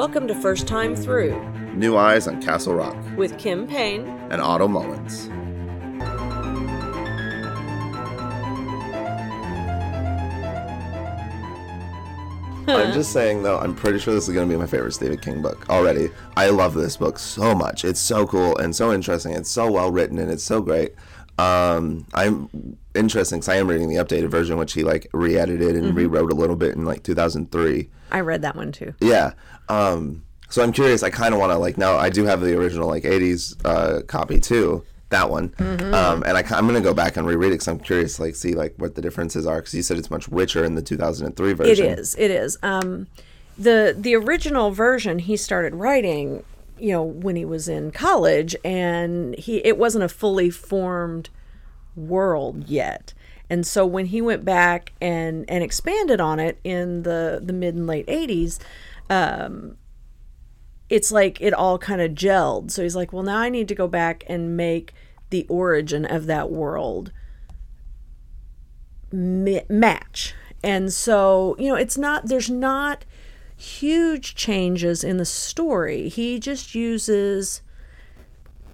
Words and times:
Welcome 0.00 0.26
to 0.28 0.34
First 0.34 0.66
Time 0.66 0.96
Through 0.96 1.38
New 1.74 1.94
Eyes 1.94 2.26
on 2.26 2.40
Castle 2.40 2.72
Rock 2.72 2.96
with 3.18 3.36
Kim 3.36 3.66
Payne. 3.66 4.08
and 4.30 4.40
Otto 4.40 4.66
Mullins. 4.66 5.28
I'm 12.66 12.94
just 12.94 13.12
saying 13.12 13.42
though, 13.42 13.58
I'm 13.58 13.74
pretty 13.74 13.98
sure 13.98 14.14
this 14.14 14.26
is 14.26 14.34
gonna 14.34 14.46
be 14.46 14.56
my 14.56 14.64
favorite 14.64 14.92
Stephen 14.92 15.18
King 15.18 15.42
book 15.42 15.68
already. 15.68 16.08
I 16.34 16.48
love 16.48 16.72
this 16.72 16.96
book 16.96 17.18
so 17.18 17.54
much. 17.54 17.84
It's 17.84 18.00
so 18.00 18.26
cool 18.26 18.56
and 18.56 18.74
so 18.74 18.94
interesting. 18.94 19.34
It's 19.34 19.50
so 19.50 19.70
well 19.70 19.92
written 19.92 20.18
and 20.18 20.30
it's 20.30 20.44
so 20.44 20.62
great. 20.62 20.94
Um, 21.40 22.06
I'm 22.12 22.76
interesting 22.94 23.38
because 23.38 23.48
I 23.48 23.56
am 23.56 23.68
reading 23.68 23.88
the 23.88 23.96
updated 23.96 24.30
version, 24.30 24.56
which 24.58 24.72
he 24.72 24.84
like 24.84 25.08
re-edited 25.12 25.76
and 25.76 25.94
rewrote 25.94 26.32
a 26.32 26.34
little 26.34 26.56
bit 26.56 26.74
in 26.74 26.84
like 26.84 27.02
2003. 27.02 27.88
I 28.10 28.20
read 28.20 28.42
that 28.42 28.56
one 28.56 28.72
too. 28.72 28.94
Yeah. 29.00 29.32
Um, 29.68 30.24
so 30.50 30.62
I'm 30.62 30.72
curious. 30.72 31.02
I 31.02 31.10
kind 31.10 31.32
of 31.32 31.40
want 31.40 31.52
to 31.52 31.58
like 31.58 31.78
now. 31.78 31.96
I 31.96 32.10
do 32.10 32.24
have 32.24 32.40
the 32.40 32.58
original 32.58 32.88
like 32.88 33.04
'80s 33.04 33.56
uh, 33.64 34.02
copy 34.02 34.40
too. 34.40 34.84
That 35.10 35.28
one, 35.28 35.52
um, 35.58 36.22
and 36.24 36.36
I, 36.36 36.44
am 36.56 36.68
gonna 36.68 36.80
go 36.80 36.94
back 36.94 37.16
and 37.16 37.26
reread 37.26 37.48
it 37.48 37.54
because 37.54 37.66
I'm 37.66 37.80
curious, 37.80 38.20
like, 38.20 38.36
see 38.36 38.54
like 38.54 38.74
what 38.76 38.94
the 38.94 39.02
differences 39.02 39.44
are. 39.44 39.56
Because 39.56 39.74
you 39.74 39.82
said 39.82 39.98
it's 39.98 40.10
much 40.10 40.28
richer 40.28 40.64
in 40.64 40.76
the 40.76 40.82
2003 40.82 41.52
version. 41.52 41.84
It 41.84 41.98
is. 41.98 42.14
It 42.16 42.30
is. 42.30 42.58
Um, 42.62 43.08
the 43.58 43.94
the 43.96 44.14
original 44.14 44.70
version 44.70 45.18
he 45.18 45.36
started 45.36 45.74
writing, 45.74 46.44
you 46.80 46.92
know, 46.92 47.02
when 47.02 47.36
he 47.36 47.44
was 47.44 47.68
in 47.68 47.90
college, 47.90 48.56
and 48.64 49.36
he 49.36 49.58
it 49.58 49.78
wasn't 49.78 50.04
a 50.04 50.08
fully 50.08 50.50
formed 50.50 51.30
world 51.96 52.68
yet. 52.68 53.14
And 53.48 53.66
so 53.66 53.84
when 53.84 54.06
he 54.06 54.20
went 54.22 54.44
back 54.44 54.92
and 55.00 55.44
and 55.48 55.62
expanded 55.62 56.20
on 56.20 56.38
it 56.38 56.58
in 56.64 57.02
the 57.02 57.40
the 57.42 57.52
mid 57.52 57.74
and 57.74 57.86
late 57.86 58.06
80s, 58.06 58.58
um, 59.08 59.76
it's 60.88 61.12
like 61.12 61.40
it 61.40 61.52
all 61.52 61.78
kind 61.78 62.00
of 62.00 62.12
gelled. 62.12 62.70
So 62.70 62.82
he's 62.82 62.96
like, 62.96 63.12
well, 63.12 63.22
now 63.22 63.38
I 63.38 63.48
need 63.48 63.68
to 63.68 63.74
go 63.74 63.88
back 63.88 64.24
and 64.28 64.56
make 64.56 64.92
the 65.30 65.46
origin 65.48 66.04
of 66.04 66.26
that 66.26 66.50
world 66.50 67.12
ma- 69.12 69.60
match. 69.68 70.34
And 70.62 70.92
so, 70.92 71.56
you 71.58 71.68
know, 71.68 71.76
it's 71.76 71.96
not, 71.96 72.26
there's 72.26 72.50
not 72.50 73.04
huge 73.60 74.34
changes 74.34 75.04
in 75.04 75.18
the 75.18 75.24
story. 75.24 76.08
He 76.08 76.40
just 76.40 76.74
uses, 76.74 77.60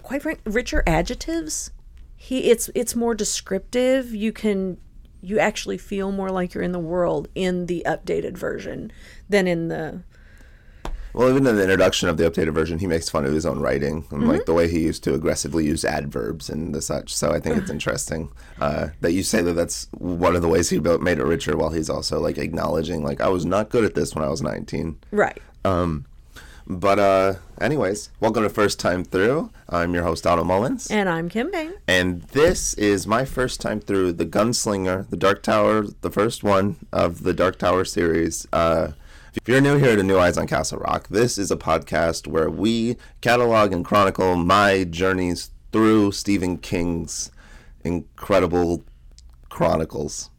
quite 0.01 0.21
frank, 0.21 0.39
richer 0.45 0.81
adjectives. 0.87 1.71
He, 2.15 2.49
it's, 2.49 2.69
it's 2.73 2.95
more 2.95 3.13
descriptive. 3.13 4.15
You 4.15 4.31
can, 4.31 4.77
you 5.21 5.39
actually 5.39 5.77
feel 5.77 6.11
more 6.11 6.29
like 6.29 6.53
you're 6.53 6.63
in 6.63 6.71
the 6.71 6.79
world 6.79 7.27
in 7.35 7.65
the 7.65 7.83
updated 7.85 8.37
version 8.37 8.91
than 9.27 9.45
in 9.45 9.67
the, 9.67 10.03
Well, 11.17 11.29
even 11.29 11.47
in 11.47 11.55
the 11.55 11.63
introduction 11.63 12.09
of 12.09 12.17
the 12.17 12.29
updated 12.29 12.53
version, 12.53 12.77
he 12.77 12.85
makes 12.85 13.09
fun 13.09 13.25
of 13.25 13.33
his 13.33 13.43
own 13.43 13.59
writing 13.59 14.05
and 14.11 14.27
like 14.27 14.45
the 14.45 14.53
way 14.53 14.69
he 14.69 14.81
used 14.81 15.03
to 15.05 15.15
aggressively 15.15 15.65
use 15.65 15.83
adverbs 15.83 16.47
and 16.47 16.75
the 16.75 16.81
such. 16.81 17.11
So 17.11 17.31
I 17.31 17.39
think 17.39 17.57
it's 17.57 17.71
interesting 17.77 18.29
uh, 18.61 18.89
that 19.01 19.13
you 19.13 19.23
say 19.23 19.41
that 19.41 19.53
that's 19.53 19.87
one 19.97 20.35
of 20.35 20.43
the 20.43 20.47
ways 20.47 20.69
he 20.69 20.77
built, 20.77 21.01
made 21.01 21.17
it 21.17 21.23
richer, 21.23 21.57
while 21.57 21.71
he's 21.71 21.89
also 21.89 22.19
like 22.19 22.37
acknowledging 22.37 23.03
like 23.03 23.19
I 23.19 23.29
was 23.29 23.47
not 23.47 23.69
good 23.69 23.83
at 23.83 23.95
this 23.95 24.13
when 24.13 24.23
I 24.23 24.29
was 24.29 24.43
19. 24.43 24.99
right. 25.09 25.41
But 26.69 26.99
uh, 26.99 27.33
anyways, 27.61 28.09
welcome 28.19 28.43
to 28.43 28.49
First 28.49 28.77
Time 28.79 29.03
Through. 29.03 29.49
I'm 29.69 29.95
your 29.95 30.03
host 30.03 30.27
Otto 30.27 30.43
Mullins. 30.43 30.91
And 30.91 31.09
I'm 31.09 31.29
Kim 31.29 31.49
Bang. 31.49 31.73
And 31.87 32.23
this 32.23 32.73
is 32.75 33.07
my 33.07 33.25
first 33.25 33.59
time 33.59 33.79
through 33.79 34.11
The 34.13 34.25
Gunslinger, 34.25 35.09
The 35.09 35.17
Dark 35.17 35.41
Tower, 35.41 35.85
the 36.01 36.11
first 36.11 36.43
one 36.43 36.75
of 36.91 37.23
the 37.23 37.33
Dark 37.33 37.57
Tower 37.57 37.85
series. 37.85 38.45
Uh, 38.51 38.91
if 39.37 39.47
you're 39.47 39.61
new 39.61 39.77
here 39.77 39.95
to 39.95 40.01
New 40.01 40.17
Eyes 40.17 40.35
on 40.37 40.47
Castle 40.47 40.79
Rock, 40.79 41.09
this 41.09 41.37
is 41.37 41.51
a 41.51 41.55
podcast 41.55 42.25
where 42.25 42.49
we 42.49 42.97
catalog 43.21 43.71
and 43.71 43.85
chronicle 43.85 44.35
my 44.35 44.83
journeys 44.83 45.51
through 45.71 46.11
Stephen 46.11 46.57
King's 46.57 47.31
incredible 47.83 48.83
chronicles. 49.49 50.31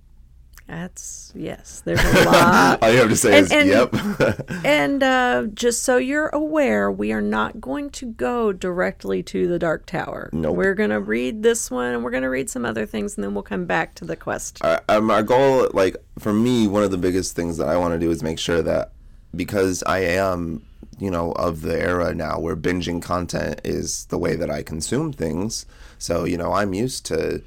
That's, 0.69 1.33
yes, 1.35 1.81
there's 1.87 1.99
a 2.05 2.25
lot. 2.27 2.83
All 2.83 2.91
you 2.93 2.99
have 2.99 3.09
to 3.09 3.17
say 3.17 3.39
And- 3.39 3.47
is, 3.47 3.53
and- 3.53 3.69
yep. 3.69 4.45
And 4.67 5.03
uh, 5.03 5.45
just 5.55 5.83
so 5.83 5.97
you're 5.97 6.29
aware, 6.29 6.91
we 6.93 7.11
are 7.13 7.23
not 7.23 7.59
going 7.61 7.89
to 7.91 8.07
go 8.07 8.53
directly 8.53 9.23
to 9.25 9.49
the 9.49 9.59
Dark 9.59 9.87
Tower. 9.87 10.29
Nope. 10.33 10.57
We're 10.57 10.75
going 10.75 10.91
to 10.91 11.01
read 11.01 11.43
this 11.43 11.71
one 11.71 11.95
and 11.95 12.05
we're 12.05 12.11
going 12.11 12.23
to 12.23 12.29
read 12.29 12.51
some 12.51 12.67
other 12.67 12.85
things 12.85 13.17
and 13.17 13.25
then 13.25 13.33
we'll 13.33 13.43
come 13.43 13.65
back 13.65 13.95
to 13.97 14.05
the 14.05 14.15
quest. 14.15 14.59
our, 14.63 14.83
um, 14.91 15.11
our 15.11 15.23
goal, 15.23 15.69
like 15.73 15.97
for 16.19 16.35
me, 16.35 16.67
one 16.69 16.83
of 16.83 16.91
the 16.91 16.99
biggest 16.99 17.35
things 17.35 17.57
that 17.57 17.69
I 17.69 17.77
want 17.79 17.95
to 17.95 17.99
do 17.99 18.11
is 18.11 18.23
make 18.23 18.39
sure 18.39 18.61
that 18.61 18.93
because 19.35 19.83
I 19.87 20.01
am, 20.01 20.63
you 20.99 21.11
know, 21.11 21.33
of 21.33 21.63
the 21.63 21.81
era 21.81 22.15
now 22.15 22.39
where 22.41 22.57
binging 22.57 23.01
content 23.01 23.63
is 23.65 24.05
the 24.07 24.19
way 24.19 24.37
that 24.37 24.51
I 24.51 24.63
consume 24.63 25.13
things. 25.15 25.65
So, 25.99 26.25
you 26.25 26.37
know, 26.37 26.53
I'm 26.53 26.75
used 26.75 27.07
to, 27.07 27.43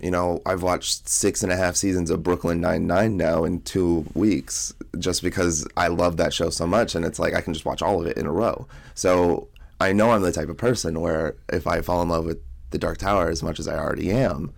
you 0.00 0.10
know, 0.10 0.42
I've 0.44 0.62
watched 0.62 1.08
six 1.08 1.42
and 1.42 1.52
a 1.52 1.56
half 1.56 1.76
seasons 1.76 2.10
of 2.10 2.22
Brooklyn 2.22 2.60
Nine 2.60 2.86
Nine 2.86 3.16
now 3.16 3.44
in 3.44 3.60
two 3.62 4.06
weeks 4.14 4.74
just 4.98 5.22
because 5.22 5.66
I 5.76 5.88
love 5.88 6.16
that 6.18 6.34
show 6.34 6.50
so 6.50 6.66
much, 6.66 6.94
and 6.94 7.04
it's 7.04 7.18
like 7.18 7.34
I 7.34 7.40
can 7.40 7.54
just 7.54 7.64
watch 7.64 7.82
all 7.82 8.00
of 8.00 8.06
it 8.06 8.16
in 8.16 8.26
a 8.26 8.32
row. 8.32 8.66
So 8.94 9.48
I 9.80 9.92
know 9.92 10.10
I'm 10.10 10.22
the 10.22 10.32
type 10.32 10.48
of 10.48 10.56
person 10.56 11.00
where 11.00 11.36
if 11.48 11.66
I 11.66 11.80
fall 11.80 12.02
in 12.02 12.08
love 12.08 12.24
with 12.24 12.38
The 12.70 12.78
Dark 12.78 12.98
Tower 12.98 13.28
as 13.28 13.42
much 13.42 13.58
as 13.58 13.68
I 13.68 13.76
already 13.78 14.10
am, 14.10 14.52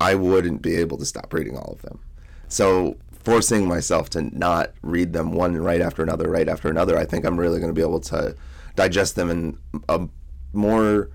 I 0.00 0.14
wouldn't 0.14 0.62
be 0.62 0.76
able 0.76 0.96
to 0.98 1.04
stop 1.04 1.32
reading 1.32 1.56
all 1.56 1.72
of 1.72 1.82
them. 1.82 2.00
So 2.48 2.96
forcing 3.24 3.68
myself 3.68 4.10
to 4.10 4.22
not 4.36 4.72
read 4.82 5.12
them 5.12 5.32
one 5.32 5.56
right 5.56 5.80
after 5.80 6.02
another, 6.02 6.28
right 6.28 6.48
after 6.48 6.68
another, 6.68 6.98
I 6.98 7.04
think 7.04 7.24
I'm 7.24 7.38
really 7.38 7.60
going 7.60 7.70
to 7.70 7.78
be 7.78 7.82
able 7.82 8.00
to 8.00 8.34
digest 8.76 9.16
them 9.16 9.30
in 9.30 9.58
a 9.88 10.08
more 10.52 11.10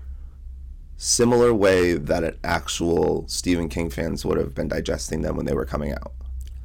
similar 0.96 1.52
way 1.52 1.94
that 1.94 2.24
an 2.24 2.36
actual 2.44 3.24
Stephen 3.28 3.68
King 3.68 3.90
fans 3.90 4.24
would 4.24 4.38
have 4.38 4.54
been 4.54 4.68
digesting 4.68 5.22
them 5.22 5.36
when 5.36 5.46
they 5.46 5.54
were 5.54 5.64
coming 5.66 5.92
out. 5.92 6.12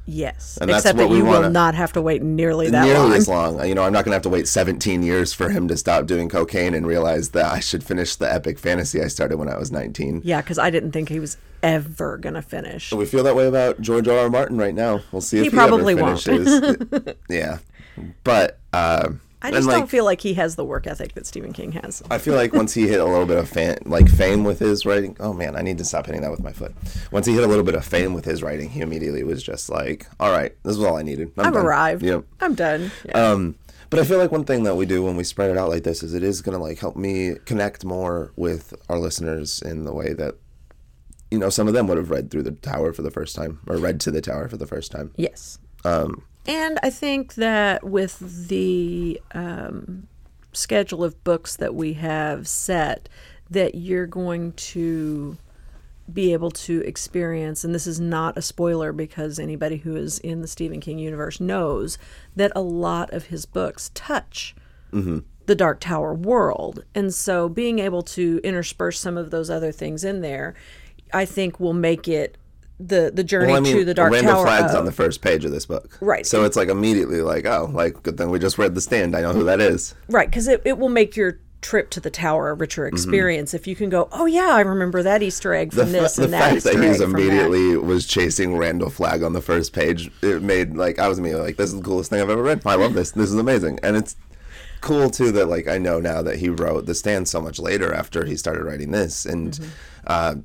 Yes. 0.08 0.58
And 0.60 0.70
Except 0.72 0.98
that 0.98 1.10
you 1.10 1.24
wanna- 1.24 1.42
will 1.42 1.50
not 1.52 1.76
have 1.76 1.94
to 1.94 2.02
wait 2.02 2.22
nearly 2.24 2.70
that 2.70 2.84
Nearly 2.86 3.00
long. 3.10 3.14
as 3.14 3.28
long. 3.28 3.66
You 3.68 3.76
know, 3.76 3.84
I'm 3.84 3.94
not 3.94 4.04
going 4.04 4.12
to 4.12 4.16
have 4.16 4.24
to 4.24 4.30
wait 4.30 4.48
17 4.48 5.04
years 5.04 5.32
for 5.32 5.50
him 5.50 5.68
to 5.68 5.78
stop 5.78 6.06
doing 6.08 6.28
cocaine 6.28 6.74
and 6.74 6.86
realize 6.88 7.30
that 7.30 7.46
I 7.46 7.60
should 7.60 7.84
finish 7.84 8.16
the 8.16 8.32
epic 8.32 8.58
fantasy 8.58 9.02
I 9.02 9.08
started 9.08 9.38
when 9.38 9.48
I 9.48 9.58
was 9.58 9.72
19. 9.72 10.22
Yeah, 10.26 10.42
because 10.42 10.58
I 10.58 10.70
didn't 10.70 10.92
think 10.92 11.10
he 11.10 11.20
was 11.20 11.38
ever 11.62 12.18
going 12.18 12.34
to 12.34 12.42
finish. 12.42 12.92
We 12.92 13.06
feel 13.06 13.24
that 13.24 13.36
way 13.36 13.46
about 13.48 13.80
George 13.80 14.08
R. 14.08 14.18
R. 14.18 14.30
Martin 14.30 14.58
right 14.58 14.74
now. 14.76 15.02
We'll 15.12 15.22
see 15.22 15.38
if 15.38 15.44
He 15.44 15.50
he, 15.50 15.56
probably 15.56 15.94
ever 15.94 16.02
won't. 16.02 17.18
yeah, 17.30 17.60
but 18.24 18.58
uh, 18.74 19.10
I 19.42 19.52
just 19.52 19.68
like 19.68 19.78
don't 19.78 19.90
feel 19.90 20.06
like 20.06 20.22
he 20.22 20.36
has 20.36 20.56
the 20.56 20.66
work 20.66 20.88
ethic 20.88 21.14
that 21.14 21.26
Stephen 21.26 21.54
King 21.54 21.72
has. 21.74 22.04
I 22.12 22.18
feel 22.18 22.36
like 22.36 22.54
once 22.54 22.74
he 22.74 22.88
hit 22.88 23.00
a 23.00 23.06
little 23.06 23.26
bit 23.26 23.38
of 23.38 23.50
fan, 23.50 23.78
like 23.86 24.08
fame 24.10 24.44
with 24.44 24.60
his 24.60 24.86
writing. 24.86 25.18
Oh 25.20 25.34
man, 25.34 25.56
I 25.56 25.62
need 25.62 25.78
to 25.80 25.86
stop 25.86 26.06
hitting 26.06 26.22
that 26.22 26.32
with 26.32 26.42
my 26.42 26.52
foot. 26.52 26.74
Once 27.12 27.26
he 27.26 27.34
hit 27.34 27.44
a 27.44 27.48
little 27.48 27.64
bit 27.64 27.76
of 27.76 27.86
fame 27.86 28.14
with 28.14 28.26
his 28.26 28.44
writing, 28.44 28.70
he 28.70 28.82
immediately 28.82 29.24
was 29.24 29.42
just 29.42 29.70
like, 29.70 30.08
"All 30.20 30.32
right, 30.32 30.56
this 30.64 30.78
is 30.78 30.84
all 30.84 30.98
I 30.98 31.02
needed. 31.02 31.32
I'm 31.38 31.48
I've 31.48 31.56
arrived. 31.56 32.04
Yep. 32.04 32.24
I'm 32.40 32.56
done. 32.56 32.92
Yeah. 33.06 33.32
Um, 33.32 33.56
but 33.92 34.00
I 34.00 34.06
feel 34.06 34.20
like 34.20 34.32
one 34.32 34.46
thing 34.46 34.64
that 34.64 34.76
we 34.76 34.86
do 34.86 35.04
when 35.04 35.18
we 35.18 35.24
spread 35.26 35.52
it 35.52 35.58
out 35.58 35.70
like 35.70 35.84
this 35.84 36.02
is 36.02 36.14
it 36.14 36.24
is 36.24 36.42
going 36.42 36.58
to 36.58 36.64
like 36.64 36.80
help 36.80 36.96
me 36.96 37.36
connect 37.46 37.84
more 37.84 38.32
with 38.38 38.74
our 38.88 38.98
listeners 38.98 39.62
in 39.62 39.84
the 39.84 39.94
way 39.94 40.14
that 40.14 40.36
you 41.30 41.38
know 41.38 41.50
some 41.50 41.68
of 41.68 41.74
them 41.74 41.88
would 41.88 41.98
have 41.98 42.10
read 42.10 42.32
through 42.32 42.44
the 42.44 42.52
tower 42.52 42.94
for 42.94 43.02
the 43.02 43.12
first 43.12 43.36
time 43.36 43.60
or 43.68 43.76
read 43.78 44.00
to 44.00 44.12
the 44.12 44.22
tower 44.22 44.48
for 44.48 44.58
the 44.58 44.66
first 44.66 44.92
time. 44.92 45.12
Yes. 45.18 45.60
Um, 45.84 46.24
And 46.48 46.80
I 46.82 46.90
think 46.90 47.36
that 47.36 47.84
with 47.84 48.48
the 48.48 49.22
um, 49.34 50.08
schedule 50.54 51.04
of 51.04 51.24
books 51.24 51.56
that 51.56 51.76
we 51.76 51.94
have 51.94 52.48
set, 52.48 53.08
that 53.50 53.76
you're 53.76 54.08
going 54.08 54.54
to 54.54 55.38
be 56.12 56.34
able 56.34 56.52
to 56.52 56.82
experience, 56.82 57.64
and 57.64 57.74
this 57.76 57.88
is 57.88 58.00
not 58.00 58.38
a 58.38 58.42
spoiler 58.42 58.92
because 58.92 59.40
anybody 59.40 59.78
who 59.78 59.96
is 59.96 60.20
in 60.20 60.42
the 60.42 60.48
Stephen 60.48 60.82
King 60.82 60.98
universe 60.98 61.40
knows 61.40 61.98
that 62.36 62.52
a 62.56 62.62
lot 62.62 63.14
of 63.14 63.26
his 63.26 63.46
books 63.46 63.92
touch 63.94 64.56
the 65.46 65.56
Dark 65.56 65.80
Tower 65.80 66.14
world. 66.14 66.84
And 66.96 67.14
so 67.14 67.48
being 67.48 67.80
able 67.80 68.02
to 68.04 68.42
intersperse 68.44 69.00
some 69.00 69.18
of 69.18 69.32
those 69.32 69.50
other 69.50 69.72
things 69.72 70.04
in 70.04 70.22
there, 70.22 70.54
I 71.14 71.26
think 71.26 71.60
will 71.60 71.74
make 71.74 72.08
it 72.08 72.38
the 72.88 73.12
the 73.14 73.24
journey 73.24 73.48
well, 73.48 73.58
I 73.58 73.60
mean, 73.62 73.76
to 73.78 73.86
the 73.86 73.94
Dark 73.94 74.12
Randall 74.14 74.34
Tower. 74.36 74.46
Flagg's 74.46 74.74
of- 74.74 74.80
on 74.80 74.86
the 74.86 74.92
first 74.92 75.22
page 75.22 75.46
of 75.46 75.52
this 75.52 75.66
book, 75.66 75.98
Right. 76.02 76.26
So 76.26 76.44
it's 76.44 76.56
like 76.58 76.70
immediately 76.70 77.22
like, 77.22 77.46
oh, 77.46 77.70
like 77.74 78.02
good 78.04 78.18
thing 78.18 78.30
we 78.30 78.40
just 78.40 78.58
read 78.58 78.76
The 78.76 78.82
Stand. 78.82 79.16
I 79.16 79.22
know 79.22 79.34
who 79.34 79.44
that 79.46 79.60
is. 79.62 79.94
Right, 80.10 80.30
because 80.30 80.48
it, 80.48 80.62
it 80.66 80.78
will 80.78 80.90
make 80.90 81.16
your 81.16 81.40
trip 81.62 81.92
to 81.92 82.00
the 82.00 82.10
tower 82.10 82.50
a 82.50 82.54
richer 82.56 82.86
Mm-hmm. 82.86 82.96
experience 82.96 83.54
if 83.54 83.68
you 83.68 83.76
can 83.76 83.90
go, 83.90 84.10
oh 84.12 84.26
yeah, 84.26 84.50
I 84.54 84.62
remember 84.62 85.04
that 85.04 85.22
Easter 85.22 85.54
egg 85.54 85.72
from 85.74 85.86
fa- 85.88 85.92
this 85.92 86.16
the 86.16 86.24
and 86.24 86.34
that 86.34 86.42
fact 86.42 86.56
Easter 86.58 86.74
that 86.74 86.98
that. 86.98 87.02
immediately 87.04 87.78
was 87.78 88.08
chasing 88.08 88.58
Randall 88.58 88.90
Flagg 88.90 89.22
on 89.22 89.34
the 89.34 89.42
first 89.42 89.72
page, 89.72 90.10
it 90.24 90.42
made 90.42 90.76
like 90.76 90.98
I 90.98 91.08
was 91.08 91.20
immediately 91.20 91.46
like, 91.48 91.58
this 91.58 91.72
is 91.72 91.78
the 91.78 91.84
coolest 91.86 92.10
thing 92.10 92.20
I've 92.20 92.30
ever 92.32 92.42
read. 92.42 92.62
I 92.66 92.76
love 92.76 92.96
this. 92.96 93.12
This 93.12 93.30
is 93.30 93.36
amazing, 93.36 93.80
and 93.84 93.96
it's 93.96 94.16
cool 94.82 95.12
too 95.12 95.32
that 95.34 95.46
like 95.48 95.68
I 95.68 95.78
know 95.78 96.00
now 96.00 96.24
that 96.24 96.38
he 96.38 96.50
wrote 96.50 96.88
The 96.88 96.96
Stand 96.96 97.28
so 97.28 97.40
much 97.40 97.60
later 97.60 97.94
after 97.94 98.26
he 98.26 98.36
started 98.36 98.64
writing 98.64 98.90
this, 98.90 99.28
and 99.28 99.52
Mm-hmm. 99.54 99.70
uh, 100.08 100.36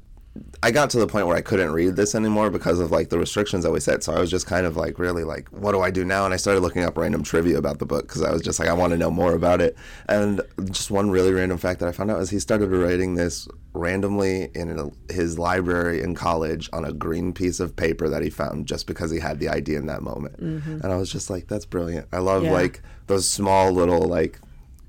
I 0.62 0.70
got 0.70 0.90
to 0.90 0.98
the 0.98 1.06
point 1.06 1.26
where 1.26 1.36
I 1.36 1.40
couldn't 1.40 1.72
read 1.72 1.96
this 1.96 2.14
anymore 2.14 2.50
because 2.50 2.80
of 2.80 2.90
like 2.90 3.08
the 3.10 3.18
restrictions 3.18 3.64
that 3.64 3.70
we 3.70 3.80
set. 3.80 4.02
So 4.02 4.12
I 4.12 4.18
was 4.20 4.30
just 4.30 4.46
kind 4.46 4.66
of 4.66 4.76
like 4.76 4.98
really 4.98 5.24
like, 5.24 5.48
what 5.50 5.72
do 5.72 5.80
I 5.80 5.90
do 5.90 6.04
now? 6.04 6.24
And 6.24 6.34
I 6.34 6.36
started 6.36 6.60
looking 6.60 6.82
up 6.82 6.96
random 6.96 7.22
trivia 7.22 7.58
about 7.58 7.78
the 7.78 7.86
book 7.86 8.06
because 8.08 8.22
I 8.22 8.32
was 8.32 8.42
just 8.42 8.58
like, 8.58 8.68
I 8.68 8.72
want 8.72 8.92
to 8.92 8.98
know 8.98 9.10
more 9.10 9.34
about 9.34 9.60
it. 9.60 9.76
And 10.08 10.40
just 10.70 10.90
one 10.90 11.10
really 11.10 11.32
random 11.32 11.58
fact 11.58 11.80
that 11.80 11.88
I 11.88 11.92
found 11.92 12.10
out 12.10 12.20
is 12.20 12.30
he 12.30 12.38
started 12.38 12.68
writing 12.70 13.14
this 13.14 13.48
randomly 13.74 14.50
in 14.54 14.78
a, 14.78 15.12
his 15.12 15.38
library 15.38 16.02
in 16.02 16.14
college 16.14 16.68
on 16.72 16.84
a 16.84 16.92
green 16.92 17.32
piece 17.32 17.60
of 17.60 17.76
paper 17.76 18.08
that 18.08 18.22
he 18.22 18.30
found 18.30 18.66
just 18.66 18.86
because 18.86 19.10
he 19.10 19.18
had 19.18 19.38
the 19.38 19.48
idea 19.48 19.78
in 19.78 19.86
that 19.86 20.02
moment. 20.02 20.40
Mm-hmm. 20.40 20.80
And 20.82 20.86
I 20.86 20.96
was 20.96 21.12
just 21.12 21.28
like, 21.30 21.46
that's 21.46 21.66
brilliant. 21.66 22.08
I 22.12 22.18
love 22.18 22.44
Yeah. 22.44 22.52
like 22.52 22.82
those 23.06 23.28
small 23.28 23.70
little 23.72 24.02
like 24.02 24.40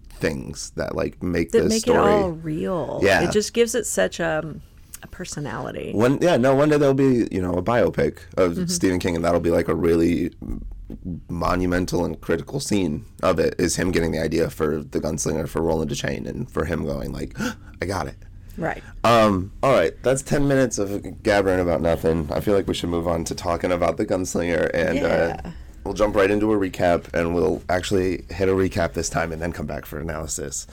things 0.09 0.71
that 0.71 0.95
like 0.95 1.21
make 1.21 1.51
that 1.51 1.63
this 1.63 1.69
make 1.69 1.81
story. 1.81 1.97
it 1.97 2.01
all 2.01 2.31
real. 2.31 2.99
Yeah. 3.03 3.21
It 3.27 3.31
just 3.31 3.53
gives 3.53 3.75
it 3.75 3.85
such 3.85 4.19
a, 4.19 4.55
a 5.03 5.07
personality. 5.07 5.91
One, 5.94 6.17
yeah, 6.21 6.38
no. 6.38 6.55
One 6.55 6.69
day 6.69 6.77
there'll 6.77 6.94
be, 6.94 7.27
you 7.31 7.41
know, 7.41 7.53
a 7.53 7.61
biopic 7.63 8.19
of 8.38 8.53
Mm-hmm. 8.53 8.65
Stephen 8.67 8.99
King, 8.99 9.15
and 9.15 9.23
that'll 9.25 9.39
be 9.39 9.51
like 9.51 9.67
a 9.67 9.75
really 9.75 10.31
monumental 11.29 12.05
and 12.05 12.19
critical 12.21 12.59
scene 12.59 13.05
of 13.23 13.39
it. 13.39 13.55
Is 13.57 13.75
him 13.75 13.91
getting 13.91 14.11
the 14.11 14.19
idea 14.19 14.49
for 14.49 14.81
the 14.81 14.99
gunslinger 14.99 15.47
for 15.47 15.61
Roland 15.61 15.91
Deschain, 15.91 16.27
and 16.27 16.49
for 16.49 16.65
him 16.65 16.85
going 16.85 17.11
like, 17.11 17.35
"I 17.81 17.85
got 17.85 18.07
it." 18.07 18.15
Right. 18.57 18.83
Um. 19.03 19.51
All 19.61 19.73
right, 19.73 19.94
that's 20.03 20.21
ten 20.21 20.47
minutes 20.47 20.77
of 20.79 21.21
gabbering 21.23 21.59
about 21.59 21.81
nothing. 21.81 22.29
I 22.31 22.39
feel 22.39 22.55
like 22.55 22.67
we 22.67 22.73
should 22.73 22.89
move 22.89 23.07
on 23.07 23.23
to 23.25 23.35
talking 23.35 23.71
about 23.71 23.97
the 23.97 24.05
gunslinger, 24.05 24.71
and 24.73 24.99
uh, 24.99 25.38
we'll 25.83 25.94
jump 25.94 26.15
right 26.15 26.31
into 26.31 26.51
a 26.51 26.57
recap, 26.57 27.13
and 27.13 27.35
we'll 27.35 27.61
actually 27.69 28.23
hit 28.29 28.49
a 28.49 28.53
recap 28.53 28.94
this 28.94 29.09
time, 29.09 29.31
and 29.31 29.41
then 29.41 29.51
come 29.51 29.67
back 29.67 29.85
for 29.85 29.99
analysis. 29.99 30.65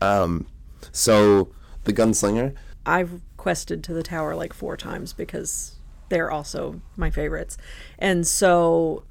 Um. 0.00 0.46
So 0.92 1.48
the 1.84 1.92
gunslinger. 1.92 2.54
I've 2.84 3.20
quested 3.42 3.82
to 3.82 3.92
the 3.92 4.04
tower 4.04 4.36
like 4.36 4.52
four 4.52 4.76
times 4.76 5.12
because 5.12 5.74
they're 6.10 6.30
also 6.30 6.80
my 6.96 7.10
favorites. 7.10 7.58
And 7.98 8.24
so 8.24 9.02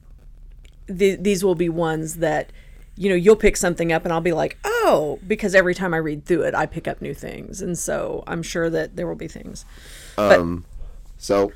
th- 0.88 1.20
these 1.20 1.44
will 1.44 1.56
be 1.56 1.68
ones 1.68 2.16
that, 2.16 2.54
you 2.96 3.10
know, 3.10 3.16
you'll 3.16 3.36
pick 3.36 3.58
something 3.58 3.92
up 3.92 4.06
and 4.06 4.14
I'll 4.14 4.22
be 4.22 4.32
like, 4.32 4.58
oh, 4.64 5.20
because 5.28 5.54
every 5.54 5.76
time 5.76 5.94
I 5.94 5.98
read 5.98 6.24
through 6.24 6.44
it, 6.44 6.56
I 6.56 6.66
pick 6.66 6.88
up 6.88 7.02
new 7.02 7.14
things. 7.14 7.62
And 7.62 7.78
so 7.78 8.24
I'm 8.26 8.42
sure 8.42 8.70
that 8.70 8.96
there 8.96 9.06
will 9.06 9.16
be 9.16 9.28
things. 9.28 9.66
Um, 10.18 10.64
So, 11.18 11.52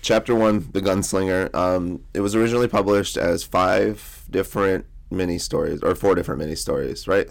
chapter 0.00 0.36
one, 0.36 0.68
The 0.72 0.80
Gunslinger. 0.80 1.52
Um, 1.52 2.04
it 2.14 2.20
was 2.20 2.36
originally 2.36 2.68
published 2.68 3.16
as 3.16 3.42
five 3.42 4.24
different 4.30 4.86
mini 5.10 5.38
stories, 5.38 5.82
or 5.82 5.96
four 5.96 6.14
different 6.14 6.38
mini 6.38 6.54
stories, 6.54 7.08
right? 7.08 7.28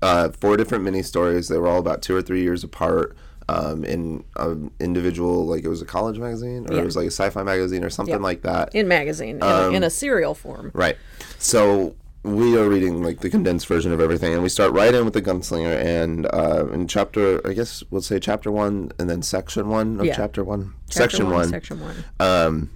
Uh, 0.00 0.30
four 0.30 0.56
different 0.56 0.82
mini 0.82 1.02
stories. 1.02 1.48
They 1.48 1.58
were 1.58 1.68
all 1.68 1.78
about 1.78 2.00
two 2.00 2.16
or 2.16 2.22
three 2.22 2.42
years 2.42 2.64
apart. 2.64 3.14
Um, 3.50 3.82
in 3.84 4.24
an 4.36 4.70
individual, 4.78 5.46
like 5.46 5.64
it 5.64 5.68
was 5.68 5.80
a 5.80 5.86
college 5.86 6.18
magazine, 6.18 6.66
or 6.68 6.74
Yeah. 6.74 6.82
it 6.82 6.84
was 6.84 6.96
like 6.96 7.06
a 7.06 7.10
sci-fi 7.10 7.42
magazine, 7.42 7.82
or 7.82 7.88
something 7.88 8.12
Yep. 8.16 8.20
like 8.20 8.42
that. 8.42 8.74
In 8.74 8.88
magazine, 8.88 9.36
in, 9.36 9.42
a, 9.42 9.70
in 9.70 9.82
a 9.82 9.88
serial 9.90 10.34
form. 10.34 10.70
Right. 10.74 10.96
So 11.38 11.94
we 12.24 12.58
are 12.58 12.68
reading 12.68 13.02
like 13.02 13.20
the 13.20 13.30
condensed 13.30 13.66
version 13.66 13.90
of 13.92 14.00
everything, 14.02 14.34
and 14.34 14.42
we 14.42 14.50
start 14.50 14.72
right 14.72 14.94
in 14.94 15.02
with 15.06 15.14
the 15.14 15.22
gunslinger. 15.22 15.82
And 15.82 16.26
uh, 16.26 16.66
in 16.74 16.88
chapter, 16.88 17.40
I 17.48 17.54
guess 17.54 17.82
we'll 17.90 18.02
say 18.02 18.18
chapter 18.18 18.52
one, 18.52 18.92
and 18.98 19.08
then 19.08 19.22
section 19.22 19.68
one 19.70 19.98
of 19.98 20.04
Yeah. 20.04 20.14
chapter 20.14 20.44
one, 20.44 20.74
Chapter 20.90 20.98
section 21.10 21.30
one. 21.30 21.48
Section 21.48 21.80
one. 21.80 21.94
Um, 22.20 22.70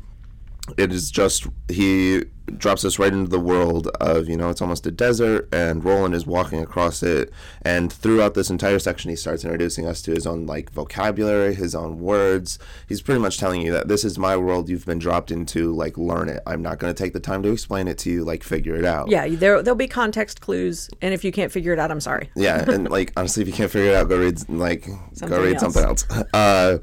it 0.79 0.91
is 0.91 1.11
just 1.11 1.47
he 1.69 2.23
drops 2.59 2.85
us 2.85 2.99
right 2.99 3.13
into 3.13 3.31
the 3.31 3.41
world 3.41 3.89
of 4.01 4.29
you 4.29 4.37
know 4.37 4.51
it's 4.51 4.61
almost 4.63 4.87
a 4.87 4.91
desert, 4.91 5.49
and 5.53 5.85
Roland 5.85 6.15
is 6.15 6.27
walking 6.27 6.61
across 6.61 7.03
it. 7.03 7.33
And 7.63 7.93
throughout 7.93 8.35
this 8.35 8.51
entire 8.51 8.79
section, 8.79 9.11
he 9.11 9.17
starts 9.17 9.45
introducing 9.45 9.87
us 9.87 10.03
to 10.03 10.11
his 10.13 10.27
own 10.27 10.47
like 10.47 10.71
vocabulary, 10.71 11.55
his 11.55 11.75
own 11.75 11.99
words. 12.01 12.59
He's 12.89 13.03
pretty 13.03 13.21
much 13.21 13.39
telling 13.39 13.63
you 13.63 13.73
that 13.73 13.89
this 13.89 14.05
is 14.05 14.19
my 14.19 14.37
world. 14.37 14.69
You've 14.69 14.87
been 14.87 14.99
dropped 14.99 15.31
into. 15.31 15.73
Like 15.73 15.97
learn 15.99 16.29
it. 16.29 16.43
I'm 16.47 16.63
not 16.63 16.79
going 16.79 16.93
to 16.95 17.03
take 17.03 17.13
the 17.13 17.21
time 17.21 17.43
to 17.45 17.51
explain 17.51 17.89
it 17.89 17.99
to 17.99 18.11
you. 18.11 18.25
Like 18.25 18.43
figure 18.43 18.75
it 18.77 18.85
out. 18.85 19.09
Yeah, 19.09 19.27
there, 19.29 19.63
there'll 19.63 19.77
be 19.77 19.89
context 19.89 20.41
clues. 20.41 20.91
And 21.01 21.15
if 21.15 21.25
you 21.25 21.33
can't 21.33 21.51
figure 21.53 21.73
it 21.73 21.79
out, 21.79 21.91
I'm 21.91 22.01
sorry. 22.01 22.31
yeah 22.37 22.69
and 22.71 22.89
like 22.91 23.13
honestly 23.17 23.43
if 23.43 23.49
you 23.49 23.55
can't 23.55 23.71
figure 23.71 23.91
it 23.91 23.95
out 23.95 24.09
go 24.09 24.19
read 24.19 24.49
like 24.49 24.85
Something 25.13 25.29
go 25.29 25.43
read 25.43 25.55
else. 25.63 25.75
something 25.75 25.85
else 25.85 26.07
uh 26.35 26.79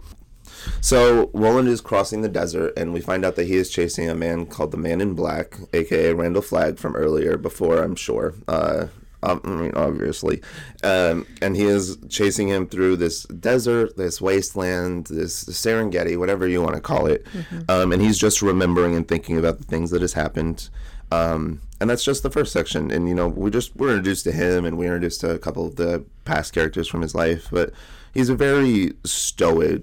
so 0.81 1.29
roland 1.33 1.67
is 1.67 1.81
crossing 1.81 2.21
the 2.21 2.29
desert 2.29 2.73
and 2.77 2.93
we 2.93 3.01
find 3.01 3.25
out 3.25 3.35
that 3.35 3.47
he 3.47 3.55
is 3.55 3.69
chasing 3.69 4.09
a 4.09 4.15
man 4.15 4.45
called 4.45 4.71
the 4.71 4.77
man 4.77 5.01
in 5.01 5.13
black 5.13 5.57
aka 5.73 6.13
randall 6.13 6.41
flagg 6.41 6.77
from 6.77 6.95
earlier 6.95 7.37
before 7.37 7.83
i'm 7.83 7.95
sure 7.95 8.33
uh 8.47 8.87
I 9.21 9.33
mean, 9.43 9.73
obviously, 9.75 10.41
um, 10.81 11.27
and 11.41 11.55
he 11.55 11.63
is 11.63 11.97
chasing 12.07 12.47
him 12.47 12.67
through 12.67 12.95
this 12.95 13.23
desert, 13.23 13.97
this 13.97 14.21
wasteland, 14.21 15.07
this 15.07 15.43
Serengeti, 15.43 16.17
whatever 16.17 16.47
you 16.47 16.61
want 16.61 16.75
to 16.75 16.81
call 16.81 17.05
it. 17.05 17.27
Um, 17.67 17.91
and 17.91 18.01
he's 18.01 18.17
just 18.17 18.41
remembering 18.41 18.95
and 18.95 19.05
thinking 19.07 19.37
about 19.37 19.57
the 19.57 19.65
things 19.65 19.91
that 19.91 20.01
has 20.01 20.13
happened. 20.13 20.69
Um, 21.11 21.61
and 21.81 21.89
that's 21.89 22.03
just 22.03 22.23
the 22.23 22.29
first 22.29 22.53
section. 22.53 22.91
And 22.91 23.09
you 23.09 23.15
know, 23.15 23.27
we 23.27 23.49
just 23.49 23.75
we're 23.75 23.89
introduced 23.89 24.23
to 24.25 24.31
him, 24.31 24.65
and 24.65 24.77
we're 24.77 24.85
introduced 24.85 25.21
to 25.21 25.31
a 25.31 25.39
couple 25.39 25.65
of 25.65 25.75
the 25.75 26.05
past 26.25 26.53
characters 26.53 26.87
from 26.87 27.01
his 27.01 27.13
life. 27.13 27.49
But 27.51 27.71
he's 28.13 28.29
a 28.29 28.35
very 28.35 28.93
stoic 29.03 29.81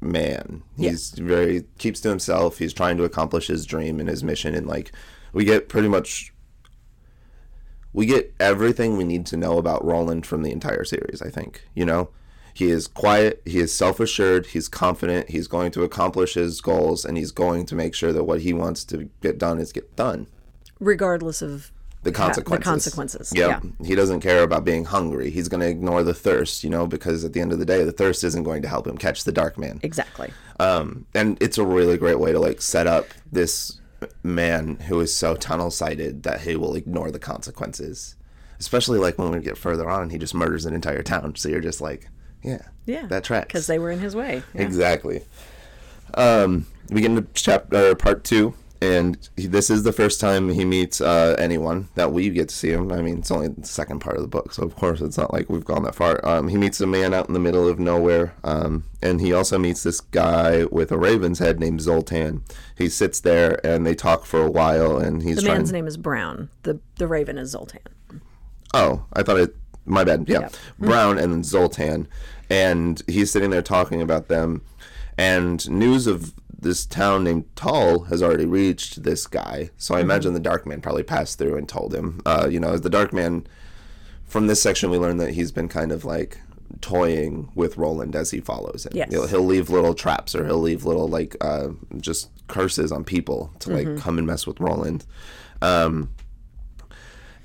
man. 0.00 0.62
He's 0.76 1.10
very 1.10 1.64
keeps 1.78 2.00
to 2.00 2.08
himself. 2.08 2.58
He's 2.58 2.72
trying 2.72 2.96
to 2.98 3.04
accomplish 3.04 3.48
his 3.48 3.66
dream 3.66 4.00
and 4.00 4.08
his 4.08 4.24
mission. 4.24 4.54
And 4.54 4.66
like, 4.66 4.92
we 5.32 5.44
get 5.44 5.68
pretty 5.68 5.88
much 5.88 6.32
we 7.92 8.06
get 8.06 8.32
everything 8.38 8.96
we 8.96 9.04
need 9.04 9.26
to 9.26 9.36
know 9.36 9.58
about 9.58 9.84
Roland 9.84 10.26
from 10.26 10.42
the 10.42 10.52
entire 10.52 10.84
series, 10.84 11.20
I 11.22 11.28
think. 11.28 11.64
You 11.74 11.84
know, 11.84 12.10
he 12.54 12.70
is 12.70 12.86
quiet, 12.86 13.42
he 13.44 13.58
is 13.58 13.72
self 13.72 14.00
assured, 14.00 14.46
he's 14.46 14.68
confident, 14.68 15.30
he's 15.30 15.48
going 15.48 15.72
to 15.72 15.82
accomplish 15.82 16.34
his 16.34 16.60
goals, 16.60 17.04
and 17.04 17.16
he's 17.16 17.32
going 17.32 17.66
to 17.66 17.74
make 17.74 17.94
sure 17.94 18.12
that 18.12 18.24
what 18.24 18.42
he 18.42 18.52
wants 18.52 18.84
to 18.86 19.10
get 19.20 19.38
done 19.38 19.58
is 19.58 19.72
get 19.72 19.96
done. 19.96 20.28
Regardless 20.78 21.42
of 21.42 21.72
The 22.02 22.12
consequences. 22.12 22.64
The 22.64 22.70
consequences. 22.70 23.32
Yep. 23.34 23.62
Yeah. 23.80 23.86
He 23.86 23.94
doesn't 23.94 24.20
care 24.20 24.42
about 24.42 24.64
being 24.64 24.86
hungry. 24.86 25.30
He's 25.30 25.48
going 25.48 25.60
to 25.60 25.68
ignore 25.68 26.02
the 26.02 26.14
thirst, 26.14 26.64
you 26.64 26.70
know, 26.70 26.86
because 26.86 27.24
at 27.24 27.34
the 27.34 27.40
end 27.40 27.52
of 27.52 27.58
the 27.58 27.66
day, 27.66 27.84
the 27.84 27.92
thirst 27.92 28.24
isn't 28.24 28.42
going 28.42 28.62
to 28.62 28.68
help 28.68 28.86
him 28.86 28.96
catch 28.96 29.24
the 29.24 29.32
dark 29.32 29.58
man. 29.58 29.80
Exactly. 29.82 30.32
Um, 30.58 31.04
and 31.14 31.36
it's 31.42 31.58
a 31.58 31.64
really 31.64 31.98
great 31.98 32.18
way 32.18 32.32
to 32.32 32.38
like 32.38 32.62
set 32.62 32.86
up 32.86 33.06
this 33.30 33.80
man 34.22 34.76
who 34.88 34.98
is 35.00 35.14
so 35.14 35.34
tunnel 35.36 35.70
sighted 35.70 36.22
that 36.22 36.40
he 36.40 36.56
will 36.56 36.74
ignore 36.74 37.10
the 37.10 37.18
consequences. 37.18 38.16
Especially 38.58 38.98
like 38.98 39.18
when 39.18 39.30
we 39.30 39.40
get 39.40 39.58
further 39.58 39.88
on 39.90 40.08
he 40.10 40.16
just 40.18 40.34
murders 40.34 40.64
an 40.64 40.74
entire 40.74 41.02
town. 41.02 41.36
So 41.36 41.50
you're 41.50 41.60
just 41.60 41.82
like, 41.82 42.08
yeah, 42.42 42.62
Yeah. 42.86 43.06
that 43.08 43.24
tracks. 43.24 43.48
Because 43.48 43.66
they 43.66 43.78
were 43.78 43.90
in 43.90 43.98
his 44.00 44.16
way. 44.16 44.42
Yeah. 44.54 44.62
Exactly. 44.62 45.22
Um, 46.14 46.66
we 46.90 47.02
get 47.02 47.10
into 47.10 47.26
chapter 47.34 47.94
part 47.94 48.24
two, 48.24 48.54
and 48.82 49.28
he, 49.36 49.46
this 49.46 49.68
is 49.68 49.82
the 49.82 49.92
first 49.92 50.20
time 50.20 50.48
he 50.48 50.64
meets 50.64 51.00
uh, 51.00 51.36
anyone 51.38 51.88
that 51.96 52.12
we 52.12 52.30
get 52.30 52.48
to 52.48 52.54
see 52.54 52.70
him. 52.70 52.90
I 52.90 53.02
mean, 53.02 53.18
it's 53.18 53.30
only 53.30 53.48
the 53.48 53.66
second 53.66 54.00
part 54.00 54.16
of 54.16 54.22
the 54.22 54.28
book, 54.28 54.54
so 54.54 54.62
of 54.62 54.74
course 54.74 55.00
it's 55.02 55.18
not 55.18 55.32
like 55.32 55.50
we've 55.50 55.64
gone 55.64 55.82
that 55.82 55.94
far. 55.94 56.26
Um, 56.26 56.48
he 56.48 56.56
meets 56.56 56.80
a 56.80 56.86
man 56.86 57.12
out 57.12 57.28
in 57.28 57.34
the 57.34 57.40
middle 57.40 57.68
of 57.68 57.78
nowhere, 57.78 58.34
um, 58.42 58.84
and 59.02 59.20
he 59.20 59.32
also 59.34 59.58
meets 59.58 59.82
this 59.82 60.00
guy 60.00 60.64
with 60.64 60.90
a 60.92 60.98
raven's 60.98 61.40
head 61.40 61.60
named 61.60 61.82
Zoltan. 61.82 62.42
He 62.76 62.88
sits 62.88 63.20
there, 63.20 63.64
and 63.64 63.86
they 63.86 63.94
talk 63.94 64.24
for 64.24 64.40
a 64.42 64.50
while, 64.50 64.96
and 64.96 65.22
he's 65.22 65.36
The 65.36 65.48
man's 65.48 65.72
name 65.72 65.86
is 65.86 65.98
Brown. 65.98 66.48
The 66.62 66.80
the 66.96 67.06
raven 67.06 67.36
is 67.36 67.50
Zoltan. 67.50 67.82
Oh, 68.72 69.04
I 69.12 69.22
thought 69.22 69.38
it. 69.38 69.56
My 69.84 70.04
bad. 70.04 70.24
Yeah. 70.26 70.48
Brown 70.78 71.18
and 71.18 71.32
then 71.32 71.44
Zoltan, 71.44 72.08
and 72.48 73.02
he's 73.06 73.30
sitting 73.30 73.50
there 73.50 73.62
talking 73.62 74.00
about 74.00 74.28
them, 74.28 74.62
and 75.18 75.68
news 75.68 76.06
of 76.06 76.32
this 76.62 76.86
town 76.86 77.24
named 77.24 77.44
Tull 77.56 78.04
has 78.04 78.22
already 78.22 78.46
reached 78.46 79.02
this 79.02 79.26
guy. 79.26 79.70
So 79.76 79.94
I 79.94 80.00
imagine 80.00 80.34
the 80.34 80.40
Dark 80.40 80.66
Man 80.66 80.80
probably 80.80 81.02
passed 81.02 81.38
through 81.38 81.56
and 81.56 81.68
told 81.68 81.94
him. 81.94 82.20
Uh, 82.26 82.48
you 82.50 82.60
know, 82.60 82.72
as 82.72 82.82
the 82.82 82.90
Dark 82.90 83.12
Man. 83.12 83.46
From 84.26 84.46
this 84.46 84.62
section, 84.62 84.90
we 84.90 84.98
learn 84.98 85.16
that 85.16 85.32
he's 85.32 85.50
been 85.50 85.68
kind 85.68 85.90
of 85.90 86.04
like 86.04 86.38
toying 86.80 87.50
with 87.56 87.76
Roland 87.76 88.14
as 88.14 88.30
he 88.30 88.40
follows 88.40 88.86
him. 88.86 88.92
Yes. 88.94 89.10
He'll, 89.10 89.26
he'll 89.26 89.44
leave 89.44 89.70
little 89.70 89.92
traps 89.92 90.36
or 90.36 90.46
he'll 90.46 90.60
leave 90.60 90.84
little 90.84 91.08
like 91.08 91.36
uh, 91.40 91.70
just 91.96 92.30
curses 92.46 92.92
on 92.92 93.02
people 93.04 93.52
to 93.60 93.70
like 93.70 93.96
come 93.98 94.18
and 94.18 94.26
mess 94.26 94.46
with 94.46 94.60
Roland. 94.60 95.04
Um, 95.62 96.10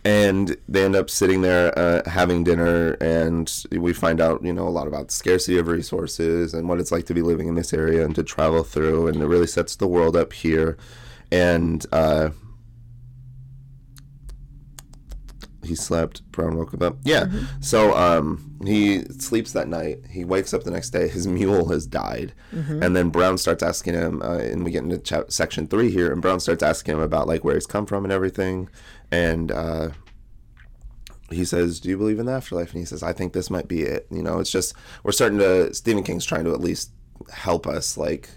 and 0.05 0.55
they 0.69 0.85
end 0.85 0.95
up 0.95 1.09
sitting 1.09 1.41
there 1.41 1.77
uh, 1.77 2.07
having 2.07 2.43
dinner 2.43 2.91
and 3.01 3.63
we 3.71 3.91
find 3.91 4.21
out 4.21 4.45
you 4.45 4.53
know 4.53 4.67
a 4.67 4.69
lot 4.69 4.87
about 4.87 5.07
the 5.07 5.13
scarcity 5.13 5.57
of 5.57 5.67
resources 5.67 6.53
and 6.53 6.69
what 6.69 6.79
it's 6.79 6.91
like 6.91 7.07
to 7.07 7.13
be 7.13 7.23
living 7.23 7.47
in 7.47 7.55
this 7.55 7.73
area 7.73 8.05
and 8.05 8.13
to 8.13 8.23
travel 8.23 8.63
through 8.63 9.07
and 9.07 9.21
it 9.21 9.25
really 9.25 9.47
sets 9.47 9.75
the 9.75 9.87
world 9.87 10.15
up 10.15 10.31
here. 10.31 10.77
And 11.31 11.83
uh, 11.91 12.29
he 15.65 15.73
slept. 15.75 16.21
Brown 16.31 16.55
woke 16.55 16.79
up. 16.81 16.97
Yeah. 17.03 17.27
So 17.59 17.95
um, 17.97 18.57
he 18.63 19.01
sleeps 19.05 19.51
that 19.53 19.67
night. 19.67 19.99
He 20.09 20.23
wakes 20.23 20.53
up 20.53 20.63
the 20.63 20.71
next 20.71 20.91
day. 20.91 21.07
His 21.07 21.25
mule 21.27 21.69
has 21.69 21.87
died. 21.87 22.33
And 22.83 22.95
then 22.95 23.09
brown 23.09 23.37
starts 23.37 23.63
asking 23.63 23.95
him 23.95 24.21
uh, 24.21 24.37
and 24.37 24.63
we 24.63 24.71
get 24.71 24.83
into 24.83 25.25
section 25.29 25.67
three 25.67 25.91
here 25.91 26.11
and 26.11 26.21
brown 26.21 26.39
starts 26.39 26.63
asking 26.63 26.95
him 26.95 27.01
about 27.01 27.27
like 27.27 27.43
where 27.43 27.55
he's 27.55 27.65
come 27.65 27.85
from 27.85 28.05
and 28.05 28.13
everything 28.13 28.69
and 29.11 29.51
uh, 29.51 29.89
he 31.29 31.45
says, 31.45 31.79
"Do 31.79 31.89
you 31.89 31.97
believe 31.97 32.19
in 32.19 32.25
the 32.25 32.31
afterlife?" 32.33 32.71
And 32.71 32.79
he 32.79 32.85
says, 32.85 33.03
"I 33.03 33.13
think 33.13 33.33
this 33.33 33.49
might 33.49 33.67
be 33.67 33.81
it." 33.81 34.07
You 34.11 34.23
know, 34.23 34.39
it's 34.39 34.51
just 34.51 34.73
we're 35.03 35.11
starting 35.11 35.39
to 35.39 35.73
Stephen 35.73 36.03
King's 36.03 36.25
trying 36.25 36.45
to 36.45 36.53
at 36.53 36.61
least 36.61 36.91
help 37.31 37.67
us 37.67 37.97
like 37.97 38.29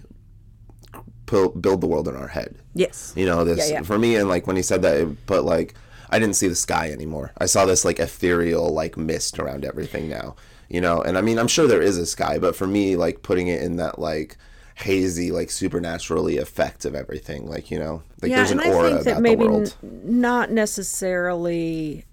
build 1.27 1.81
the 1.81 1.87
world 1.87 2.09
in 2.09 2.17
our 2.17 2.29
head. 2.29 2.57
Yes. 2.75 3.13
You 3.17 3.27
know, 3.27 3.45
this 3.45 3.59
Yeah, 3.59 3.79
yeah. 3.79 3.83
for 3.83 3.99
me, 3.99 4.17
and 4.17 4.29
like 4.29 4.47
when 4.47 4.57
he 4.57 4.63
said 4.63 4.83
that, 4.83 4.97
it 4.97 5.27
put 5.27 5.45
like 5.45 5.75
I 6.11 6.19
didn't 6.19 6.37
see 6.37 6.49
the 6.49 6.55
sky 6.55 6.91
anymore. 6.91 7.33
I 7.39 7.47
saw 7.47 7.67
this 7.67 7.85
like 7.85 7.99
ethereal 7.99 8.69
like 8.71 8.97
mist 8.97 9.39
around 9.39 9.65
everything 9.65 10.09
now. 10.09 10.37
You 10.69 10.81
know, 10.83 11.01
and 11.01 11.17
I 11.17 11.23
mean, 11.23 11.39
I'm 11.39 11.49
sure 11.49 11.67
there 11.67 11.83
is 11.83 11.97
a 11.97 12.07
sky, 12.07 12.39
but 12.39 12.55
for 12.55 12.67
me, 12.67 12.97
like 12.97 13.23
putting 13.23 13.49
it 13.49 13.63
in 13.63 13.77
that 13.77 13.99
like 13.99 14.37
hazy, 14.79 15.33
like 15.33 15.51
supernaturally 15.51 16.39
effect 16.39 16.85
of 16.85 16.95
everything, 16.95 17.49
like 17.49 17.71
you 17.71 17.79
know, 17.79 18.03
like 18.23 18.31
yeah, 18.31 18.37
there's 18.37 18.51
an 18.53 18.61
and 18.61 18.71
I 18.71 18.75
aura 18.75 18.91
think 18.91 19.05
that 19.05 19.11
about 19.13 19.23
maybe 19.23 19.45
the 19.45 19.51
world. 19.51 19.77
n- 19.83 20.21
not 20.21 20.51
necessarily. 20.51 22.05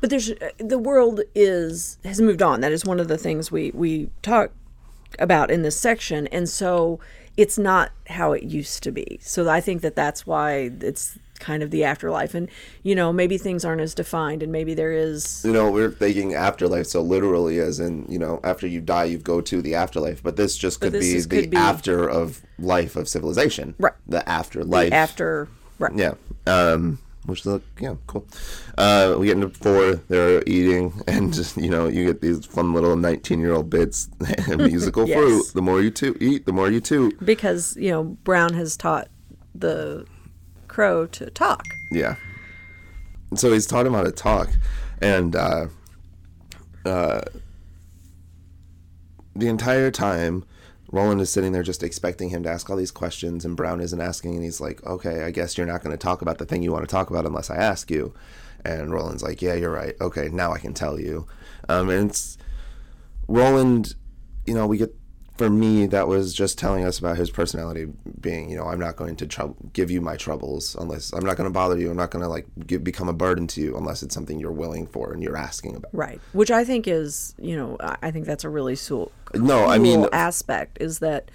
But 0.00 0.10
there's 0.10 0.32
the 0.58 0.78
world 0.78 1.22
is 1.34 1.98
has 2.04 2.20
moved 2.20 2.40
on. 2.40 2.60
That 2.60 2.72
is 2.72 2.84
one 2.84 3.00
of 3.00 3.08
the 3.08 3.18
things 3.18 3.50
we 3.50 3.72
we 3.72 4.10
talk 4.22 4.52
about 5.18 5.50
in 5.50 5.62
this 5.62 5.78
section, 5.78 6.28
and 6.28 6.48
so 6.48 7.00
it's 7.36 7.58
not 7.58 7.90
how 8.08 8.32
it 8.32 8.44
used 8.44 8.82
to 8.84 8.92
be. 8.92 9.18
So 9.20 9.48
I 9.48 9.60
think 9.60 9.82
that 9.82 9.96
that's 9.96 10.26
why 10.26 10.70
it's 10.80 11.18
kind 11.38 11.62
of 11.62 11.70
the 11.70 11.84
afterlife, 11.84 12.34
and 12.34 12.48
you 12.82 12.94
know 12.94 13.12
maybe 13.12 13.38
things 13.38 13.64
aren't 13.64 13.80
as 13.80 13.94
defined, 13.94 14.42
and 14.42 14.50
maybe 14.52 14.74
there 14.74 14.92
is 14.92 15.42
you 15.44 15.52
know, 15.52 15.70
we're 15.70 15.90
thinking 15.90 16.34
afterlife 16.34 16.86
so 16.86 17.00
literally 17.02 17.58
as 17.58 17.80
in, 17.80 18.04
you 18.08 18.18
know, 18.18 18.40
after 18.44 18.66
you 18.66 18.80
die, 18.80 19.04
you 19.04 19.18
go 19.18 19.40
to 19.40 19.62
the 19.62 19.74
afterlife. 19.74 20.22
But 20.22 20.36
this 20.36 20.56
just 20.56 20.80
could 20.80 20.92
this 20.92 21.04
be 21.06 21.12
just 21.14 21.30
the 21.30 21.40
could 21.42 21.50
be- 21.50 21.56
after 21.56 22.08
of 22.08 22.42
life 22.58 22.96
of 22.96 23.08
civilization. 23.08 23.74
Right. 23.78 23.92
The 24.06 24.28
afterlife. 24.28 24.92
after 24.92 25.48
right. 25.78 25.92
Yeah. 25.94 26.14
Um, 26.46 26.98
which 27.26 27.44
look, 27.44 27.62
yeah, 27.78 27.94
cool. 28.06 28.26
Uh, 28.78 29.14
we 29.18 29.26
get 29.26 29.36
into 29.36 29.50
four. 29.50 29.96
They're 30.08 30.42
eating, 30.46 31.02
and 31.06 31.30
just, 31.34 31.58
you 31.58 31.68
know, 31.68 31.86
you 31.86 32.06
get 32.06 32.22
these 32.22 32.46
fun 32.46 32.72
little 32.72 32.96
nineteen-year-old 32.96 33.68
bits. 33.68 34.08
and 34.48 34.58
musical 34.62 35.06
Yes. 35.08 35.18
fruit. 35.18 35.44
The 35.54 35.60
more 35.62 35.82
you 35.82 35.90
to 35.90 36.16
eat, 36.20 36.46
the 36.46 36.52
more 36.52 36.70
you 36.70 36.80
toot. 36.80 37.22
because 37.24 37.76
you 37.76 37.90
know 37.90 38.04
Brown 38.24 38.54
has 38.54 38.76
taught 38.78 39.08
the 39.54 40.06
crow 40.78 41.06
to 41.06 41.28
talk. 41.30 41.66
Yeah. 41.90 42.14
So 43.34 43.52
he's 43.52 43.66
taught 43.66 43.84
him 43.84 43.94
how 43.94 44.04
to 44.04 44.12
talk, 44.12 44.48
and 45.02 45.34
uh, 45.34 45.66
uh, 46.86 47.22
the 49.34 49.48
entire 49.48 49.90
time, 49.90 50.44
Roland 50.92 51.20
is 51.20 51.32
sitting 51.32 51.50
there 51.50 51.64
just 51.64 51.82
expecting 51.82 52.28
him 52.28 52.44
to 52.44 52.48
ask 52.48 52.70
all 52.70 52.76
these 52.76 52.92
questions, 52.92 53.44
and 53.44 53.56
Brown 53.56 53.80
isn't 53.80 54.00
asking, 54.00 54.36
and 54.36 54.44
he's 54.44 54.60
like, 54.60 54.80
"Okay, 54.86 55.24
I 55.24 55.32
guess 55.32 55.58
you're 55.58 55.66
not 55.66 55.82
going 55.82 55.90
to 55.90 56.00
talk 56.00 56.22
about 56.22 56.38
the 56.38 56.46
thing 56.46 56.62
you 56.62 56.70
want 56.70 56.88
to 56.88 56.92
talk 56.92 57.10
about 57.10 57.26
unless 57.26 57.50
I 57.50 57.56
ask 57.56 57.90
you." 57.90 58.14
And 58.64 58.92
Roland's 58.92 59.24
like, 59.24 59.42
"Yeah, 59.42 59.54
you're 59.54 59.72
right. 59.72 59.96
Okay, 60.00 60.28
now 60.28 60.52
I 60.52 60.58
can 60.58 60.74
tell 60.74 61.00
you." 61.00 61.26
Um, 61.68 61.90
and 61.90 62.08
it's 62.08 62.38
Roland, 63.26 63.96
you 64.46 64.54
know, 64.54 64.68
we 64.68 64.78
get 64.78 64.94
for 65.38 65.48
me 65.48 65.86
that 65.86 66.08
was 66.08 66.34
just 66.34 66.58
telling 66.58 66.84
us 66.84 66.98
about 66.98 67.16
his 67.16 67.30
personality 67.30 67.86
being, 68.20 68.50
you 68.50 68.56
know, 68.56 68.64
I'm 68.64 68.80
not 68.80 68.96
going 68.96 69.16
to 69.16 69.54
give 69.72 69.90
you 69.90 70.00
my 70.00 70.16
troubles 70.16 70.74
unless 70.74 71.12
I'm 71.12 71.24
not 71.24 71.36
going 71.36 71.48
to 71.48 71.52
bother 71.52 71.78
you. 71.78 71.90
I'm 71.90 71.96
not 71.96 72.10
going 72.10 72.22
to 72.22 72.28
like 72.28 72.46
give, 72.66 72.84
become 72.84 73.08
a 73.08 73.12
burden 73.12 73.46
to 73.48 73.60
you 73.60 73.76
unless 73.76 74.02
it's 74.02 74.14
something 74.14 74.38
you're 74.38 74.52
willing 74.52 74.86
for 74.86 75.12
and 75.12 75.22
you're 75.22 75.36
asking 75.36 75.76
about. 75.76 75.94
Right. 75.94 76.20
Which 76.32 76.50
I 76.50 76.64
think 76.64 76.86
is, 76.88 77.34
you 77.38 77.56
know, 77.56 77.76
I 77.80 78.10
think 78.10 78.26
that's 78.26 78.44
a 78.44 78.48
really 78.48 78.76
cool, 78.76 79.12
No, 79.34 79.66
I 79.66 79.78
mean, 79.78 80.06
aspect 80.12 80.78
is 80.80 80.98
that 80.98 81.30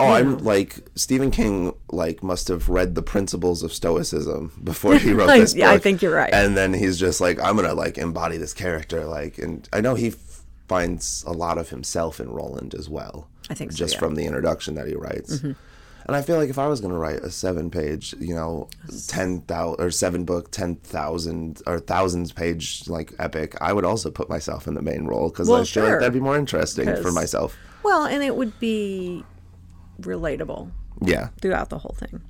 oh, 0.00 0.06
I'm 0.06 0.38
like 0.38 0.76
Stephen 0.94 1.30
King 1.30 1.74
like 1.90 2.22
must 2.22 2.48
have 2.48 2.68
read 2.68 2.94
the 2.94 3.02
principles 3.02 3.62
of 3.62 3.72
stoicism 3.72 4.52
before 4.62 4.96
he 4.96 5.12
wrote 5.12 5.26
this 5.36 5.54
book. 5.54 5.60
yeah, 5.60 5.70
I 5.70 5.78
think 5.78 6.02
you're 6.02 6.14
right. 6.14 6.32
And 6.32 6.56
then 6.56 6.72
he's 6.74 6.98
just 6.98 7.20
like, 7.20 7.40
I'm 7.40 7.56
gonna 7.56 7.74
like 7.74 7.98
embody 7.98 8.36
this 8.36 8.54
character, 8.54 9.04
like, 9.04 9.38
and 9.38 9.68
I 9.72 9.80
know 9.80 9.94
he 9.94 10.08
f- 10.08 10.42
finds 10.68 11.24
a 11.26 11.32
lot 11.32 11.58
of 11.58 11.70
himself 11.70 12.20
in 12.20 12.30
Roland 12.30 12.74
as 12.74 12.88
well. 12.88 13.28
I 13.50 13.54
think 13.54 13.72
so, 13.72 13.78
just 13.78 13.94
yeah. 13.94 13.96
Mm-hmm. 13.98 14.06
from 14.06 14.14
the 14.16 14.24
introduction 14.26 14.74
that 14.74 14.86
he 14.86 14.94
writes. 14.94 15.40
And 15.42 16.16
I 16.16 16.22
feel 16.22 16.36
like 16.38 16.48
if 16.48 16.58
I 16.58 16.68
was 16.68 16.80
going 16.80 16.92
to 16.92 16.98
write 16.98 17.18
a 17.20 17.30
seven 17.30 17.70
page, 17.70 18.14
you 18.18 18.34
know, 18.34 18.68
10,000 19.08 19.76
or 19.84 19.90
seven 19.90 20.24
book, 20.24 20.50
10,000 20.50 21.62
or 21.66 21.80
thousands 21.80 22.32
page 22.32 22.84
like 22.88 23.12
epic, 23.18 23.56
I 23.60 23.72
would 23.74 23.84
also 23.84 24.10
put 24.10 24.28
myself 24.30 24.66
in 24.66 24.72
the 24.74 24.80
main 24.80 25.04
role 25.04 25.28
because 25.28 25.48
Well, 25.48 25.58
I 25.58 25.64
feel 25.64 25.84
sure. 25.84 25.90
like 25.90 26.00
that'd 26.00 26.14
be 26.14 26.20
more 26.20 26.36
interesting 26.38 26.86
for 27.02 27.12
myself. 27.12 27.56
well, 27.82 28.06
and 28.06 28.22
it 28.22 28.36
would 28.36 28.58
be 28.58 29.22
relatable 30.00 30.70
Yeah. 31.02 31.28
throughout 31.42 31.68
the 31.68 31.78
whole 31.78 31.94
thing. 31.98 32.22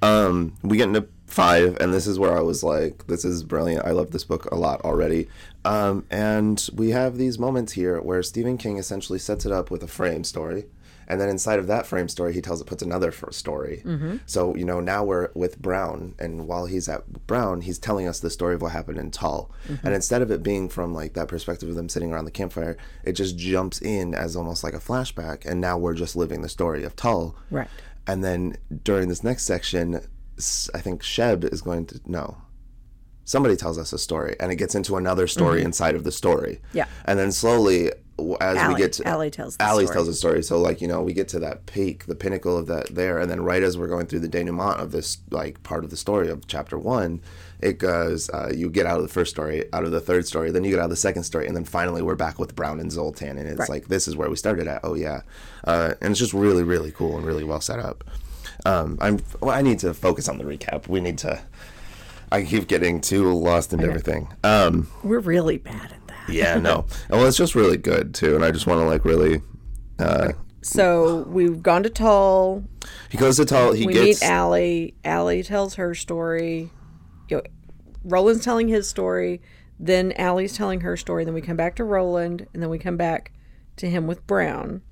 Um, 0.00 0.54
we 0.62 0.76
get 0.76 0.88
into 0.88 1.06
five, 1.26 1.76
and 1.80 1.92
this 1.92 2.06
is 2.06 2.18
where 2.18 2.36
I 2.36 2.40
was 2.40 2.62
like, 2.62 3.06
this 3.08 3.24
is 3.24 3.42
brilliant. 3.42 3.84
I 3.84 3.90
love 3.90 4.10
this 4.12 4.24
book 4.24 4.46
a 4.46 4.54
lot 4.54 4.80
already. 4.82 5.28
Um, 5.64 6.06
and 6.10 6.66
we 6.72 6.90
have 6.90 7.16
these 7.16 7.38
moments 7.38 7.72
here 7.72 8.00
where 8.00 8.22
Stephen 8.22 8.58
King 8.58 8.78
essentially 8.78 9.18
sets 9.18 9.44
it 9.44 9.52
up 9.52 9.70
with 9.70 9.82
a 9.82 9.88
frame 9.88 10.24
story. 10.24 10.66
And 11.10 11.18
then 11.18 11.30
inside 11.30 11.58
of 11.58 11.66
that 11.68 11.86
frame 11.86 12.06
story, 12.08 12.34
he 12.34 12.42
tells 12.42 12.60
it 12.60 12.66
puts 12.66 12.82
another 12.82 13.10
story. 13.30 13.80
So 14.26 14.54
you 14.54 14.64
know 14.66 14.78
now 14.80 15.04
we're 15.04 15.30
with 15.32 15.58
Brown, 15.58 16.14
and 16.18 16.46
while 16.46 16.66
he's 16.66 16.86
at 16.86 17.26
Brown, 17.26 17.62
he's 17.62 17.78
telling 17.78 18.06
us 18.06 18.20
the 18.20 18.28
story 18.28 18.54
of 18.54 18.60
what 18.60 18.72
happened 18.72 18.98
in 18.98 19.10
Tull. 19.10 19.50
And 19.82 19.94
instead 19.94 20.20
of 20.20 20.30
it 20.30 20.42
being 20.42 20.68
from 20.68 20.92
like 20.92 21.14
that 21.14 21.28
perspective 21.28 21.66
of 21.66 21.76
them 21.76 21.88
sitting 21.88 22.12
around 22.12 22.26
the 22.26 22.30
campfire, 22.30 22.76
it 23.04 23.12
just 23.12 23.38
jumps 23.38 23.80
in 23.80 24.14
as 24.14 24.36
almost 24.36 24.62
like 24.62 24.74
a 24.74 24.78
flashback. 24.78 25.46
And 25.46 25.62
now 25.62 25.78
we're 25.78 25.94
just 25.94 26.14
living 26.14 26.42
the 26.42 26.48
story 26.48 26.84
of 26.84 26.94
Tull. 26.94 27.34
Right. 27.50 27.68
And 28.06 28.22
then 28.22 28.56
during 28.84 29.08
this 29.08 29.24
next 29.24 29.44
section, 29.44 30.02
I 30.74 30.80
think 30.80 31.02
Sheb 31.02 31.50
is 31.50 31.62
going 31.62 31.86
to 31.86 32.00
no. 32.04 32.36
Somebody 33.28 33.56
tells 33.56 33.76
us 33.76 33.92
a 33.92 33.98
story, 33.98 34.34
and 34.40 34.50
it 34.50 34.56
gets 34.56 34.74
into 34.74 34.96
another 34.96 35.26
story 35.26 35.62
inside 35.62 35.94
of 35.94 36.02
the 36.02 36.10
story. 36.12 36.54
Mm-hmm. 36.68 36.78
Yeah. 36.78 36.86
And 37.04 37.18
then 37.18 37.30
slowly, 37.30 37.92
as 38.40 38.56
Allie- 38.56 38.74
we 38.74 38.80
get 38.80 38.94
to 38.94 39.06
Allie 39.06 39.30
tells 39.30 39.58
the 39.58 39.64
Allie 39.64 39.84
story. 39.84 39.94
tells 39.96 40.08
a 40.08 40.14
story. 40.14 40.42
So 40.42 40.58
like 40.58 40.80
you 40.80 40.88
know, 40.88 41.02
we 41.02 41.12
get 41.12 41.28
to 41.28 41.38
that 41.40 41.66
peak, 41.66 42.06
the 42.06 42.14
pinnacle 42.14 42.56
of 42.56 42.66
that 42.68 42.86
there, 42.94 43.18
and 43.18 43.30
then 43.30 43.42
right 43.42 43.62
as 43.62 43.76
we're 43.76 43.86
going 43.86 44.06
through 44.06 44.20
the 44.20 44.28
denouement 44.28 44.80
of 44.80 44.92
this 44.92 45.18
like 45.30 45.62
part 45.62 45.84
of 45.84 45.90
the 45.90 45.96
story 45.96 46.28
of 46.30 46.46
chapter 46.46 46.78
one, 46.78 47.20
it 47.60 47.76
goes. 47.78 48.30
Uh, 48.30 48.50
you 48.54 48.70
get 48.70 48.86
out 48.86 48.96
of 48.96 49.02
the 49.02 49.12
first 49.18 49.30
story, 49.30 49.70
out 49.74 49.84
of 49.84 49.90
the 49.92 50.00
third 50.00 50.26
story, 50.26 50.50
then 50.50 50.64
you 50.64 50.70
get 50.70 50.78
out 50.80 50.84
of 50.86 50.90
the 50.90 50.96
second 50.96 51.24
story, 51.24 51.46
and 51.46 51.54
then 51.54 51.64
finally 51.66 52.00
we're 52.00 52.16
back 52.16 52.38
with 52.38 52.56
Brown 52.56 52.80
and 52.80 52.90
Zoltan, 52.90 53.36
and 53.36 53.46
it's 53.46 53.58
Right. 53.60 53.68
like 53.68 53.88
this 53.88 54.08
is 54.08 54.16
where 54.16 54.30
we 54.30 54.36
started 54.36 54.66
at. 54.66 54.80
Oh 54.82 54.94
yeah, 54.94 55.20
uh, 55.64 55.92
and 56.00 56.12
it's 56.12 56.18
just 56.18 56.32
really 56.32 56.62
really 56.62 56.92
cool 56.92 57.16
and 57.18 57.26
really 57.26 57.44
well 57.44 57.60
set 57.60 57.78
up. 57.78 58.04
Um, 58.64 58.96
I'm. 59.02 59.20
Well, 59.42 59.54
I 59.54 59.60
need 59.62 59.78
to 59.80 59.92
focus 59.92 60.28
on 60.30 60.38
the 60.38 60.44
recap. 60.44 60.88
We 60.88 61.00
need 61.02 61.18
to. 61.18 61.40
I 62.30 62.42
keep 62.44 62.68
getting 62.68 63.00
too 63.00 63.32
lost 63.32 63.72
into 63.72 63.86
everything. 63.86 64.28
Um, 64.44 64.88
We're 65.02 65.20
really 65.20 65.58
bad 65.58 65.92
at 65.92 66.06
that. 66.08 66.28
yeah, 66.28 66.56
no. 66.58 66.86
Well, 67.10 67.24
it's 67.26 67.36
just 67.36 67.54
really 67.54 67.76
good 67.78 68.14
too, 68.14 68.34
and 68.34 68.44
I 68.44 68.50
just 68.50 68.66
want 68.66 68.80
to 68.80 68.84
like 68.86 69.04
really. 69.04 69.40
Uh, 69.98 70.32
So 70.60 71.22
we've 71.28 71.62
gone 71.62 71.82
to 71.84 71.90
Tull. 71.90 72.64
he 73.10 73.16
goes 73.18 73.36
to 73.36 73.44
Tull. 73.44 73.72
He 73.72 73.86
We 73.86 73.92
gets. 73.94 74.20
meet 74.22 74.28
Allie. 74.28 74.94
Allie 75.04 75.42
tells 75.42 75.74
her 75.74 75.94
story. 75.94 76.70
You 77.28 77.38
know, 77.38 77.42
Roland's 78.04 78.44
telling 78.44 78.68
his 78.68 78.88
story. 78.88 79.40
Then 79.80 80.12
Allie's 80.12 80.56
telling 80.56 80.80
her 80.80 80.96
story. 80.96 81.24
Then 81.24 81.34
we 81.34 81.40
come 81.40 81.56
back 81.56 81.76
to 81.76 81.84
Roland, 81.84 82.46
and 82.52 82.62
then 82.62 82.68
we 82.70 82.78
come 82.78 82.96
back 82.96 83.32
to 83.76 83.88
him 83.88 84.06
with 84.06 84.26
Brown. 84.26 84.82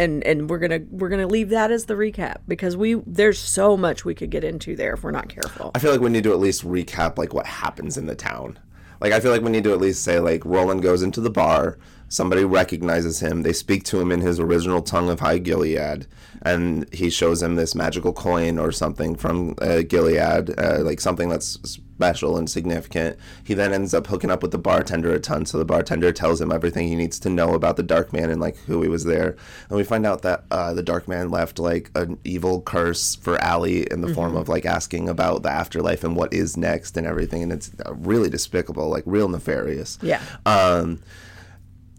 And 0.00 0.24
and 0.24 0.48
we're 0.48 0.58
gonna 0.58 0.80
we're 0.90 1.10
gonna 1.10 1.26
leave 1.26 1.50
that 1.50 1.70
as 1.70 1.84
the 1.84 1.94
recap 1.94 2.38
because 2.48 2.74
we 2.74 2.94
there's 3.06 3.38
so 3.38 3.76
much 3.76 4.04
we 4.04 4.14
could 4.14 4.30
get 4.30 4.44
into 4.44 4.74
there 4.74 4.94
if 4.94 5.02
we're 5.02 5.10
not 5.10 5.28
careful. 5.28 5.70
I 5.74 5.78
feel 5.78 5.92
like 5.92 6.00
we 6.00 6.08
need 6.08 6.24
to 6.24 6.32
at 6.32 6.38
least 6.38 6.64
recap 6.64 7.18
like 7.18 7.34
what 7.34 7.46
happens 7.46 7.98
in 7.98 8.06
the 8.06 8.14
town. 8.14 8.58
Like 9.00 9.12
I 9.12 9.20
feel 9.20 9.30
like 9.30 9.42
we 9.42 9.50
need 9.50 9.64
to 9.64 9.72
at 9.72 9.80
least 9.80 10.02
say 10.02 10.18
like 10.18 10.42
Roland 10.46 10.82
goes 10.82 11.02
into 11.02 11.20
the 11.20 11.30
bar, 11.30 11.78
somebody 12.08 12.44
recognizes 12.44 13.20
him, 13.20 13.42
they 13.42 13.52
speak 13.52 13.84
to 13.84 14.00
him 14.00 14.10
in 14.10 14.20
his 14.20 14.40
original 14.40 14.82
tongue 14.82 15.08
of 15.08 15.20
High 15.20 15.38
Gilead, 15.38 16.06
and 16.42 16.92
he 16.92 17.08
shows 17.08 17.42
him 17.42 17.56
this 17.56 17.74
magical 17.74 18.12
coin 18.12 18.58
or 18.58 18.72
something 18.72 19.16
from 19.16 19.54
uh, 19.60 19.82
Gilead, 19.82 20.58
uh, 20.58 20.80
like 20.80 21.00
something 21.00 21.28
that's 21.28 21.78
special 22.00 22.38
and 22.38 22.48
significant. 22.48 23.18
He 23.44 23.52
then 23.52 23.74
ends 23.74 23.92
up 23.92 24.06
hooking 24.06 24.30
up 24.30 24.40
with 24.40 24.52
the 24.52 24.58
bartender 24.58 25.12
a 25.12 25.20
ton, 25.20 25.44
so 25.44 25.58
the 25.58 25.66
bartender 25.66 26.12
tells 26.12 26.40
him 26.40 26.50
everything 26.50 26.88
he 26.88 26.96
needs 26.96 27.18
to 27.18 27.28
know 27.28 27.52
about 27.52 27.76
the 27.76 27.82
Dark 27.82 28.10
Man 28.10 28.30
and 28.30 28.40
like 28.40 28.56
who 28.60 28.80
he 28.80 28.88
was 28.88 29.04
there. 29.04 29.36
And 29.68 29.76
we 29.76 29.84
find 29.84 30.06
out 30.06 30.22
that 30.22 30.44
uh, 30.50 30.72
the 30.72 30.82
Dark 30.82 31.06
Man 31.08 31.30
left 31.30 31.58
like 31.58 31.90
an 31.94 32.18
evil 32.24 32.62
curse 32.62 33.16
for 33.16 33.36
Allie 33.42 33.86
in 33.90 34.00
the 34.00 34.14
form 34.14 34.34
of 34.34 34.48
like 34.48 34.64
asking 34.64 35.10
about 35.10 35.42
the 35.42 35.50
afterlife 35.50 36.02
and 36.02 36.16
what 36.16 36.32
is 36.32 36.56
next 36.56 36.96
and 36.96 37.06
everything, 37.06 37.42
and 37.42 37.52
it's 37.52 37.70
uh, 37.84 37.92
really 37.96 38.30
despicable, 38.30 38.88
like 38.88 39.04
real 39.04 39.28
nefarious. 39.28 39.98
Yeah. 40.00 40.22
Um, 40.46 41.02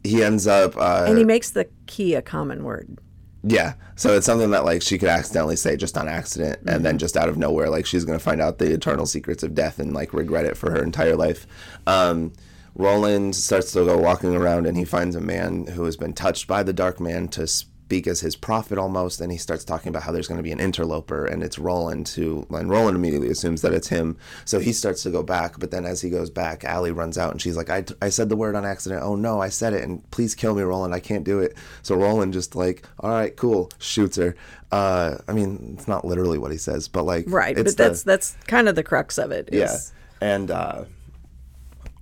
he 0.04 0.24
ends 0.24 0.48
up. 0.48 0.76
Uh, 0.78 1.06
and 1.08 1.20
he 1.20 1.24
makes 1.24 1.52
the 1.52 1.68
key 1.86 2.16
a 2.16 2.24
common 2.24 2.64
word. 2.64 2.98
Yeah. 3.44 3.74
So 3.96 4.16
it's 4.16 4.26
something 4.26 4.52
that 4.52 4.66
like 4.66 4.82
she 4.82 4.98
could 4.98 5.10
accidentally 5.10 5.56
say 5.56 5.76
just 5.78 5.98
on 5.98 6.08
accident 6.08 6.60
and 6.60 6.68
Mm-hmm. 6.70 6.84
then 6.84 6.98
just 6.98 7.16
out 7.18 7.30
of 7.30 7.38
nowhere 7.38 7.70
like 7.70 7.86
she's 7.86 8.06
going 8.06 8.18
to 8.18 8.24
find 8.24 8.42
out 8.42 8.58
the 8.58 8.72
eternal 8.72 9.06
secrets 9.06 9.44
of 9.44 9.54
death 9.56 9.80
and 9.80 9.94
like 9.94 10.14
regret 10.14 10.46
it 10.46 10.58
for 10.58 10.72
her 10.72 10.84
entire 10.84 11.16
life. 11.16 11.46
Um 11.88 12.34
Roland 12.74 13.36
starts 13.36 13.74
to 13.74 13.84
go 13.84 13.98
walking 13.98 14.34
around 14.36 14.66
and 14.66 14.78
he 14.78 14.86
finds 14.86 15.16
a 15.16 15.22
man 15.22 15.68
who 15.68 15.84
has 15.84 15.98
been 15.98 16.14
touched 16.14 16.48
by 16.48 16.64
the 16.64 16.72
dark 16.72 17.00
man 17.02 17.28
to 17.30 17.42
s- 17.44 17.66
speak 17.92 18.08
as 18.08 18.22
his 18.22 18.38
prophet 18.38 18.78
almost, 18.78 19.20
and 19.20 19.34
he 19.34 19.38
starts 19.38 19.66
talking 19.66 19.90
about 19.90 20.04
how 20.04 20.14
there's 20.14 20.26
going 20.30 20.38
to 20.38 20.44
be 20.44 20.54
an 20.54 20.62
interloper, 20.62 21.26
and 21.26 21.44
it's 21.44 21.60
Roland 21.60 22.08
who, 22.08 22.48
and 22.52 22.70
Roland 22.70 22.96
immediately 22.96 23.28
assumes 23.28 23.62
that 23.64 23.74
it's 23.74 23.90
him. 23.90 24.16
So 24.46 24.60
he 24.60 24.72
starts 24.72 25.04
to 25.04 25.10
go 25.10 25.24
back, 25.24 25.60
but 25.60 25.72
then 25.72 25.84
as 25.84 26.00
he 26.00 26.10
goes 26.10 26.30
back, 26.30 26.64
Allie 26.64 26.94
runs 26.94 27.18
out, 27.18 27.32
and 27.32 27.42
she's 27.42 27.58
like, 27.58 27.70
I, 27.70 27.84
I 28.02 28.08
said 28.08 28.30
the 28.30 28.38
word 28.38 28.56
on 28.56 28.64
accident. 28.66 29.02
Oh 29.04 29.18
no, 29.18 29.42
I 29.42 29.50
said 29.50 29.74
it, 29.74 29.84
and 29.84 30.10
please 30.10 30.36
kill 30.36 30.56
me, 30.56 30.62
Roland. 30.62 30.94
I 30.96 31.02
can't 31.02 31.26
do 31.26 31.40
it. 31.40 31.58
So 31.82 31.96
Roland 31.96 32.32
just 32.32 32.56
like, 32.56 32.86
all 33.02 33.10
right, 33.12 33.36
cool, 33.36 33.70
shoots 33.78 34.16
her. 34.16 34.38
Uh, 34.72 35.18
I 35.28 35.34
mean, 35.34 35.76
it's 35.78 35.90
not 35.90 36.06
literally 36.06 36.38
what 36.38 36.54
he 36.54 36.58
says, 36.58 36.88
but 36.88 37.04
like, 37.04 37.26
Right, 37.28 37.58
but 37.58 37.66
the- 37.66 37.72
that's 37.74 38.04
that's 38.04 38.38
kind 38.48 38.70
of 38.70 38.76
the 38.76 38.84
crux 38.84 39.18
of 39.18 39.32
it. 39.32 39.50
yeah, 39.52 39.76
and 40.22 40.50
uh, 40.50 40.86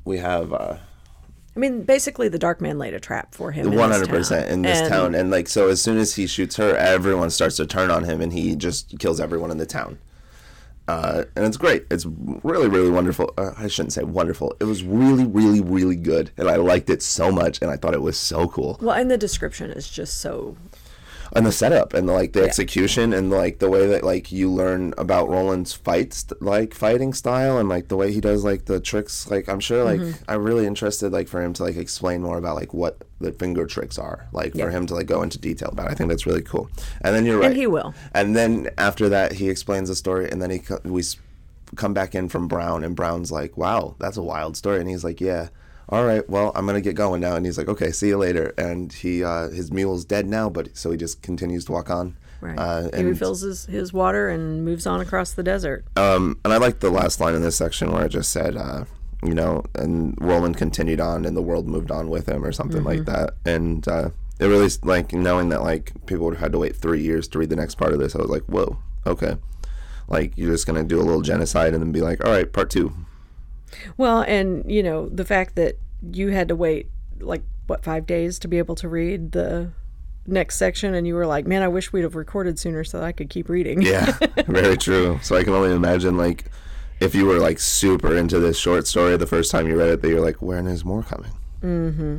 we 0.06 0.20
have. 0.20 0.54
Uh, 0.54 0.76
I 1.60 1.62
mean, 1.62 1.84
basically, 1.84 2.30
the 2.30 2.40
Dark 2.40 2.62
Man 2.62 2.78
laid 2.80 2.94
a 2.94 3.02
trap 3.02 3.36
for 3.36 3.52
him. 3.52 3.72
One 3.76 3.92
hundred 3.92 4.08
percent 4.08 4.46
town. 4.46 4.54
in 4.54 4.62
this 4.62 4.80
And- 4.80 4.90
town, 4.90 5.14
and 5.16 5.30
like 5.30 5.50
so, 5.50 5.68
as 5.68 5.82
soon 5.82 5.98
as 5.98 6.16
he 6.16 6.26
shoots 6.26 6.56
her, 6.56 6.74
everyone 6.78 7.30
starts 7.32 7.58
to 7.58 7.66
turn 7.68 7.92
on 7.92 8.06
him, 8.06 8.22
and 8.22 8.32
he 8.32 8.56
just 8.56 8.98
kills 8.98 9.20
everyone 9.20 9.52
in 9.52 9.58
the 9.58 9.66
town. 9.66 9.98
Uh, 10.88 11.26
and 11.36 11.46
it's 11.46 11.58
great. 11.58 11.86
It's 11.92 12.06
really, 12.44 12.70
really 12.70 12.90
wonderful. 12.90 13.34
Uh, 13.38 13.52
I 13.58 13.68
shouldn't 13.68 13.92
say 13.92 14.04
wonderful. 14.04 14.56
It 14.62 14.64
was 14.64 14.84
really, 14.84 15.26
really, 15.26 15.60
really 15.60 15.98
good, 15.98 16.32
and 16.38 16.50
I 16.50 16.56
liked 16.56 16.90
it 16.90 17.04
so 17.04 17.30
much, 17.30 17.62
and 17.62 17.70
I 17.70 17.76
thought 17.76 17.94
it 17.94 18.02
was 18.02 18.18
so 18.18 18.48
cool. 18.48 18.80
Well, 18.82 18.96
and 18.96 19.12
the 19.12 19.18
description 19.18 19.70
is 19.70 19.90
just 19.90 20.18
so. 20.20 20.56
And 21.36 21.46
the 21.46 21.52
setup, 21.52 21.94
and 21.94 22.08
like 22.08 22.34
the 22.34 22.44
execution, 22.44 23.14
and 23.14 23.30
like 23.30 23.60
the 23.60 23.70
way 23.70 23.86
that 23.88 24.04
like 24.04 24.32
you 24.32 24.52
learn 24.52 24.94
about 24.98 25.30
Roland's 25.30 25.74
fights, 25.74 26.26
like 26.42 26.74
fighting 26.74 27.14
style, 27.14 27.58
and 27.60 27.70
like 27.70 27.88
the 27.88 27.96
way 27.98 28.12
he 28.12 28.20
does 28.22 28.44
like 28.44 28.66
the 28.66 28.80
tricks. 28.80 29.30
Like 29.30 29.48
I'm 29.48 29.60
sure, 29.60 29.84
like 29.84 30.00
Mm-hmm. 30.00 30.24
I'm 30.32 30.44
really 30.44 30.66
interested, 30.66 31.12
like 31.12 31.28
for 31.28 31.42
him 31.44 31.54
to 31.54 31.64
like 31.64 31.76
explain 31.78 32.22
more 32.24 32.38
about 32.38 32.56
like 32.56 32.74
what 32.74 33.04
the 33.20 33.32
finger 33.32 33.66
tricks 33.68 33.98
are, 34.00 34.28
like 34.32 34.56
Yeah. 34.56 34.66
for 34.66 34.72
him 34.72 34.86
to 34.88 34.96
like 34.96 35.08
go 35.08 35.22
into 35.22 35.38
detail 35.38 35.70
about. 35.70 35.88
it. 35.88 35.92
I 35.92 35.96
think 35.96 36.10
that's 36.10 36.26
really 36.26 36.42
cool. 36.42 36.70
And 37.02 37.16
then 37.16 37.26
you're 37.26 37.38
right, 37.40 37.48
And 37.52 37.56
he 37.58 37.68
will. 37.68 37.94
And 38.14 38.36
then 38.36 38.70
after 38.78 39.10
that, 39.10 39.34
he 39.34 39.50
explains 39.50 39.90
the 39.90 39.96
story, 39.96 40.30
and 40.32 40.42
then 40.42 40.50
he 40.50 40.62
we 40.84 41.04
come 41.76 41.94
back 41.94 42.16
in 42.16 42.28
from 42.30 42.48
Brown, 42.48 42.84
and 42.84 42.96
Brown's 42.96 43.32
like, 43.32 43.56
"Wow, 43.56 43.96
that's 44.00 44.18
a 44.18 44.24
wild 44.24 44.58
story," 44.58 44.80
and 44.80 44.90
he's 44.90 45.04
like, 45.04 45.22
"Yeah." 45.22 45.50
All 45.92 46.06
right, 46.06 46.28
well, 46.30 46.52
I'm 46.54 46.66
gonna 46.68 46.82
get 46.82 46.96
going 46.96 47.20
now, 47.22 47.36
and 47.36 47.46
he's 47.46 47.58
like, 47.58 47.68
"Okay, 47.68 47.92
see 47.92 48.10
you 48.10 48.18
later." 48.18 48.54
And 48.58 48.94
he, 48.94 49.24
uh, 49.24 49.50
his 49.50 49.72
mule's 49.72 50.06
dead 50.06 50.28
now, 50.28 50.48
but 50.50 50.78
so 50.78 50.92
he 50.92 50.98
just 50.98 51.22
continues 51.24 51.66
to 51.66 51.72
walk 51.72 51.90
on. 51.90 52.16
Right. 52.42 52.58
Uh, 52.58 52.90
he 52.96 53.04
refills 53.04 53.42
his, 53.42 53.66
his 53.66 53.92
water 53.92 54.30
and 54.30 54.64
moves 54.64 54.86
on 54.88 55.02
across 55.02 55.32
the 55.34 55.44
desert. 55.44 55.84
um, 55.98 56.40
and 56.46 56.54
I 56.54 56.58
like 56.58 56.80
the 56.80 56.90
last 56.92 57.20
line 57.20 57.36
in 57.36 57.42
this 57.42 57.58
section 57.58 57.92
where 57.92 58.06
it 58.06 58.10
just 58.10 58.32
said, 58.32 58.56
uh, 58.56 58.86
you 59.24 59.34
know, 59.34 59.64
and 59.76 60.16
Roland 60.22 60.56
continued 60.58 61.02
on, 61.02 61.26
and 61.26 61.36
the 61.36 61.42
world 61.42 61.68
moved 61.68 61.92
on 61.92 62.10
with 62.10 62.30
him, 62.30 62.46
or 62.46 62.52
something 62.52 62.84
like 62.84 63.06
that. 63.06 63.34
And 63.46 63.86
uh, 63.88 64.12
it 64.40 64.46
really 64.46 64.70
like 64.84 65.12
knowing 65.12 65.50
that 65.50 65.64
like 65.64 65.92
people 66.06 66.26
would 66.26 66.36
have 66.36 66.44
had 66.44 66.52
to 66.54 66.60
wait 66.60 66.76
three 66.76 67.02
years 67.02 67.28
to 67.30 67.40
read 67.40 67.50
the 67.50 67.56
next 67.58 67.76
part 67.76 67.94
of 67.94 68.00
this. 68.00 68.16
I 68.16 68.20
was 68.20 68.30
like, 68.30 68.44
whoa, 68.44 68.78
okay. 69.08 69.38
Like 70.08 70.38
you're 70.38 70.52
just 70.52 70.66
gonna 70.66 70.84
do 70.84 71.00
a 71.00 71.04
little 71.04 71.22
genocide 71.22 71.74
and 71.74 71.82
then 71.84 71.92
be 71.92 72.02
like, 72.02 72.24
all 72.24 72.32
right, 72.32 72.52
part 72.52 72.70
two. 72.70 72.94
Well, 73.98 74.22
and 74.22 74.70
you 74.70 74.84
know 74.84 75.10
the 75.10 75.26
fact 75.26 75.56
that 75.56 75.78
you 76.12 76.30
had 76.30 76.48
to 76.48 76.56
wait 76.56 76.88
like 77.20 77.44
what 77.68 77.84
five 77.84 78.06
days 78.06 78.40
to 78.40 78.48
be 78.48 78.58
able 78.58 78.76
to 78.76 78.90
read 78.90 79.32
the 79.32 79.72
next 80.26 80.58
section, 80.58 80.94
and 80.94 81.06
you 81.08 81.16
were 81.16 81.28
like, 81.28 81.48
"Man, 81.48 81.62
I 81.62 81.68
wish 81.68 81.92
we'd 81.92 82.04
have 82.04 82.16
recorded 82.16 82.60
sooner 82.60 82.84
so 82.84 83.00
that 83.00 83.06
I 83.06 83.12
could 83.12 83.30
keep 83.30 83.50
reading." 83.50 83.82
Yeah, 83.82 84.18
very 84.48 84.78
true. 84.78 85.20
So 85.22 85.36
I 85.36 85.44
can 85.44 85.54
only 85.54 85.74
imagine 85.74 86.18
like 86.18 86.46
if 87.00 87.16
you 87.16 87.26
were 87.26 87.40
like 87.40 87.60
super 87.60 88.16
into 88.16 88.40
this 88.40 88.58
short 88.58 88.88
story 88.88 89.16
the 89.18 89.28
first 89.28 89.52
time 89.52 89.68
you 89.68 89.78
read 89.78 89.90
it, 89.90 90.02
that 90.02 90.10
you're 90.10 90.22
like, 90.22 90.42
when 90.42 90.68
is 90.68 90.84
more 90.84 91.04
coming? 91.04 91.32
Mm-hmm. 91.62 92.18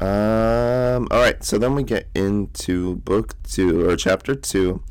Um. 0.00 1.08
All 1.10 1.20
right. 1.20 1.42
So 1.42 1.58
then 1.58 1.74
we 1.74 1.82
get 1.82 2.08
into 2.14 2.96
book 2.96 3.34
two 3.44 3.88
or 3.88 3.96
chapter 3.96 4.34
two. 4.34 4.82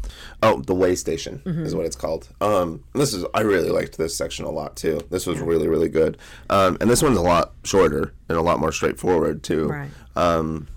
Oh, 0.41 0.62
the 0.62 0.74
way 0.75 0.95
station 0.95 1.41
is 1.45 1.75
what 1.75 1.85
it's 1.85 1.95
called. 1.95 2.29
Um. 2.41 2.83
This 2.93 3.13
is 3.13 3.25
I 3.33 3.41
really 3.41 3.69
liked 3.69 3.97
this 3.97 4.15
section 4.15 4.45
a 4.45 4.51
lot 4.51 4.75
too. 4.75 5.01
This 5.09 5.27
was 5.27 5.39
really 5.39 5.67
really 5.67 5.89
good. 5.89 6.17
Um. 6.50 6.77
And 6.81 6.89
this 6.89 7.03
one's 7.03 7.17
a 7.17 7.21
lot 7.21 7.53
shorter 7.63 8.13
and 8.29 8.38
a 8.38 8.41
lot 8.41 8.59
more 8.59 8.71
straightforward 8.71 9.43
too. 9.43 9.67
Right. 9.67 9.91
Um. 10.15 10.67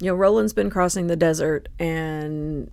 You 0.00 0.08
know, 0.08 0.14
Roland's 0.14 0.52
been 0.52 0.70
crossing 0.70 1.08
the 1.08 1.16
desert, 1.16 1.68
and 1.78 2.70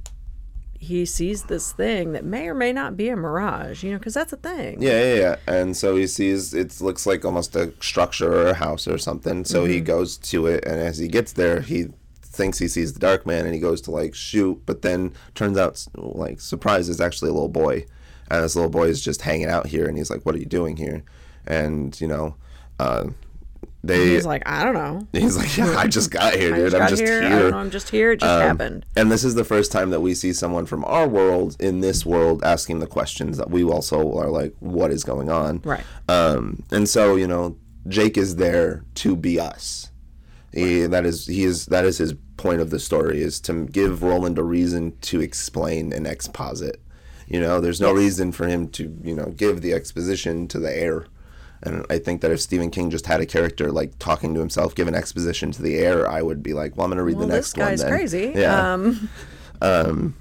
he 0.80 1.06
sees 1.06 1.44
this 1.44 1.72
thing 1.72 2.12
that 2.12 2.24
may 2.24 2.48
or 2.48 2.54
may 2.54 2.72
not 2.72 2.96
be 2.96 3.10
a 3.10 3.16
mirage. 3.16 3.84
You 3.84 3.92
know, 3.92 3.98
because 3.98 4.14
that's 4.14 4.34
a 4.34 4.38
thing. 4.38 4.82
Yeah, 4.82 5.02
yeah, 5.02 5.16
yeah. 5.16 5.36
And 5.48 5.76
so 5.76 5.96
he 5.96 6.08
sees 6.08 6.54
it 6.54 6.80
looks 6.82 7.06
like 7.06 7.26
almost 7.26 7.56
a 7.56 7.74
structure 7.80 8.32
or 8.32 8.48
a 8.48 8.54
house 8.54 8.88
or 8.88 8.98
something. 8.98 9.46
So 9.46 9.66
he 9.66 9.82
goes 9.82 10.18
to 10.18 10.48
it, 10.48 10.66
and 10.66 10.80
as 10.80 10.98
he 10.98 11.08
gets 11.08 11.34
there, 11.34 11.62
he 11.62 11.88
thinks 12.22 12.60
he 12.60 12.68
sees 12.68 12.94
the 12.94 13.00
dark 13.00 13.26
man, 13.26 13.46
and 13.46 13.54
he 13.54 13.60
goes 13.60 13.82
to 13.82 13.92
like 13.92 14.14
shoot, 14.14 14.62
but 14.66 14.82
then 14.82 15.14
turns 15.34 15.58
out 15.58 15.86
like 15.96 16.42
surprise 16.42 16.90
is 16.90 17.02
actually 17.02 17.30
a 17.30 17.34
little 17.34 17.50
boy, 17.50 17.86
and 18.30 18.44
this 18.44 18.56
little 18.56 18.70
boy 18.70 18.88
is 18.88 19.04
just 19.04 19.22
hanging 19.22 19.48
out 19.48 19.68
here, 19.68 19.88
and 19.88 19.98
he's 19.98 20.10
like, 20.10 20.26
"What 20.26 20.36
are 20.36 20.40
you 20.40 20.46
doing 20.46 20.78
here?" 20.78 21.04
And 21.48 22.00
you 22.00 22.08
know, 22.08 22.36
uh, 22.80 23.08
they. 23.88 24.10
He's 24.10 24.26
like, 24.26 24.44
I 24.46 24.64
don't 24.64 24.74
know. 24.74 25.08
He's 25.20 25.38
like, 25.38 25.56
yeah, 25.58 25.78
I 25.78 25.88
just 25.88 26.12
got 26.12 26.34
here, 26.36 26.52
dude. 26.56 26.72
just 26.72 26.82
I'm 26.82 26.90
just 26.90 27.02
here. 27.02 27.22
here. 27.22 27.32
Um, 27.32 27.34
I 27.34 27.40
don't 27.40 27.52
know. 27.52 27.58
I'm 27.58 27.72
just 27.72 27.90
here. 27.90 28.12
It 28.12 28.20
just 28.20 28.42
happened. 28.42 28.86
And 28.96 29.12
this 29.12 29.24
is 29.24 29.36
the 29.36 29.44
first 29.44 29.72
time 29.72 29.90
that 29.92 30.02
we 30.02 30.14
see 30.14 30.34
someone 30.34 30.66
from 30.66 30.84
our 30.86 31.08
world 31.08 31.56
in 31.60 31.82
this 31.82 32.06
world 32.06 32.44
asking 32.44 32.80
the 32.80 32.88
questions 32.88 33.38
that 33.38 33.50
we 33.50 33.64
also 33.64 34.18
are 34.18 34.30
like, 34.30 34.54
what 34.60 34.92
is 34.92 35.04
going 35.04 35.30
on? 35.30 35.62
Right. 35.64 35.84
Um, 36.10 36.64
and 36.72 36.90
so 36.90 37.16
you 37.16 37.28
know, 37.28 37.58
Jake 37.88 38.18
is 38.18 38.38
there 38.38 38.84
to 38.96 39.16
be 39.16 39.40
us. 39.40 39.92
He, 40.52 40.86
that 40.86 41.06
is 41.06 41.28
he 41.28 41.44
is 41.44 41.66
that 41.68 41.84
is 41.84 41.98
his 41.98 42.14
point 42.38 42.62
of 42.62 42.70
the 42.70 42.80
story 42.80 43.22
is 43.22 43.40
to 43.42 43.66
give 43.66 44.02
Roland 44.02 44.38
a 44.38 44.44
reason 44.44 44.98
to 45.02 45.20
explain 45.20 45.92
and 45.92 46.08
exposit. 46.08 46.82
You 47.28 47.42
know, 47.42 47.60
there's 47.60 47.82
no 47.82 47.92
reason 47.92 48.32
for 48.32 48.48
him 48.48 48.70
to 48.70 48.98
you 49.04 49.16
know 49.16 49.34
give 49.36 49.62
the 49.62 49.74
exposition 49.74 50.48
to 50.48 50.60
the 50.60 50.76
air. 50.76 51.08
And 51.66 51.86
I 51.90 51.98
think 51.98 52.22
that 52.22 52.32
if 52.32 52.40
Stephen 52.40 52.70
King 52.70 52.90
just 52.92 53.08
had 53.08 53.20
a 53.22 53.26
character 53.26 53.72
like 53.72 53.98
talking 54.00 54.34
to 54.36 54.40
himself, 54.40 54.76
give 54.76 54.88
an 54.88 54.96
exposition 54.96 55.52
to 55.52 55.62
the 55.62 55.78
air, 55.80 56.08
I 56.10 56.22
would 56.22 56.44
be 56.44 56.54
like, 56.54 56.78
well, 56.78 56.86
I'm 56.86 56.92
going 56.92 56.98
to 56.98 57.04
read 57.04 57.18
Well, 57.18 57.28
the 57.28 57.34
this 57.34 57.56
next 57.58 57.58
one. 57.58 57.68
guy's 57.70 57.84
crazy. 57.84 58.34
Yeah 58.36 58.78
Um, 59.62 60.16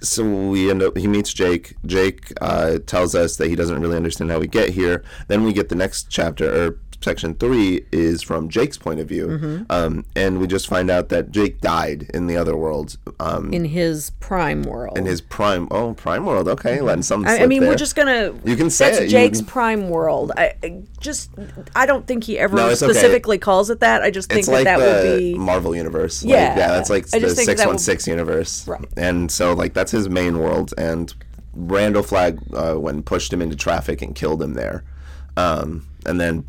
so 0.00 0.24
we 0.24 0.70
end 0.70 0.82
up 0.82 0.96
he 0.96 1.06
meets 1.06 1.34
jake 1.34 1.74
jake 1.84 2.32
uh, 2.40 2.78
tells 2.86 3.14
us 3.14 3.36
that 3.36 3.48
he 3.48 3.54
doesn't 3.56 3.80
really 3.82 3.96
understand 3.96 4.30
how 4.30 4.38
we 4.38 4.46
get 4.46 4.70
here 4.70 5.04
then 5.28 5.44
we 5.44 5.52
get 5.52 5.68
the 5.68 5.74
next 5.74 6.08
chapter 6.08 6.46
or 6.68 6.78
section 7.02 7.34
three 7.34 7.84
is 7.92 8.22
from 8.22 8.48
jake's 8.48 8.76
point 8.78 9.00
of 9.00 9.08
view 9.08 9.26
Mm-hmm. 9.26 9.62
um, 9.70 10.04
and 10.16 10.38
we 10.40 10.46
just 10.46 10.66
find 10.68 10.90
out 10.90 11.08
that 11.10 11.30
jake 11.30 11.60
died 11.60 12.10
in 12.14 12.26
the 12.26 12.36
other 12.36 12.56
world 12.56 12.96
um, 13.20 13.52
in 13.52 13.64
his 13.64 14.10
prime 14.20 14.62
world. 14.62 14.98
in 14.98 15.06
his 15.06 15.20
prime 15.20 15.66
oh 15.70 15.94
prime 15.94 16.24
world 16.26 16.48
okay 16.48 16.80
letting 16.80 17.02
some 17.02 17.24
I, 17.26 17.40
I 17.40 17.46
mean, 17.46 17.60
there. 17.60 17.70
we're 17.70 17.76
just 17.76 17.94
gonna. 17.96 18.34
You 18.44 18.56
can 18.56 18.70
say 18.70 18.90
that's 18.90 19.02
it, 19.02 19.08
Jake's 19.08 19.38
can- 19.38 19.46
prime 19.46 19.88
world. 19.88 20.32
I 20.36 20.52
I 20.62 20.82
just, 21.00 21.30
I 21.76 21.86
don't 21.86 22.06
think 22.06 22.24
he 22.24 22.38
ever 22.38 22.56
No, 22.56 22.68
it's 22.68 22.82
okay. 22.82 22.92
specifically 22.92 23.38
calls 23.38 23.70
it 23.70 23.80
that. 23.80 24.02
I 24.02 24.10
just 24.10 24.28
think 24.28 24.40
it's 24.40 24.48
that 24.48 24.52
like 24.54 24.64
that 24.64 24.78
would 24.78 25.18
be. 25.18 25.34
Marvel 25.34 25.74
universe. 25.76 26.22
Yeah. 26.22 26.48
like, 26.48 26.56
yeah, 26.58 26.68
that's 26.68 26.90
like 26.90 27.06
the 27.08 27.20
just 27.20 27.36
think 27.36 27.46
that 27.48 27.58
six 27.58 27.66
one 27.66 27.78
six 27.78 28.06
universe. 28.06 28.66
Right. 28.66 28.84
And 28.96 29.30
so 29.30 29.52
like 29.52 29.74
that's 29.74 29.90
his 29.92 30.08
main 30.08 30.38
world, 30.38 30.72
and 30.78 31.12
Randall 31.54 32.02
Flagg 32.02 32.40
uh, 32.54 32.74
when 32.74 33.02
pushed 33.02 33.32
him 33.32 33.42
into 33.42 33.56
traffic 33.56 34.02
and 34.02 34.14
killed 34.14 34.42
him 34.42 34.54
there, 34.54 34.84
um, 35.36 35.86
and 36.06 36.20
then 36.20 36.44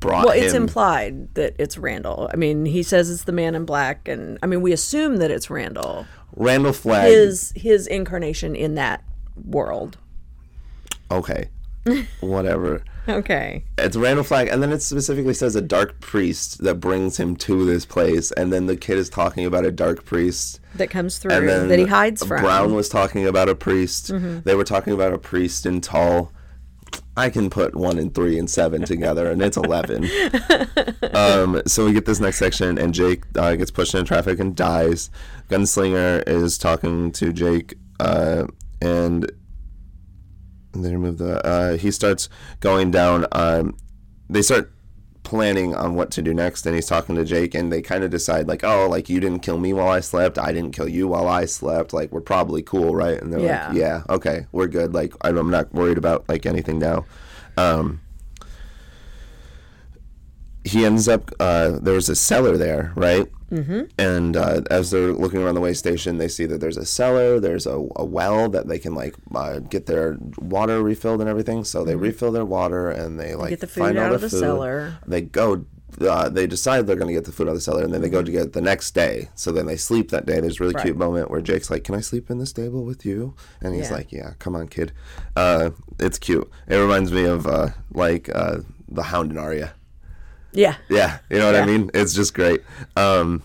brought 0.00 0.26
Well, 0.26 0.34
it's 0.34 0.52
him. 0.52 0.62
implied 0.64 1.34
that 1.34 1.54
it's 1.58 1.76
Randall. 1.78 2.30
I 2.32 2.36
mean, 2.36 2.64
he 2.66 2.82
says 2.82 3.10
it's 3.10 3.24
the 3.24 3.32
Man 3.32 3.54
in 3.54 3.64
Black, 3.64 4.06
and 4.08 4.38
I 4.42 4.46
mean, 4.46 4.60
we 4.62 4.72
assume 4.72 5.16
that 5.18 5.30
it's 5.30 5.50
Randall. 5.50 6.06
Randall 6.36 6.72
Flagg. 6.72 7.08
His 7.10 7.52
his 7.56 7.86
incarnation 7.86 8.54
in 8.54 8.74
that 8.76 9.02
world. 9.44 9.98
okay, 11.10 11.48
whatever. 12.20 12.82
Okay. 13.08 13.64
It's 13.78 13.96
Randall 13.96 14.22
Flagg, 14.24 14.48
and 14.48 14.62
then 14.62 14.70
it 14.70 14.82
specifically 14.82 15.32
says 15.32 15.56
a 15.56 15.62
dark 15.62 15.98
priest 16.00 16.62
that 16.62 16.74
brings 16.74 17.16
him 17.18 17.36
to 17.36 17.64
this 17.64 17.86
place, 17.86 18.30
and 18.32 18.52
then 18.52 18.66
the 18.66 18.76
kid 18.76 18.98
is 18.98 19.08
talking 19.08 19.46
about 19.46 19.64
a 19.64 19.70
dark 19.70 20.04
priest. 20.04 20.60
That 20.74 20.90
comes 20.90 21.16
through 21.16 21.32
and 21.32 21.48
then 21.48 21.68
that 21.68 21.78
he 21.78 21.86
hides 21.86 22.22
from. 22.22 22.36
Mm-hmm. 22.36 22.44
Brown 22.46 22.74
was 22.74 22.90
talking 22.90 23.26
about 23.26 23.48
a 23.48 23.54
priest. 23.54 24.12
They 24.44 24.54
were 24.54 24.64
talking 24.64 24.92
about 24.92 25.14
a 25.14 25.18
priest 25.18 25.64
in 25.64 25.80
Tull. 25.80 26.32
I 27.18 27.30
can 27.30 27.50
put 27.50 27.74
one 27.74 27.98
and 27.98 28.14
three 28.14 28.38
and 28.38 28.48
seven 28.48 28.84
together, 28.84 29.28
and 29.28 29.42
it's 29.42 29.56
eleven. 29.56 30.08
um, 31.12 31.60
so 31.66 31.84
we 31.84 31.92
get 31.92 32.06
this 32.06 32.20
next 32.20 32.38
section, 32.38 32.78
and 32.78 32.94
Jake 32.94 33.24
uh, 33.36 33.56
gets 33.56 33.72
pushed 33.72 33.92
into 33.92 34.06
traffic 34.06 34.38
and 34.38 34.54
dies. 34.54 35.10
Gunslinger 35.48 36.22
is 36.28 36.56
talking 36.56 37.10
to 37.12 37.32
Jake, 37.32 37.74
uh, 37.98 38.46
and 38.80 39.32
they 40.74 40.92
remove 40.92 41.18
the. 41.18 41.44
Uh, 41.44 41.76
he 41.76 41.90
starts 41.90 42.28
going 42.60 42.92
down. 42.92 43.26
Um, 43.32 43.76
they 44.30 44.42
start 44.42 44.72
planning 45.28 45.74
on 45.74 45.94
what 45.94 46.10
to 46.12 46.22
do 46.22 46.32
next 46.32 46.64
and 46.66 46.74
he's 46.74 46.86
talking 46.86 47.14
to 47.14 47.24
Jake 47.24 47.54
and 47.54 47.70
they 47.70 47.82
kind 47.82 48.02
of 48.02 48.10
decide 48.10 48.48
like 48.48 48.64
oh 48.64 48.88
like 48.88 49.08
you 49.10 49.20
didn't 49.20 49.40
kill 49.40 49.58
me 49.58 49.72
while 49.72 49.88
I 49.88 50.00
slept. 50.00 50.38
I 50.38 50.52
didn't 50.52 50.72
kill 50.72 50.88
you 50.88 51.06
while 51.08 51.28
I 51.28 51.44
slept. 51.44 51.92
Like 51.92 52.10
we're 52.12 52.20
probably 52.22 52.62
cool 52.62 52.94
right? 52.96 53.20
And 53.20 53.32
they're 53.32 53.40
Yeah. 53.40 53.68
like 53.68 53.76
yeah 53.76 54.02
okay 54.08 54.46
we're 54.52 54.68
good. 54.68 54.94
Like 54.94 55.12
I'm 55.20 55.50
not 55.50 55.72
worried 55.74 55.98
about 55.98 56.26
like 56.28 56.46
anything 56.46 56.78
now. 56.78 57.04
Um 57.56 58.00
he 60.72 60.84
ends 60.84 61.08
up 61.08 61.30
uh, 61.40 61.78
there 61.80 61.94
was 61.94 62.08
a 62.08 62.14
cellar 62.16 62.56
there, 62.56 62.92
right? 62.96 63.26
Mm-hmm. 63.50 63.80
And 63.98 64.36
uh, 64.36 64.60
as 64.70 64.90
they're 64.90 65.12
looking 65.12 65.42
around 65.42 65.54
the 65.54 65.60
way 65.62 65.72
station, 65.72 66.18
they 66.18 66.28
see 66.28 66.44
that 66.46 66.58
there's 66.60 66.76
a 66.76 66.84
cellar, 66.84 67.40
there's 67.40 67.66
a, 67.66 67.76
a 67.96 68.04
well 68.04 68.48
that 68.50 68.68
they 68.68 68.78
can 68.78 68.94
like 68.94 69.14
uh, 69.34 69.58
get 69.60 69.86
their 69.86 70.18
water 70.38 70.82
refilled 70.82 71.20
and 71.22 71.30
everything. 71.30 71.64
So 71.64 71.84
they 71.84 71.96
refill 71.96 72.30
their 72.32 72.44
water 72.44 72.90
and 72.90 73.18
they 73.18 73.34
like 73.34 73.50
get 73.50 73.60
the 73.60 73.66
food 73.66 73.84
find 73.84 73.98
out 73.98 74.08
all 74.10 74.14
of 74.16 74.20
the 74.20 74.28
food. 74.30 74.40
cellar. 74.40 74.98
They 75.06 75.22
go. 75.22 75.64
Uh, 76.00 76.28
they 76.28 76.46
decide 76.46 76.86
they're 76.86 76.94
going 77.02 77.08
to 77.08 77.14
get 77.14 77.24
the 77.24 77.32
food 77.32 77.48
out 77.48 77.52
of 77.52 77.56
the 77.56 77.60
cellar, 77.62 77.82
and 77.82 77.92
then 77.92 78.02
they 78.02 78.10
go 78.10 78.22
to 78.22 78.30
get 78.30 78.42
it 78.48 78.52
the 78.52 78.60
next 78.60 78.92
day. 78.94 79.30
So 79.34 79.50
then 79.50 79.66
they 79.66 79.76
sleep 79.76 80.10
that 80.10 80.26
day. 80.26 80.38
There's 80.38 80.60
a 80.60 80.62
really 80.64 80.74
Right. 80.74 80.84
cute 80.84 80.96
moment 80.98 81.28
where 81.30 81.40
Jake's 81.40 81.70
like, 81.70 81.82
"Can 81.82 81.94
I 81.96 82.00
sleep 82.00 82.30
in 82.30 82.38
the 82.38 82.46
stable 82.46 82.84
with 82.84 83.04
you?" 83.06 83.34
And 83.62 83.74
he's 83.74 83.88
Yeah. 83.88 83.96
like, 83.96 84.12
"Yeah, 84.12 84.30
come 84.38 84.54
on, 84.54 84.68
kid." 84.68 84.92
Uh, 85.34 85.70
it's 85.98 86.18
cute. 86.18 86.48
It 86.68 86.76
reminds 86.76 87.10
me 87.10 87.24
of 87.24 87.46
uh, 87.46 87.70
like 87.94 88.28
uh, 88.32 88.58
the 88.86 89.04
Hound 89.04 89.30
and 89.30 89.40
Arya. 89.40 89.72
Yeah. 90.52 90.76
Yeah, 90.88 91.18
you 91.30 91.38
know 91.38 91.46
what 91.46 91.56
I 91.56 91.66
mean? 91.66 91.90
It's 91.94 92.14
just 92.14 92.34
great. 92.34 92.62
Um, 92.96 93.42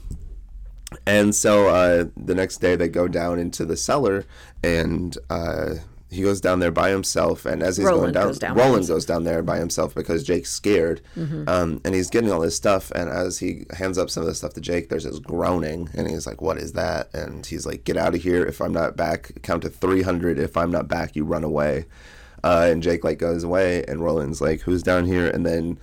and 1.05 1.33
so 1.35 1.67
uh, 1.69 2.05
the 2.15 2.35
next 2.35 2.57
day 2.57 2.75
they 2.75 2.87
go 2.87 3.07
down 3.07 3.39
into 3.39 3.65
the 3.65 3.75
cellar 3.75 4.25
and 4.63 5.17
uh, 5.29 5.75
he 6.09 6.21
goes 6.21 6.39
down 6.39 6.59
there 6.59 6.71
by 6.71 6.89
himself. 6.89 7.45
And 7.45 7.63
as 7.63 7.77
he's 7.77 7.87
going 8.01 8.13
down, 8.13 8.27
goes 8.27 8.39
down 8.39 8.55
Roland 8.55 8.87
goes 8.87 9.05
down 9.05 9.23
there 9.23 9.41
by 9.41 9.57
himself 9.57 9.95
because 9.95 10.23
Jake's 10.23 10.51
scared. 10.51 11.01
Um, 11.47 11.81
and 11.83 11.95
he's 11.95 12.09
getting 12.09 12.31
all 12.31 12.39
this 12.39 12.55
stuff. 12.55 12.91
And 12.91 13.09
as 13.09 13.39
he 13.39 13.65
hands 13.75 13.97
up 13.97 14.09
some 14.09 14.21
of 14.21 14.27
the 14.27 14.35
stuff 14.35 14.53
to 14.53 14.61
Jake, 14.61 14.89
there's 14.89 15.03
this 15.03 15.19
groaning. 15.19 15.89
And 15.95 16.07
he's 16.07 16.27
like, 16.27 16.41
What 16.41 16.57
is 16.57 16.73
that? 16.73 17.13
And 17.13 17.45
he's 17.45 17.65
like, 17.65 17.83
Get 17.83 17.97
out 17.97 18.15
of 18.15 18.21
here. 18.21 18.45
If 18.45 18.61
I'm 18.61 18.73
not 18.73 18.95
back, 18.95 19.31
count 19.41 19.63
to 19.63 19.69
300. 19.69 20.37
If 20.37 20.55
I'm 20.55 20.71
not 20.71 20.87
back, 20.87 21.15
you 21.15 21.25
run 21.25 21.43
away. 21.43 21.85
Uh, 22.43 22.67
and 22.69 22.83
Jake 22.83 23.03
like 23.05 23.19
goes 23.19 23.43
away, 23.43 23.85
and 23.87 24.03
Roland's 24.03 24.41
like, 24.41 24.59
"Who's 24.61 24.83
down 24.83 25.05
here?" 25.05 25.29
And 25.29 25.45
then 25.45 25.79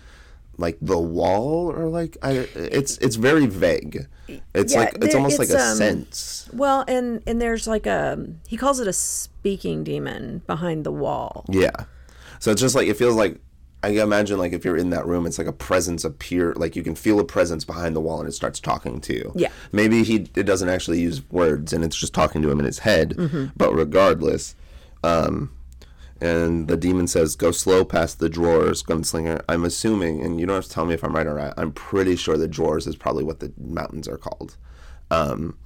like 0.60 0.78
the 0.80 0.98
wall 0.98 1.70
or 1.72 1.88
like 1.88 2.16
I 2.22 2.32
it's 2.54 2.98
it's 2.98 3.16
very 3.16 3.46
vague. 3.46 4.06
It's 4.54 4.72
Yeah, 4.74 4.80
like 4.80 4.94
it's 4.96 5.06
there- 5.06 5.16
almost 5.16 5.38
like 5.38 5.48
a 5.50 5.60
um, 5.60 5.76
sense. 5.76 6.48
Well, 6.52 6.84
and 6.86 7.22
and 7.26 7.40
there's 7.42 7.66
like 7.66 7.86
a 7.86 8.24
he 8.46 8.56
calls 8.56 8.78
it 8.78 8.86
a 8.86 8.92
speaking 8.92 9.82
demon 9.82 10.42
behind 10.46 10.84
the 10.84 10.92
wall. 10.92 11.44
Yeah. 11.48 11.70
So 12.38 12.50
it's 12.52 12.60
just 12.60 12.74
like 12.74 12.86
it 12.88 12.96
feels 12.96 13.16
like 13.16 13.38
I 13.82 13.88
imagine 13.88 14.38
like 14.38 14.52
if 14.52 14.64
you're 14.64 14.76
in 14.76 14.90
that 14.90 15.06
room, 15.06 15.26
it's 15.26 15.38
like 15.38 15.46
a 15.46 15.52
presence 15.52 16.04
appear 16.04 16.52
like 16.54 16.76
you 16.76 16.82
can 16.82 16.94
feel 16.94 17.18
a 17.18 17.24
presence 17.24 17.64
behind 17.64 17.96
the 17.96 18.00
wall 18.00 18.20
and 18.20 18.28
it 18.28 18.32
starts 18.32 18.60
talking 18.60 19.00
to 19.00 19.14
you. 19.14 19.32
Yeah. 19.34 19.48
Maybe 19.72 20.04
he 20.04 20.28
it 20.36 20.44
doesn't 20.44 20.68
actually 20.68 21.00
use 21.00 21.22
words 21.30 21.72
and 21.72 21.82
it's 21.82 21.96
just 21.96 22.12
talking 22.14 22.42
to 22.42 22.50
him 22.50 22.58
in 22.60 22.66
his 22.66 22.80
head. 22.80 23.14
Mm-hmm. 23.16 23.46
But 23.56 23.72
regardless, 23.74 24.54
um 25.02 25.50
and 26.20 26.68
the 26.68 26.76
demon 26.76 27.06
says, 27.06 27.36
"Go 27.36 27.50
slow 27.50 27.84
past 27.84 28.18
the 28.18 28.28
drawers, 28.28 28.82
gunslinger." 28.82 29.42
I'm 29.48 29.64
assuming, 29.64 30.22
and 30.22 30.38
you 30.40 30.46
don't 30.46 30.56
have 30.56 30.64
to 30.64 30.70
tell 30.70 30.84
me 30.86 30.94
if 30.94 31.02
I'm 31.04 31.14
right 31.14 31.26
or 31.26 31.34
not. 31.38 31.54
I'm 31.56 31.72
pretty 31.72 32.16
sure 32.16 32.36
the 32.36 32.48
drawers 32.48 32.86
is 32.86 32.96
probably 32.96 33.24
what 33.24 33.40
the 33.40 33.52
mountains 33.58 34.06
are 34.08 34.18
called. 34.18 34.56
Um, 35.10 35.56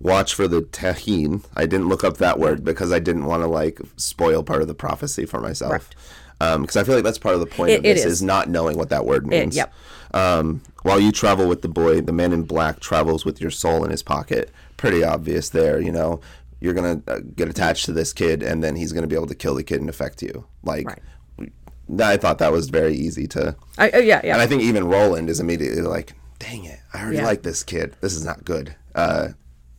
watch 0.00 0.34
for 0.34 0.46
the 0.48 0.62
taheen. 0.62 1.44
I 1.56 1.66
didn't 1.66 1.88
look 1.88 2.04
up 2.04 2.18
that 2.18 2.38
word 2.38 2.64
because 2.64 2.92
I 2.92 2.98
didn't 2.98 3.24
want 3.24 3.42
to 3.42 3.46
like 3.46 3.80
spoil 3.96 4.42
part 4.42 4.62
of 4.62 4.68
the 4.68 4.74
prophecy 4.74 5.24
for 5.26 5.40
myself. 5.40 5.90
Because 6.38 6.76
I 6.76 6.82
feel 6.82 6.96
like 6.96 7.04
that's 7.04 7.18
part 7.18 7.34
of 7.36 7.40
the 7.40 7.46
point 7.46 7.70
It- 7.70 7.76
of 7.76 7.82
this 7.84 8.00
is. 8.04 8.12
is. 8.14 8.22
not 8.22 8.48
knowing 8.48 8.76
what 8.76 8.88
that 8.88 9.06
word 9.06 9.26
means. 9.28 9.54
yep. 9.56 9.72
Um, 10.12 10.60
while 10.82 10.98
you 10.98 11.12
travel 11.12 11.48
with 11.48 11.62
the 11.62 11.68
boy, 11.68 12.00
the 12.00 12.12
man 12.12 12.32
in 12.32 12.42
black 12.42 12.80
travels 12.80 13.24
with 13.24 13.40
your 13.40 13.50
soul 13.52 13.84
in 13.84 13.90
his 13.92 14.02
pocket. 14.02 14.50
Pretty 14.76 15.04
obvious 15.04 15.48
there, 15.50 15.80
you 15.80 15.92
know. 15.92 16.20
You're 16.62 16.74
gonna 16.74 17.02
uh, 17.08 17.18
get 17.34 17.48
attached 17.48 17.86
to 17.86 17.92
this 17.92 18.12
kid, 18.12 18.42
and 18.42 18.62
then 18.62 18.76
he's 18.76 18.92
gonna 18.92 19.06
be 19.08 19.16
able 19.16 19.26
to 19.26 19.34
kill 19.34 19.54
the 19.54 19.64
kid 19.64 19.80
and 19.80 19.90
affect 19.90 20.22
you. 20.22 20.46
Like, 20.62 20.86
Right. 20.86 21.52
I 22.00 22.16
thought 22.16 22.38
that 22.38 22.52
was 22.52 22.70
very 22.70 22.94
easy 22.94 23.26
to. 23.28 23.56
I, 23.76 23.90
oh 23.90 23.98
yeah, 23.98 24.20
yeah. 24.24 24.34
And 24.34 24.40
I 24.40 24.46
think 24.46 24.62
even 24.62 24.86
Roland 24.86 25.28
is 25.28 25.40
immediately 25.40 25.82
like, 25.82 26.14
"Dang 26.38 26.64
it, 26.64 26.78
I 26.94 27.02
already 27.02 27.16
Yeah. 27.18 27.26
like 27.26 27.42
this 27.42 27.62
kid. 27.64 27.96
This 28.00 28.14
is 28.14 28.24
not 28.24 28.44
good." 28.44 28.76
Uh, 28.94 29.30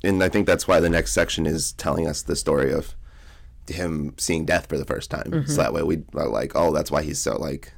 and 0.04 0.22
I 0.22 0.28
think 0.30 0.46
that's 0.46 0.67
why 0.67 0.80
the 0.82 0.89
next 0.89 1.13
section 1.13 1.46
is 1.46 1.72
telling 1.72 2.06
us 2.08 2.22
the 2.22 2.36
story 2.36 2.72
of 2.74 2.93
him 3.67 4.13
seeing 4.17 4.46
death 4.46 4.65
for 4.67 4.78
the 4.78 4.86
first 4.86 5.10
time. 5.10 5.32
Mm-hmm. 5.32 5.50
So 5.50 5.62
that 5.62 5.74
way 5.74 5.82
we 5.84 6.04
are 6.15 6.28
like, 6.28 6.52
"Oh, 6.54 6.72
that's 6.74 6.91
why 6.91 7.02
he's 7.02 7.19
so 7.19 7.38
like 7.38 7.74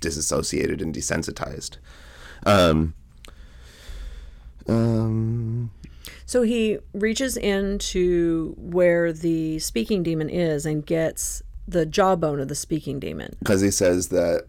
disassociated 0.00 0.80
and 0.80 0.94
desensitized." 0.94 1.78
Um, 2.46 2.94
um, 4.68 5.70
So 6.26 6.42
he 6.42 6.78
reaches 6.92 7.36
into 7.36 8.54
where 8.58 9.12
the 9.12 9.60
speaking 9.60 10.02
demon 10.02 10.28
is 10.28 10.66
and 10.66 10.84
gets 10.84 11.42
the 11.68 11.86
jawbone 11.86 12.40
of 12.40 12.48
the 12.48 12.54
speaking 12.54 13.00
demon. 13.00 13.36
because 13.38 13.60
he 13.60 13.70
says 13.70 14.08
that 14.08 14.46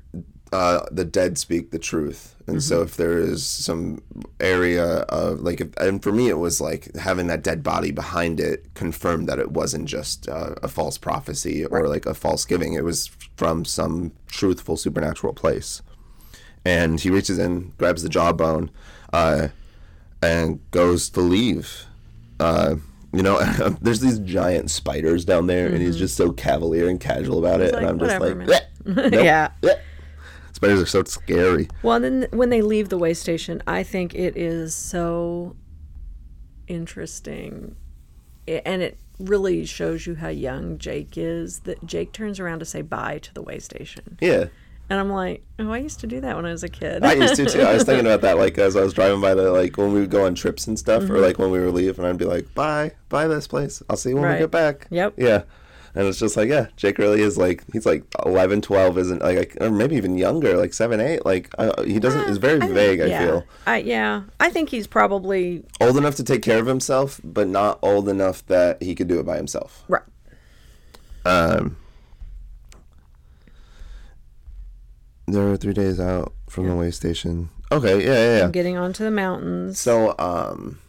uh, 0.51 0.85
the 0.91 1.05
dead 1.05 1.37
speak 1.37 1.71
the 1.71 1.79
truth, 1.79 2.35
and 2.47 2.63
so 2.63 2.81
if 2.81 2.95
there 2.95 3.17
is 3.17 3.45
some 3.45 4.01
area 4.39 4.99
of 5.09 5.41
like, 5.41 5.59
if, 5.59 5.75
and 5.77 6.01
for 6.01 6.11
me 6.11 6.29
it 6.29 6.37
was 6.37 6.61
like 6.61 6.95
having 6.95 7.27
that 7.27 7.43
dead 7.43 7.63
body 7.63 7.91
behind 7.91 8.39
it 8.39 8.73
confirmed 8.73 9.27
that 9.27 9.39
it 9.39 9.51
wasn't 9.51 9.85
just 9.85 10.29
uh, 10.29 10.55
a 10.63 10.67
false 10.69 10.97
prophecy 10.97 11.65
or 11.65 11.87
like 11.89 12.05
a 12.05 12.13
false 12.13 12.45
giving; 12.45 12.73
it 12.73 12.85
was 12.85 13.07
from 13.35 13.65
some 13.65 14.13
truthful 14.27 14.77
supernatural 14.77 15.33
place. 15.33 15.81
And 16.63 16.99
he 16.99 17.09
reaches 17.09 17.39
in, 17.39 17.73
grabs 17.77 18.03
the 18.03 18.09
jawbone, 18.09 18.71
uh, 19.11 19.49
and 20.21 20.59
goes 20.71 21.09
to 21.11 21.21
leave. 21.21 21.85
Uh, 22.39 22.75
you 23.13 23.23
know, 23.23 23.39
there's 23.81 23.99
these 23.99 24.19
giant 24.19 24.69
spiders 24.71 25.25
down 25.25 25.47
there, 25.47 25.67
and 25.67 25.81
he's 25.81 25.97
just 25.97 26.15
so 26.15 26.31
cavalier 26.31 26.87
and 26.87 26.99
casual 26.99 27.39
about 27.39 27.61
it, 27.61 27.73
like, 27.73 27.81
and 27.83 27.89
I'm 27.91 27.99
just 27.99 28.19
like, 28.19 28.37
Nope. 28.37 28.63
Yeah. 29.13 29.51
Bleh. 29.61 29.79
Spiders 30.53 30.81
are 30.81 30.85
so 30.87 31.03
scary. 31.03 31.67
Well, 31.83 32.03
and 32.03 32.23
then 32.23 32.29
when 32.31 32.49
they 32.49 32.61
leave 32.63 32.89
the 32.89 32.97
way 32.97 33.13
station, 33.13 33.61
I 33.67 33.83
think 33.83 34.15
it 34.15 34.35
is 34.35 34.73
so 34.73 35.55
interesting, 36.67 37.75
and 38.47 38.81
it 38.81 38.97
really 39.19 39.65
shows 39.65 40.05
you 40.07 40.15
how 40.15 40.29
young 40.29 40.77
Jake 40.77 41.17
is. 41.17 41.59
That 41.61 41.85
Jake 41.85 42.11
turns 42.11 42.39
around 42.39 42.59
to 42.59 42.65
say 42.65 42.81
bye 42.81 43.19
to 43.19 43.33
the 43.33 43.41
way 43.41 43.59
station, 43.59 44.17
Yeah, 44.21 44.45
and 44.89 44.99
I'm 44.99 45.09
like, 45.09 45.43
oh, 45.59 45.71
I 45.71 45.79
used 45.79 45.99
to 46.01 46.07
do 46.07 46.21
that 46.21 46.35
when 46.35 46.45
I 46.45 46.51
was 46.51 46.63
a 46.63 46.69
kid. 46.69 47.03
I 47.03 47.13
used 47.13 47.35
to 47.35 47.45
too. 47.45 47.61
I 47.61 47.73
was 47.73 47.83
thinking 47.83 48.05
about 48.05 48.21
that, 48.21 48.37
like 48.37 48.57
as 48.57 48.75
I 48.75 48.81
was 48.81 48.93
driving 48.93 49.21
by 49.21 49.33
the 49.33 49.51
like 49.51 49.77
when 49.77 49.93
we 49.93 49.99
would 50.01 50.09
go 50.11 50.25
on 50.25 50.35
trips 50.35 50.67
and 50.67 50.77
stuff, 50.79 51.03
Mm-hmm. 51.03 51.13
or 51.15 51.19
like 51.19 51.37
when 51.39 51.51
we 51.51 51.59
would 51.59 51.73
leave, 51.73 51.97
and 51.99 52.07
I'd 52.07 52.17
be 52.17 52.25
like, 52.25 52.53
"Bye, 52.55 52.91
bye, 53.09 53.27
this 53.27 53.47
place. 53.47 53.81
I'll 53.89 53.97
see 53.97 54.09
you 54.09 54.15
when 54.15 54.23
Right. 54.25 54.33
we 54.35 54.39
get 54.39 54.51
back." 54.51 54.87
Yep. 54.89 55.13
Yeah, 55.17 55.43
and 55.95 56.07
it's 56.07 56.19
just 56.19 56.37
like, 56.37 56.47
yeah, 56.49 56.67
Jake 56.77 56.97
really 56.99 57.21
is 57.21 57.37
like 57.37 57.63
he's 57.73 57.85
like 57.85 58.03
11, 58.25 58.61
12, 58.61 58.97
isn't 58.99 59.21
like, 59.21 59.57
or 59.59 59.71
maybe 59.71 59.95
even 59.95 60.17
younger, 60.17 60.55
like 60.55 60.73
seven, 60.73 60.99
eight. 61.01 61.25
Like 61.25 61.49
uh, 61.57 61.81
he 61.83 61.99
doesn't. 61.99 62.29
It's 62.29 62.37
very 62.37 62.57
I 62.57 62.61
think- 62.61 62.73
vague. 62.73 63.01
I 63.01 63.05
yeah. 63.05 63.25
feel 63.25 63.43
I 63.65 63.77
yeah, 63.77 64.21
I 64.39 64.49
think 64.49 64.69
he's 64.69 64.87
probably 64.87 65.63
old 65.81 65.97
enough 65.97 66.15
to 66.15 66.23
take 66.23 66.43
care 66.43 66.59
of 66.59 66.65
himself, 66.67 67.19
but 67.23 67.47
not 67.47 67.79
old 67.81 68.07
enough 68.07 68.45
that 68.47 68.81
he 68.81 68.95
could 68.95 69.07
do 69.07 69.19
it 69.19 69.25
by 69.25 69.37
himself. 69.37 69.83
right. 69.87 70.03
Um, 71.25 71.75
there 75.27 75.51
are 75.51 75.57
three 75.57 75.73
days 75.73 75.99
out 75.99 76.33
from 76.49 76.67
the 76.67 76.75
way 76.75 76.89
station. 76.91 77.49
Okay, 77.71 78.03
yeah, 78.03 78.13
yeah, 78.13 78.37
yeah. 78.39 78.49
Getting 78.49 78.77
onto 78.77 79.03
the 79.03 79.11
mountains. 79.11 79.79
So 79.79 80.15
um, 80.17 80.79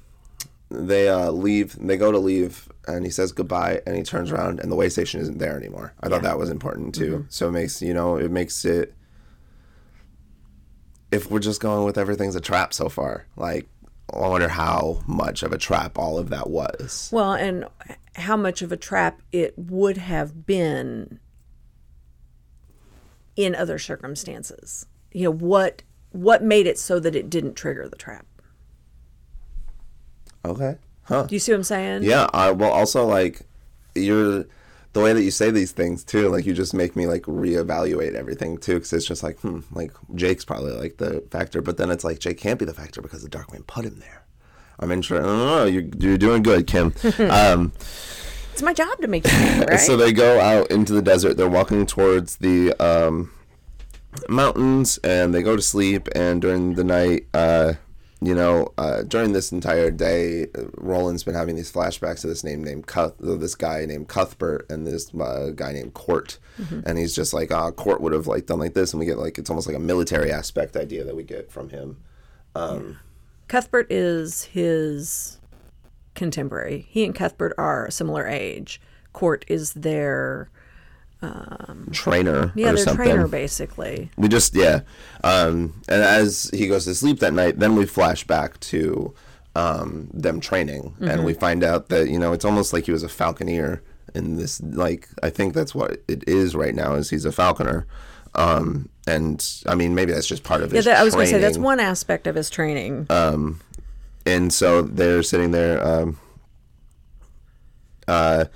they 0.71 1.09
uh, 1.09 1.31
leave. 1.33 1.77
They 1.79 1.97
go 1.97 2.13
to 2.13 2.19
leave, 2.19 2.69
and 2.87 3.05
he 3.05 3.11
says 3.11 3.33
goodbye, 3.33 3.83
and 3.87 3.97
he 3.97 4.03
turns 4.03 4.31
around, 4.31 4.61
and 4.61 4.71
the 4.71 4.77
way 4.77 4.89
station 4.89 5.21
isn't 5.21 5.39
there 5.39 5.57
anymore. 5.57 5.93
I 6.01 6.09
thought 6.09 6.23
that 6.23 6.39
was 6.39 6.51
important 6.51 6.95
too. 6.95 7.27
So 7.29 7.49
it 7.49 7.53
makes 7.53 7.83
you 7.83 7.93
know 7.93 8.17
it 8.17 8.31
makes 8.31 8.65
it. 8.65 8.95
If 11.11 11.31
we're 11.31 11.39
just 11.41 11.61
going 11.61 11.85
with 11.85 11.97
everything's 11.99 12.37
a 12.37 12.41
trap 12.41 12.75
so 12.75 12.89
far, 12.89 13.27
like 13.35 13.67
I 14.13 14.29
wonder 14.29 14.49
how 14.49 15.03
much 15.07 15.43
of 15.43 15.53
a 15.53 15.59
trap 15.59 15.99
all 15.99 16.19
of 16.19 16.29
that 16.31 16.49
was. 16.49 17.09
Well, 17.13 17.33
and 17.33 17.67
how 18.15 18.37
much 18.37 18.63
of 18.63 18.73
a 18.73 18.77
trap 18.77 19.21
it 19.33 19.55
would 19.57 19.97
have 19.97 20.47
been 20.47 21.19
in 23.39 23.55
other 23.55 23.79
circumstances. 23.79 24.85
You 25.13 25.25
know, 25.25 25.31
what 25.31 25.83
what 26.11 26.43
made 26.43 26.67
it 26.67 26.79
so 26.79 26.99
that 26.99 27.15
it 27.15 27.31
didn't 27.31 27.55
trigger 27.55 27.89
the 27.89 27.97
trap? 27.97 28.27
Okay, 30.45 30.77
huh? 31.05 31.23
Do 31.23 31.35
you 31.35 31.39
see 31.39 31.53
what 31.53 31.59
I'm 31.59 31.65
saying? 31.65 32.03
Yeah, 32.03 32.27
I 32.35 32.51
well 32.51 32.73
also 32.73 33.07
like 33.07 33.43
you're 33.95 34.45
the 34.93 35.01
way 35.01 35.13
that 35.13 35.23
you 35.23 35.31
say 35.31 35.53
these 35.53 35.71
things 35.71 36.03
too. 36.03 36.29
Like 36.29 36.47
you 36.47 36.53
just 36.53 36.75
make 36.75 36.97
me 36.97 37.07
like 37.07 37.23
reevaluate 37.23 38.15
everything 38.15 38.59
too, 38.59 38.75
because 38.75 38.93
it's 38.93 39.07
just 39.07 39.23
like 39.23 39.39
hmm, 39.39 39.61
like 39.71 39.93
Jake's 40.17 40.45
probably 40.45 40.73
like 40.73 40.97
the 40.97 41.25
factor, 41.31 41.63
but 41.63 41.77
then 41.77 41.91
it's 41.91 42.05
like 42.05 42.19
Jake 42.19 42.39
can't 42.39 42.59
be 42.59 42.65
the 42.65 42.75
factor 42.75 43.01
because 43.01 43.23
the 43.23 43.29
Dark 43.29 43.53
Man 43.53 43.63
put 43.63 43.85
him 43.85 44.01
there. 44.01 44.25
I'm 44.81 44.91
interested. 44.91 45.25
No, 45.25 45.37
no, 45.37 45.59
no, 45.59 45.65
you're, 45.65 45.85
you're 45.99 46.19
doing 46.19 46.43
good, 46.43 46.67
Kim. 46.67 46.95
um, 47.31 47.73
It's 48.59 48.63
my 48.65 48.75
job 48.75 49.01
to 49.03 49.07
make 49.07 49.25
you 49.25 49.39
right? 49.69 49.77
so 49.77 49.97
they 49.97 50.13
go 50.13 50.41
out 50.41 50.73
into 50.73 50.93
the 50.93 51.01
desert. 51.01 51.37
They're 51.37 51.49
walking 51.49 51.87
towards 51.87 52.39
the 52.39 52.75
um, 52.85 53.31
mountains, 54.29 54.99
and 55.05 55.33
they 55.33 55.45
go 55.45 55.55
to 55.55 55.63
sleep. 55.63 56.09
And 56.13 56.43
during 56.43 56.75
the 56.75 56.83
night, 56.83 57.29
uh, 57.33 57.75
you 58.21 58.35
know, 58.35 58.73
uh, 58.77 59.03
during 59.03 59.31
this 59.31 59.53
entire 59.53 59.93
day, 59.93 60.49
Roland's 60.77 61.23
been 61.23 61.37
having 61.37 61.55
these 61.55 61.71
flashbacks 61.71 62.23
to 62.23 62.27
this 62.27 62.43
name 62.43 62.65
named 62.65 62.89
Cuth- 62.89 63.15
this 63.21 63.55
guy 63.55 63.87
named 63.87 64.09
Cuthbert 64.09 64.67
and 64.69 64.85
this 64.85 65.15
uh, 65.15 65.53
guy 65.55 65.71
named 65.71 65.95
Court, 65.95 66.37
and 66.85 66.99
he's 66.99 67.15
just 67.15 67.33
like, 67.33 67.53
ah, 67.53 67.71
Court 67.71 68.01
would 68.01 68.13
have 68.13 68.27
like 68.27 68.47
done 68.47 68.59
like 68.59 68.75
this, 68.75 68.93
and 68.93 68.99
we 68.99 69.07
get 69.07 69.19
like 69.19 69.39
it's 69.39 69.51
almost 69.51 69.69
like 69.69 69.77
a 69.77 69.81
military 69.81 70.33
aspect 70.33 70.77
idea 70.77 71.05
that 71.05 71.15
we 71.15 71.23
get 71.23 71.53
from 71.53 71.69
him. 71.69 71.99
Cuthbert 73.47 73.87
is 73.89 74.43
his 74.47 75.38
contemporary. 76.19 76.87
He 76.91 77.05
and 77.05 77.15
Cuthbert 77.15 77.55
are 77.57 77.87
a 77.87 77.91
similar 77.91 78.27
age. 78.27 78.81
Court 79.15 79.45
is 79.49 79.73
their 79.73 80.51
Trainer 81.91 82.53
yeah, 82.55 82.67
their 82.67 82.77
something. 82.77 83.07
trainer 83.07 83.27
basically. 83.27 84.11
We 84.17 84.29
just 84.29 84.55
yeah, 84.55 84.83
um, 85.25 85.81
and 85.89 86.03
as 86.03 86.49
he 86.53 86.69
goes 86.69 86.85
to 86.85 86.95
sleep 86.95 87.19
that 87.21 87.33
night, 87.33 87.59
then 87.59 87.75
we 87.75 87.87
flash 87.87 88.25
back 88.25 88.61
to 88.61 89.15
um, 89.57 90.11
them 90.15 90.39
training, 90.39 90.95
and 91.01 91.25
we 91.25 91.35
find 91.35 91.65
out 91.65 91.89
that 91.89 92.09
you 92.09 92.19
know 92.21 92.33
it's 92.33 92.45
almost 92.45 92.73
like 92.73 92.85
he 92.87 92.93
was 92.93 93.03
a 93.03 93.09
falconeer 93.09 93.81
in 94.15 94.37
this. 94.37 94.61
Like 94.63 95.09
I 95.23 95.31
think 95.31 95.55
that's 95.55 95.75
what 95.75 96.03
it 96.07 96.23
is 96.29 96.55
right 96.55 96.75
now. 96.75 96.95
Is 96.95 97.11
he's 97.11 97.25
a 97.25 97.33
falconer, 97.33 97.87
um, 98.37 98.89
and 99.09 99.45
I 99.67 99.75
mean 99.75 99.97
maybe 99.97 100.13
that's 100.13 100.27
just 100.29 100.45
part 100.45 100.63
of 100.63 100.71
Yeah, 100.73 100.77
his. 100.77 100.85
that, 100.85 100.99
I 101.01 101.05
was 101.05 101.15
going 101.15 101.27
to 101.27 101.33
say 101.33 101.41
that's 101.41 101.59
one 101.59 101.81
aspect 101.81 102.29
of 102.29 102.37
his 102.37 102.49
training. 102.49 103.07
And 104.29 104.53
so 104.53 104.83
they're 104.83 105.23
sitting 105.23 105.51
there. 105.53 105.85
Um, 105.87 106.19
uh, 108.07 108.47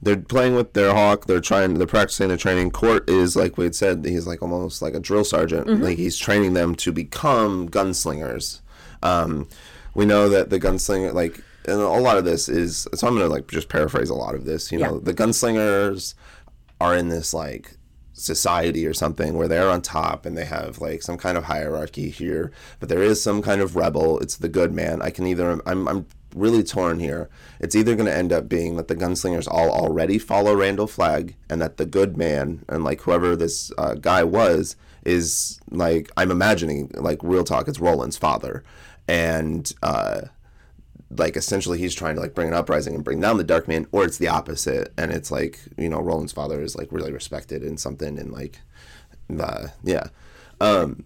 they're 0.00 0.16
playing 0.16 0.54
with 0.54 0.74
their 0.74 0.94
hawk. 0.94 1.26
They're 1.26 1.40
trying. 1.40 1.74
They're 1.74 1.86
practicing 1.86 2.28
their 2.28 2.36
training. 2.36 2.70
Court 2.70 3.08
is 3.10 3.34
like 3.34 3.56
we 3.58 3.64
had 3.64 3.74
said. 3.74 4.04
He's 4.04 4.26
like 4.26 4.42
almost 4.42 4.80
like 4.82 4.94
a 4.94 5.00
drill 5.00 5.24
sergeant. 5.24 5.66
Like 5.82 5.96
he's 5.98 6.16
training 6.16 6.54
them 6.54 6.74
to 6.76 6.92
become 6.92 7.68
gunslingers. 7.68 8.60
Um, 9.02 9.48
we 9.94 10.04
know 10.06 10.28
that 10.28 10.50
the 10.50 10.60
gunslinger, 10.60 11.12
like, 11.12 11.42
and 11.66 11.80
a 11.80 11.88
lot 11.88 12.16
of 12.16 12.24
this 12.24 12.48
is. 12.48 12.86
So 12.94 13.08
I'm 13.08 13.14
gonna 13.14 13.26
like 13.28 13.48
just 13.48 13.68
paraphrase 13.68 14.10
a 14.10 14.14
lot 14.14 14.34
of 14.36 14.44
this. 14.44 14.70
You 14.70 14.78
know, 14.78 14.94
Yeah. 14.94 15.00
the 15.02 15.14
gunslingers 15.14 16.14
are 16.80 16.94
in 16.94 17.08
this 17.08 17.34
like 17.34 17.72
society 18.18 18.86
or 18.86 18.94
something 18.94 19.36
where 19.36 19.48
they're 19.48 19.70
on 19.70 19.82
top 19.82 20.26
and 20.26 20.36
they 20.36 20.44
have 20.44 20.78
like 20.78 21.02
some 21.02 21.16
kind 21.16 21.38
of 21.38 21.44
hierarchy 21.44 22.10
here 22.10 22.52
but 22.80 22.88
there 22.88 23.02
is 23.02 23.22
some 23.22 23.42
kind 23.42 23.60
of 23.60 23.76
rebel. 23.76 24.18
It's 24.18 24.36
the 24.36 24.48
good 24.48 24.72
man. 24.72 25.00
I 25.02 25.10
can 25.10 25.26
either 25.26 25.60
i'm, 25.66 25.88
I'm 25.88 26.06
really 26.34 26.62
torn 26.62 27.00
here. 27.00 27.28
It's 27.58 27.74
either 27.74 27.94
going 27.94 28.06
to 28.06 28.14
end 28.14 28.32
up 28.32 28.48
being 28.48 28.76
that 28.76 28.88
the 28.88 28.94
gunslingers 28.94 29.48
all 29.50 29.70
already 29.70 30.18
follow 30.18 30.54
randall 30.54 30.86
flagg 30.86 31.36
and 31.48 31.60
that 31.62 31.78
the 31.78 31.86
good 31.86 32.16
man 32.16 32.64
and 32.68 32.84
like 32.84 33.00
whoever 33.02 33.34
this 33.34 33.72
uh, 33.78 33.94
guy 33.94 34.22
was 34.24 34.76
is 35.04 35.58
like 35.70 36.10
i'm 36.16 36.30
imagining 36.30 36.90
like 36.94 37.18
real 37.22 37.44
talk 37.44 37.68
it's 37.68 37.80
roland's 37.80 38.16
father. 38.18 38.62
And 39.06 39.72
uh 39.82 40.22
like 41.10 41.36
essentially 41.36 41.78
he's 41.78 41.94
trying 41.94 42.14
to 42.14 42.20
like 42.20 42.34
bring 42.34 42.48
an 42.48 42.54
uprising 42.54 42.94
and 42.94 43.04
bring 43.04 43.20
down 43.20 43.38
the 43.38 43.44
dark 43.44 43.66
man 43.66 43.86
or 43.92 44.04
it's 44.04 44.18
the 44.18 44.28
opposite 44.28 44.92
and 44.98 45.10
it's 45.10 45.30
like 45.30 45.60
you 45.78 45.88
know 45.88 46.00
roland's 46.00 46.32
father 46.32 46.60
is 46.60 46.76
like 46.76 46.92
really 46.92 47.12
respected 47.12 47.62
in 47.62 47.78
something 47.78 48.18
and 48.18 48.30
like 48.32 48.60
uh, 49.40 49.68
yeah. 49.82 50.08
Um 50.60 51.04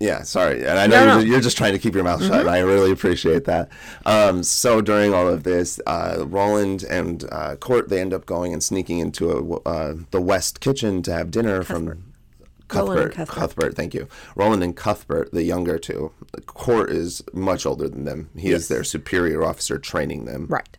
yeah 0.00 0.22
sorry 0.22 0.66
and 0.66 0.78
i 0.78 0.86
know 0.86 0.96
No, 0.96 1.04
you're, 1.04 1.06
no. 1.06 1.14
Just, 1.20 1.26
you're 1.26 1.40
just 1.40 1.56
trying 1.58 1.72
to 1.72 1.78
keep 1.78 1.94
your 1.94 2.04
mouth 2.04 2.22
shut 2.24 2.40
and 2.40 2.48
i 2.50 2.60
really 2.60 2.90
appreciate 2.90 3.44
that. 3.44 3.68
Um 4.06 4.42
so 4.42 4.80
during 4.80 5.12
all 5.12 5.28
of 5.28 5.42
this 5.42 5.78
uh 5.86 6.24
roland 6.26 6.84
and 6.84 7.24
uh 7.30 7.56
court 7.56 7.88
they 7.90 8.00
end 8.00 8.14
up 8.14 8.24
going 8.24 8.52
and 8.52 8.62
sneaking 8.62 8.98
into 8.98 9.30
a 9.30 9.68
uh 9.68 9.94
the 10.10 10.20
west 10.20 10.60
kitchen 10.60 11.02
to 11.02 11.12
have 11.12 11.30
dinner 11.30 11.62
from 11.62 11.86
Roland 11.86 12.04
and 12.04 12.09
Cuthbert, 12.70 13.14
Cuthbert. 13.14 13.34
Cuthbert, 13.34 13.76
thank 13.76 13.94
you. 13.94 14.08
Roland 14.34 14.62
and 14.62 14.76
Cuthbert, 14.76 15.32
the 15.32 15.42
younger 15.42 15.78
two. 15.78 16.12
Court 16.46 16.90
is 16.90 17.22
much 17.32 17.66
older 17.66 17.88
than 17.88 18.04
them. 18.04 18.30
He 18.36 18.50
is 18.50 18.68
their 18.68 18.84
superior 18.84 19.44
officer 19.44 19.78
training 19.78 20.24
them. 20.24 20.46
right. 20.48 20.76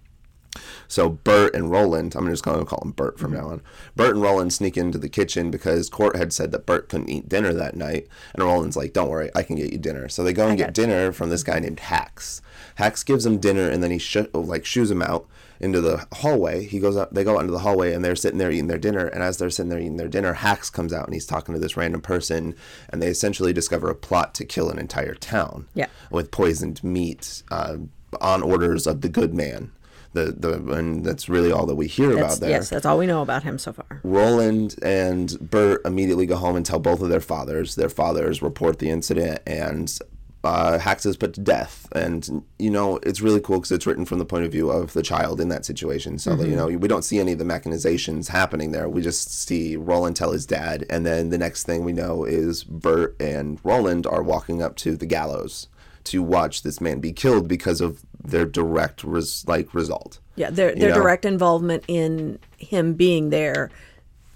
So 0.87 1.07
Bert 1.07 1.55
and 1.55 1.71
Roland, 1.71 2.13
I'm 2.15 2.27
just 2.27 2.43
going 2.43 2.59
to 2.59 2.65
call 2.65 2.81
him 2.83 2.91
Bert 2.91 3.17
from 3.17 3.31
now 3.31 3.47
on. 3.47 3.61
Bert 3.95 4.15
and 4.15 4.21
Roland 4.21 4.51
sneak 4.51 4.75
into 4.75 4.97
the 4.97 5.07
kitchen 5.07 5.49
because 5.49 5.89
Court 5.89 6.17
had 6.17 6.33
said 6.33 6.51
that 6.51 6.65
Bert 6.65 6.89
couldn't 6.89 7.09
eat 7.09 7.29
dinner 7.29 7.53
that 7.53 7.77
night, 7.77 8.09
and 8.33 8.43
Roland's 8.43 8.75
like, 8.75 8.91
"Don't 8.91 9.09
worry, 9.09 9.29
I 9.33 9.43
can 9.43 9.55
get 9.55 9.71
you 9.71 9.77
dinner." 9.77 10.09
So 10.09 10.21
they 10.23 10.33
go 10.33 10.47
and 10.49 10.57
get 10.57 10.67
got 10.67 10.73
dinner 10.73 11.13
from 11.13 11.29
this 11.29 11.43
guy 11.43 11.59
named 11.59 11.79
Hax. 11.79 12.41
Hax 12.75 13.03
gives 13.03 13.23
them 13.23 13.37
dinner, 13.37 13.69
and 13.69 13.81
then 13.81 13.91
he 13.91 13.97
sh- 13.97 14.17
like 14.33 14.65
shoos 14.65 14.89
them 14.89 15.01
out 15.01 15.25
into 15.61 15.79
the 15.79 16.05
hallway. 16.11 16.65
He 16.65 16.79
goes 16.79 16.97
out. 16.97 17.13
They 17.13 17.23
go 17.23 17.35
out 17.37 17.41
into 17.41 17.53
the 17.53 17.59
hallway, 17.59 17.93
and 17.93 18.03
they're 18.03 18.15
sitting 18.15 18.39
there 18.39 18.51
eating 18.51 18.67
their 18.67 18.77
dinner. 18.77 19.05
And 19.07 19.23
as 19.23 19.37
they're 19.37 19.49
sitting 19.49 19.69
there 19.69 19.79
eating 19.79 19.97
their 19.97 20.07
dinner, 20.09 20.33
Hax 20.33 20.69
comes 20.69 20.91
out 20.91 21.05
and 21.05 21.13
he's 21.13 21.25
talking 21.25 21.53
to 21.53 21.59
this 21.61 21.77
random 21.77 22.01
person, 22.01 22.55
and 22.89 23.01
they 23.01 23.07
essentially 23.07 23.53
discover 23.53 23.89
a 23.89 23.95
plot 23.95 24.33
to 24.35 24.45
kill 24.45 24.69
an 24.69 24.79
entire 24.79 25.13
town 25.15 25.67
Yeah. 25.73 25.87
with 26.09 26.31
poisoned 26.31 26.83
meat 26.83 27.43
uh, 27.51 27.77
on 28.19 28.41
orders 28.43 28.87
of 28.87 29.01
the 29.01 29.09
good 29.09 29.33
man. 29.33 29.71
The 30.13 30.35
the 30.37 30.55
and 30.73 31.05
that's 31.05 31.29
really 31.29 31.53
all 31.53 31.65
that 31.67 31.75
we 31.75 31.87
hear 31.87 32.09
That's, 32.15 32.35
about 32.35 32.39
there. 32.41 32.49
yes, 32.49 32.69
that's 32.69 32.85
all 32.85 32.97
we 32.97 33.05
know 33.05 33.21
about 33.21 33.43
him 33.43 33.57
so 33.57 33.71
far. 33.71 34.01
Roland 34.03 34.75
and 34.81 35.37
Bert 35.39 35.79
immediately 35.85 36.25
go 36.25 36.35
home 36.35 36.57
and 36.57 36.65
tell 36.65 36.79
both 36.79 37.01
of 37.01 37.07
their 37.07 37.21
fathers. 37.21 37.75
Their 37.75 37.87
fathers 37.87 38.41
report 38.41 38.79
the 38.79 38.89
incident, 38.89 39.39
and 39.47 39.97
uh, 40.43 40.79
Hax 40.79 41.05
is 41.05 41.17
put 41.17 41.33
to 41.33 41.41
death. 41.41 41.87
And 41.93 42.43
you 42.57 42.69
know, 42.69 42.97
it's 43.03 43.21
really 43.21 43.39
cool 43.39 43.57
because 43.57 43.71
it's 43.71 43.85
written 43.85 44.05
from 44.05 44.19
the 44.19 44.25
point 44.25 44.45
of 44.45 44.51
view 44.51 44.69
of 44.69 44.93
the 44.93 45.03
child 45.03 45.39
in 45.39 45.49
that 45.49 45.65
situation. 45.65 46.17
So 46.17 46.35
that, 46.35 46.47
you 46.47 46.55
know, 46.55 46.67
we 46.67 46.87
don't 46.87 47.03
see 47.03 47.19
any 47.19 47.33
of 47.33 47.39
the 47.39 47.45
mechanizations 47.45 48.29
happening 48.29 48.71
there. 48.71 48.89
We 48.89 49.01
just 49.01 49.31
see 49.31 49.75
Roland 49.75 50.15
tell 50.15 50.31
his 50.31 50.45
dad, 50.45 50.85
and 50.89 51.05
then 51.05 51.29
the 51.29 51.37
next 51.37 51.63
thing 51.63 51.83
we 51.83 51.93
know 51.93 52.23
is 52.23 52.63
Bert 52.63 53.15
and 53.19 53.59
Roland 53.63 54.07
are 54.07 54.23
walking 54.23 54.61
up 54.61 54.75
to 54.77 54.95
the 54.95 55.05
gallows 55.05 55.67
to 56.05 56.23
watch 56.23 56.63
this 56.63 56.81
man 56.81 56.99
be 56.99 57.13
killed 57.13 57.47
because 57.47 57.79
of 57.79 58.01
their 58.23 58.45
direct 58.45 59.03
res- 59.03 59.45
like 59.47 59.73
result. 59.73 60.19
Yeah, 60.35 60.49
their 60.49 60.73
their 60.73 60.89
know? 60.89 60.95
direct 60.95 61.25
involvement 61.25 61.83
in 61.87 62.39
him 62.57 62.93
being 62.93 63.29
there. 63.29 63.69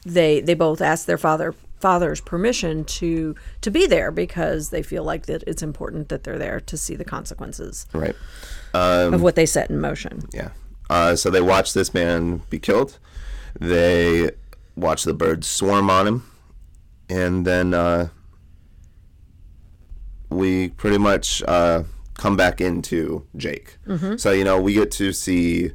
They 0.05 0.41
they 0.41 0.53
both 0.53 0.81
asked 0.81 1.07
their 1.07 1.17
father 1.17 1.55
father's 1.85 2.19
permission 2.21 2.83
to 2.85 3.35
to 3.61 3.69
be 3.69 3.85
there 3.85 4.09
because 4.11 4.69
they 4.71 4.81
feel 4.81 5.03
like 5.03 5.23
that 5.27 5.43
it's 5.45 5.61
important 5.61 6.09
that 6.09 6.23
they're 6.23 6.39
there 6.47 6.59
to 6.59 6.75
see 6.77 6.95
the 6.95 7.05
consequences 7.05 7.85
Right. 7.93 8.15
of 8.73 9.21
what 9.21 9.35
they 9.35 9.45
set 9.45 9.69
in 9.69 9.79
motion. 9.79 10.15
Yeah. 10.33 10.49
Uh, 10.89 11.15
so 11.15 11.29
they 11.29 11.41
watch 11.41 11.73
this 11.73 11.93
man 11.93 12.41
be 12.49 12.57
killed. 12.59 12.97
They 13.59 14.31
watch 14.75 15.03
the 15.03 15.13
birds 15.13 15.47
swarm 15.47 15.89
on 15.91 16.07
him, 16.07 16.23
and 17.07 17.45
then 17.45 17.73
uh, 17.75 18.07
we 20.29 20.69
pretty 20.69 20.97
much 20.97 21.43
uh, 21.47 21.83
come 22.15 22.35
back 22.35 22.59
into 22.59 23.25
Jake. 23.37 23.77
So 24.17 24.31
you 24.31 24.43
know 24.43 24.59
we 24.59 24.73
get 24.73 24.91
to 24.93 25.13
see. 25.13 25.71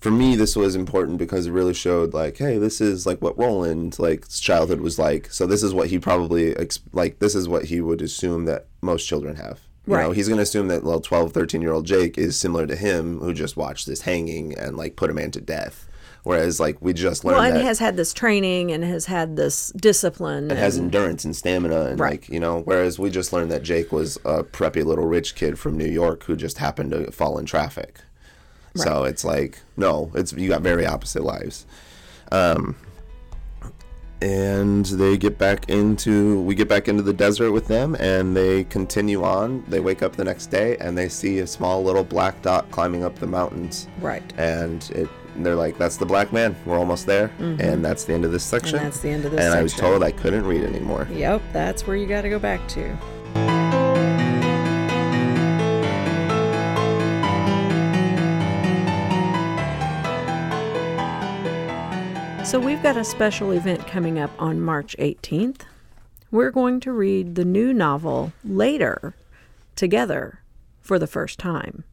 For 0.00 0.10
me, 0.10 0.34
this 0.34 0.56
was 0.56 0.74
important 0.74 1.18
because 1.18 1.46
it 1.46 1.52
really 1.52 1.74
showed 1.74 2.14
like, 2.14 2.38
hey, 2.38 2.56
this 2.58 2.80
is 2.80 3.04
like 3.06 3.20
what 3.20 3.38
Roland 3.38 3.98
like 3.98 4.28
childhood 4.28 4.80
was 4.80 4.98
like. 4.98 5.30
So 5.32 5.46
this 5.46 5.62
is 5.62 5.74
what 5.74 5.88
he 5.88 5.98
probably 5.98 6.56
ex- 6.56 6.80
like. 6.92 7.18
This 7.18 7.34
is 7.34 7.48
what 7.48 7.66
he 7.66 7.80
would 7.82 8.00
assume 8.00 8.46
that 8.46 8.66
most 8.80 9.06
children 9.06 9.36
have. 9.36 9.60
You 9.86 9.94
know, 9.96 10.06
Right. 10.08 10.16
he's 10.16 10.28
going 10.28 10.36
to 10.38 10.42
assume 10.42 10.68
that 10.68 10.84
little 10.84 11.00
12, 11.00 11.32
13 11.32 11.60
year 11.62 11.72
old 11.72 11.84
Jake 11.86 12.16
is 12.16 12.36
similar 12.38 12.66
to 12.66 12.76
him 12.76 13.18
who 13.20 13.32
just 13.34 13.56
watched 13.56 13.86
this 13.86 14.02
hanging 14.02 14.56
and 14.58 14.76
like 14.76 14.96
put 14.96 15.10
a 15.10 15.14
man 15.14 15.30
to 15.32 15.40
death. 15.40 15.86
Whereas 16.22 16.60
like 16.60 16.76
we 16.80 16.92
just 16.92 17.24
learned 17.24 17.38
Well, 17.38 17.46
and 17.46 17.56
that 17.56 17.64
has 17.64 17.78
had 17.78 17.96
this 17.96 18.12
training 18.14 18.72
and 18.72 18.84
has 18.84 19.06
had 19.06 19.36
this 19.36 19.70
discipline. 19.76 20.50
it 20.50 20.56
has 20.58 20.76
endurance 20.78 21.24
and 21.24 21.34
stamina 21.34 21.86
and 21.86 21.98
Right. 22.00 22.10
like 22.12 22.28
you 22.28 22.38
know 22.40 22.60
whereas 22.66 22.98
we 22.98 23.08
just 23.08 23.32
learned 23.32 23.50
that 23.52 23.62
jake 23.62 23.90
was 23.90 24.16
a 24.26 24.44
preppy 24.44 24.84
little 24.84 25.06
rich 25.06 25.34
kid 25.34 25.58
from 25.58 25.78
new 25.78 25.86
york 25.88 26.24
who 26.24 26.36
just 26.36 26.58
happened 26.58 26.90
to 26.90 27.10
fall 27.10 27.38
in 27.38 27.46
traffic 27.46 28.00
so 28.74 29.04
it's 29.04 29.24
like 29.24 29.58
no 29.76 30.10
it's 30.14 30.32
you 30.32 30.48
got 30.48 30.62
very 30.62 30.86
opposite 30.86 31.22
lives. 31.22 31.66
Um 32.32 32.76
and 34.22 34.84
they 34.84 35.16
get 35.16 35.38
back 35.38 35.68
into 35.70 36.42
we 36.42 36.54
get 36.54 36.68
back 36.68 36.88
into 36.88 37.02
the 37.02 37.12
desert 37.12 37.52
with 37.52 37.66
them 37.68 37.96
and 37.98 38.36
they 38.36 38.64
continue 38.64 39.22
on. 39.24 39.64
They 39.68 39.80
wake 39.80 40.02
up 40.02 40.16
the 40.16 40.24
next 40.24 40.46
day 40.46 40.76
and 40.76 40.96
they 40.96 41.08
see 41.08 41.38
a 41.38 41.46
small 41.46 41.82
little 41.82 42.04
black 42.04 42.42
dot 42.42 42.70
climbing 42.70 43.02
up 43.02 43.18
the 43.18 43.26
mountains. 43.26 43.88
Right. 44.00 44.22
and 44.38 44.88
it 44.94 45.08
they're 45.36 45.54
like 45.54 45.78
that's 45.78 45.96
the 45.96 46.04
black 46.06 46.32
man. 46.32 46.54
We're 46.66 46.78
almost 46.78 47.06
there. 47.06 47.30
And 47.38 47.84
that's 47.84 48.04
the 48.04 48.12
end 48.12 48.24
of 48.24 48.32
this 48.32 48.44
section. 48.44 48.76
Mm-hmm. 48.76 48.84
that's 48.84 49.00
the 49.00 49.10
end 49.10 49.24
of 49.24 49.30
this 49.30 49.40
and 49.40 49.54
i 49.54 49.62
was 49.62 49.74
told 49.74 50.02
i 50.02 50.10
couldn't 50.10 50.44
read 50.44 50.64
anymore. 50.64 51.08
Yep, 51.10 51.42
that's 51.52 51.86
where 51.86 51.96
you 51.96 52.06
got 52.06 52.22
to 52.22 52.28
go 52.28 52.38
back 52.38 52.66
to. 52.68 53.69
So, 62.50 62.58
we've 62.58 62.82
got 62.82 62.96
a 62.96 63.04
special 63.04 63.52
event 63.52 63.86
coming 63.86 64.18
up 64.18 64.32
on 64.36 64.60
March 64.60 64.96
18th. 64.98 65.60
We're 66.32 66.50
going 66.50 66.80
to 66.80 66.90
read 66.90 67.36
the 67.36 67.44
new 67.44 67.72
novel 67.72 68.32
later 68.42 69.14
together 69.76 70.40
for 70.80 70.98
the 70.98 71.06
first 71.06 71.38
time. 71.38 71.84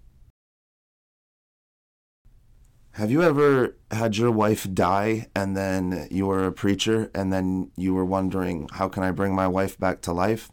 Have 2.93 3.12
you 3.12 3.22
ever 3.22 3.76
had 3.91 4.17
your 4.17 4.32
wife 4.32 4.67
die 4.74 5.28
and 5.36 5.56
then 5.56 6.08
you 6.10 6.26
were 6.26 6.48
a 6.48 6.52
preacher 6.52 7.12
and 7.13 7.32
then 7.32 7.70
you 7.76 7.93
were 7.93 8.04
wondering, 8.04 8.67
how 8.74 8.89
can 8.89 9.04
I 9.04 9.12
bring 9.12 9.36
my 9.36 9.48
wife 9.48 9.78
back 9.78 10.02
to 10.02 10.12
life? 10.12 10.52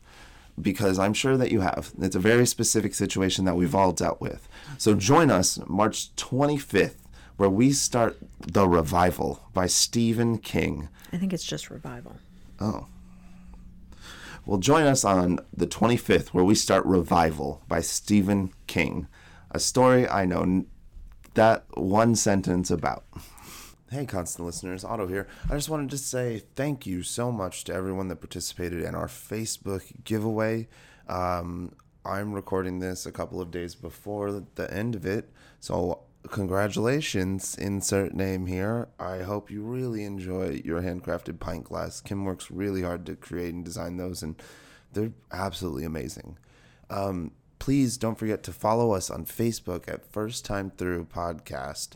because 0.61 1.01
I'm 1.01 1.15
sure 1.15 1.37
that 1.37 1.51
you 1.51 1.63
have. 1.63 1.93
It's 2.01 2.15
a 2.15 2.21
very 2.21 2.47
specific 2.47 2.95
situation 2.95 3.45
that 3.45 3.57
we've 3.57 3.75
all 3.75 3.91
dealt 3.91 4.21
with. 4.21 4.49
So 4.79 4.95
join 4.95 5.29
us 5.29 5.59
March 5.67 6.15
25th, 6.15 6.95
where 7.37 7.51
we 7.51 7.73
start 7.73 8.17
The 8.41 8.69
Revival 8.69 9.41
by 9.53 9.67
Stephen 9.67 10.39
King. 10.39 10.89
I 11.13 11.17
think 11.17 11.33
it's 11.33 11.45
just 11.45 11.71
revival. 11.71 12.17
Oh. 12.61 12.87
Well, 14.47 14.59
join 14.59 14.85
us 14.85 15.05
on 15.05 15.41
the 15.57 15.67
25th, 15.67 16.29
where 16.29 16.45
we 16.45 16.55
start 16.55 16.85
Revival 16.85 17.63
by 17.67 17.81
Stephen 17.81 18.53
King, 18.67 19.07
a 19.51 19.59
story 19.59 20.07
I 20.09 20.27
know 20.27 20.43
n- 20.43 20.67
that 21.35 21.65
one 21.75 22.15
sentence 22.15 22.71
about. 22.71 23.05
Hey, 23.91 24.05
constant 24.07 24.45
listeners, 24.47 24.85
Otto 24.85 25.07
here. 25.07 25.29
I 25.49 25.55
just 25.55 25.69
wanted 25.69 25.91
to 25.91 25.99
say 25.99 26.43
thank 26.57 26.87
you 26.87 27.03
so 27.03 27.33
much 27.33 27.65
to 27.65 27.75
everyone 27.75 28.09
that 28.09 28.17
participated 28.17 28.83
in 28.83 28.95
our 28.95 29.07
Facebook 29.07 30.05
giveaway. 30.05 30.69
Um, 31.09 31.75
I'm 32.05 32.33
recording 32.33 32.81
this 32.81 33.07
a 33.07 33.13
couple 33.13 33.41
of 33.41 33.51
days 33.51 33.75
before 33.75 34.43
the 34.57 34.73
end 34.73 34.95
of 34.95 35.07
it, 35.07 35.31
so 35.61 36.04
congratulations, 36.31 37.55
insert 37.57 38.15
name 38.15 38.47
here. 38.47 38.89
I 38.99 39.19
hope 39.19 39.51
you 39.51 39.63
really 39.63 40.05
enjoy 40.05 40.63
your 40.65 40.81
handcrafted 40.81 41.41
pint 41.41 41.65
glass. 41.65 42.01
Kim 42.01 42.25
works 42.25 42.51
really 42.51 42.83
hard 42.83 43.07
to 43.07 43.17
create 43.17 43.55
and 43.55 43.65
design 43.65 43.97
those, 43.97 44.23
and 44.23 44.37
they're 44.93 45.13
absolutely 45.33 45.85
amazing. 45.85 46.39
Um, 46.91 47.33
please 47.59 47.97
don't 47.97 48.19
forget 48.19 48.43
to 48.45 48.53
follow 48.53 48.93
us 48.93 49.11
on 49.11 49.25
Facebook 49.25 49.89
at 49.89 50.13
First 50.13 50.45
Time 50.45 50.71
Through 50.71 51.07
Podcast. 51.07 51.91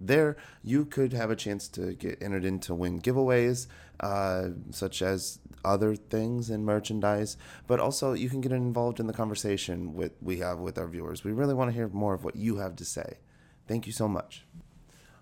There, 0.00 0.36
you 0.62 0.84
could 0.84 1.12
have 1.12 1.30
a 1.30 1.36
chance 1.36 1.68
to 1.68 1.94
get 1.94 2.22
entered 2.22 2.44
in 2.44 2.58
to 2.60 2.74
win 2.74 3.00
giveaways, 3.00 3.66
uh, 4.00 4.48
such 4.70 5.02
as 5.02 5.38
other 5.64 5.94
things 5.96 6.50
and 6.50 6.64
merchandise, 6.64 7.36
but 7.66 7.80
also 7.80 8.12
you 8.12 8.28
can 8.28 8.40
get 8.40 8.52
involved 8.52 9.00
in 9.00 9.06
the 9.06 9.12
conversation 9.12 9.94
with 9.94 10.12
we 10.20 10.38
have 10.38 10.58
with 10.58 10.78
our 10.78 10.86
viewers. 10.86 11.24
We 11.24 11.32
really 11.32 11.54
want 11.54 11.70
to 11.70 11.74
hear 11.74 11.88
more 11.88 12.12
of 12.12 12.24
what 12.24 12.36
you 12.36 12.56
have 12.56 12.76
to 12.76 12.84
say. 12.84 13.18
Thank 13.66 13.86
you 13.86 13.92
so 13.92 14.08
much. 14.08 14.44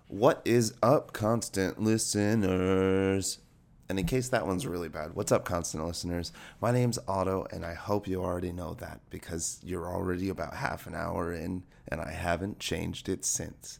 What 0.07 0.41
is 0.43 0.73
up, 0.83 1.13
constant 1.13 1.81
listeners? 1.81 3.39
And 3.87 3.97
in 3.97 4.05
case 4.05 4.29
that 4.29 4.45
one's 4.45 4.67
really 4.67 4.89
bad, 4.89 5.13
what's 5.13 5.31
up, 5.31 5.45
constant 5.45 5.85
listeners? 5.85 6.33
My 6.59 6.71
name's 6.71 6.99
Otto, 7.07 7.47
and 7.51 7.65
I 7.65 7.73
hope 7.73 8.07
you 8.07 8.21
already 8.21 8.51
know 8.51 8.73
that 8.75 8.99
because 9.09 9.59
you're 9.63 9.87
already 9.87 10.29
about 10.29 10.55
half 10.55 10.87
an 10.87 10.95
hour 10.95 11.33
in, 11.33 11.63
and 11.87 12.01
I 12.01 12.11
haven't 12.11 12.59
changed 12.59 13.07
it 13.07 13.23
since. 13.23 13.79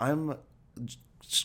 I'm 0.00 0.36
j- 0.84 0.98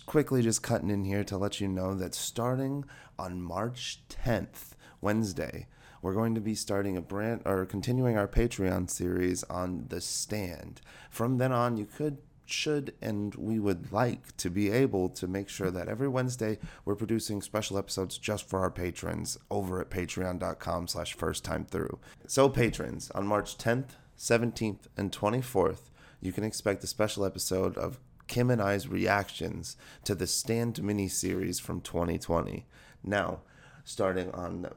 quickly 0.06 0.42
just 0.42 0.64
cutting 0.64 0.90
in 0.90 1.06
here 1.06 1.24
to 1.26 1.38
let 1.38 1.62
you 1.62 1.68
know 1.68 1.94
that 1.96 2.16
starting 2.16 2.86
on 3.20 3.42
March 3.42 4.02
10th, 4.10 4.72
Wednesday, 5.00 5.68
we're 6.02 6.14
going 6.14 6.36
to 6.36 6.42
be 6.42 6.56
starting 6.56 6.98
a 6.98 7.02
brand 7.02 7.42
or 7.46 7.66
continuing 7.66 8.18
our 8.18 8.28
Patreon 8.28 8.90
series 8.90 9.44
on 9.44 9.86
The 9.90 10.02
Stand. 10.02 10.82
From 11.10 11.38
then 11.38 11.52
on, 11.52 11.78
you 11.78 11.86
could 11.86 12.18
should 12.50 12.94
and 13.02 13.36
we 13.36 13.60
would 13.60 13.92
like 13.92 14.36
to 14.38 14.50
be 14.50 14.70
able 14.72 15.10
to 15.10 15.28
make 15.28 15.50
sure 15.50 15.72
that 15.72 15.88
every 15.88 16.08
Wednesday 16.08 16.58
we're 16.86 16.96
producing 16.96 17.42
special 17.42 17.78
episodes 17.78 18.18
just 18.18 18.48
for 18.48 18.60
our 18.60 18.72
patrons 18.72 19.38
over 19.50 19.80
at 19.82 19.90
patreon.com 19.90 20.88
slash 20.88 21.14
first 21.14 21.44
time 21.44 21.66
through. 21.66 22.00
So 22.28 22.50
patrons, 22.50 23.12
on 23.12 23.28
March 23.28 23.58
10th, 23.58 23.92
17th, 24.18 24.88
and 24.96 25.12
24th, 25.12 25.90
you 26.20 26.32
can 26.32 26.44
expect 26.44 26.84
a 26.84 26.88
special 26.88 27.26
episode 27.26 27.78
of 27.78 28.00
Kim 28.28 28.50
and 28.50 28.62
I's 28.62 28.88
reactions 28.88 29.78
to 30.04 30.16
the 30.16 30.28
Stand 30.28 30.82
mini 30.84 31.08
series 31.08 31.60
from 31.60 31.82
2020. 31.82 32.66
Now, 33.04 33.42
starting 33.84 34.32
on 34.32 34.68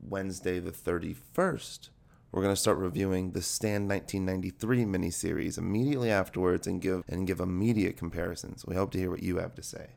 Wednesday 0.00 0.58
the 0.58 0.70
31st, 0.70 1.88
we're 2.34 2.42
going 2.42 2.54
to 2.54 2.60
start 2.60 2.78
reviewing 2.78 3.30
the 3.30 3.40
Stand 3.40 3.88
1993 3.88 4.84
miniseries 4.84 5.56
immediately 5.56 6.10
afterwards 6.10 6.66
and 6.66 6.80
give 6.80 7.04
and 7.06 7.28
give 7.28 7.38
immediate 7.38 7.96
comparisons. 7.96 8.66
We 8.66 8.74
hope 8.74 8.90
to 8.90 8.98
hear 8.98 9.08
what 9.08 9.22
you 9.22 9.36
have 9.36 9.54
to 9.54 9.62
say. 9.62 9.90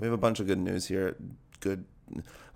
We 0.00 0.08
have 0.08 0.12
a 0.12 0.18
bunch 0.18 0.40
of 0.40 0.48
good 0.48 0.58
news 0.58 0.88
here. 0.88 1.16
Good, 1.60 1.84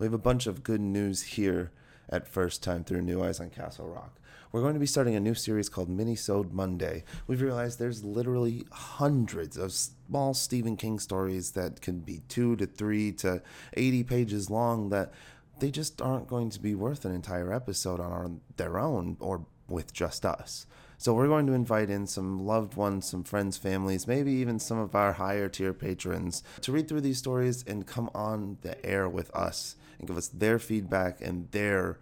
we 0.01 0.07
have 0.07 0.13
a 0.13 0.19
bunch 0.19 0.49
of 0.49 0.65
good 0.65 0.81
news 0.81 1.23
here 1.23 1.71
at 2.09 2.27
First 2.27 2.65
Time 2.65 2.83
Through 2.83 3.03
New 3.03 3.23
Eyes 3.23 3.39
on 3.39 3.51
Castle 3.51 3.87
Rock. 3.87 4.19
We're 4.51 4.63
going 4.63 4.75
to 4.75 4.81
be 4.81 4.87
starting 4.87 5.15
a 5.15 5.21
new 5.21 5.35
series 5.35 5.69
called 5.69 5.89
Minisode 5.89 6.51
Monday. 6.51 7.05
We've 7.29 7.43
realized 7.43 7.79
there's 7.79 8.03
literally 8.03 8.65
hundreds 8.73 9.57
of 9.57 9.73
small 9.73 10.35
Stephen 10.35 10.77
King 10.77 10.99
stories 10.99 11.53
that 11.53 11.81
can 11.81 12.01
be 12.01 12.23
two 12.29 12.57
to 12.57 12.67
three 12.67 13.13
to 13.13 13.41
80 13.75 14.03
pages 14.03 14.51
long 14.51 14.89
that 14.89 15.13
they 15.61 15.71
just 15.71 16.01
aren't 16.01 16.29
going 16.29 16.51
to 16.51 16.61
be 16.61 16.75
worth 16.75 17.05
an 17.05 17.15
entire 17.15 17.53
episode 17.53 18.01
on 18.01 18.41
their 18.57 18.79
own 18.79 19.17
or 19.21 19.47
with 19.69 19.93
just 19.93 20.25
us. 20.25 20.67
So 21.01 21.15
we're 21.15 21.29
going 21.29 21.47
to 21.47 21.53
invite 21.53 21.91
in 21.91 22.07
some 22.07 22.45
loved 22.45 22.75
ones, 22.75 23.09
some 23.09 23.23
friends, 23.23 23.57
families, 23.57 24.09
maybe 24.09 24.33
even 24.33 24.59
some 24.59 24.79
of 24.79 24.95
our 24.97 25.13
higher 25.13 25.49
tier 25.49 25.73
patrons 25.73 26.43
to 26.63 26.73
read 26.73 26.89
through 26.89 27.03
these 27.03 27.19
stories 27.19 27.65
and 27.67 27.87
come 27.87 28.11
on 28.15 28.59
the 28.63 28.85
air 28.85 29.09
with 29.09 29.31
us 29.35 29.77
and 29.99 30.09
give 30.09 30.17
us 30.17 30.29
their 30.29 30.59
feedback 30.59 31.21
and 31.21 31.51
their 31.53 31.99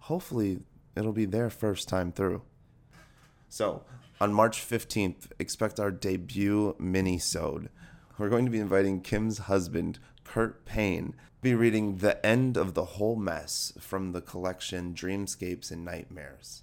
hopefully 0.00 0.60
it'll 0.96 1.12
be 1.12 1.26
their 1.26 1.50
first 1.50 1.88
time 1.88 2.10
through. 2.10 2.42
So, 3.48 3.84
on 4.20 4.32
March 4.32 4.58
15th, 4.58 5.28
expect 5.38 5.80
our 5.80 5.90
debut 5.90 6.74
mini-sode. 6.78 7.68
We're 8.18 8.28
going 8.28 8.44
to 8.44 8.50
be 8.50 8.60
inviting 8.60 9.00
Kim's 9.00 9.38
husband, 9.38 9.98
Kurt 10.24 10.64
Payne, 10.64 11.14
be 11.42 11.54
reading 11.54 11.98
The 11.98 12.24
End 12.24 12.58
of 12.58 12.74
the 12.74 12.84
Whole 12.84 13.16
Mess 13.16 13.72
from 13.78 14.12
the 14.12 14.20
collection 14.20 14.92
Dreamscapes 14.92 15.70
and 15.70 15.86
Nightmares. 15.86 16.62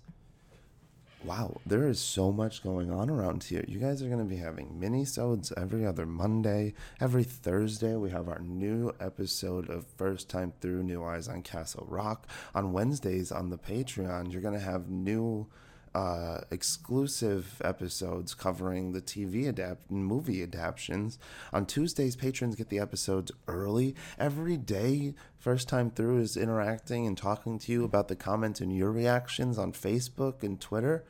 Wow, 1.23 1.59
there 1.65 1.87
is 1.87 1.99
so 1.99 2.31
much 2.31 2.61
going 2.61 2.91
on 2.91 3.09
around 3.09 3.45
here. 3.45 3.65
You 3.67 3.79
guys 3.79 4.03
are 4.03 4.07
going 4.07 4.19
to 4.19 4.23
be 4.23 4.37
having 4.37 4.79
mini-sodes 4.79 5.51
every 5.57 5.83
other 5.83 6.05
Monday. 6.05 6.75
Every 7.01 7.23
Thursday, 7.23 7.95
we 7.95 8.11
have 8.11 8.29
our 8.29 8.37
new 8.39 8.93
episode 8.99 9.67
of 9.67 9.87
First 9.97 10.29
Time 10.29 10.53
Through 10.61 10.83
New 10.83 11.03
Eyes 11.03 11.27
on 11.27 11.41
Castle 11.41 11.87
Rock. 11.89 12.27
On 12.53 12.71
Wednesdays 12.71 13.31
on 13.31 13.49
the 13.49 13.57
Patreon, 13.57 14.31
you're 14.31 14.43
going 14.43 14.53
to 14.53 14.59
have 14.59 14.91
new 14.91 15.47
uh, 15.95 16.41
exclusive 16.51 17.61
episodes 17.63 18.33
covering 18.33 18.91
the 18.91 19.01
TV 19.01 19.47
adapt 19.47 19.89
and 19.89 20.05
movie 20.05 20.43
adaptations. 20.43 21.17
On 21.53 21.65
Tuesdays, 21.65 22.15
patrons 22.15 22.55
get 22.55 22.69
the 22.69 22.79
episodes 22.79 23.31
early. 23.47 23.95
Every 24.19 24.57
day, 24.57 25.13
first 25.37 25.67
time 25.67 25.89
through 25.89 26.19
is 26.19 26.37
interacting 26.37 27.07
and 27.07 27.17
talking 27.17 27.59
to 27.59 27.71
you 27.71 27.83
about 27.83 28.07
the 28.07 28.15
comments 28.15 28.61
and 28.61 28.75
your 28.75 28.91
reactions 28.91 29.57
on 29.57 29.71
Facebook 29.71 30.43
and 30.43 30.59
Twitter. 30.59 31.03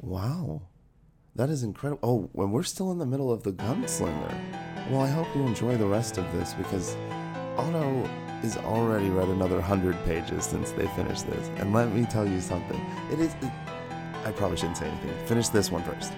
Wow. 0.00 0.62
That 1.34 1.50
is 1.50 1.62
incredible. 1.62 2.30
Oh, 2.34 2.46
we're 2.46 2.62
still 2.62 2.90
in 2.92 2.98
the 2.98 3.06
middle 3.06 3.30
of 3.30 3.42
the 3.42 3.52
gunslinger. 3.52 4.90
Well, 4.90 5.00
I 5.00 5.08
hope 5.08 5.26
you 5.34 5.42
enjoy 5.42 5.76
the 5.76 5.86
rest 5.86 6.16
of 6.16 6.32
this 6.32 6.54
because 6.54 6.96
Otto 7.58 8.08
is 8.42 8.56
already 8.58 9.10
read 9.10 9.28
another 9.28 9.60
hundred 9.60 10.02
pages 10.04 10.44
since 10.44 10.70
they 10.72 10.86
finished 10.88 11.26
this. 11.26 11.50
And 11.56 11.72
let 11.72 11.92
me 11.92 12.04
tell 12.04 12.26
you 12.26 12.40
something. 12.40 12.80
It 13.10 13.20
is. 13.20 13.34
It, 13.42 13.50
I 14.24 14.32
probably 14.32 14.56
shouldn't 14.56 14.78
say 14.78 14.88
anything. 14.88 15.26
Finish 15.26 15.48
this 15.48 15.70
one 15.70 15.84
first. 15.84 16.12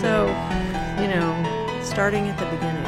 So, 0.00 0.26
you 1.00 1.08
know, 1.08 1.80
starting 1.82 2.28
at 2.28 2.38
the 2.38 2.46
beginning, 2.46 2.82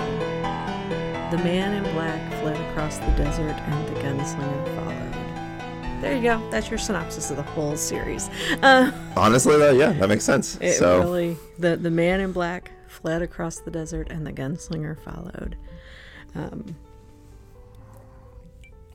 the 1.30 1.38
man 1.38 1.72
in 1.72 1.92
black 1.94 2.20
fled 2.40 2.60
across 2.70 2.98
the 2.98 3.10
desert 3.16 3.56
and 3.56 3.88
the 3.88 4.00
gunslinger 4.00 4.74
followed. 4.76 5.23
There 6.04 6.16
you 6.16 6.22
go. 6.22 6.50
That's 6.50 6.68
your 6.68 6.78
synopsis 6.78 7.30
of 7.30 7.38
the 7.38 7.42
whole 7.42 7.78
series. 7.78 8.28
Uh, 8.62 8.92
Honestly, 9.16 9.56
though, 9.56 9.72
yeah, 9.72 9.94
that 9.94 10.10
makes 10.10 10.22
sense. 10.22 10.58
it 10.60 10.74
so, 10.74 11.00
really, 11.00 11.38
the, 11.58 11.78
the 11.78 11.90
man 11.90 12.20
in 12.20 12.30
black 12.30 12.72
fled 12.88 13.22
across 13.22 13.60
the 13.60 13.70
desert 13.70 14.10
and 14.10 14.26
the 14.26 14.32
gunslinger 14.32 15.02
followed. 15.02 15.56
Um, 16.34 16.76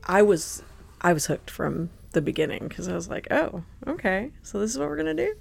I 0.04 0.22
was, 0.22 0.62
I 1.00 1.12
was 1.12 1.26
hooked 1.26 1.50
from 1.50 1.90
the 2.12 2.22
beginning 2.22 2.68
because 2.68 2.86
I 2.86 2.94
was 2.94 3.08
like, 3.08 3.26
oh, 3.32 3.64
okay, 3.88 4.30
so 4.44 4.60
this 4.60 4.70
is 4.70 4.78
what 4.78 4.88
we're 4.88 4.96
gonna 4.96 5.12
do. 5.12 5.34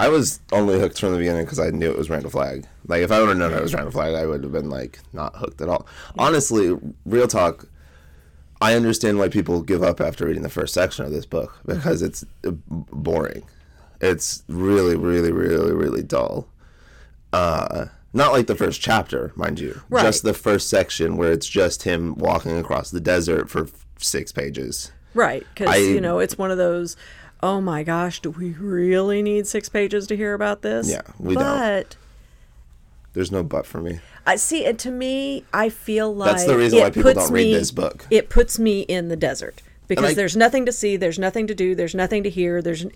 I 0.00 0.08
was 0.08 0.40
only 0.50 0.80
hooked 0.80 0.98
from 0.98 1.12
the 1.12 1.18
beginning 1.18 1.44
because 1.44 1.60
I 1.60 1.70
knew 1.70 1.92
it 1.92 1.98
was 1.98 2.10
Randall 2.10 2.32
Flagg. 2.32 2.66
Like, 2.88 3.02
if 3.02 3.12
I 3.12 3.20
would 3.20 3.28
have 3.28 3.38
known 3.38 3.52
it 3.52 3.62
was 3.62 3.74
Randall 3.74 3.92
Flagg, 3.92 4.16
I 4.16 4.26
would 4.26 4.42
have 4.42 4.52
been 4.52 4.70
like 4.70 4.98
not 5.12 5.36
hooked 5.36 5.60
at 5.60 5.68
all. 5.68 5.86
Honestly, 6.18 6.76
real 7.06 7.28
talk. 7.28 7.68
I 8.62 8.74
understand 8.74 9.18
why 9.18 9.28
people 9.28 9.60
give 9.62 9.82
up 9.82 10.00
after 10.00 10.26
reading 10.26 10.42
the 10.42 10.48
first 10.48 10.72
section 10.72 11.04
of 11.04 11.10
this 11.10 11.26
book 11.26 11.58
because 11.66 12.00
it's 12.02 12.24
boring. 12.42 13.44
It's 14.00 14.42
really, 14.48 14.96
really, 14.96 15.32
really, 15.32 15.72
really 15.72 16.02
dull. 16.02 16.48
Uh, 17.32 17.86
not 18.12 18.32
like 18.32 18.46
the 18.46 18.54
first 18.54 18.80
chapter, 18.80 19.32
mind 19.36 19.58
you. 19.60 19.80
Right. 19.88 20.02
Just 20.02 20.22
the 20.22 20.34
first 20.34 20.68
section 20.68 21.16
where 21.16 21.32
it's 21.32 21.48
just 21.48 21.82
him 21.84 22.14
walking 22.16 22.56
across 22.58 22.90
the 22.90 23.00
desert 23.00 23.48
for 23.48 23.68
six 23.98 24.32
pages. 24.32 24.92
Right, 25.14 25.46
because 25.54 25.78
you 25.80 26.00
know 26.00 26.18
it's 26.20 26.38
one 26.38 26.50
of 26.50 26.58
those. 26.58 26.96
oh 27.42 27.60
my 27.60 27.82
gosh, 27.82 28.20
do 28.20 28.30
we 28.30 28.52
really 28.52 29.22
need 29.22 29.46
six 29.46 29.68
pages 29.68 30.06
to 30.06 30.16
hear 30.16 30.32
about 30.34 30.62
this? 30.62 30.88
Yeah, 30.90 31.02
we 31.18 31.34
don't. 31.34 31.96
There's 33.14 33.30
no 33.30 33.42
but 33.42 33.66
for 33.66 33.80
me. 33.80 34.00
I 34.26 34.36
see. 34.36 34.64
And 34.64 34.78
to 34.80 34.90
me, 34.90 35.44
I 35.52 35.68
feel 35.68 36.14
like 36.14 36.30
That's 36.30 36.46
the 36.46 36.56
reason 36.56 36.80
why 36.80 36.86
it 36.86 36.94
people 36.94 37.12
puts 37.12 37.26
don't 37.26 37.32
read 37.32 37.46
me- 37.48 37.54
this 37.54 37.70
book. 37.70 38.06
It 38.10 38.28
puts 38.30 38.58
me 38.58 38.80
in 38.82 39.08
the 39.08 39.16
desert 39.16 39.62
because 39.88 40.10
I- 40.10 40.14
there's 40.14 40.36
nothing 40.36 40.64
to 40.66 40.72
see, 40.72 40.96
there's 40.96 41.18
nothing 41.18 41.46
to 41.48 41.54
do, 41.54 41.74
there's 41.74 41.94
nothing 41.94 42.22
to 42.22 42.30
hear. 42.30 42.62
There's, 42.62 42.86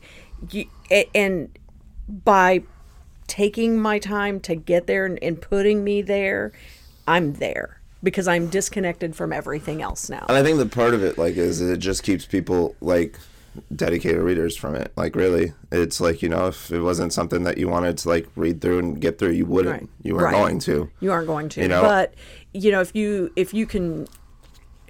you, 0.51 0.67
and 1.15 1.51
by 2.09 2.63
taking 3.27 3.79
my 3.79 3.99
time 3.99 4.41
to 4.41 4.55
get 4.55 4.87
there 4.87 5.05
and, 5.05 5.19
and 5.23 5.41
putting 5.41 5.85
me 5.85 6.01
there, 6.01 6.53
I'm 7.07 7.35
there 7.35 7.81
because 8.03 8.29
I'm 8.29 8.47
disconnected 8.49 9.17
from 9.17 9.33
everything 9.33 9.83
else 9.83 10.09
now. 10.09 10.25
And 10.29 10.39
I 10.39 10.43
think 10.43 10.59
the 10.59 10.67
part 10.67 10.95
of 10.95 11.03
it, 11.03 11.19
like, 11.19 11.37
is 11.37 11.61
it 11.61 11.79
just 11.79 12.03
keeps 12.05 12.25
people 12.25 12.77
like 12.81 13.19
dedicated 13.75 14.21
readers 14.21 14.57
from 14.57 14.75
it. 14.75 14.93
Like, 14.97 15.15
really, 15.17 15.53
it's 15.73 16.01
like 16.01 16.23
you 16.23 16.29
know, 16.29 16.47
if 16.49 16.71
it 16.71 16.81
wasn't 16.81 17.13
something 17.13 17.43
that 17.45 17.59
you 17.59 17.69
wanted 17.69 17.99
to 17.99 18.09
like 18.09 18.29
read 18.37 18.61
through 18.61 18.79
and 18.79 19.01
get 19.01 19.19
through, 19.19 19.31
you 19.33 19.47
wouldn't. 19.47 19.81
Right. 19.83 19.91
You 20.03 20.15
weren't 20.15 20.25
Right. 20.27 20.33
going 20.41 20.59
to. 20.61 20.91
You 21.01 21.13
aren't 21.13 21.27
going 21.27 21.49
to. 21.51 21.63
You 21.63 21.69
know? 21.69 21.83
But 21.83 22.15
you 22.53 22.71
know, 22.73 22.81
if 22.81 22.95
you 22.95 23.33
if 23.37 23.53
you 23.55 23.67
can, 23.67 24.07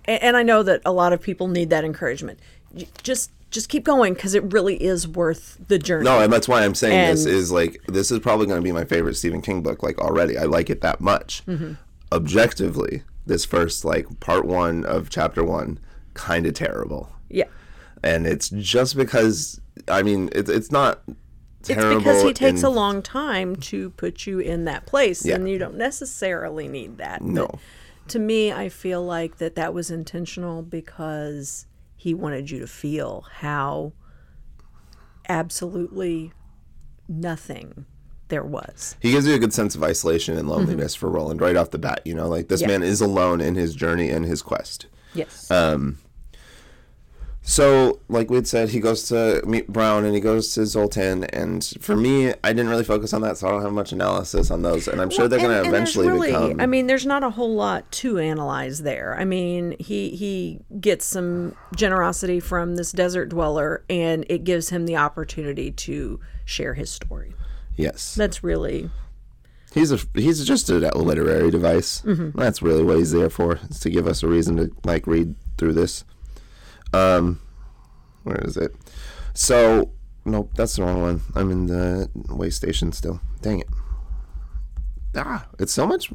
and 0.04 0.36
I 0.36 0.42
know 0.42 0.62
that 0.62 0.82
a 0.84 0.92
lot 0.92 1.12
of 1.12 1.20
people 1.20 1.48
need 1.48 1.70
that 1.70 1.84
encouragement. 1.84 2.38
Just 3.02 3.30
just 3.50 3.68
keep 3.68 3.84
going 3.84 4.12
because 4.14 4.34
it 4.34 4.52
really 4.52 4.76
is 4.82 5.06
worth 5.08 5.56
the 5.68 5.78
journey. 5.78 6.04
No, 6.04 6.20
and 6.20 6.32
that's 6.32 6.48
why 6.48 6.64
I'm 6.64 6.74
saying 6.74 7.10
this 7.10 7.24
is 7.24 7.50
like 7.52 7.80
this 7.88 8.10
is 8.10 8.18
probably 8.18 8.46
going 8.46 8.58
to 8.60 8.64
be 8.64 8.72
my 8.72 8.84
favorite 8.84 9.14
Stephen 9.14 9.40
King 9.40 9.62
book. 9.62 9.82
Like 9.82 9.98
already, 9.98 10.36
I 10.36 10.42
like 10.44 10.68
it 10.68 10.80
that 10.82 11.00
much. 11.00 11.44
Mm-hmm. 11.46 11.74
Objectively, 12.12 13.02
this 13.24 13.44
first 13.44 13.84
like 13.84 14.20
part 14.20 14.44
one 14.46 14.84
of 14.84 15.10
chapter 15.10 15.42
one, 15.44 15.78
kind 16.14 16.46
of 16.46 16.54
terrible, 16.54 17.10
Yeah. 17.28 17.44
And 18.06 18.26
it's 18.26 18.48
just 18.50 18.96
because 18.96 19.60
I 19.88 20.02
mean 20.02 20.28
it's 20.32 20.48
it's 20.50 20.70
not 20.70 21.02
It's 21.60 21.68
terrible. 21.68 21.98
because 21.98 22.22
he 22.22 22.32
takes 22.32 22.60
in- 22.60 22.66
a 22.66 22.70
long 22.70 23.02
time 23.02 23.56
to 23.56 23.90
put 23.90 24.26
you 24.26 24.38
in 24.38 24.64
that 24.66 24.86
place, 24.86 25.24
Yeah. 25.26 25.34
and 25.36 25.48
you 25.48 25.58
don't 25.58 25.76
necessarily 25.76 26.68
need 26.68 26.98
that. 26.98 27.22
No. 27.22 27.46
But 27.46 27.58
to 28.08 28.18
me, 28.20 28.52
I 28.52 28.68
feel 28.68 29.04
like 29.04 29.38
that 29.38 29.56
that 29.56 29.74
was 29.74 29.90
intentional 29.90 30.62
because 30.62 31.66
he 31.96 32.14
wanted 32.14 32.50
you 32.50 32.60
to 32.60 32.66
feel 32.68 33.26
how 33.40 33.92
absolutely 35.28 36.32
nothing 37.08 37.84
there 38.28 38.44
was. 38.44 38.96
he 39.00 39.12
gives 39.12 39.26
you 39.26 39.34
a 39.34 39.38
good 39.38 39.52
sense 39.52 39.74
of 39.76 39.82
isolation 39.84 40.36
and 40.36 40.48
loneliness 40.48 40.94
for 40.96 41.08
Roland 41.08 41.40
right 41.40 41.54
off 41.56 41.70
the 41.70 41.78
bat. 41.78 42.00
You 42.04 42.14
know, 42.14 42.28
like 42.28 42.48
this 42.48 42.60
Mm-hmm. 42.60 42.70
Yeah. 42.70 42.78
man 42.78 42.88
is 42.88 43.00
alone 43.00 43.40
in 43.40 43.54
his 43.54 43.74
journey 43.74 44.10
and 44.10 44.24
his 44.24 44.42
quest. 44.42 44.86
Yes. 45.14 45.48
So, 47.48 48.00
like 48.08 48.28
we'd 48.28 48.48
said, 48.48 48.70
he 48.70 48.80
goes 48.80 49.04
to 49.04 49.40
meet 49.46 49.68
Brown 49.68 50.04
and 50.04 50.12
he 50.16 50.20
goes 50.20 50.52
to 50.54 50.66
Zoltan. 50.66 51.22
And 51.26 51.64
for 51.80 51.94
me, 51.94 52.30
I 52.42 52.52
didn't 52.52 52.68
really 52.68 52.82
focus 52.82 53.12
on 53.12 53.20
that, 53.22 53.38
so 53.38 53.46
I 53.46 53.52
don't 53.52 53.62
have 53.62 53.72
much 53.72 53.92
analysis 53.92 54.50
on 54.50 54.62
those. 54.62 54.88
And 54.88 55.00
I'm 55.00 55.10
sure 55.10 55.28
they're 55.28 55.38
going 55.38 55.50
to 55.52 55.58
And- 55.58 55.66
and 55.66 55.74
there's 55.74 55.96
eventually 55.96 56.08
really, 56.08 56.32
become. 56.32 56.60
I 56.60 56.66
mean, 56.66 56.88
there's 56.88 57.06
not 57.06 57.22
a 57.22 57.30
whole 57.30 57.54
lot 57.54 57.88
to 58.02 58.18
analyze 58.18 58.82
there. 58.82 59.16
I 59.16 59.24
mean, 59.24 59.76
he 59.78 60.10
he 60.10 60.58
gets 60.80 61.04
some 61.06 61.54
generosity 61.76 62.40
from 62.40 62.74
this 62.74 62.90
desert 62.90 63.28
dweller, 63.28 63.84
and 63.88 64.26
it 64.28 64.42
gives 64.42 64.70
him 64.70 64.84
the 64.84 64.96
opportunity 64.96 65.70
to 65.70 66.18
share 66.44 66.74
his 66.74 66.90
story. 66.90 67.32
yes, 67.76 68.16
That's 68.16 68.42
really 68.42 68.90
he's 69.72 69.92
a 69.92 69.98
he's 70.14 70.44
just 70.44 70.68
a 70.68 70.78
literary 70.98 71.52
device. 71.52 72.02
Mm-hmm. 72.02 72.36
That's 72.38 72.60
really 72.60 72.82
what 72.82 72.96
he's 72.98 73.12
there 73.12 73.30
for, 73.30 73.60
is 73.70 73.78
to 73.80 73.90
give 73.90 74.08
us 74.08 74.24
a 74.24 74.26
reason 74.26 74.56
to 74.56 74.72
like 74.82 75.06
read 75.06 75.36
through 75.58 75.74
this. 75.74 76.04
Um, 76.92 77.40
where 78.22 78.38
is 78.44 78.56
it? 78.56 78.74
So, 79.34 79.90
nope, 80.24 80.50
that's 80.54 80.76
the 80.76 80.82
wrong 80.82 81.02
one. 81.02 81.20
I'm 81.34 81.50
in 81.50 81.66
the 81.66 82.08
way 82.28 82.50
station 82.50 82.92
still. 82.92 83.20
Dang 83.42 83.60
it. 83.60 83.68
Ah, 85.14 85.46
it's 85.58 85.72
so 85.72 85.86
much 85.86 86.10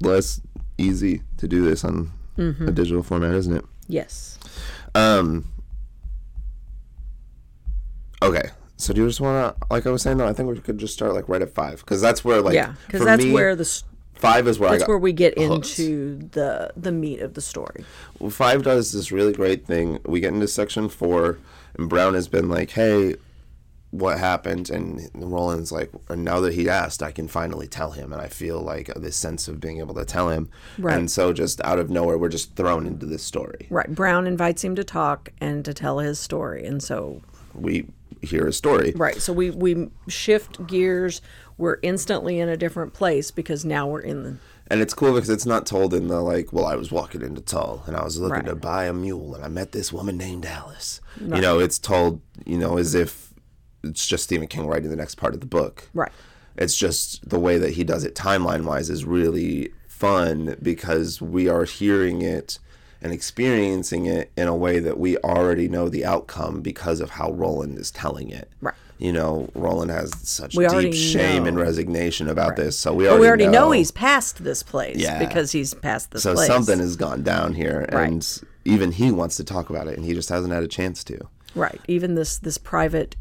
less 0.00 0.40
easy 0.78 1.22
to 1.38 1.46
do 1.48 1.62
this 1.64 1.84
on 1.84 2.10
Mm-hmm. 2.38 2.66
a 2.68 2.72
digital 2.72 3.02
format, 3.02 3.32
isn't 3.34 3.54
it? 3.54 3.64
yes. 3.88 4.38
Um. 4.94 5.52
Okay, 8.22 8.50
so 8.76 8.92
do 8.94 9.02
you 9.02 9.08
just 9.08 9.20
want 9.20 9.56
to, 9.60 9.66
like 9.70 9.86
I 9.86 9.90
was 9.90 10.00
saying, 10.00 10.16
though, 10.18 10.26
I 10.28 10.32
think 10.32 10.48
we 10.48 10.58
could 10.60 10.78
just 10.78 10.94
start 10.94 11.12
like 11.12 11.28
right 11.28 11.42
at 11.42 11.50
five 11.52 11.80
because 11.80 12.00
that's 12.00 12.24
where 12.24 12.40
like 12.40 12.54
Yeah, 12.54 12.74
because 12.86 13.04
that's 13.04 13.24
me, 13.24 13.32
where 13.32 13.54
the 13.56 13.64
five 14.22 14.48
is 14.48 14.58
where 14.58 14.70
I 14.70 14.78
that's 14.78 14.88
where 14.88 14.98
we 14.98 15.12
get 15.12 15.36
hooked. 15.38 15.78
into 15.78 16.16
the 16.32 16.72
the 16.76 16.92
meat 16.92 17.20
of 17.20 17.34
the 17.34 17.40
story. 17.42 17.84
Well, 18.18 18.30
five 18.30 18.62
does 18.62 18.92
this 18.92 19.12
really 19.12 19.32
great 19.34 19.66
thing. 19.66 19.98
We 20.06 20.20
get 20.20 20.32
into 20.32 20.48
section 20.48 20.88
four, 20.88 21.38
and 21.76 21.88
Brown 21.88 22.14
has 22.14 22.28
been 22.28 22.48
like, 22.48 22.70
"Hey, 22.70 23.16
what 23.90 24.18
happened?" 24.18 24.70
And 24.70 25.10
Roland's 25.14 25.70
like, 25.72 25.90
"And 26.08 26.24
now 26.24 26.40
that 26.40 26.54
he 26.54 26.68
asked, 26.68 27.02
I 27.02 27.10
can 27.12 27.28
finally 27.28 27.66
tell 27.68 27.90
him." 27.92 28.12
And 28.12 28.22
I 28.22 28.28
feel 28.28 28.60
like 28.60 28.86
this 28.94 29.16
sense 29.16 29.48
of 29.48 29.60
being 29.60 29.78
able 29.80 29.94
to 29.96 30.04
tell 30.04 30.28
him. 30.30 30.48
Right. 30.78 30.96
And 30.98 31.10
so, 31.10 31.32
just 31.32 31.60
out 31.62 31.78
of 31.78 31.90
nowhere, 31.90 32.16
we're 32.16 32.28
just 32.28 32.56
thrown 32.56 32.86
into 32.86 33.06
this 33.06 33.22
story. 33.22 33.66
Right. 33.70 33.92
Brown 33.94 34.26
invites 34.26 34.62
him 34.64 34.74
to 34.76 34.84
talk 34.84 35.30
and 35.40 35.64
to 35.64 35.74
tell 35.74 35.98
his 35.98 36.18
story, 36.18 36.64
and 36.64 36.82
so 36.82 37.20
We 37.54 37.86
hear 38.22 38.46
a 38.46 38.52
story. 38.52 38.92
right. 38.96 39.20
So 39.20 39.32
we 39.32 39.50
we 39.50 39.88
shift 40.08 40.64
gears. 40.66 41.20
We're 41.58 41.78
instantly 41.82 42.38
in 42.40 42.48
a 42.48 42.56
different 42.56 42.92
place 42.94 43.30
because 43.30 43.64
now 43.64 43.86
we're 43.86 44.00
in 44.00 44.22
the 44.22 44.36
And 44.68 44.80
it's 44.80 44.94
cool 44.94 45.12
because 45.14 45.28
it's 45.30 45.46
not 45.46 45.66
told 45.66 45.92
in 45.94 46.08
the 46.08 46.20
like, 46.20 46.52
well, 46.52 46.66
I 46.66 46.76
was 46.76 46.90
walking 46.90 47.22
into 47.22 47.40
Tull 47.40 47.82
and 47.86 47.96
I 47.96 48.02
was 48.04 48.18
looking 48.18 48.36
Right. 48.36 48.46
to 48.46 48.54
buy 48.56 48.84
a 48.86 48.92
mule 48.92 49.34
and 49.34 49.44
I 49.44 49.48
met 49.48 49.72
this 49.72 49.92
woman 49.92 50.16
named 50.16 50.46
Alice. 50.46 51.00
You 51.20 51.40
know, 51.40 51.58
it's 51.58 51.78
told, 51.78 52.20
you 52.46 52.58
know, 52.58 52.78
as 52.78 52.94
if 52.94 53.32
it's 53.84 54.06
just 54.06 54.24
Stephen 54.24 54.46
King 54.48 54.66
writing 54.66 54.90
the 54.90 54.96
next 54.96 55.16
part 55.16 55.34
of 55.34 55.40
the 55.40 55.46
book. 55.46 55.88
right. 55.94 56.12
It's 56.56 56.76
just 56.76 57.28
the 57.28 57.38
way 57.38 57.56
that 57.58 57.70
he 57.72 57.82
does 57.84 58.04
it 58.04 58.14
timeline 58.14 58.64
wise 58.64 58.90
is 58.90 59.04
really 59.06 59.72
fun 59.88 60.56
because 60.62 61.20
we 61.22 61.48
are 61.48 61.64
hearing 61.64 62.20
it 62.22 62.58
and 63.00 63.12
experiencing 63.12 64.06
it 64.06 64.30
in 64.36 64.48
a 64.48 64.54
way 64.54 64.78
that 64.78 64.98
we 64.98 65.16
already 65.18 65.66
know 65.68 65.88
the 65.88 66.04
outcome 66.04 66.60
because 66.60 67.00
of 67.00 67.10
how 67.10 67.32
Roland 67.32 67.78
is 67.78 67.90
telling 67.90 68.28
it. 68.30 68.50
Right. 68.60 68.74
You 69.02 69.12
know, 69.12 69.48
Roland 69.56 69.90
has 69.90 70.12
such 70.22 70.54
We 70.54 70.64
deep 70.68 70.94
shame 70.94 71.44
and 71.48 71.58
resignation 71.58 72.28
about 72.28 72.54
this. 72.54 72.78
So 72.78 72.94
we 72.94 73.08
already, 73.08 73.20
we 73.20 73.26
already 73.26 73.44
know. 73.46 73.50
know 73.66 73.70
he's 73.72 73.90
past 73.90 74.44
this 74.44 74.62
place 74.62 74.96
Yeah. 74.96 75.18
because 75.18 75.50
he's 75.50 75.74
past 75.74 76.12
this 76.12 76.22
so 76.22 76.34
place. 76.34 76.46
something 76.46 76.78
has 76.78 76.94
gone 76.94 77.24
down 77.24 77.54
here, 77.54 77.88
Right. 77.92 78.08
and 78.08 78.40
even 78.64 78.92
he 78.92 79.10
wants 79.10 79.34
to 79.38 79.44
talk 79.44 79.70
about 79.70 79.88
it, 79.88 79.96
and 79.96 80.04
he 80.06 80.14
just 80.14 80.28
hasn't 80.28 80.52
had 80.52 80.62
a 80.62 80.68
chance 80.68 81.02
to. 81.04 81.18
right. 81.56 81.80
Even 81.88 82.14
this 82.14 82.38
this 82.38 82.58
private, 82.58 83.16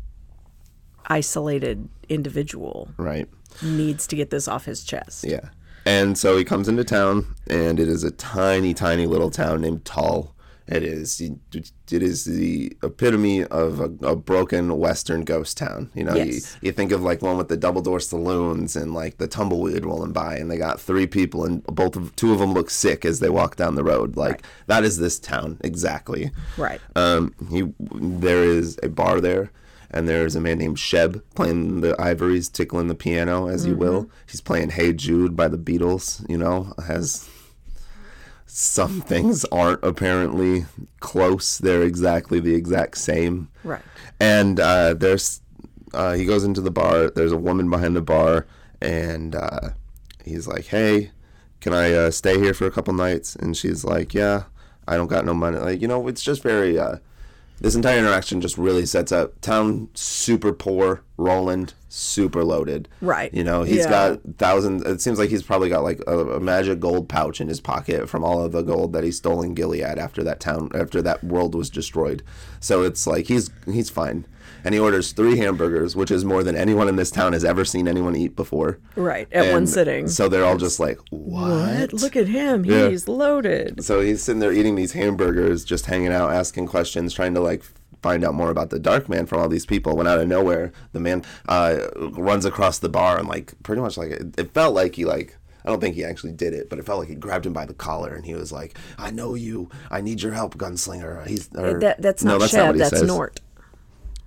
isolated 1.08 1.90
individual 2.10 2.90
Right? 2.98 3.28
needs 3.64 4.06
to 4.08 4.16
get 4.16 4.30
this 4.30 4.48
off 4.48 4.66
his 4.66 4.84
chest. 4.84 5.26
Yeah. 5.28 5.50
And 5.86 6.16
so 6.18 6.38
he 6.38 6.44
comes 6.44 6.68
into 6.68 6.84
town, 6.84 7.26
and 7.48 7.80
it 7.80 7.88
is 7.90 8.04
a 8.04 8.12
tiny, 8.12 8.74
tiny 8.76 9.08
little 9.08 9.32
town 9.32 9.62
named 9.62 9.84
Tull. 9.84 10.36
It 10.72 10.84
is 10.84 11.20
it 11.22 12.02
is 12.04 12.24
the 12.26 12.76
epitome 12.82 13.44
of 13.46 13.80
a, 13.80 13.92
a 14.08 14.16
broken 14.16 14.78
Western 14.78 15.24
ghost 15.24 15.58
town. 15.58 15.90
You 15.94 16.06
know, 16.06 16.16
Yes. 16.16 16.58
you, 16.62 16.68
you 16.68 16.72
think 16.72 16.92
of 16.92 17.02
like 17.02 17.22
one 17.22 17.38
with 17.38 17.50
the 17.50 17.58
double 17.58 17.82
door 17.82 18.00
saloons 18.00 18.76
and 18.76 18.94
like 18.94 19.18
the 19.18 19.28
tumbleweed 19.28 19.84
rolling 19.86 20.14
by, 20.14 20.36
and 20.38 20.50
they 20.50 20.58
got 20.58 20.80
three 20.80 21.08
people, 21.08 21.44
and 21.46 21.64
both 21.66 21.96
of 21.96 22.16
two 22.16 22.32
of 22.32 22.40
them 22.40 22.54
look 22.54 22.70
sick 22.70 23.04
as 23.06 23.20
they 23.20 23.30
walk 23.30 23.56
down 23.58 23.76
the 23.76 23.84
road. 23.84 24.16
Like 24.16 24.44
that 24.68 24.84
is 24.84 24.98
this 24.98 25.20
town 25.20 25.58
exactly. 25.64 26.32
Right. 26.58 26.80
Um, 26.96 27.34
he 27.50 27.72
there 27.94 28.44
is 28.44 28.80
a 28.82 28.88
bar 28.90 29.20
there, 29.20 29.52
and 29.90 30.08
there's 30.08 30.36
a 30.38 30.42
man 30.42 30.60
named 30.60 30.78
Sheb 30.78 31.22
playing 31.36 31.82
the 31.82 32.00
ivories, 32.02 32.48
tickling 32.48 32.88
the 32.88 32.96
piano 32.96 33.48
as 33.48 33.66
you 33.66 33.76
will. 33.76 34.10
He's 34.26 34.42
playing 34.42 34.70
"Hey 34.70 34.94
Jude" 34.94 35.36
by 35.36 35.50
the 35.50 35.58
Beatles. 35.58 36.28
You 36.30 36.38
know, 36.38 36.74
has 36.88 37.30
some 38.54 39.02
things 39.02 39.46
aren't 39.46 39.84
apparently 39.84 40.66
close; 41.00 41.58
they're 41.58 41.84
exactly 41.84 42.40
the 42.40 42.54
exact 42.54 42.98
same. 42.98 43.50
Right. 43.64 43.82
And 44.20 44.60
uh, 44.60 44.94
there's 44.94 45.42
uh, 45.94 46.14
he 46.14 46.26
goes 46.26 46.44
into 46.44 46.62
the 46.62 46.72
bar. 46.72 47.10
There's 47.10 47.32
a 47.32 47.38
woman 47.38 47.70
behind 47.70 47.96
the 47.96 48.02
bar, 48.02 48.46
and 48.82 49.36
uh, 49.36 49.70
he's 50.26 50.48
like, 50.48 50.66
"Hey, 50.66 51.12
can 51.62 51.74
I 51.74 51.94
uh, 51.94 52.12
stay 52.12 52.38
here 52.40 52.54
for 52.54 52.68
a 52.68 52.72
couple 52.72 52.94
nights?" 52.94 53.36
And 53.36 53.56
she's 53.56 53.86
like, 53.86 54.14
"Yeah, 54.14 54.44
I 54.88 54.98
don't 54.98 55.08
got 55.08 55.26
no 55.26 55.34
money." 55.34 55.58
Like 55.58 55.82
you 55.82 55.88
know, 55.88 56.08
it's 56.08 56.24
just 56.24 56.44
very. 56.44 56.78
This 57.62 57.76
entire 57.76 58.00
interaction 58.00 58.42
just 58.42 58.58
really 58.58 58.86
sets 58.88 59.12
up 59.12 59.40
town 59.40 59.90
super 59.94 60.52
poor, 60.52 61.04
Roland 61.16 61.76
super 61.90 62.44
loaded. 62.44 62.88
Right. 63.02 63.32
You 63.34 63.44
know, 63.44 63.62
he's 63.64 63.86
Yeah. 63.86 63.90
got 63.90 64.20
thousands. 64.40 64.82
It 64.84 65.00
seems 65.00 65.20
like 65.20 65.30
he's 65.30 65.44
probably 65.44 65.70
got 65.70 65.84
like 65.84 66.02
a, 66.08 66.18
a 66.38 66.40
magic 66.40 66.80
gold 66.80 67.08
pouch 67.08 67.40
in 67.40 67.48
his 67.48 67.60
pocket 67.62 68.10
from 68.10 68.24
all 68.24 68.44
of 68.44 68.52
the 68.52 68.64
gold 68.64 68.94
that 68.94 69.04
he 69.04 69.12
stole 69.12 69.44
in 69.44 69.54
Gilead 69.54 69.84
after 70.00 70.24
that 70.24 70.40
town 70.40 70.72
after 70.74 71.02
that 71.04 71.24
world 71.24 71.54
was 71.54 71.70
destroyed. 71.70 72.24
So 72.60 72.82
it's 72.84 73.06
like 73.06 73.28
he's 73.28 73.52
he's 73.72 73.90
fine, 73.92 74.26
and 74.64 74.74
he 74.74 74.80
orders 74.80 75.12
three 75.12 75.38
hamburgers, 75.38 75.96
which 75.96 76.12
is 76.12 76.26
more 76.26 76.44
than 76.44 76.56
anyone 76.56 76.88
in 76.88 76.96
this 76.96 77.12
town 77.12 77.34
has 77.34 77.44
ever 77.44 77.66
seen 77.66 77.88
anyone 77.88 78.16
eat 78.16 78.36
before. 78.36 78.80
Right. 78.96 79.32
At 79.32 79.54
one 79.54 79.68
sitting. 79.68 80.08
So 80.08 80.28
they're 80.28 80.46
all 80.46 80.58
just 80.58 80.80
like, 80.80 81.00
what? 81.10 81.82
What? 81.92 81.94
Look 81.94 82.16
at 82.16 82.28
him. 82.28 82.66
Yeah. 82.66 82.90
He's 82.90 83.08
loaded. 83.08 83.84
So 83.84 84.02
he's 84.02 84.24
sitting 84.24 84.40
there 84.40 84.52
eating 84.52 84.76
these 84.76 84.94
hamburgers, 84.94 85.64
just 85.64 85.86
hanging 85.86 86.12
out, 86.14 86.32
asking 86.32 86.68
questions, 86.68 87.14
trying 87.14 87.34
to 87.34 87.40
like 87.40 87.64
find 88.02 88.24
out 88.24 88.34
more 88.34 88.50
about 88.50 88.70
the 88.70 88.80
Dark 88.80 89.10
Man 89.10 89.26
from 89.26 89.40
all 89.40 89.50
these 89.50 89.66
people. 89.66 89.96
When 89.96 90.08
out 90.08 90.20
of 90.20 90.28
nowhere, 90.28 90.72
the 90.92 91.00
man 91.00 91.24
uh, 91.48 91.88
runs 91.96 92.46
across 92.46 92.80
the 92.80 92.90
bar 92.90 93.18
and 93.18 93.28
like 93.28 93.54
pretty 93.64 93.82
much 93.82 93.98
like 93.98 94.12
it, 94.12 94.40
it 94.40 94.54
felt 94.54 94.74
like 94.74 94.96
he 94.96 95.06
like. 95.06 95.38
I 95.64 95.70
don't 95.70 95.80
think 95.80 95.94
he 95.94 96.04
actually 96.04 96.32
did 96.32 96.56
it, 96.56 96.72
but 96.72 96.80
it 96.80 96.88
felt 96.88 96.98
like 96.98 97.10
he 97.10 97.14
grabbed 97.14 97.46
him 97.46 97.54
by 97.54 97.68
the 97.68 97.76
collar 97.76 98.16
and 98.16 98.26
he 98.26 98.34
was 98.34 98.52
like, 98.52 98.76
"I 98.98 99.12
know 99.12 99.36
you. 99.36 99.70
I 99.92 100.02
need 100.02 100.24
your 100.24 100.32
help, 100.32 100.58
gunslinger." 100.58 101.28
He's 101.28 101.50
or, 101.56 101.80
That, 101.80 102.02
that's 102.02 102.24
no, 102.24 102.32
not 102.32 102.40
that's 102.40 102.54
Sheb, 102.54 102.58
not 102.58 102.66
what 102.66 102.76
he 102.76 102.80
that's 102.80 103.00
says. 103.00 103.08
Nort. 103.08 103.40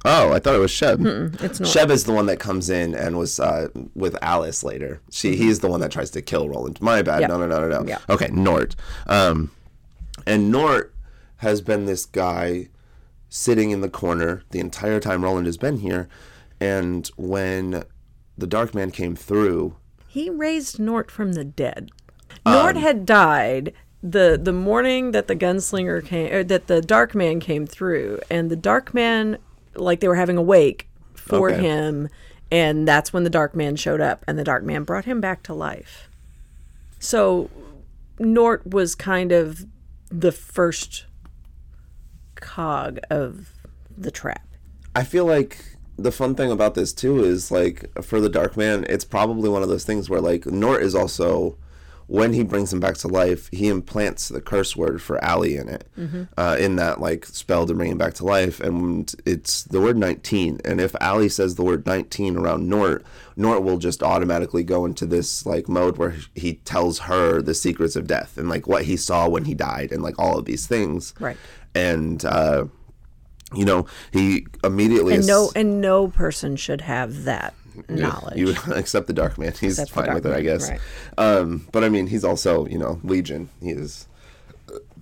Oh, 0.04 0.32
I 0.32 0.38
thought 0.38 0.54
it 0.54 0.58
was 0.58 0.70
Sheb. 0.70 1.42
It's 1.42 1.60
Nort. 1.60 1.72
Sheb 1.72 1.90
is 1.90 2.04
the 2.04 2.12
one 2.12 2.26
that 2.26 2.38
comes 2.38 2.68
in 2.68 2.94
and 2.94 3.16
was 3.16 3.40
uh, 3.40 3.68
with 3.94 4.16
Alice 4.22 4.62
later. 4.62 5.00
She 5.10 5.36
he's 5.36 5.60
the 5.60 5.68
one 5.68 5.80
that 5.80 5.90
tries 5.90 6.10
to 6.10 6.22
kill 6.22 6.48
Roland. 6.48 6.80
My 6.80 7.00
bad. 7.02 7.22
Mm-hmm. 7.22 7.32
No, 7.32 7.46
no, 7.46 7.46
no, 7.46 7.68
no, 7.68 7.80
no. 7.80 7.88
Yeah. 7.88 7.98
Okay, 8.10 8.28
Nort. 8.28 8.74
Um, 9.06 9.50
and 10.26 10.52
Nort 10.52 10.94
has 11.38 11.60
been 11.60 11.86
this 11.86 12.04
guy 12.04 12.68
sitting 13.28 13.70
in 13.70 13.80
the 13.80 13.88
corner 13.88 14.42
the 14.50 14.60
entire 14.60 15.00
time 15.00 15.24
Roland 15.24 15.46
has 15.46 15.56
been 15.56 15.78
here. 15.78 16.08
And 16.60 17.08
when 17.16 17.84
the 18.38 18.46
Dark 18.46 18.74
Man 18.74 18.90
came 18.90 19.16
through, 19.16 19.76
He 20.06 20.30
raised 20.30 20.78
Nort 20.78 21.10
from 21.10 21.32
the 21.32 21.44
dead. 21.44 21.90
Um, 22.46 22.54
Nort 22.54 22.76
had 22.76 23.06
died 23.06 23.72
the 24.02 24.38
the 24.40 24.52
morning 24.52 25.12
that 25.12 25.28
the 25.28 25.36
gunslinger 25.36 26.04
came, 26.04 26.32
or 26.32 26.44
that 26.44 26.66
the 26.66 26.82
Dark 26.82 27.14
Man 27.14 27.40
came 27.40 27.66
through, 27.66 28.20
and 28.30 28.50
the 28.50 28.56
Dark 28.56 28.92
Man, 28.94 29.38
like 29.76 30.00
they 30.00 30.08
were 30.08 30.14
having 30.14 30.36
a 30.36 30.42
wake 30.42 30.88
for 31.14 31.50
Okay. 31.50 31.60
him, 31.60 32.08
and 32.50 32.86
that's 32.86 33.12
when 33.12 33.24
the 33.24 33.30
Dark 33.30 33.54
Man 33.54 33.76
showed 33.76 34.00
up, 34.00 34.24
and 34.26 34.38
the 34.38 34.44
Dark 34.44 34.62
Man 34.64 34.84
brought 34.84 35.04
him 35.04 35.20
back 35.20 35.42
to 35.44 35.54
life. 35.54 36.08
So, 36.98 37.50
Nort 38.18 38.66
was 38.66 38.94
kind 38.94 39.32
of 39.32 39.66
the 40.10 40.32
first 40.32 41.06
cog 42.36 42.98
of 43.10 43.50
the 43.96 44.10
trap. 44.10 44.46
I 44.94 45.04
feel 45.04 45.24
like 45.24 45.58
the 45.96 46.12
fun 46.12 46.34
thing 46.34 46.50
about 46.50 46.74
this 46.74 46.92
too 46.92 47.22
is 47.24 47.50
like 47.50 47.84
for 48.02 48.20
the 48.20 48.28
Dark 48.28 48.56
Man, 48.56 48.84
it's 48.88 49.04
probably 49.04 49.48
one 49.48 49.62
of 49.62 49.68
those 49.68 49.84
things 49.84 50.10
where 50.10 50.20
like 50.20 50.44
Nort 50.46 50.82
is 50.82 50.94
also 50.94 51.56
when 52.06 52.32
he 52.34 52.42
brings 52.44 52.72
him 52.72 52.80
back 52.80 52.96
to 52.98 53.08
life, 53.08 53.48
he 53.50 53.68
implants 53.68 54.28
the 54.28 54.40
curse 54.40 54.76
word 54.76 55.00
for 55.00 55.22
Allie 55.24 55.56
in 55.56 55.68
it, 55.68 55.86
uh, 56.36 56.56
in 56.60 56.76
that 56.76 57.00
like 57.00 57.24
spell 57.26 57.66
to 57.66 57.74
bring 57.74 57.90
him 57.92 57.98
back 57.98 58.14
to 58.14 58.24
life, 58.24 58.60
and 58.60 59.12
it's 59.24 59.62
the 59.64 59.80
word 59.80 59.96
nineteen. 59.96 60.60
And 60.64 60.80
if 60.80 60.94
Allie 61.00 61.28
says 61.28 61.54
the 61.54 61.62
word 61.64 61.86
nineteen 61.86 62.36
around 62.36 62.68
Nort, 62.68 63.04
Nort 63.36 63.62
will 63.62 63.78
just 63.78 64.02
automatically 64.02 64.64
go 64.64 64.84
into 64.84 65.06
this 65.06 65.46
like 65.46 65.68
mode 65.68 65.96
where 65.96 66.14
he 66.34 66.54
tells 66.64 67.00
her 67.00 67.40
the 67.40 67.54
secrets 67.54 67.96
of 67.96 68.06
death 68.06 68.36
and 68.36 68.48
like 68.48 68.66
what 68.66 68.84
he 68.84 68.96
saw 68.96 69.28
when 69.28 69.44
he 69.46 69.54
died 69.54 69.90
and 69.92 70.02
like 70.02 70.18
all 70.18 70.38
of 70.38 70.44
these 70.44 70.66
things. 70.66 71.14
Right. 71.18 71.36
And 71.74 72.24
uh, 72.24 72.66
you 73.54 73.64
know, 73.64 73.86
he 74.12 74.46
immediately 74.62 75.14
And 75.14 75.20
is- 75.20 75.28
no, 75.28 75.50
and 75.56 75.80
no 75.80 76.08
person 76.08 76.56
should 76.56 76.80
have 76.82 77.24
that 77.24 77.54
knowledge. 77.88 78.36
you 78.36 78.50
accept 78.74 79.06
the 79.06 79.12
Dark 79.12 79.38
Man. 79.38 79.52
He's 79.52 79.78
Except 79.78 79.90
fine 79.90 80.14
with 80.14 80.26
it, 80.26 80.32
I 80.32 80.40
guess. 80.42 80.70
right. 80.70 80.80
Um, 81.18 81.66
but 81.72 81.84
I 81.84 81.88
mean, 81.88 82.06
he's 82.08 82.24
also 82.24 82.66
you 82.66 82.78
know 82.78 83.00
Legion. 83.04 83.48
He 83.60 83.70
is 83.70 84.06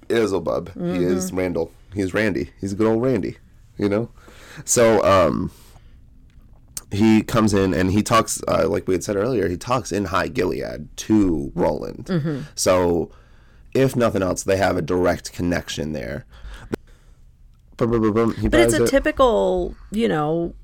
Beelzebub. 0.09 0.73
He 0.75 0.81
Mm-hmm. 0.81 1.05
is 1.05 1.33
Randall. 1.33 1.70
He's 1.95 2.14
Randy. 2.14 2.51
He's 2.61 2.73
a 2.73 2.77
good 2.77 2.87
old 2.87 3.03
Randy. 3.03 3.39
You 3.79 3.89
know. 3.89 4.11
So 4.64 5.03
um, 5.05 5.51
he 6.91 7.23
comes 7.23 7.55
in 7.55 7.73
and 7.73 7.91
he 7.91 8.03
talks 8.03 8.43
uh, 8.49 8.68
like 8.68 8.87
we 8.87 8.95
had 8.95 9.03
said 9.05 9.16
earlier. 9.16 9.49
He 9.49 9.57
talks 9.57 9.93
in 9.93 10.07
High 10.07 10.29
Gilead 10.29 10.89
to 10.99 11.53
Roland. 11.55 12.07
Mm-hmm. 12.07 12.41
So 12.55 13.11
if 13.75 13.97
nothing 13.97 14.23
else, 14.23 14.43
they 14.43 14.59
have 14.59 14.77
a 14.77 14.83
direct 14.83 15.33
connection 15.33 15.93
there. 15.93 16.27
He 17.79 17.87
But 18.49 18.61
it's 18.61 18.75
a 18.75 18.85
it. 18.85 18.89
typical, 18.91 19.75
you 19.91 20.07
know, 20.07 20.55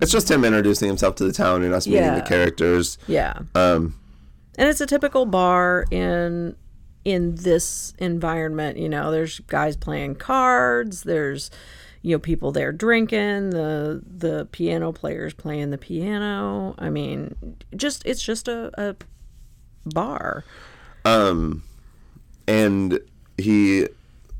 It's 0.00 0.12
just 0.12 0.30
him 0.30 0.44
introducing 0.44 0.88
himself 0.88 1.16
to 1.16 1.24
the 1.24 1.32
town 1.32 1.62
and 1.62 1.74
us 1.74 1.86
meeting 1.86 2.14
the 2.14 2.22
characters. 2.22 2.98
yeah. 3.06 3.38
Um, 3.54 3.94
And 4.56 4.68
it's 4.68 4.80
a 4.80 4.86
typical 4.86 5.26
bar 5.26 5.86
in 5.90 6.56
in 7.04 7.36
this 7.36 7.94
environment, 7.98 8.76
you 8.76 8.88
know, 8.88 9.10
there's 9.10 9.40
guys 9.40 9.76
playing 9.76 10.16
cards, 10.16 11.04
there's 11.04 11.50
you 12.02 12.14
know 12.14 12.18
people 12.18 12.52
there 12.52 12.72
drinking, 12.72 13.50
the 13.50 14.02
the 14.06 14.46
piano 14.52 14.92
players 14.92 15.32
playing 15.34 15.70
the 15.70 15.78
piano. 15.78 16.74
I 16.78 16.90
mean, 16.90 17.34
just 17.74 18.02
it's 18.04 18.22
just 18.22 18.46
a, 18.48 18.70
a 18.80 18.96
bar. 19.86 20.44
Um, 21.04 21.62
and 22.46 23.00
he 23.38 23.88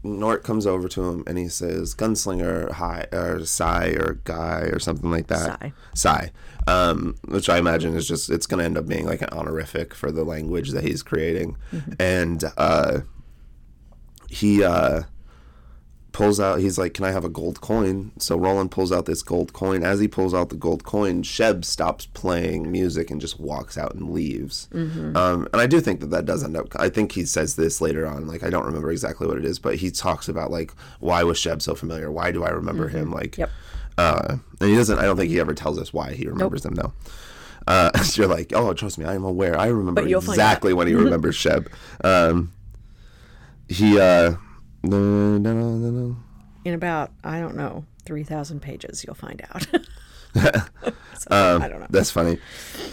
Nort 0.05 0.45
comes 0.45 0.67
over 0.67 0.89
to 0.89 1.09
him 1.09 1.25
and 1.27 1.39
he 1.39 1.49
says, 1.49 1.95
"Gunslinger, 1.95 2.73
hi, 2.73 3.07
or 3.13 3.45
sai, 3.45 3.89
or 3.99 4.21
Guy, 4.25 4.69
or 4.73 4.79
something 4.79 5.11
like 5.11 5.27
that." 5.29 5.61
sai. 5.61 5.73
sai. 5.95 6.33
Um, 6.67 7.17
which 7.27 7.49
I 7.49 7.59
imagine 7.59 7.95
is 7.95 8.07
just 8.07 8.31
it's 8.31 8.47
going 8.47 8.59
to 8.59 8.65
end 8.65 8.79
up 8.79 8.87
being 8.87 9.07
like 9.07 9.23
an 9.23 9.31
honorific 9.33 9.95
for 9.95 10.13
the 10.13 10.25
language 10.25 10.71
that 10.71 10.85
he's 10.85 11.03
creating, 11.03 11.57
and 11.99 12.45
uh, 12.57 13.01
he 14.29 14.63
uh 14.63 15.03
pulls 16.11 16.41
out 16.41 16.59
he's 16.59 16.79
like 16.79 16.95
can 16.95 17.05
i 17.05 17.11
have 17.13 17.25
a 17.25 17.29
gold 17.29 17.61
coin? 17.61 18.11
So 18.19 18.37
roland 18.37 18.71
pulls 18.71 18.91
out 18.91 19.05
this 19.07 19.23
gold 19.23 19.53
coin. 19.53 19.83
As 19.85 20.01
he 20.01 20.09
pulls 20.09 20.33
out 20.35 20.49
the 20.49 20.57
gold 20.57 20.83
coin 20.85 21.23
sheb 21.23 21.65
stops 21.65 22.07
playing 22.07 22.73
music 22.73 23.11
and 23.11 23.21
just 23.21 23.39
walks 23.39 23.77
out 23.79 23.95
and 23.95 24.11
leaves. 24.11 24.69
Um, 24.73 25.47
and 25.53 25.57
i 25.57 25.67
do 25.67 25.81
think 25.81 26.01
that 26.01 26.11
that 26.11 26.25
does 26.25 26.43
end 26.43 26.57
up 26.57 26.69
i 26.77 26.89
think 26.89 27.13
he 27.13 27.25
says 27.25 27.57
this 27.57 27.81
later 27.81 28.07
on 28.07 28.27
like 28.27 28.43
i 28.43 28.51
don't 28.51 28.65
remember 28.67 28.91
exactly 28.91 29.27
what 29.27 29.37
it 29.39 29.45
is 29.45 29.59
but 29.59 29.77
he 29.77 29.91
talks 29.91 30.29
about 30.29 30.51
like 30.51 30.73
why 31.01 31.23
was 31.23 31.39
sheb 31.39 31.61
so 31.63 31.75
familiar? 31.75 32.11
Why 32.11 32.31
do 32.33 32.43
i 32.43 32.51
remember 32.51 32.89
him? 32.89 33.13
Like 33.13 33.37
Yep. 33.37 33.51
uh, 33.99 34.37
and 34.61 34.71
he 34.71 34.75
doesn't 34.77 34.99
i 34.99 35.03
don't 35.03 35.17
think 35.17 35.31
he 35.31 35.39
ever 35.41 35.55
tells 35.55 35.79
us 35.79 35.93
why 35.93 36.13
he 36.15 36.27
remembers 36.27 36.63
them 36.63 36.75
though. 36.75 36.93
Uh, 37.67 37.91
you're 38.15 38.27
like, 38.27 38.51
oh, 38.55 38.73
trust 38.73 38.97
me, 38.97 39.05
I 39.05 39.15
am 39.15 39.25
aware. 39.25 39.59
I 39.59 39.67
remember 39.67 40.01
But 40.01 40.09
you'll 40.09 40.23
find 40.23 40.37
exactly 40.37 40.73
when 40.73 40.87
he 40.87 40.95
remembers 41.05 41.37
Sheb. 41.37 41.69
Um, 42.03 42.51
he, 43.69 44.01
uh, 44.01 44.37
no, 44.83 45.39
no, 45.39 45.53
no, 45.77 45.91
no. 45.91 46.17
In 46.65 46.75
about 46.75 47.11
I 47.25 47.41
don't 47.41 47.57
know, 47.57 47.85
3000 48.05 48.61
pages 48.61 49.05
you'll 49.05 49.15
find 49.15 49.43
out. 49.53 49.67
So, 51.21 51.59
I 51.61 51.67
don't 51.67 51.81
know. 51.81 51.87
That's 51.91 52.13
funny. 52.13 52.39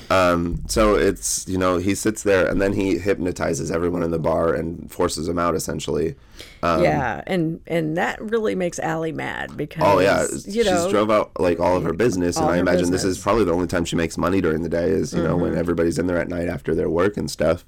Um, 0.10 0.64
so 0.68 0.96
it's 0.96 1.48
you 1.48 1.60
know 1.60 1.78
he 1.78 1.94
sits 1.94 2.24
there 2.24 2.48
and 2.48 2.60
then 2.60 2.74
he 2.74 2.98
hypnotizes 2.98 3.70
everyone 3.70 4.02
in 4.02 4.10
the 4.10 4.18
bar 4.18 4.52
and 4.52 4.92
forces 4.92 5.28
them 5.28 5.38
out 5.38 5.54
essentially. 5.54 6.16
Um, 6.64 6.82
yeah, 6.82 7.22
and 7.28 7.60
and 7.68 7.96
that 7.98 8.20
really 8.20 8.56
makes 8.56 8.80
Allie 8.80 9.12
mad 9.12 9.56
because 9.56 9.84
Oh 9.86 10.00
yeah, 10.00 10.26
you 10.52 10.64
know, 10.64 10.84
she's 10.86 10.92
drove 10.92 11.12
out 11.12 11.40
like 11.40 11.60
all 11.60 11.78
of 11.78 11.84
her 11.84 11.94
business, 11.94 12.38
and 12.38 12.48
I 12.50 12.58
imagine 12.58 12.90
this 12.90 13.04
is 13.04 13.20
probably 13.20 13.44
the 13.44 13.54
only 13.54 13.68
time 13.68 13.86
she 13.86 13.96
makes 13.96 14.18
money 14.18 14.42
during 14.42 14.64
the 14.64 14.70
day. 14.70 14.90
Is 14.90 15.14
you 15.14 15.22
know 15.22 15.34
Mm-hmm. 15.36 15.42
when 15.42 15.56
everybody's 15.58 16.00
in 16.00 16.08
there 16.08 16.18
at 16.18 16.28
night 16.28 16.48
after 16.48 16.74
their 16.74 16.90
work 16.90 17.18
and 17.18 17.30
stuff. 17.30 17.64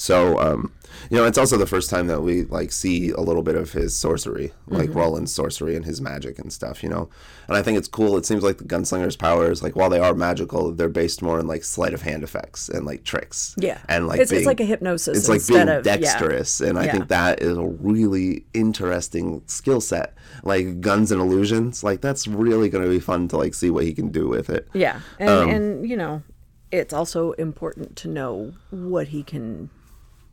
So 0.00 0.38
um, 0.38 0.72
you 1.10 1.16
know, 1.18 1.24
it's 1.26 1.36
also 1.36 1.56
the 1.58 1.66
first 1.66 1.90
time 1.90 2.06
that 2.06 2.22
we 2.22 2.44
like 2.44 2.70
see 2.72 3.10
a 3.10 3.20
little 3.20 3.42
bit 3.42 3.56
of 3.56 3.72
his 3.72 3.94
sorcery, 3.96 4.52
like 4.68 4.88
Mm-hmm. 4.90 4.98
Roland's 4.98 5.34
sorcery 5.34 5.74
and 5.76 5.84
his 5.84 6.00
magic 6.00 6.38
and 6.38 6.52
stuff. 6.52 6.82
You 6.84 6.88
know, 6.88 7.10
and 7.48 7.56
I 7.56 7.62
think 7.62 7.76
it's 7.78 7.88
cool. 7.88 8.16
It 8.16 8.24
seems 8.24 8.42
like 8.44 8.58
the 8.58 8.64
gunslinger's 8.64 9.16
powers, 9.16 9.62
like 9.62 9.74
while 9.76 9.90
they 9.90 9.98
are 9.98 10.14
magical, 10.14 10.72
they're 10.72 10.88
based 10.88 11.20
more 11.20 11.40
in 11.40 11.46
like 11.48 11.64
sleight 11.64 11.94
of 11.94 12.02
hand 12.02 12.22
effects 12.22 12.68
and 12.68 12.86
like 12.86 13.02
tricks. 13.04 13.54
yeah, 13.58 13.78
and 13.88 14.06
like 14.06 14.20
it's, 14.20 14.30
being, 14.30 14.40
it's 14.40 14.46
like 14.46 14.60
a 14.60 14.64
hypnosis. 14.64 15.18
it's 15.18 15.28
like 15.28 15.46
being 15.46 15.68
of, 15.68 15.84
yeah. 15.84 15.96
dexterous 15.96 16.60
and 16.60 16.78
i 16.78 16.84
Yeah. 16.84 16.92
think 16.92 17.08
that 17.08 17.42
is 17.42 17.56
a 17.58 17.66
really 17.66 18.44
interesting 18.54 19.42
skill 19.46 19.80
set 19.80 20.14
like 20.44 20.80
guns 20.80 21.10
and 21.10 21.20
illusions 21.20 21.82
like 21.82 22.00
that's 22.00 22.26
really 22.28 22.68
going 22.68 22.84
to 22.84 22.90
be 22.90 23.00
fun 23.00 23.28
to 23.28 23.36
like 23.36 23.54
see 23.54 23.70
what 23.70 23.84
he 23.84 23.92
can 23.92 24.08
do 24.10 24.28
with 24.28 24.48
it 24.48 24.68
Yeah, 24.72 25.00
and 25.18 25.28
Um, 25.30 25.48
and 25.50 25.88
you 25.90 25.96
know, 25.96 26.22
it's 26.70 26.92
also 26.94 27.32
important 27.32 27.96
to 27.96 28.08
know 28.08 28.52
what 28.70 29.08
he 29.08 29.22
can 29.22 29.70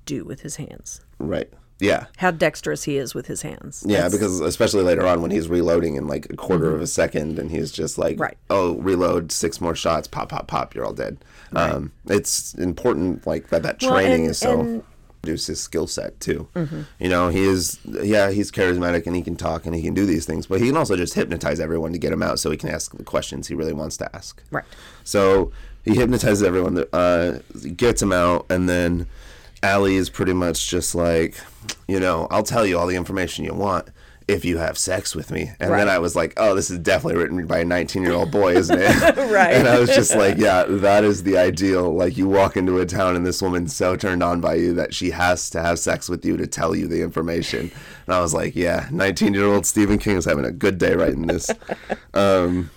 do 0.06 0.24
with 0.24 0.41
his 0.41 0.56
hands, 0.58 1.01
right 1.20 1.51
yeah 1.78 2.06
how 2.18 2.32
dexterous 2.32 2.84
he 2.86 2.95
is 2.97 3.14
with 3.14 3.28
his 3.28 3.41
hands. 3.41 3.84
yeah 3.86 3.97
That's- 3.97 4.14
because 4.14 4.39
especially 4.39 4.84
later 4.84 5.06
on 5.06 5.22
when 5.22 5.30
he's 5.32 5.49
reloading 5.49 5.95
in 5.95 6.08
like 6.08 6.26
a 6.30 6.36
quarter 6.38 6.74
of 6.74 6.80
a 6.82 6.88
second 6.88 7.38
and 7.38 7.51
he's 7.51 7.70
just 7.70 7.97
like 7.97 8.14
Mm-hmm. 8.14 8.22
Right. 8.22 8.38
oh 8.49 8.76
reload 8.76 9.30
six 9.34 9.60
more 9.60 9.76
shots 9.76 10.08
pop 10.08 10.30
pop 10.30 10.47
pop 10.47 10.74
you're 10.74 10.86
all 10.86 10.93
dead 10.93 11.18
um 11.53 11.91
it's 12.08 12.53
important 12.53 13.28
like 13.28 13.49
that 13.49 13.64
that 13.64 13.82
Well, 13.82 13.91
training 13.91 14.22
and- 14.22 14.32
is 14.32 14.38
so 14.38 14.62
and- 14.62 14.84
reduce 15.26 15.47
his 15.47 15.60
skill 15.60 15.88
set 15.88 16.18
too 16.22 16.47
you 16.99 17.10
know 17.10 17.28
he 17.30 17.43
is 17.43 17.78
yeah 17.86 18.30
he's 18.32 18.51
charismatic 18.51 19.06
and 19.08 19.14
he 19.16 19.22
can 19.24 19.36
talk 19.36 19.66
and 19.66 19.76
he 19.76 19.82
can 19.82 19.93
do 19.95 20.06
these 20.06 20.26
things 20.26 20.45
but 20.47 20.62
he 20.62 20.68
can 20.68 20.78
also 20.78 20.95
just 20.95 21.14
hypnotize 21.16 21.60
everyone 21.60 21.91
to 21.91 21.97
get 21.97 22.14
him 22.14 22.22
out 22.24 22.39
so 22.39 22.51
he 22.51 22.58
can 22.58 22.70
ask 22.70 22.95
the 22.95 23.03
questions 23.03 23.47
he 23.47 23.56
really 23.56 23.74
wants 23.74 23.97
to 23.97 24.16
ask 24.16 24.41
right. 24.51 24.64
so 25.03 25.51
he 25.84 25.93
hypnotizes 25.93 26.41
everyone, 26.41 26.84
uh, 26.93 27.38
gets 27.76 28.01
him 28.01 28.12
out, 28.12 28.47
and 28.49 28.68
then 28.68 29.06
Allie 29.64 29.95
is 29.95 30.10
pretty 30.10 30.34
much 30.34 30.70
just 30.70 30.95
like, 30.95 31.36
you 31.88 31.99
know, 31.99 32.28
I'll 32.32 32.43
tell 32.43 32.66
you 32.66 32.78
all 32.78 32.88
the 32.88 32.95
information 32.95 33.45
you 33.45 33.53
want 33.53 33.88
if 34.28 34.43
you 34.43 34.58
have 34.58 34.76
sex 34.76 35.14
with 35.16 35.30
me. 35.30 35.51
And 35.60 35.70
Right. 35.70 35.78
then 35.80 35.89
I 35.89 35.99
was 35.99 36.16
like, 36.16 36.34
oh, 36.38 36.56
this 36.56 36.72
is 36.72 36.80
definitely 36.80 37.22
written 37.22 37.45
by 37.45 37.60
a 37.60 37.66
19 37.66 38.01
year 38.01 38.14
old 38.14 38.32
boy, 38.32 38.56
isn't 38.56 38.80
it? 38.82 39.16
Right. 39.36 39.53
And 39.53 39.68
I 39.68 39.80
was 39.80 39.89
just 39.89 40.16
like, 40.16 40.38
yeah, 40.38 40.64
that 40.64 41.03
is 41.03 41.22
the 41.24 41.38
ideal. 41.38 41.93
Like, 41.93 42.18
you 42.18 42.28
walk 42.28 42.58
into 42.58 42.80
a 42.80 42.86
town 42.88 43.16
and 43.16 43.24
this 43.26 43.39
woman's 43.41 43.76
so 43.76 43.95
turned 43.95 44.24
on 44.24 44.41
by 44.41 44.56
you 44.56 44.74
that 44.76 44.93
she 44.95 45.12
has 45.12 45.49
to 45.51 45.62
have 45.62 45.78
sex 45.78 46.10
with 46.10 46.26
you 46.26 46.38
to 46.38 46.47
tell 46.47 46.76
you 46.76 46.88
the 46.88 47.01
information. 47.03 47.72
And 48.08 48.16
I 48.16 48.20
was 48.22 48.34
like, 48.34 48.56
yeah, 48.56 48.88
19 48.91 49.34
year 49.36 49.45
old 49.45 49.66
Stephen 49.68 49.99
King 49.99 50.18
is 50.18 50.26
having 50.26 50.45
a 50.45 50.51
good 50.51 50.78
day 50.80 50.95
writing 50.95 51.28
this. 51.28 51.51
um, 52.16 52.72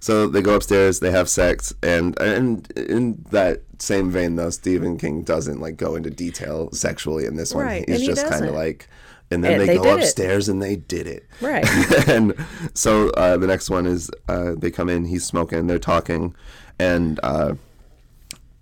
so 0.00 0.26
they 0.28 0.42
go 0.42 0.54
upstairs, 0.54 1.00
they 1.00 1.10
have 1.10 1.28
sex, 1.28 1.72
and 1.82 2.18
and 2.20 2.70
in 2.72 3.24
that 3.30 3.62
same 3.78 4.10
vein, 4.10 4.36
though, 4.36 4.50
Stephen 4.50 4.98
King 4.98 5.22
doesn't 5.22 5.60
like 5.60 5.76
go 5.76 5.94
into 5.96 6.10
detail 6.10 6.70
sexually 6.72 7.24
in 7.26 7.36
this 7.36 7.54
one. 7.54 7.64
Right, 7.66 7.84
He's 7.88 7.96
and 7.96 8.00
he 8.02 8.06
just 8.08 8.26
kind 8.28 8.44
of 8.44 8.54
like, 8.54 8.88
and 9.30 9.44
then 9.44 9.52
And 9.52 9.60
they, 9.62 9.66
they 9.66 9.76
go 9.76 9.84
did 9.84 9.98
it. 9.98 10.02
upstairs 10.04 10.48
and 10.48 10.60
they 10.62 10.76
did 10.76 11.06
it. 11.06 11.26
Right. 11.40 11.64
and 12.08 12.34
so 12.74 13.10
uh, 13.10 13.36
the 13.36 13.46
next 13.46 13.70
one 13.70 13.86
is 13.86 14.10
uh, 14.28 14.54
they 14.56 14.70
come 14.70 14.88
in, 14.88 15.04
he's 15.04 15.24
smoking, 15.24 15.66
they're 15.68 15.78
talking, 15.78 16.34
and 16.78 17.20
uh, 17.22 17.54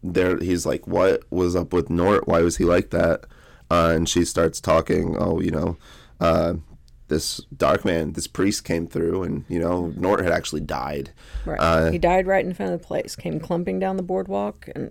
they're 0.02 0.38
he's 0.38 0.66
like, 0.66 0.86
"What 0.86 1.22
was 1.30 1.56
up 1.56 1.72
with 1.72 1.88
Nort? 1.88 2.26
Why 2.28 2.42
was 2.42 2.56
he 2.58 2.64
like 2.64 2.90
that?" 2.90 3.24
Uh, 3.70 3.92
and 3.94 4.08
she 4.08 4.24
starts 4.24 4.60
talking. 4.60 5.16
Oh, 5.18 5.40
you 5.40 5.50
know, 5.50 5.76
uh, 6.20 6.54
this 7.08 7.38
dark 7.56 7.84
man, 7.84 8.12
this 8.12 8.26
priest 8.26 8.64
came 8.64 8.86
through, 8.86 9.22
and 9.22 9.44
you 9.48 9.58
know, 9.58 9.92
Nort 9.96 10.22
had 10.22 10.32
actually 10.32 10.60
died. 10.62 11.12
Right. 11.44 11.58
Uh, 11.60 11.90
he 11.90 11.98
died 11.98 12.26
right 12.26 12.44
in 12.44 12.52
front 12.54 12.72
of 12.72 12.80
the 12.80 12.86
place. 12.86 13.14
Came 13.16 13.38
clumping 13.40 13.78
down 13.78 13.96
the 13.96 14.02
boardwalk 14.02 14.68
and 14.74 14.90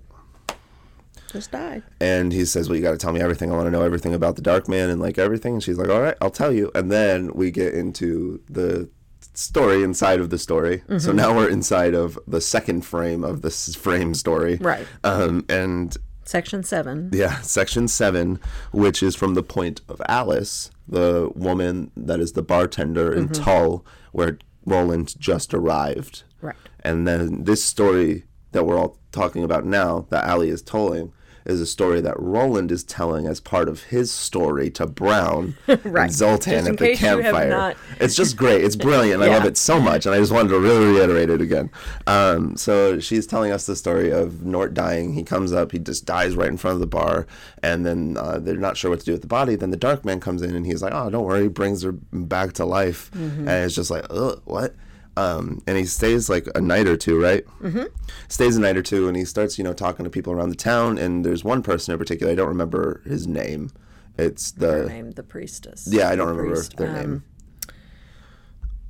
just 1.31 1.51
died. 1.51 1.83
and 1.99 2.31
he 2.31 2.45
says, 2.45 2.69
"Well, 2.69 2.75
you 2.77 2.81
got 2.81 2.91
to 2.91 2.97
tell 2.97 3.11
me 3.11 3.19
everything. 3.21 3.51
I 3.51 3.55
want 3.55 3.67
to 3.67 3.71
know 3.71 3.81
everything 3.83 4.13
about 4.13 4.35
the 4.37 4.41
Dark 4.41 4.67
Man 4.69 4.89
and 4.89 5.01
like 5.01 5.17
everything." 5.17 5.53
And 5.55 5.63
she's 5.63 5.77
like, 5.77 5.89
"All 5.89 6.01
right, 6.01 6.15
I'll 6.21 6.29
tell 6.29 6.51
you." 6.53 6.71
And 6.75 6.91
then 6.91 7.33
we 7.33 7.51
get 7.51 7.73
into 7.73 8.41
the 8.49 8.89
story 9.33 9.83
inside 9.83 10.21
of 10.21 10.29
the 10.29 10.37
story. 10.37 10.83
So 10.87 10.93
Mm-hmm. 11.09 11.15
now 11.17 11.35
we're 11.35 11.49
inside 11.49 11.93
of 11.93 12.17
the 12.25 12.39
second 12.39 12.85
frame 12.85 13.23
of 13.25 13.41
this 13.41 13.75
frame 13.75 14.13
story. 14.13 14.57
Right. 14.61 14.87
Um, 15.03 15.43
and 15.49 15.97
Section 16.23 16.63
seven. 16.63 17.09
yeah, 17.13 17.41
section 17.41 17.87
seven, 17.89 18.39
which 18.71 19.03
is 19.03 19.15
from 19.15 19.33
the 19.33 19.43
point 19.43 19.81
of 19.89 20.01
Alice, 20.07 20.71
the 20.87 21.31
woman 21.35 21.91
that 21.95 22.19
is 22.19 22.33
the 22.33 22.43
bartender 22.43 23.11
in 23.11 23.29
Mm-hmm. 23.29 23.43
Tull, 23.43 23.85
where 24.11 24.37
Roland 24.65 25.19
just 25.19 25.53
arrived. 25.53 26.23
Right. 26.41 26.55
And 26.81 27.07
then 27.07 27.43
this 27.43 27.63
story 27.63 28.25
that 28.51 28.65
we're 28.65 28.77
all 28.77 28.97
talking 29.11 29.43
about 29.43 29.65
now, 29.65 30.07
that 30.09 30.27
Ali 30.29 30.49
is 30.49 30.61
telling, 30.61 31.11
is 31.45 31.61
a 31.61 31.65
story 31.65 32.01
that 32.01 32.19
Roland 32.19 32.71
is 32.71 32.83
telling 32.83 33.27
as 33.27 33.39
part 33.39 33.69
of 33.69 33.83
his 33.83 34.11
story 34.11 34.69
to 34.71 34.87
Brown 34.87 35.55
Right. 35.67 36.05
and 36.05 36.11
Zoltan 36.13 36.65
at 36.67 36.77
the 36.77 36.77
case 36.77 37.01
you 37.01 37.07
have 37.07 37.21
campfire. 37.21 37.49
not- 37.49 37.77
It's 37.99 38.15
just 38.15 38.35
great. 38.35 38.63
It's 38.63 38.75
brilliant. 38.75 39.21
I 39.21 39.27
love 39.37 39.45
it 39.45 39.55
so 39.57 39.79
much, 39.79 40.05
and 40.05 40.15
I 40.15 40.17
just 40.17 40.31
wanted 40.31 40.49
to 40.49 40.59
really 40.59 40.85
reiterate 40.93 41.29
it 41.29 41.41
again. 41.41 41.69
Um, 42.07 42.57
so 42.57 42.99
she's 42.99 43.27
telling 43.27 43.51
us 43.51 43.65
the 43.67 43.75
story 43.75 44.11
of 44.11 44.43
Nort 44.43 44.73
dying. 44.73 45.13
He 45.13 45.23
comes 45.23 45.53
up, 45.53 45.71
he 45.71 45.79
just 45.79 46.05
dies 46.05 46.35
right 46.35 46.49
in 46.49 46.57
front 46.57 46.73
of 46.75 46.79
the 46.79 46.87
bar, 46.87 47.27
and 47.61 47.85
then 47.85 48.17
uh, 48.19 48.39
they're 48.39 48.57
not 48.57 48.75
sure 48.77 48.89
what 48.89 48.99
to 49.01 49.05
do 49.05 49.11
with 49.11 49.21
the 49.21 49.27
body. 49.27 49.55
Then 49.55 49.69
the 49.69 49.77
Dark 49.77 50.03
Man 50.03 50.19
comes 50.19 50.41
in, 50.41 50.55
and 50.55 50.65
he's 50.65 50.81
like, 50.81 50.93
"Oh, 50.93 51.09
don't 51.09 51.23
worry," 51.25 51.43
he 51.43 51.47
brings 51.47 51.83
her 51.83 51.91
back 51.91 52.53
to 52.53 52.65
life, 52.65 53.11
Mm-hmm. 53.15 53.47
and 53.47 53.65
it's 53.65 53.75
just 53.75 53.91
like, 53.91 54.05
"Ugh, 54.09 54.41
what?" 54.45 54.73
Um, 55.17 55.61
and 55.65 55.77
he 55.77 55.85
stays 55.85 56.29
like 56.29 56.47
a 56.55 56.61
night 56.61 56.87
or 56.87 56.97
two, 56.97 57.21
right? 57.21 57.45
Mm-hmm. 57.61 57.83
Stays 58.27 58.57
a 58.57 58.59
night 58.59 58.75
or 58.75 58.81
two, 58.81 59.07
and 59.07 59.15
he 59.15 59.23
starts, 59.23 59.57
you 59.57 59.63
know, 59.63 59.71
talking 59.73 60.03
to 60.03 60.09
people 60.09 60.33
around 60.33 60.49
the 60.49 60.55
town. 60.55 60.97
And 60.97 61.23
there's 61.25 61.43
one 61.43 61.63
person 61.63 61.93
in 61.93 61.97
particular, 61.97 62.31
I 62.31 62.35
don't 62.35 62.49
remember 62.49 63.01
his 63.05 63.25
name. 63.25 63.71
It's 64.17 64.51
the 64.51 64.85
name, 64.87 65.11
the 65.11 65.23
priestess. 65.23 65.87
yeah, 65.89 66.09
I 66.09 66.15
don't 66.15 66.27
The 66.27 66.33
remember 66.33 66.55
priest. 66.55 66.77
their 66.77 66.89
Um, 66.89 66.95
name. 66.95 67.23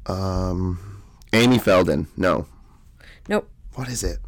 Um, 0.08 1.02
Amy 1.34 1.58
Feldon. 1.60 2.08
No, 2.18 2.46
Nope. 3.28 3.50
what 3.74 3.88
is 3.90 4.04
it? 4.04 4.20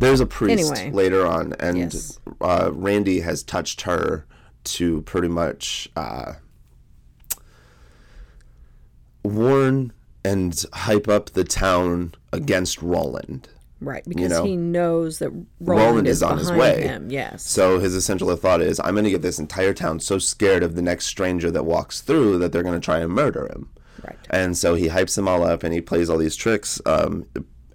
There's 0.00 0.20
a 0.20 0.26
priest 0.26 0.70
Anyway. 0.72 0.90
later 0.92 1.26
on, 1.26 1.54
and 1.60 1.76
Yes. 1.78 2.18
uh, 2.40 2.70
Randy 2.72 3.20
has 3.20 3.42
touched 3.42 3.82
her 3.82 4.24
to 4.64 5.02
pretty 5.02 5.28
much 5.28 5.90
uh, 5.96 6.34
warn 9.22 9.92
and 10.28 10.64
hype 10.72 11.08
up 11.08 11.30
the 11.30 11.44
town 11.44 12.14
against 12.32 12.82
Roland. 12.82 13.48
Right, 13.80 14.02
because 14.08 14.30
know, 14.30 14.44
he 14.44 14.56
knows 14.56 15.20
that 15.20 15.30
Roland, 15.30 15.46
Roland 15.60 16.08
is, 16.08 16.16
is 16.16 16.22
on 16.24 16.38
his 16.38 16.50
way. 16.50 16.82
him. 16.82 17.10
Yes. 17.10 17.44
So 17.44 17.78
his 17.78 17.94
essential 17.94 18.34
thought 18.34 18.60
is, 18.60 18.80
I'm 18.80 18.94
going 18.94 19.04
to 19.04 19.10
get 19.10 19.22
this 19.22 19.38
entire 19.38 19.72
town 19.72 20.00
so 20.00 20.18
scared 20.18 20.64
of 20.64 20.74
the 20.74 20.82
next 20.82 21.06
stranger 21.06 21.50
that 21.52 21.64
walks 21.64 22.00
through 22.00 22.38
that 22.38 22.50
they're 22.50 22.64
going 22.64 22.80
to 22.80 22.84
try 22.84 22.98
and 22.98 23.12
murder 23.12 23.46
him. 23.46 23.68
Right. 24.02 24.18
And 24.30 24.56
so 24.56 24.74
he 24.74 24.88
hypes 24.88 25.14
them 25.14 25.28
all 25.28 25.44
up 25.44 25.62
and 25.62 25.72
he 25.72 25.80
plays 25.80 26.10
all 26.10 26.18
these 26.18 26.34
tricks. 26.34 26.80
Um, 26.86 27.26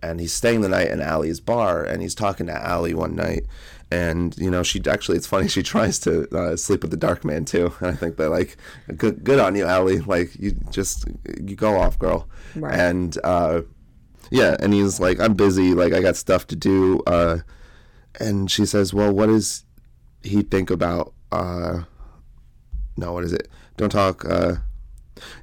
and 0.02 0.20
he's 0.20 0.34
staying 0.34 0.60
the 0.60 0.70
night 0.70 0.90
in 0.90 1.02
Allie's 1.02 1.40
bar 1.40 1.84
and 1.84 2.02
he's 2.02 2.16
talking 2.16 2.48
to 2.48 2.54
Allie 2.54 2.94
one 2.94 3.16
night. 3.16 3.46
And 3.94 4.36
you 4.40 4.50
know, 4.50 4.64
she 4.64 4.82
actually, 4.90 5.18
it's 5.18 5.28
funny. 5.28 5.48
She 5.54 5.62
tries 5.62 6.00
to 6.00 6.28
uh, 6.36 6.56
sleep 6.56 6.82
with 6.82 6.90
the 6.90 6.98
dark 6.98 7.24
man 7.24 7.46
too. 7.46 7.72
And 7.80 7.90
I 7.90 7.94
think 7.94 8.18
they're 8.18 8.30
like, 8.30 8.58
good, 8.98 9.24
good 9.24 9.40
on 9.40 9.56
you, 9.56 9.66
Allie. 9.66 10.00
Like 10.00 10.36
you 10.40 10.52
just, 10.72 11.06
you 11.40 11.56
go 11.56 11.78
off, 11.78 12.00
girl. 12.00 12.28
Right. 12.56 12.74
And 12.74 13.16
uh, 13.24 13.62
yeah, 14.32 14.56
and 14.60 14.74
he's 14.74 15.00
like, 15.00 15.20
I'm 15.20 15.36
busy. 15.36 15.76
Like 15.76 15.94
I 15.94 16.02
got 16.02 16.16
stuff 16.16 16.48
to 16.48 16.56
do. 16.56 17.04
Uh, 17.06 17.40
and 18.20 18.50
she 18.50 18.66
says, 18.66 18.94
well, 18.94 19.14
what 19.14 19.28
does 19.28 19.64
he 20.24 20.42
think 20.42 20.72
about? 20.72 21.14
Uh, 21.32 21.84
no, 22.98 23.14
what 23.14 23.24
is 23.24 23.34
it? 23.34 23.48
Don't 23.78 23.92
talk. 23.92 24.26
Uh, 24.26 24.56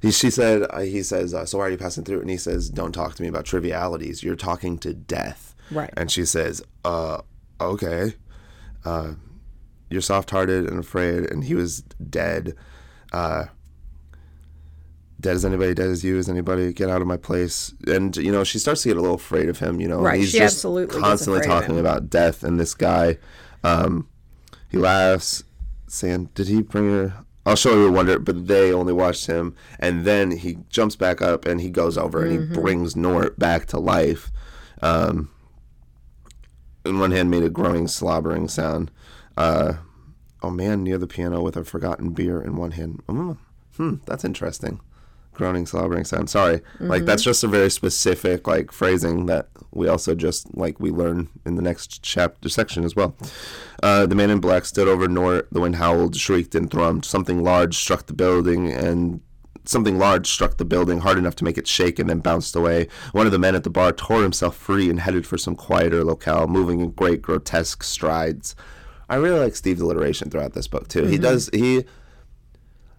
he, 0.02 0.10
she 0.10 0.30
said, 0.30 0.66
uh, 0.70 0.80
he 0.80 1.04
says, 1.04 1.34
uh, 1.34 1.46
so 1.46 1.58
why 1.58 1.66
are 1.66 1.70
you 1.70 1.78
passing 1.78 2.04
through? 2.04 2.20
And 2.20 2.30
he 2.30 2.36
says, 2.36 2.68
don't 2.68 2.92
talk 2.92 3.14
to 3.14 3.22
me 3.22 3.28
about 3.28 3.44
trivialities. 3.44 4.24
You're 4.24 4.34
talking 4.34 4.76
to 4.78 4.92
death. 4.92 5.54
Right. 5.70 5.90
And 5.96 6.10
she 6.10 6.24
says, 6.24 6.62
uh, 6.84 7.22
okay. 7.60 8.14
Uh, 8.84 9.12
you're 9.90 10.00
soft-hearted 10.00 10.68
and 10.68 10.78
afraid. 10.78 11.30
And 11.30 11.44
he 11.44 11.54
was 11.54 11.82
dead. 12.08 12.54
Uh, 13.12 13.44
dead 15.20 15.34
as 15.36 15.44
anybody, 15.44 15.74
dead 15.74 15.88
as 15.90 16.02
you, 16.04 16.16
as 16.18 16.28
anybody. 16.28 16.72
Get 16.72 16.88
out 16.90 17.00
of 17.02 17.06
my 17.06 17.16
place. 17.16 17.74
And 17.86 18.16
you 18.16 18.32
know, 18.32 18.44
she 18.44 18.58
starts 18.58 18.82
to 18.82 18.88
get 18.88 18.96
a 18.96 19.00
little 19.00 19.16
afraid 19.16 19.48
of 19.48 19.58
him. 19.58 19.80
You 19.80 19.88
know, 19.88 20.00
Right, 20.00 20.18
He's 20.20 20.30
she 20.30 20.38
just 20.38 20.56
absolutely 20.56 21.00
constantly 21.00 21.42
talking 21.42 21.78
about 21.78 22.08
death 22.10 22.42
and 22.42 22.58
this 22.58 22.74
guy. 22.74 23.18
Um, 23.64 24.08
he 24.70 24.78
laughs, 24.78 25.42
saying, 25.88 26.30
"Did 26.34 26.48
he 26.48 26.62
bring 26.62 26.90
her?" 26.90 27.14
I'll 27.46 27.56
show 27.56 27.74
you 27.74 27.88
a 27.88 27.92
wonder, 27.92 28.18
but 28.18 28.46
they 28.48 28.70
only 28.72 28.92
watched 28.92 29.26
him, 29.26 29.56
and 29.78 30.04
then 30.04 30.30
he 30.30 30.58
jumps 30.68 30.94
back 30.94 31.20
up 31.22 31.46
and 31.46 31.60
he 31.60 31.70
goes 31.70 31.96
over 31.98 32.22
and 32.24 32.38
Mm-hmm. 32.38 32.54
he 32.54 32.60
brings 32.60 32.94
Nort 32.94 33.38
back 33.38 33.66
to 33.68 33.78
life. 33.80 34.30
Um, 34.82 35.30
in 36.84 36.98
one 36.98 37.10
hand, 37.10 37.30
made 37.30 37.42
a 37.42 37.50
groaning, 37.50 37.88
slobbering 37.88 38.48
sound. 38.48 38.90
Uh, 39.36 39.74
a 40.42 40.50
man 40.50 40.82
near 40.82 40.98
the 40.98 41.06
piano 41.06 41.42
with 41.42 41.56
a 41.56 41.64
forgotten 41.64 42.10
beer 42.10 42.40
in 42.40 42.56
one 42.56 42.72
hand. 42.72 43.02
Mm, 43.06 43.36
hmm, 43.76 43.94
that's 44.06 44.24
interesting. 44.24 44.80
Groaning, 45.32 45.66
slobbering 45.66 46.04
sound. 46.04 46.28
Sorry, 46.28 46.60
like 46.80 47.04
that's 47.04 47.22
just 47.22 47.44
a 47.44 47.48
very 47.48 47.70
specific 47.70 48.46
like 48.46 48.72
phrasing 48.72 49.26
that 49.26 49.48
we 49.70 49.88
also 49.88 50.14
just 50.14 50.54
like 50.54 50.80
we 50.80 50.90
learn 50.90 51.28
in 51.46 51.54
the 51.54 51.62
next 51.62 52.02
chapter 52.02 52.48
section 52.48 52.84
as 52.84 52.96
well. 52.96 53.16
Uh, 53.82 54.06
the 54.06 54.14
man 54.14 54.30
in 54.30 54.40
black 54.40 54.64
stood 54.64 54.88
over 54.88 55.08
Nort. 55.08 55.48
The 55.50 55.60
wind 55.60 55.76
howled, 55.76 56.16
shrieked, 56.16 56.54
and 56.54 56.70
thrummed. 56.70 57.04
Something 57.04 57.42
large 57.42 57.76
struck 57.76 58.06
the 58.06 58.12
building, 58.12 58.70
and 58.70 59.20
something 59.70 59.98
large 59.98 60.28
struck 60.28 60.56
the 60.56 60.64
building 60.64 61.00
hard 61.00 61.18
enough 61.18 61.36
to 61.36 61.44
make 61.44 61.56
it 61.56 61.66
shake 61.66 61.98
and 61.98 62.10
then 62.10 62.18
bounced 62.18 62.56
away. 62.56 62.88
One 63.12 63.26
of 63.26 63.32
the 63.32 63.38
men 63.38 63.54
at 63.54 63.64
the 63.64 63.70
bar 63.70 63.92
tore 63.92 64.22
himself 64.22 64.56
free 64.56 64.90
and 64.90 65.00
headed 65.00 65.26
for 65.26 65.38
some 65.38 65.54
quieter 65.54 66.04
locale, 66.04 66.46
moving 66.46 66.80
in 66.80 66.90
great 66.90 67.22
grotesque 67.22 67.82
strides. 67.82 68.54
I 69.08 69.16
really 69.16 69.40
like 69.40 69.56
Steve's 69.56 69.80
alliteration 69.80 70.30
throughout 70.30 70.52
this 70.52 70.68
book 70.68 70.88
too. 70.88 71.04
He 71.06 71.14
mm-hmm. 71.14 71.22
does 71.22 71.50
he 71.52 71.84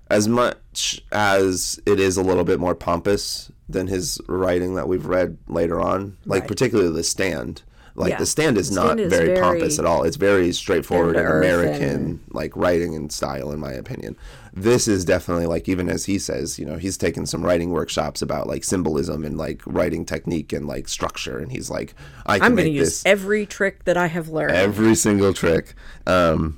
as 0.09 0.27
much 0.27 1.01
as 1.13 1.79
it 1.85 1.97
is 1.99 2.17
a 2.17 2.23
little 2.23 2.43
bit 2.43 2.59
more 2.59 2.75
pompous 2.75 3.49
than 3.69 3.87
his 3.87 4.19
writing 4.27 4.75
that 4.75 4.87
we've 4.87 5.05
read 5.05 5.37
later 5.47 5.79
on, 5.79 6.17
like 6.25 6.41
Right. 6.41 6.47
particularly 6.49 6.91
the 6.91 7.03
stand. 7.03 7.63
Like 7.95 8.11
Yeah. 8.11 8.17
the 8.17 8.25
stand 8.25 8.57
is 8.57 8.69
The 8.69 8.75
not 8.75 8.99
is 8.99 9.09
very, 9.09 9.27
very 9.27 9.39
pompous 9.39 9.79
at 9.79 9.85
all. 9.85 10.03
It's 10.03 10.17
very 10.17 10.51
straightforward 10.51 11.15
and 11.15 11.27
American 11.27 11.83
and- 11.83 12.19
like 12.31 12.55
writing 12.57 12.93
and 12.93 13.11
style 13.11 13.51
in 13.51 13.59
my 13.59 13.71
opinion. 13.71 14.17
This 14.53 14.87
is 14.87 15.05
definitely 15.05 15.45
like 15.45 15.69
even 15.69 15.89
as 15.89 16.05
he 16.05 16.19
says, 16.19 16.59
you 16.59 16.65
know, 16.65 16.77
he's 16.77 16.97
taken 16.97 17.25
some 17.25 17.43
writing 17.45 17.69
workshops 17.69 18.21
about 18.21 18.47
like 18.47 18.63
symbolism 18.63 19.23
and 19.23 19.37
like 19.37 19.61
writing 19.65 20.03
technique 20.05 20.51
and 20.51 20.67
like 20.67 20.89
structure 20.89 21.39
and 21.39 21.51
he's 21.51 21.69
like 21.69 21.95
I 22.25 22.37
can 22.37 22.47
I'm 22.47 22.55
going 22.55 22.67
to 22.67 22.71
use 22.71 23.01
every 23.05 23.45
trick 23.45 23.85
that 23.85 23.95
I 23.95 24.07
have 24.07 24.27
learned. 24.27 24.51
every 24.51 24.95
single 24.95 25.33
trick. 25.33 25.73
Um, 26.05 26.57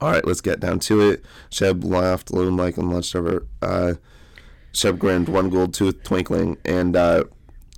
all 0.00 0.10
right, 0.10 0.26
let's 0.26 0.40
get 0.40 0.60
down 0.60 0.78
to 0.80 1.00
it. 1.00 1.24
Sheb 1.50 1.84
laughed, 1.84 2.32
loon 2.32 2.56
like, 2.56 2.78
and 2.78 2.90
lunched 2.90 3.14
over. 3.14 3.46
Uh, 3.60 3.94
Sheb 4.72 4.98
grinned, 4.98 5.28
one 5.28 5.50
gold 5.50 5.74
tooth 5.74 6.02
twinkling, 6.02 6.56
and 6.64 6.96
uh, 6.96 7.24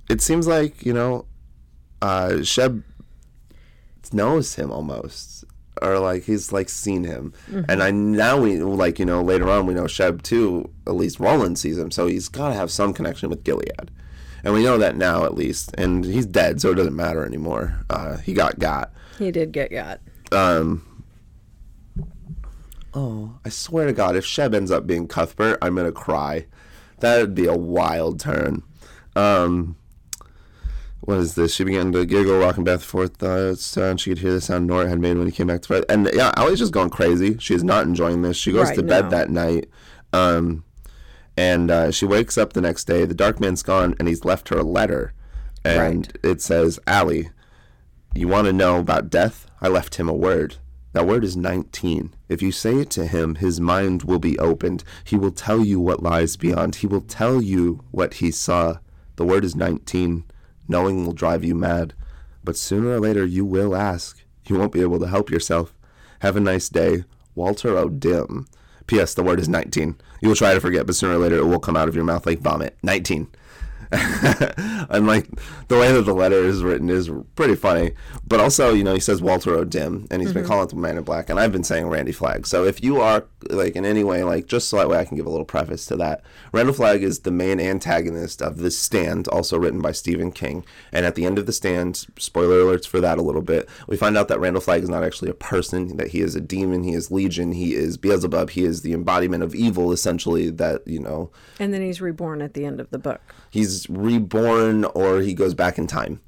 it 0.09 0.21
seems 0.21 0.47
like 0.47 0.85
you 0.85 0.93
know, 0.93 1.25
uh, 2.01 2.29
Sheb 2.39 2.83
knows 4.13 4.55
him 4.55 4.71
almost, 4.71 5.43
or 5.83 5.99
like 5.99 6.23
he's 6.23 6.51
like 6.51 6.69
seen 6.69 7.03
him. 7.03 7.33
Mm-hmm. 7.49 7.69
And 7.69 7.83
I 7.83 7.91
now 7.91 8.39
we 8.39 8.57
like 8.61 8.99
you 8.99 9.05
know 9.05 9.21
later 9.21 9.49
on 9.49 9.65
we 9.65 9.73
know 9.73 9.83
Sheb 9.83 10.21
too. 10.21 10.69
At 10.87 10.95
least 10.95 11.19
Roland 11.19 11.59
sees 11.59 11.77
him, 11.77 11.91
so 11.91 12.07
he's 12.07 12.29
got 12.29 12.49
to 12.49 12.55
have 12.55 12.71
some 12.71 12.93
connection 12.93 13.29
with 13.29 13.43
Gilead. 13.43 13.91
And 14.43 14.53
we 14.53 14.63
know 14.63 14.77
that 14.77 14.97
now 14.97 15.23
at 15.23 15.35
least. 15.35 15.73
And 15.77 16.03
he's 16.03 16.25
dead, 16.25 16.59
so 16.59 16.71
it 16.71 16.75
doesn't 16.75 16.95
matter 16.95 17.25
anymore. 17.25 17.85
Uh, 17.89 18.17
he 18.17 18.33
got 18.33 18.59
got. 18.59 18.91
He 19.17 19.31
did 19.31 19.51
get 19.51 19.71
got. 19.71 19.99
Um. 20.31 21.03
Oh, 22.95 23.39
I 23.43 23.49
swear 23.49 23.87
to 23.87 23.93
God, 23.93 24.15
if 24.15 24.25
Sheb 24.25 24.53
ends 24.53 24.69
up 24.69 24.85
being 24.85 25.07
Cuthbert, 25.07 25.57
I'm 25.61 25.75
gonna 25.75 25.91
cry. 25.91 26.45
That 26.99 27.19
would 27.19 27.35
be 27.35 27.47
a 27.47 27.57
wild 27.57 28.19
turn. 28.19 28.63
Um, 29.15 29.75
what 31.05 31.17
is 31.17 31.35
this? 31.35 31.53
She 31.53 31.63
began 31.63 31.91
to 31.91 32.05
giggle, 32.05 32.39
rocking 32.39 32.63
back 32.63 32.75
and 32.75 32.83
forth. 32.83 33.21
Uh, 33.21 33.55
and 33.81 33.99
she 33.99 34.09
could 34.11 34.19
hear 34.19 34.31
the 34.33 34.41
sound 34.41 34.69
Nort 34.69 34.87
had 34.87 34.99
made 34.99 35.17
when 35.17 35.27
he 35.27 35.31
came 35.31 35.47
back 35.47 35.61
to 35.63 35.69
bed. 35.69 35.85
And 35.89 36.09
yeah, 36.13 36.31
Allie's 36.37 36.59
just 36.59 36.71
going 36.71 36.89
crazy. 36.89 37.37
She 37.39 37.53
is 37.53 37.63
not 37.63 37.85
enjoying 37.85 38.21
this. 38.21 38.37
She 38.37 38.51
goes 38.51 38.67
Right, 38.69 38.75
to 38.75 38.83
bed 38.83 39.05
no. 39.05 39.09
that 39.09 39.29
night. 39.29 39.69
Um, 40.13 40.63
and 41.35 41.69
uh, 41.69 41.91
she 41.91 42.05
wakes 42.05 42.37
up 42.37 42.53
the 42.53 42.61
next 42.61 42.85
day. 42.85 43.05
The 43.05 43.13
dark 43.13 43.39
man's 43.39 43.63
gone, 43.63 43.95
and 43.99 44.07
he's 44.07 44.23
left 44.23 44.49
her 44.49 44.57
a 44.57 44.63
letter. 44.63 45.13
And 45.65 46.17
it 46.23 46.41
says, 46.41 46.79
Allie, 46.87 47.29
you 48.13 48.27
want 48.27 48.47
to 48.47 48.53
know 48.53 48.79
about 48.79 49.09
death? 49.09 49.47
I 49.61 49.69
left 49.69 49.95
him 49.95 50.09
a 50.09 50.13
word. 50.13 50.57
That 50.91 51.07
word 51.07 51.23
is 51.23 51.35
19. 51.35 52.13
If 52.29 52.41
you 52.41 52.51
say 52.51 52.75
it 52.75 52.89
to 52.91 53.07
him, 53.07 53.35
his 53.35 53.59
mind 53.59 54.03
will 54.03 54.19
be 54.19 54.37
opened. 54.37 54.83
He 55.03 55.15
will 55.15 55.31
tell 55.31 55.65
you 55.65 55.79
what 55.79 56.03
lies 56.03 56.37
beyond. 56.37 56.75
He 56.75 56.87
will 56.87 57.01
tell 57.01 57.41
you 57.41 57.83
what 57.91 58.15
he 58.15 58.29
saw. 58.29 58.77
The 59.15 59.25
word 59.25 59.43
is 59.43 59.55
19. 59.55 60.25
Knowing 60.67 61.05
will 61.05 61.13
drive 61.13 61.43
you 61.43 61.55
mad. 61.55 61.93
But 62.43 62.57
sooner 62.57 62.89
or 62.89 62.99
later, 62.99 63.25
you 63.25 63.45
will 63.45 63.75
ask. 63.75 64.23
You 64.47 64.57
won't 64.57 64.71
be 64.71 64.81
able 64.81 64.99
to 64.99 65.07
help 65.07 65.29
yourself. 65.29 65.73
Have 66.19 66.35
a 66.35 66.41
nice 66.41 66.69
day. 66.69 67.05
Walter 67.35 67.77
O'Dim. 67.77 68.47
P.S. 68.87 69.13
The 69.13 69.23
word 69.23 69.39
is 69.39 69.47
19. 69.47 69.95
You 70.21 70.27
will 70.27 70.35
try 70.35 70.53
to 70.53 70.61
forget, 70.61 70.85
but 70.85 70.95
sooner 70.95 71.15
or 71.15 71.17
later, 71.17 71.37
it 71.37 71.45
will 71.45 71.59
come 71.59 71.77
out 71.77 71.87
of 71.87 71.95
your 71.95 72.03
mouth 72.03 72.25
like 72.25 72.39
vomit. 72.39 72.77
19. 72.83 73.27
and 74.89 75.05
like 75.05 75.27
the 75.67 75.77
way 75.77 75.91
that 75.91 76.03
the 76.03 76.13
letter 76.13 76.43
is 76.43 76.63
written 76.63 76.89
is 76.89 77.11
pretty 77.35 77.55
funny. 77.55 77.93
But 78.27 78.39
also, 78.39 78.73
you 78.73 78.83
know, 78.83 78.93
he 78.93 78.99
says 78.99 79.21
Walter 79.21 79.53
O'Dim, 79.53 80.07
and 80.09 80.21
he's 80.21 80.33
been 80.33 80.43
mm-hmm. 80.43 80.51
calling 80.51 80.69
him 80.69 80.81
Man 80.81 80.97
in 80.97 81.03
Black, 81.03 81.29
and 81.29 81.39
I've 81.39 81.51
been 81.51 81.63
saying 81.63 81.87
Randy 81.87 82.11
Flagg. 82.11 82.47
So 82.47 82.65
if 82.65 82.83
you 82.83 82.99
are 83.01 83.25
like 83.49 83.75
in 83.75 83.85
any 83.85 84.03
way, 84.03 84.23
like 84.23 84.47
just 84.47 84.69
so 84.69 84.77
that 84.77 84.89
way 84.89 84.97
I 84.97 85.05
can 85.05 85.17
give 85.17 85.25
a 85.25 85.29
little 85.29 85.45
preface 85.45 85.85
to 85.87 85.95
that, 85.97 86.23
Randall 86.51 86.73
Flagg 86.73 87.03
is 87.03 87.19
the 87.19 87.31
main 87.31 87.59
antagonist 87.59 88.41
of 88.41 88.57
The 88.57 88.71
Stand, 88.71 89.27
also 89.27 89.57
written 89.57 89.81
by 89.81 89.91
Stephen 89.91 90.31
King. 90.31 90.65
And 90.91 91.05
at 91.05 91.15
the 91.15 91.25
end 91.25 91.37
of 91.37 91.45
The 91.45 91.53
Stand, 91.53 92.07
spoiler 92.17 92.63
alerts 92.63 92.87
for 92.87 92.99
that 93.01 93.17
a 93.17 93.23
little 93.23 93.41
bit, 93.41 93.69
we 93.87 93.97
find 93.97 94.17
out 94.17 94.27
that 94.29 94.39
Randall 94.39 94.61
Flagg 94.61 94.83
is 94.83 94.89
not 94.89 95.03
actually 95.03 95.29
a 95.29 95.35
person, 95.35 95.97
that 95.97 96.09
he 96.09 96.21
is 96.21 96.35
a 96.35 96.41
demon, 96.41 96.83
he 96.83 96.93
is 96.93 97.11
Legion, 97.11 97.51
he 97.51 97.75
is 97.75 97.97
Beelzebub, 97.97 98.51
he 98.51 98.63
is 98.63 98.81
the 98.81 98.93
embodiment 98.93 99.43
of 99.43 99.53
evil, 99.53 99.91
essentially. 99.91 100.49
That 100.49 100.87
you 100.87 100.99
know 100.99 101.31
And 101.59 101.73
then 101.73 101.81
he's 101.81 102.01
reborn 102.01 102.41
at 102.41 102.53
the 102.53 102.65
end 102.65 102.79
of 102.79 102.89
the 102.89 102.99
book. 102.99 103.21
He's 103.53 103.87
reborn 103.87 104.83
or 104.83 105.19
he 105.19 105.35
goes 105.35 105.53
back 105.53 105.77
in 105.77 105.85
time. 105.85 106.19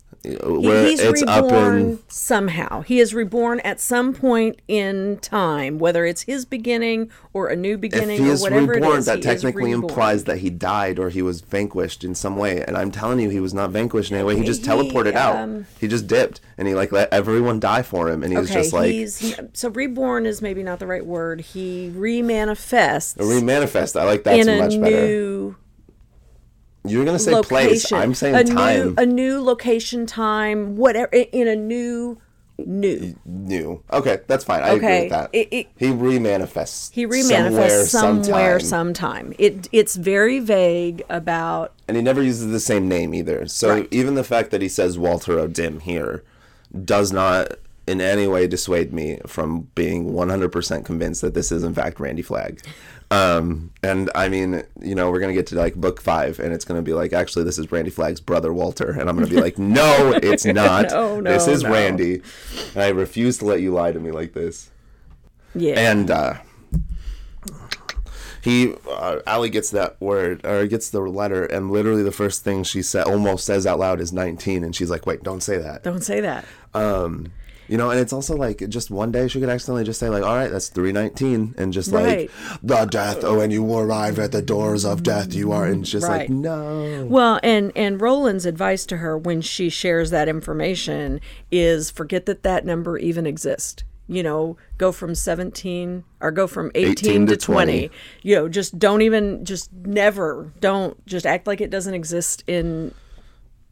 Where 0.44 0.86
he's 0.88 1.00
it's 1.00 1.24
up 1.24 1.46
reborn 1.46 1.80
in 1.80 2.00
somehow. 2.08 2.82
He 2.82 3.00
is 3.00 3.14
reborn 3.14 3.60
at 3.62 3.80
some 3.80 4.14
point 4.14 4.60
in 4.68 5.18
time, 5.20 5.78
whether 5.80 6.06
it's 6.06 6.24
his 6.24 6.46
beginning 6.46 7.12
or 7.34 7.48
a 7.48 7.56
new 7.56 7.76
if 7.76 7.82
beginning 7.82 8.24
he 8.24 8.30
or 8.30 8.34
is 8.34 8.42
whatever 8.42 8.74
reborn, 8.74 8.96
it 8.96 9.00
is. 9.00 9.06
that 9.06 9.18
he 9.18 9.22
technically 9.22 9.72
implies 9.72 10.24
that 10.26 10.40
he 10.40 10.50
died 10.50 10.98
or 11.00 11.10
he 11.10 11.22
was 11.22 11.42
vanquished 11.42 12.04
in 12.04 12.16
some 12.16 12.38
way. 12.38 12.64
And 12.64 12.76
I'm 12.78 12.92
telling 12.92 13.20
you, 13.20 13.30
he 13.30 13.40
was 13.40 13.54
not 13.54 13.70
vanquished 13.72 14.12
in 14.12 14.18
any 14.18 14.26
way. 14.26 14.36
He 14.36 14.44
just 14.44 14.62
He, 14.62 14.68
teleported 14.68 15.14
out. 15.14 15.36
um, 15.36 15.66
He 15.80 15.88
just 15.88 16.08
dipped, 16.08 16.42
and 16.58 16.68
he 16.68 16.74
like 16.74 16.92
let 16.92 17.12
everyone 17.14 17.60
die 17.60 17.84
for 17.84 18.10
him, 18.10 18.24
and 18.24 18.32
he 18.32 18.38
was 18.38 18.50
just 18.52 18.74
like 18.74 18.92
he's 18.92 19.36
so 19.54 19.70
reborn 19.70 20.26
is 20.26 20.42
maybe 20.42 20.64
not 20.64 20.80
the 20.80 20.88
right 20.88 21.06
word. 21.06 21.42
He 21.42 21.92
remanifests 21.96 23.18
remanifest. 23.18 24.00
I 24.00 24.06
like 24.06 24.24
that 24.24 24.40
in 24.40 24.50
a 24.50 24.58
much 24.60 24.80
better. 24.80 25.08
new 25.08 25.56
You're 26.88 27.06
gonna 27.06 27.20
say 27.20 27.32
location. 27.34 27.50
place. 27.50 27.92
I'm 27.92 28.14
saying 28.14 28.36
a 28.36 28.44
time. 28.44 28.80
New, 28.80 28.94
a 28.98 29.06
new 29.06 29.42
location, 29.42 30.06
time, 30.06 30.76
whatever. 30.76 31.10
In 31.14 31.48
a 31.48 31.56
new, 31.56 32.18
new. 32.58 33.16
New. 33.26 33.82
Okay, 33.92 34.20
that's 34.28 34.44
fine. 34.44 34.62
I 34.64 34.70
agree 34.70 34.78
Okay, 34.88 35.02
with 35.04 35.10
that. 35.12 35.30
it- 35.34 35.48
it- 35.52 35.68
he 35.76 35.88
remanifests. 35.88 36.92
He 36.94 37.06
remanifests 37.06 37.88
somewhere, 37.90 38.60
sometime. 38.60 38.60
sometime. 38.62 39.34
It 39.38 39.68
it's 39.72 39.96
very 39.96 40.40
vague 40.40 41.04
about 41.10 41.74
and 41.88 41.98
he 41.98 42.04
never 42.04 42.22
uses 42.24 42.52
the 42.52 42.60
same 42.60 42.88
name 42.88 43.14
either. 43.14 43.46
So 43.48 43.70
Right. 43.70 43.88
even 43.92 44.16
the 44.16 44.24
fact 44.24 44.52
that 44.52 44.62
he 44.62 44.70
says 44.70 44.98
Walter 44.98 45.38
O'Dim 45.40 45.82
here 45.82 46.24
does 46.84 47.12
not 47.12 47.54
in 47.88 48.02
any 48.02 48.26
way 48.26 48.48
dissuade 48.48 48.92
me 48.92 49.20
from 49.28 49.68
being 49.76 50.12
100% 50.12 50.86
convinced 50.86 51.22
that 51.22 51.36
this 51.36 51.52
is 51.52 51.64
in 51.64 51.74
fact 51.74 52.00
Randy 52.00 52.24
Flagg. 52.24 52.60
Um, 53.16 53.72
and 53.82 54.10
I 54.14 54.28
mean, 54.30 54.64
you 54.82 54.94
know, 54.96 55.10
we're 55.10 55.20
gonna 55.20 55.34
get 55.34 55.48
to 55.48 55.56
like 55.56 55.76
book 55.76 56.02
five, 56.02 56.40
and 56.40 56.54
it's 56.54 56.66
gonna 56.66 56.82
be 56.82 56.94
like, 56.94 57.14
actually, 57.14 57.46
this 57.46 57.58
is 57.58 57.72
Randy 57.72 57.92
Flagg's 57.92 58.20
brother 58.20 58.52
Walter, 58.52 58.92
and 58.92 59.10
I'm 59.10 59.16
gonna 59.16 59.28
be 59.28 59.40
like, 59.40 59.58
no, 59.58 60.20
it's 60.22 60.46
not. 60.46 60.90
No, 60.92 61.20
no, 61.22 61.32
this 61.32 61.48
is 61.48 61.64
no. 61.64 61.72
Randy, 61.72 62.22
and 62.74 62.84
I 62.84 62.90
refuse 62.90 63.38
to 63.40 63.46
let 63.46 63.62
you 63.62 63.72
lie 63.72 63.92
to 63.92 64.00
me 64.00 64.12
like 64.12 64.34
this. 64.34 64.70
yeah. 65.54 65.92
And 65.92 66.12
uh, 66.12 66.36
he, 68.42 68.74
uh, 68.90 69.20
Allie 69.26 69.50
gets 69.50 69.70
that 69.72 70.00
word 70.02 70.46
or 70.46 70.68
gets 70.68 70.90
the 70.90 71.00
letter, 71.00 71.46
and 71.46 71.72
literally 71.72 72.04
the 72.04 72.12
first 72.12 72.44
thing 72.44 72.64
she 72.64 72.82
said, 72.82 73.06
almost 73.06 73.46
says 73.46 73.66
out 73.66 73.80
loud, 73.80 74.00
is 74.02 74.12
19, 74.12 74.64
and 74.64 74.76
she's 74.76 74.90
like, 74.90 75.06
"Wait, 75.06 75.24
don't 75.24 75.42
say 75.42 75.58
that." 75.58 75.84
Don't 75.84 76.04
say 76.04 76.20
that. 76.22 76.46
Um, 76.74 77.32
you 77.68 77.78
know, 77.78 77.90
and 77.90 78.00
it's 78.00 78.14
also 78.14 78.36
like 78.36 78.68
just 78.70 78.92
one 78.92 79.12
day 79.12 79.28
she 79.28 79.40
could 79.40 79.50
accidentally 79.50 79.84
just 79.84 80.00
say 80.00 80.10
like, 80.10 80.24
"All 80.24 80.36
right, 80.36 80.52
that's 80.52 80.70
319," 80.70 81.56
and 81.58 81.74
just 81.74 81.92
Right. 81.92 82.30
like 82.30 82.32
the 82.64 82.86
death. 82.86 83.24
Oh, 83.24 83.40
and 83.40 83.52
you 83.52 83.66
arrive 83.78 84.20
at 84.20 84.32
the 84.32 84.42
doors 84.42 84.86
of 84.86 85.04
death. 85.04 85.34
You 85.34 85.52
are, 85.52 85.66
and 85.66 85.84
just 85.84 86.08
like 86.08 86.30
no. 86.30 87.06
Well, 87.10 87.40
and 87.44 87.72
and 87.76 88.00
Roland's 88.00 88.46
advice 88.46 88.86
to 88.88 88.98
her 88.98 89.18
when 89.18 89.42
she 89.42 89.70
shares 89.70 90.10
that 90.12 90.28
information 90.28 91.22
is 91.52 91.90
forget 91.90 92.26
that 92.26 92.44
that 92.44 92.66
number 92.66 92.98
even 92.98 93.26
exists. 93.26 93.84
You 94.08 94.22
know, 94.22 94.56
go 94.78 94.92
from 94.92 95.16
17 95.16 96.04
or 96.22 96.30
go 96.32 96.46
from 96.46 96.70
18, 96.76 96.92
18 96.92 97.26
to 97.26 97.36
to 97.36 97.38
20. 97.38 97.72
20. 97.88 97.92
You 98.22 98.36
know, 98.36 98.48
just 98.48 98.78
don't 98.78 99.02
even 99.02 99.44
just 99.44 99.74
never 99.74 100.54
don't 100.60 101.04
just 101.08 101.26
act 101.26 101.48
like 101.48 101.60
it 101.60 101.72
doesn't 101.72 101.96
exist 101.96 102.44
in 102.46 102.94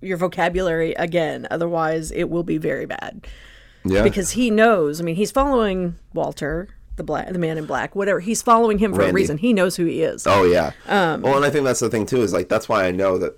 your 0.02 0.18
vocabulary 0.18 0.94
again. 0.94 1.48
Otherwise, 1.52 2.12
it 2.12 2.32
will 2.32 2.42
be 2.44 2.58
very 2.58 2.88
bad. 2.88 3.28
Yeah, 3.86 4.04
Because 4.04 4.32
he 4.32 4.50
knows, 4.50 5.02
I 5.02 5.04
mean, 5.04 5.16
he's 5.16 5.32
following 5.32 5.98
Walter, 6.14 6.70
the 6.96 7.04
black 7.04 7.32
the 7.32 7.40
man 7.40 7.58
in 7.58 7.66
black, 7.66 7.96
whatever. 7.96 8.20
He's 8.20 8.42
following 8.42 8.78
him 8.78 8.94
for 8.94 9.02
a 9.02 9.12
reason. 9.12 9.38
He 9.38 9.52
knows 9.54 9.76
who 9.76 9.86
he 9.86 10.04
is. 10.04 10.28
Oh 10.28 10.44
yeah. 10.44 10.72
Um, 10.88 11.22
well, 11.22 11.36
and 11.36 11.46
I 11.46 11.50
think 11.50 11.66
that's 11.66 11.80
the 11.80 11.90
thing 11.90 12.06
too 12.06 12.22
is 12.22 12.34
like 12.34 12.50
that's 12.50 12.70
why 12.70 12.86
I 12.86 12.92
know 12.92 13.18
that 13.18 13.38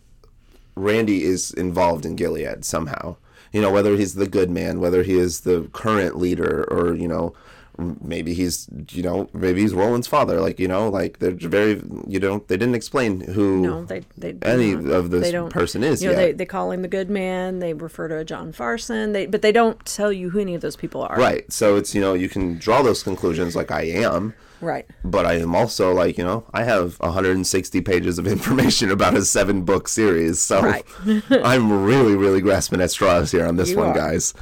Randy 0.76 1.24
is 1.24 1.52
involved 1.52 2.06
in 2.06 2.16
Gilead 2.16 2.66
somehow. 2.66 3.16
You 3.54 3.62
know, 3.62 3.72
whether 3.72 3.96
he's 3.96 4.16
the 4.16 4.28
good 4.28 4.50
man, 4.50 4.82
whether 4.82 5.04
he 5.04 5.18
is 5.18 5.42
the 5.42 5.70
current 5.72 6.18
leader, 6.18 6.66
or 6.70 6.94
you 6.94 7.08
know, 7.08 7.34
maybe 7.78 8.34
he's 8.34 8.68
you 8.92 9.04
know 9.04 9.30
maybe 9.34 9.62
he's 9.62 9.74
Roland's 9.74 10.08
father. 10.08 10.40
Like 10.40 10.60
you 10.60 10.68
know, 10.68 10.90
like 10.90 11.20
they're 11.20 11.32
very 11.32 11.82
you 12.08 12.20
know 12.20 12.44
they 12.48 12.58
didn't 12.58 12.76
explain 12.76 13.22
who 13.22 13.62
No, 13.62 13.86
they 13.86 14.04
they 14.18 14.36
any 14.42 14.76
not. 14.76 14.92
of 14.94 15.12
this 15.12 15.32
person 15.52 15.84
is 15.84 16.02
You 16.04 16.10
know, 16.10 16.20
yet. 16.20 16.26
they, 16.26 16.32
they 16.34 16.46
call 16.46 16.72
him 16.72 16.82
the 16.82 16.88
good 16.88 17.10
man. 17.10 17.60
They 17.60 17.74
refer 17.74 18.08
to 18.08 18.24
John 18.26 18.52
Farson. 18.52 19.12
They 19.14 19.26
but 19.26 19.42
they 19.42 19.52
don't 19.52 19.84
tell 19.86 20.12
you 20.12 20.30
who 20.32 20.40
any 20.40 20.56
of 20.56 20.62
those 20.62 20.76
people 20.76 21.02
are. 21.02 21.16
right. 21.18 21.52
So 21.52 21.76
it's 21.76 21.94
you 21.96 22.02
know 22.02 22.14
you 22.14 22.30
can 22.30 22.58
draw 22.58 22.82
those 22.82 23.04
conclusions 23.04 23.56
like 23.56 23.72
I 23.72 23.82
am. 23.84 24.34
Right. 24.62 24.86
but 25.04 25.26
I 25.28 25.34
am 25.34 25.54
also 25.54 25.94
like, 25.94 26.18
you 26.18 26.24
know, 26.24 26.46
I 26.54 26.64
have 26.64 26.98
160 27.02 27.82
pages 27.82 28.18
of 28.18 28.26
information 28.36 28.90
about 28.90 29.14
a 29.14 29.24
seven 29.24 29.64
book 29.64 29.88
series. 29.88 30.40
So 30.40 30.62
Right. 30.64 30.86
I'm 31.30 31.84
really, 31.84 32.16
really 32.16 32.42
grasping 32.42 32.82
at 32.82 32.90
straws 32.90 33.32
here 33.32 33.46
on 33.46 33.58
this 33.58 33.72
You 33.72 33.78
one, 33.78 33.90
are. 33.90 33.94
guys. 33.94 34.34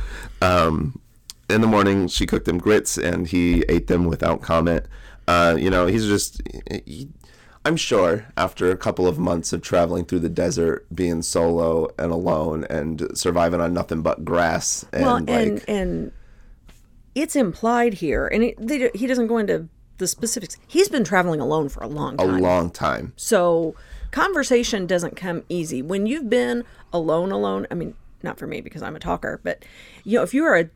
Um, 0.41 1.01
in 1.53 1.61
the 1.61 1.67
morning, 1.67 2.07
she 2.07 2.25
cooked 2.25 2.47
him 2.47 2.57
grits 2.57 2.97
and 2.97 3.27
he 3.27 3.63
ate 3.69 3.87
them 3.87 4.05
without 4.05 4.41
comment. 4.41 4.85
Uh, 5.27 5.55
you 5.57 5.69
know, 5.69 5.85
he's 5.87 6.05
just. 6.05 6.41
He, 6.85 7.09
I'm 7.65 7.77
sure 7.77 8.25
after 8.35 8.71
a 8.71 8.77
couple 8.77 9.07
of 9.07 9.17
months 9.17 9.53
of 9.53 9.61
traveling 9.61 10.03
through 10.03 10.19
the 10.19 10.29
desert, 10.29 10.85
being 10.93 11.21
solo 11.21 11.87
and 11.97 12.11
alone, 12.11 12.65
and 12.69 13.07
surviving 13.17 13.61
on 13.61 13.73
nothing 13.73 14.01
but 14.01 14.25
grass, 14.25 14.85
and 14.91 15.05
Well, 15.05 15.13
like 15.19 15.29
and 15.29 15.69
and 15.69 16.11
it's 17.15 17.37
implied 17.37 17.95
here, 17.95 18.27
and 18.27 18.43
it, 18.43 18.55
they, 18.59 18.89
he 18.93 19.07
doesn't 19.07 19.27
go 19.27 19.37
into 19.37 19.69
the 19.97 20.07
specifics. 20.07 20.57
He's 20.67 20.89
been 20.89 21.05
traveling 21.05 21.39
alone 21.39 21.69
for 21.69 21.81
a 21.81 21.87
long 21.87 22.17
time. 22.17 22.29
a 22.29 22.39
long 22.39 22.69
time. 22.69 23.13
So 23.15 23.75
conversation 24.11 24.85
doesn't 24.85 25.15
come 25.15 25.43
easy. 25.47 25.81
When 25.81 26.05
you've 26.05 26.29
been 26.29 26.65
alone, 26.91 27.31
alone, 27.31 27.65
I 27.71 27.75
mean, 27.75 27.95
not 28.23 28.37
for 28.37 28.47
me 28.47 28.59
because 28.59 28.81
I'm 28.81 28.95
a 28.95 28.99
talker, 28.99 29.39
but 29.43 29.63
you 30.03 30.17
know, 30.17 30.23
if 30.23 30.33
you're 30.33 30.55
a 30.55 30.69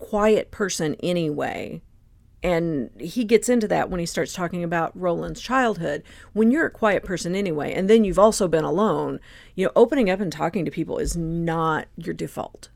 quiet 0.00 0.50
person 0.50 0.96
anyway, 1.02 1.82
and 2.42 2.90
he 2.98 3.24
gets 3.24 3.48
into 3.48 3.68
that 3.68 3.90
when 3.90 4.00
he 4.00 4.06
starts 4.06 4.32
talking 4.32 4.64
about 4.64 4.98
Roland's 4.98 5.40
childhood. 5.40 6.02
When 6.32 6.50
you're 6.50 6.66
a 6.66 6.70
quiet 6.70 7.04
person 7.04 7.34
anyway, 7.34 7.72
and 7.74 7.88
then 7.88 8.02
you've 8.02 8.18
also 8.18 8.48
been 8.48 8.64
alone, 8.64 9.20
you 9.54 9.66
know, 9.66 9.72
opening 9.76 10.08
up 10.08 10.20
and 10.20 10.32
talking 10.32 10.64
to 10.64 10.70
people 10.70 10.98
is 10.98 11.16
not 11.16 11.86
your 11.96 12.14
default. 12.14 12.70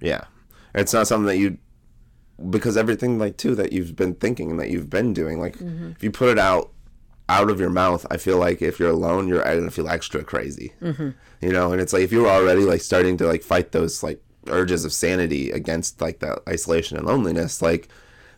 Yeah. 0.00 0.24
It's 0.74 0.92
not 0.92 1.06
something 1.06 1.26
that 1.26 1.38
you 1.38 1.58
because 2.50 2.76
everything 2.76 3.18
like 3.18 3.36
too 3.36 3.54
that 3.54 3.72
you've 3.72 3.94
been 3.94 4.14
thinking 4.14 4.50
and 4.50 4.58
that 4.58 4.70
you've 4.70 4.90
been 4.90 5.12
doing, 5.12 5.38
like 5.40 5.58
Mm-hmm. 5.58 5.90
if 5.90 6.02
you 6.02 6.10
put 6.10 6.28
it 6.28 6.38
out 6.38 6.70
out 7.28 7.50
of 7.50 7.60
your 7.60 7.70
mouth, 7.70 8.04
I 8.10 8.16
feel 8.16 8.38
like 8.38 8.62
if 8.62 8.78
you're 8.78 8.90
alone, 8.90 9.28
you're 9.28 9.42
gonna 9.42 9.70
feel 9.70 9.88
extra 9.88 10.22
crazy. 10.24 10.72
Mm-hmm. 10.80 11.10
You 11.40 11.52
know, 11.52 11.72
and 11.72 11.80
it's 11.80 11.92
like 11.92 12.02
if 12.02 12.12
you're 12.12 12.28
already 12.28 12.62
like 12.62 12.80
starting 12.80 13.16
to 13.18 13.26
like 13.26 13.42
fight 13.42 13.72
those 13.72 14.02
like 14.02 14.22
urges 14.48 14.84
of 14.84 14.92
sanity 14.92 15.50
against 15.50 16.00
like 16.00 16.18
that 16.20 16.40
isolation 16.48 16.96
and 16.96 17.06
loneliness, 17.06 17.62
like 17.62 17.88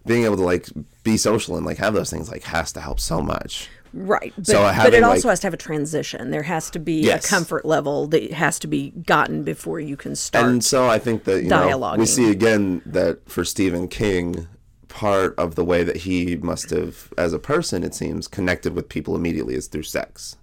being 0.06 0.24
able 0.24 0.36
to 0.36 0.42
like 0.42 0.68
be 1.02 1.16
social 1.16 1.56
and 1.56 1.64
like 1.64 1.78
have 1.78 1.94
those 1.94 2.10
things 2.10 2.30
like 2.30 2.42
has 2.44 2.72
to 2.72 2.80
help 2.80 3.00
so 3.00 3.20
much. 3.22 3.68
Right. 3.96 4.32
But, 4.36 4.46
So 4.46 4.62
but 4.82 4.92
it 4.92 5.02
also 5.04 5.28
like- 5.28 5.32
has 5.32 5.40
to 5.40 5.46
have 5.46 5.54
a 5.54 5.58
transition. 5.58 6.30
There 6.30 6.42
has 6.42 6.68
to 6.70 6.78
be 6.80 7.00
Yes. 7.00 7.24
a 7.24 7.28
comfort 7.28 7.64
level 7.64 8.06
that 8.08 8.32
has 8.32 8.58
to 8.58 8.66
be 8.66 8.90
gotten 8.90 9.44
before 9.44 9.78
you 9.80 9.96
can 9.96 10.16
start. 10.16 10.46
And 10.46 10.64
so 10.64 10.88
I 10.88 10.98
think 10.98 11.24
that 11.24 11.42
you 11.44 11.48
know 11.48 11.94
we 11.96 12.04
see 12.06 12.30
again 12.30 12.82
that 12.86 13.28
for 13.30 13.44
Stephen 13.44 13.86
King, 13.88 14.48
part 14.88 15.34
of 15.38 15.54
the 15.54 15.64
way 15.64 15.84
that 15.84 15.98
he 15.98 16.36
must 16.36 16.70
have, 16.70 17.12
as 17.16 17.32
a 17.32 17.38
person, 17.38 17.82
it 17.84 17.94
seems, 17.94 18.28
connected 18.28 18.74
with 18.74 18.88
people 18.88 19.14
immediately 19.16 19.54
is 19.54 19.68
through 19.68 19.82
sex. 19.84 20.36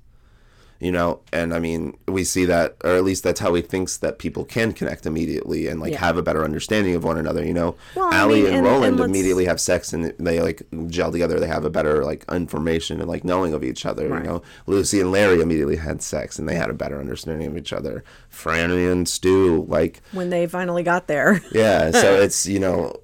You 0.81 0.91
know, 0.91 1.19
and 1.31 1.53
I 1.53 1.59
mean, 1.59 1.95
we 2.07 2.23
see 2.23 2.43
that, 2.45 2.75
or 2.83 2.95
at 2.95 3.03
least 3.03 3.23
that's 3.23 3.39
how 3.39 3.53
he 3.53 3.61
thinks 3.61 3.97
that 3.97 4.17
people 4.17 4.43
can 4.43 4.73
connect 4.73 5.05
immediately 5.05 5.67
and 5.67 5.79
like 5.79 5.91
Yeah. 5.93 5.99
have 5.99 6.17
a 6.17 6.23
better 6.23 6.43
understanding 6.43 6.95
of 6.95 7.03
one 7.03 7.19
another. 7.19 7.45
You 7.45 7.53
know, 7.53 7.75
Well, 7.95 8.09
I 8.11 8.17
Allie 8.17 8.37
mean, 8.37 8.47
and, 8.47 8.55
and- 8.55 8.65
Roland 8.65 8.99
and 8.99 9.05
immediately 9.09 9.45
have 9.45 9.61
sex 9.61 9.93
and 9.93 10.05
they 10.17 10.41
like 10.41 10.63
gel 10.87 11.11
together. 11.11 11.39
They 11.39 11.45
have 11.45 11.65
a 11.65 11.69
better 11.69 12.03
like 12.03 12.25
information 12.31 12.99
and 12.99 13.07
like 13.07 13.23
knowing 13.23 13.53
of 13.53 13.63
each 13.63 13.85
other. 13.85 14.07
Right. 14.07 14.23
You 14.23 14.29
know, 14.29 14.41
Lucy 14.65 14.99
and 14.99 15.11
Larry 15.11 15.39
immediately 15.39 15.75
had 15.75 16.01
sex 16.01 16.39
and 16.39 16.49
they 16.49 16.55
had 16.55 16.71
a 16.71 16.73
better 16.73 16.99
understanding 16.99 17.47
of 17.47 17.55
each 17.55 17.71
other. 17.73 18.03
Franny 18.33 18.91
and 18.91 19.07
Stu, 19.07 19.65
like 19.69 20.01
when 20.13 20.31
they 20.31 20.47
finally 20.47 20.81
got 20.81 21.05
there. 21.07 21.41
yeah, 21.51 21.91
so 21.91 22.15
it's 22.19 22.47
you 22.47 22.57
know, 22.59 22.95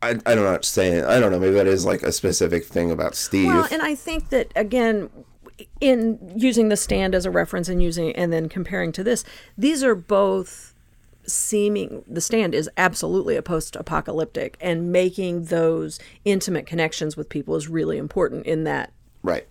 I 0.00 0.10
I 0.10 0.34
don't 0.36 0.44
know 0.44 0.52
what 0.52 0.62
to 0.62 0.68
say. 0.68 1.02
I 1.02 1.18
don't 1.18 1.32
know. 1.32 1.40
Maybe 1.40 1.54
that 1.54 1.66
is 1.66 1.84
like 1.84 2.04
a 2.04 2.12
specific 2.12 2.64
thing 2.64 2.92
about 2.92 3.16
Steve. 3.16 3.48
Well, 3.48 3.66
and 3.72 3.82
I 3.82 3.96
think 3.96 4.28
that 4.28 4.52
again, 4.54 5.10
in 5.80 6.32
using 6.36 6.68
the 6.68 6.76
stand 6.76 7.14
as 7.14 7.26
a 7.26 7.30
reference 7.30 7.68
and 7.68 7.82
using 7.82 8.14
and 8.14 8.32
then 8.32 8.48
comparing 8.48 8.92
to 8.92 9.04
this, 9.04 9.24
these 9.56 9.82
are 9.82 9.94
both 9.94 10.74
seeming 11.28 12.02
the 12.08 12.20
stand 12.20 12.54
is 12.54 12.70
absolutely 12.76 13.36
a 13.36 13.42
post-apocalyptic 13.42 14.56
and 14.60 14.90
making 14.90 15.44
those 15.44 15.98
intimate 16.24 16.66
connections 16.66 17.16
with 17.16 17.28
people 17.28 17.54
is 17.54 17.68
really 17.68 17.98
important 17.98 18.46
in 18.46 18.64
that 18.64 18.92
right. 19.22 19.46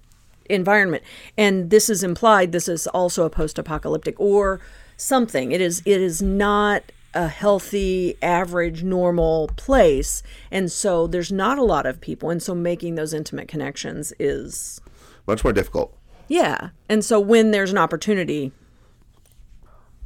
environment 0.49 1.03
and 1.37 1.69
this 1.69 1.89
is 1.89 2.03
implied 2.03 2.51
this 2.51 2.67
is 2.67 2.87
also 2.87 3.25
a 3.25 3.29
post-apocalyptic 3.29 4.19
or 4.19 4.59
something 4.97 5.51
it 5.51 5.61
is 5.61 5.83
it 5.85 6.01
is 6.01 6.21
not 6.21 6.83
a 7.13 7.27
healthy 7.27 8.15
average 8.21 8.83
normal 8.83 9.47
place 9.55 10.23
and 10.51 10.71
so 10.71 11.07
there's 11.07 11.31
not 11.31 11.57
a 11.57 11.63
lot 11.63 11.85
of 11.85 12.01
people 12.01 12.29
and 12.29 12.41
so 12.41 12.55
making 12.55 12.95
those 12.95 13.13
intimate 13.13 13.47
connections 13.47 14.13
is 14.19 14.81
Much 15.27 15.43
more 15.43 15.53
difficult. 15.53 15.96
Yeah. 16.27 16.69
And 16.89 17.03
so 17.03 17.19
when 17.19 17.51
there's 17.51 17.71
an 17.71 17.77
opportunity 17.77 18.51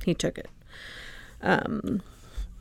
he 0.05 0.13
took 0.13 0.37
it. 0.37 0.49
Um 1.41 2.01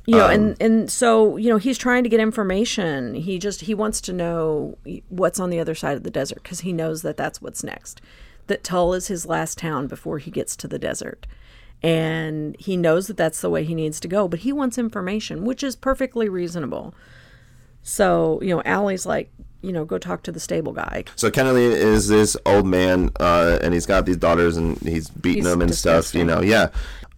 you 0.06 0.16
know 0.16 0.26
and 0.26 0.61
and 0.61 0.90
so 0.90 1.36
you 1.36 1.48
know 1.50 1.58
he's 1.58 1.78
trying 1.78 2.02
to 2.02 2.08
get 2.08 2.20
information. 2.20 3.14
He 3.14 3.38
just 3.38 3.62
he 3.62 3.74
wants 3.74 4.00
to 4.02 4.12
know 4.12 4.76
what's 5.08 5.38
on 5.38 5.50
the 5.50 5.61
other 5.61 5.74
side 5.74 5.96
of 5.96 6.02
the 6.02 6.11
desert 6.11 6.42
because 6.42 6.61
he 6.61 6.72
knows 6.72 7.02
that 7.02 7.16
that's 7.16 7.40
what's 7.40 7.62
next. 7.62 8.00
That 8.46 8.64
tull 8.64 8.94
is 8.94 9.08
his 9.08 9.26
last 9.26 9.58
town 9.58 9.86
before 9.86 10.18
he 10.18 10.30
gets 10.30 10.56
to 10.56 10.68
the 10.68 10.78
desert. 10.78 11.26
And 11.82 12.56
he 12.58 12.76
knows 12.76 13.06
that 13.06 13.16
that's 13.16 13.40
the 13.40 13.48
way 13.48 13.64
he 13.64 13.74
needs 13.74 14.00
to 14.00 14.08
go 14.08 14.26
but 14.28 14.40
he 14.40 14.52
wants 14.52 14.78
information 14.78 15.44
which 15.44 15.62
is 15.62 15.76
perfectly 15.76 16.28
reasonable. 16.28 16.94
So 17.82 18.40
you 18.42 18.54
know 18.54 18.62
Allie's 18.64 19.06
like 19.06 19.30
you 19.62 19.72
know 19.72 19.84
go 19.84 19.98
talk 19.98 20.22
to 20.22 20.32
the 20.32 20.40
stable 20.40 20.72
guy 20.72 21.04
So 21.16 21.30
Kennerly 21.30 21.70
is 21.70 22.08
this 22.08 22.36
old 22.46 22.66
man, 22.66 23.11
uh, 23.20 23.58
and 23.62 23.74
he's 23.74 23.86
got 23.86 24.06
these 24.06 24.16
daughters, 24.16 24.56
and 24.56 24.78
he's 24.78 25.08
beating 25.11 25.42
He's 25.42 25.50
them 25.52 25.61
and 25.62 25.74
stuff. 25.74 26.14
You 26.14 26.24
know, 26.24 26.40
yeah. 26.40 26.68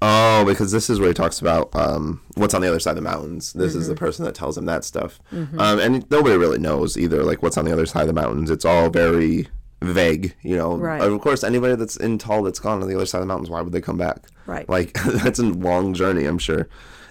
Oh, 0.04 0.44
because 0.44 0.72
this 0.72 0.90
is 0.90 0.98
where 0.98 1.08
he 1.10 1.14
talks 1.14 1.40
about 1.40 1.70
um, 1.76 2.20
what's 2.34 2.54
on 2.54 2.60
the 2.60 2.66
other 2.68 2.80
side 2.80 2.90
of 2.90 2.96
the 2.96 3.02
mountains. 3.02 3.52
This 3.52 3.70
Mm-hmm. 3.72 3.80
is 3.82 3.86
the 3.88 3.94
person 3.94 4.24
that 4.24 4.34
tells 4.34 4.58
him 4.58 4.66
that 4.66 4.82
stuff, 4.84 5.20
um, 5.32 5.78
and 5.78 6.10
nobody 6.10 6.36
really 6.36 6.58
knows 6.58 6.96
either. 6.98 7.22
Like 7.22 7.42
what's 7.42 7.56
on 7.56 7.64
the 7.64 7.72
other 7.72 7.86
side 7.86 8.02
of 8.02 8.08
the 8.08 8.20
mountains. 8.20 8.50
It's 8.50 8.64
all 8.64 8.90
very 8.90 9.46
vague. 9.80 10.34
You 10.42 10.56
know, 10.56 10.76
Right. 10.76 11.00
of 11.00 11.20
course, 11.20 11.44
anybody 11.44 11.76
that's 11.76 11.96
in 11.96 12.18
Tull 12.18 12.42
that's 12.42 12.58
gone 12.58 12.82
on 12.82 12.88
the 12.88 12.96
other 12.96 13.06
side 13.06 13.18
of 13.18 13.22
the 13.22 13.32
mountains, 13.32 13.50
why 13.50 13.60
would 13.62 13.72
they 13.72 13.80
come 13.80 13.96
back? 13.98 14.18
Right. 14.46 14.68
Like 14.68 14.92
that's 15.22 15.38
a 15.38 15.44
long 15.44 15.94
journey, 15.94 16.24
I'm 16.24 16.38
sure. 16.38 16.68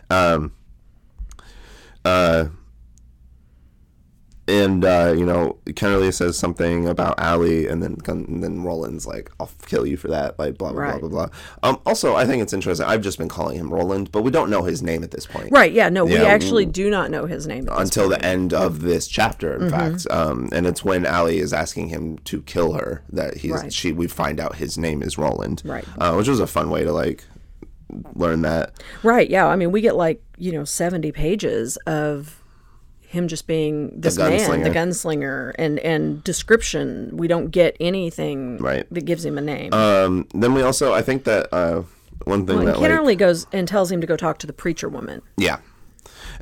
Um, 0.10 0.52
uh, 2.04 2.46
and 4.52 4.84
uh, 4.86 5.14
you 5.18 5.26
know, 5.26 5.58
Kennerly 5.68 6.14
says 6.14 6.38
something 6.38 6.88
about 6.88 7.20
Allie, 7.20 7.68
and 7.68 7.82
then 7.82 7.98
and 8.08 8.44
then 8.44 8.64
Roland's 8.64 9.08
like, 9.08 9.32
"I'll 9.40 9.50
kill 9.66 9.86
you 9.86 9.98
for 9.98 10.10
that," 10.10 10.38
like 10.38 10.58
blah 10.58 10.72
blah 10.74 10.82
Right. 10.82 11.00
blah 11.00 11.10
blah 11.10 11.28
blah. 11.28 11.70
Um, 11.70 11.80
also, 11.86 12.16
I 12.16 12.26
think 12.26 12.44
it's 12.44 12.54
interesting. 12.54 12.86
I've 12.86 13.02
just 13.02 13.18
been 13.18 13.30
calling 13.30 13.58
him 13.58 13.74
Roland, 13.74 14.12
but 14.12 14.24
we 14.24 14.32
don't 14.32 14.50
know 14.50 14.64
his 14.64 14.82
name 14.84 15.04
at 15.04 15.12
this 15.12 15.26
point, 15.26 15.52
right 15.52 15.72
yeah 15.72 15.90
no 15.90 16.04
we 16.06 16.18
actually 16.18 16.66
do 16.66 16.90
not 16.90 17.10
know 17.12 17.26
his 17.26 17.48
name 17.48 17.68
at 17.70 17.78
this 17.78 17.90
Until 17.90 18.10
the 18.10 18.24
end 18.26 18.54
of 18.54 18.82
this 18.82 19.08
chapter, 19.08 19.54
Mm-hmm. 19.56 19.64
in 19.64 19.70
fact, 19.72 20.08
um, 20.12 20.50
and 20.52 20.68
it's 20.68 20.84
when 20.84 21.06
Allie 21.06 21.40
is 21.40 21.54
asking 21.54 21.88
him 21.90 22.18
to 22.26 22.42
kill 22.44 22.74
her 22.74 23.04
that 23.12 23.38
he's 23.38 23.52
Right. 23.52 23.72
she 23.74 23.92
we 23.92 24.08
find 24.08 24.40
out 24.40 24.56
his 24.56 24.78
name 24.78 25.02
is 25.02 25.18
Roland, 25.18 25.62
Right. 25.66 25.86
Uh, 25.98 26.14
which 26.16 26.28
was 26.28 26.40
a 26.40 26.48
fun 26.48 26.70
way 26.70 26.84
to 26.84 26.92
like 26.92 27.24
learn 28.16 28.42
that. 28.44 28.74
Right. 29.04 29.30
Yeah. 29.30 29.48
I 29.48 29.56
mean, 29.56 29.72
we 29.72 29.82
get 29.82 29.96
like 29.96 30.22
you 30.38 30.52
know 30.52 30.64
seventy 30.64 31.12
pages 31.12 31.78
of 31.88 32.41
him 33.12 33.28
just 33.28 33.46
being 33.46 33.92
this 34.00 34.18
man, 34.18 34.64
the 34.64 34.70
gunslinger. 34.70 35.54
and 35.60 35.80
and 35.80 36.24
description. 36.24 37.10
We 37.14 37.28
don't 37.28 37.50
get 37.52 37.76
anything 37.80 38.58
Right. 38.58 38.88
that 38.90 39.02
gives 39.06 39.26
him 39.26 39.38
a 39.38 39.42
name. 39.42 39.74
Um, 39.74 40.28
then 40.34 40.54
we 40.54 40.62
also, 40.62 40.94
I 40.94 41.02
think 41.02 41.26
that 41.26 41.50
uh, 41.54 41.84
one 42.24 42.48
thing 42.48 42.60
and 42.60 42.68
that 42.70 42.80
like, 42.80 43.18
goes 43.18 43.48
and 43.52 43.68
tells 43.68 43.92
him 43.92 44.00
to 44.00 44.08
go 44.08 44.16
talk 44.16 44.38
to 44.40 44.48
the 44.48 44.54
preacher 44.54 44.88
woman. 44.88 45.22
Yeah. 45.36 45.58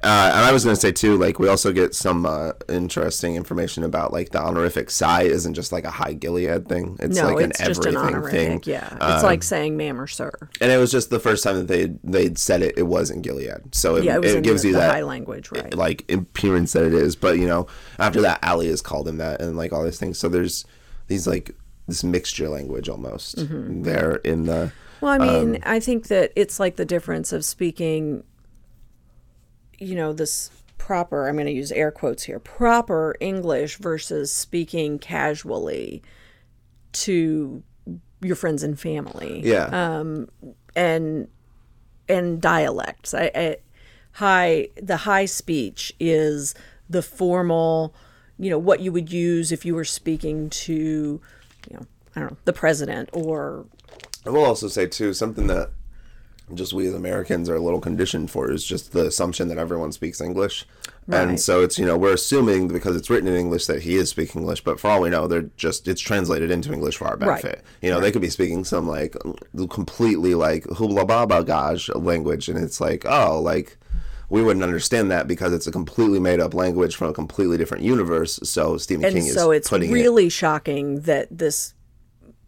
Uh, 0.01 0.31
and 0.33 0.45
I 0.45 0.51
was 0.51 0.63
going 0.63 0.75
to 0.75 0.79
say 0.79 0.91
too, 0.91 1.17
like 1.17 1.39
we 1.39 1.47
also 1.49 1.71
get 1.73 1.93
some 1.93 2.25
uh, 2.25 2.51
interesting 2.69 3.35
information 3.35 3.83
about 3.83 4.13
like 4.13 4.29
the 4.29 4.39
honorific 4.41 4.89
sai 4.89 5.23
isn't 5.23 5.53
just 5.53 5.71
like 5.71 5.83
a 5.83 5.91
high 5.91 6.13
Gilead 6.13 6.67
thing. 6.69 6.97
It's 6.99 7.17
no, 7.17 7.33
like 7.33 7.47
it's 7.49 7.59
an 7.59 7.65
just 7.67 7.85
an 7.85 7.95
everything 7.95 8.15
honorific. 8.15 8.31
thing. 8.31 8.53
Um, 8.55 8.61
Yeah, 8.99 9.13
it's 9.15 9.23
like 9.23 9.43
saying 9.43 9.75
ma'am 9.77 9.99
or 9.99 10.07
sir. 10.07 10.31
And 10.61 10.71
it 10.71 10.77
was 10.77 10.91
just 10.91 11.09
the 11.09 11.19
first 11.19 11.43
time 11.43 11.55
that 11.57 11.67
they 11.67 11.93
they'd 12.03 12.37
said 12.37 12.61
it. 12.61 12.77
It 12.77 12.83
was 12.83 13.09
in 13.11 13.21
Gilead, 13.21 13.73
so 13.75 13.95
it, 13.97 14.03
Yeah, 14.05 14.15
it 14.15 14.21
was 14.21 14.33
in 14.35 14.41
gives 14.43 14.61
the, 14.61 14.69
you 14.69 14.73
the 14.75 14.79
that 14.81 14.91
high 14.91 15.03
language, 15.03 15.51
right? 15.51 15.73
like 15.73 16.09
appearance 16.11 16.73
that 16.73 16.83
it 16.83 16.93
is. 16.93 17.15
But 17.15 17.37
you 17.37 17.45
know, 17.47 17.67
after 17.97 18.21
that, 18.21 18.39
Allie 18.41 18.67
has 18.69 18.81
called 18.81 19.07
him 19.07 19.17
that, 19.17 19.41
and 19.41 19.57
like 19.57 19.73
all 19.73 19.83
these 19.83 19.99
things. 19.99 20.17
So 20.17 20.29
there's 20.29 20.65
these 21.07 21.27
like 21.27 21.55
this 21.87 22.03
mixture 22.03 22.47
language 22.49 22.87
almost 22.87 23.37
Mm-hmm. 23.37 23.83
there 23.83 24.15
in 24.17 24.45
the. 24.45 24.71
Well, 25.01 25.11
I 25.13 25.17
mean, 25.17 25.55
Um, 25.55 25.61
I 25.65 25.79
think 25.79 26.07
that 26.07 26.31
it's 26.35 26.59
like 26.59 26.75
the 26.75 26.85
difference 26.85 27.31
of 27.33 27.45
speaking, 27.45 28.23
you 29.79 29.95
know, 29.95 30.13
this 30.13 30.51
proper, 30.77 31.27
I'm 31.27 31.35
going 31.35 31.45
to 31.47 31.51
use 31.51 31.71
air 31.71 31.91
quotes 31.91 32.23
here, 32.23 32.39
proper 32.39 33.15
English 33.19 33.77
versus 33.77 34.31
speaking 34.31 34.99
casually 34.99 36.01
to 36.91 37.63
your 38.21 38.35
friends 38.35 38.63
and 38.63 38.79
family 38.79 39.41
Yeah. 39.43 39.65
Um, 39.65 40.29
and 40.75 41.27
and 42.07 42.41
dialects. 42.41 43.13
I, 43.13 43.31
I 43.35 43.57
high 44.13 44.69
the 44.81 44.97
high 44.97 45.25
speech 45.25 45.93
is 45.99 46.55
the 46.89 47.01
formal, 47.01 47.93
you 48.37 48.49
know, 48.49 48.57
what 48.57 48.79
you 48.79 48.91
would 48.91 49.11
use 49.11 49.51
if 49.51 49.65
you 49.65 49.75
were 49.75 49.85
speaking 49.85 50.49
to, 50.49 50.73
you 51.69 51.77
know, 51.77 51.85
I 52.15 52.21
don't 52.21 52.31
know, 52.31 52.37
the 52.45 52.53
president 52.53 53.09
or 53.13 53.65
I 54.25 54.31
will 54.31 54.43
also 54.43 54.67
say 54.67 54.87
too 54.87 55.13
something 55.13 55.47
that 55.47 55.71
just 56.53 56.73
we 56.73 56.87
as 56.87 56.93
Americans 56.93 57.49
are 57.49 57.55
a 57.55 57.59
little 57.59 57.79
conditioned 57.79 58.31
for 58.31 58.51
is 58.51 58.63
just 58.63 58.91
the 58.93 59.05
assumption 59.05 59.47
that 59.49 59.57
everyone 59.57 59.91
speaks 59.91 60.21
English, 60.21 60.65
and 61.07 61.39
so 61.39 61.61
it's 61.63 61.77
you 61.79 61.85
know 61.85 61.97
we're 61.97 62.13
assuming 62.13 62.67
because 62.67 62.95
it's 62.95 63.09
written 63.09 63.27
in 63.27 63.35
English 63.35 63.65
that 63.67 63.81
he 63.83 63.95
is 63.95 64.09
speaking 64.09 64.41
English, 64.41 64.63
but 64.63 64.79
for 64.79 64.89
all 64.89 65.01
we 65.01 65.09
know, 65.09 65.27
they're 65.27 65.49
just 65.57 65.87
it's 65.87 66.01
translated 66.01 66.51
into 66.51 66.73
English 66.73 66.97
for 66.97 67.07
our 67.07 67.17
benefit. 67.17 67.63
You 67.81 67.89
know, 67.89 67.99
they 67.99 68.11
could 68.11 68.21
be 68.21 68.29
speaking 68.29 68.63
some 68.63 68.87
like 68.87 69.15
completely 69.69 70.35
like 70.35 70.63
hubla 70.65 71.07
baba 71.07 71.43
gaj 71.43 71.89
language, 72.03 72.49
and 72.49 72.57
it's 72.57 72.79
like 72.81 73.05
oh 73.05 73.39
like. 73.41 73.77
We 74.31 74.43
wouldn't 74.43 74.63
understand 74.63 75.09
that 75.09 75.27
because 75.27 75.53
it's 75.53 75.65
a 75.65 75.71
completely 75.71 76.19
made 76.19 76.39
up 76.39 76.53
language 76.53 76.95
from 76.95 77.09
a 77.09 77.13
completely 77.13 77.57
different 77.57 77.83
universe. 77.83 78.39
So 78.43 78.77
Stephen 78.77 79.05
and 79.05 79.15
King 79.15 79.25
is 79.25 79.33
so 79.33 79.49
it's 79.49 79.67
putting 79.67 79.89
it 79.89 79.93
really 79.93 80.29
shocking 80.29 80.99
that 81.01 81.35
this 81.35 81.73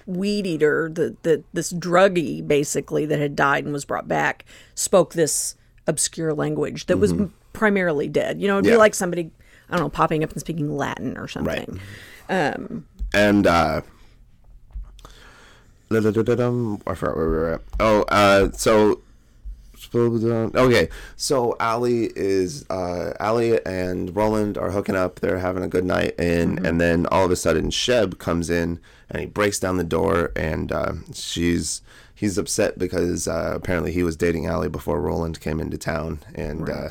weed 0.05 0.45
eater, 0.47 0.89
the, 0.93 1.15
the 1.23 1.43
this 1.53 1.71
druggie 1.73 2.45
basically 2.47 3.05
that 3.05 3.19
had 3.19 3.35
died 3.35 3.63
and 3.63 3.73
was 3.73 3.85
brought 3.85 4.07
back, 4.07 4.45
spoke 4.75 5.13
this 5.13 5.55
obscure 5.87 6.33
language 6.33 6.85
that 6.87 6.97
was 6.97 7.13
primarily 7.53 8.07
dead. 8.07 8.41
You 8.41 8.47
know, 8.47 8.55
it'd 8.55 8.65
Mm-hmm. 8.65 8.69
Yeah. 8.71 8.75
be 8.75 8.79
like 8.79 8.95
somebody 8.95 9.31
I 9.69 9.77
don't 9.77 9.85
know 9.85 9.89
popping 9.89 10.23
up 10.23 10.31
and 10.31 10.39
speaking 10.39 10.75
Latin 10.75 11.17
or 11.17 11.27
something. 11.27 11.79
Right. 12.29 12.61
and 13.13 13.47
uh 13.47 13.81
I 16.87 16.93
forgot 16.95 17.17
where 17.17 17.25
we 17.29 17.31
were 17.35 17.53
at. 17.55 17.61
Oh, 17.79 18.03
uh, 18.03 18.51
so 18.53 19.01
Okay, 20.55 20.89
so 21.17 21.55
Allie 21.59 22.11
is 22.15 22.65
uh, 22.69 23.13
Allie 23.19 23.59
and 23.65 24.15
Roland 24.15 24.57
are 24.57 24.71
hooking 24.71 24.95
up. 24.95 25.19
They're 25.19 25.39
having 25.39 25.63
a 25.63 25.67
good 25.67 25.83
night, 25.85 26.13
and 26.19 26.65
and 26.65 26.79
then 26.79 27.07
all 27.07 27.25
of 27.25 27.31
a 27.31 27.35
sudden 27.35 27.71
Sheb 27.71 28.17
comes 28.19 28.49
in 28.49 28.79
and 29.11 29.19
he 29.19 29.25
breaks 29.27 29.59
down 29.59 29.77
the 29.77 29.83
door, 29.83 30.31
and 30.35 30.71
uh, 30.71 30.93
she's 31.13 31.81
he's 32.15 32.37
upset 32.37 32.79
because 32.79 33.27
uh, 33.27 33.51
apparently 33.53 33.91
he 33.91 34.03
was 34.03 34.15
dating 34.15 34.47
Allie 34.47 34.69
before 34.69 34.99
Roland 35.01 35.39
came 35.41 35.59
into 35.59 35.77
town, 35.77 36.19
and 36.33 36.69
uh, 36.69 36.89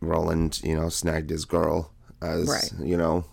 Roland, 0.00 0.60
you 0.62 0.76
know, 0.76 0.88
snagged 0.88 1.30
his 1.30 1.44
girl 1.44 1.90
as 2.22 2.46
Right. 2.48 2.70
you 2.86 2.96
know 2.98 3.24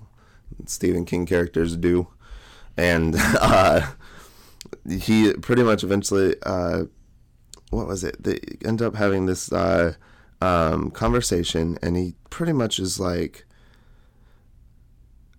Stephen 0.65 1.03
King 1.05 1.25
characters 1.25 1.75
do, 1.75 2.07
and 2.77 3.15
uh, 3.41 3.85
he 4.89 5.33
pretty 5.33 5.63
much 5.63 5.83
eventually. 5.83 6.35
Uh, 6.43 6.85
what 7.69 7.85
was 7.85 8.01
it? 8.05 8.23
They 8.23 8.39
end 8.63 8.81
up 8.81 8.95
having 8.95 9.25
this 9.25 9.51
uh, 9.51 9.95
um, 10.41 10.89
conversation, 10.89 11.77
and 11.81 11.97
he 11.97 12.15
pretty 12.29 12.53
much 12.53 12.79
is 12.79 12.97
like, 12.97 13.45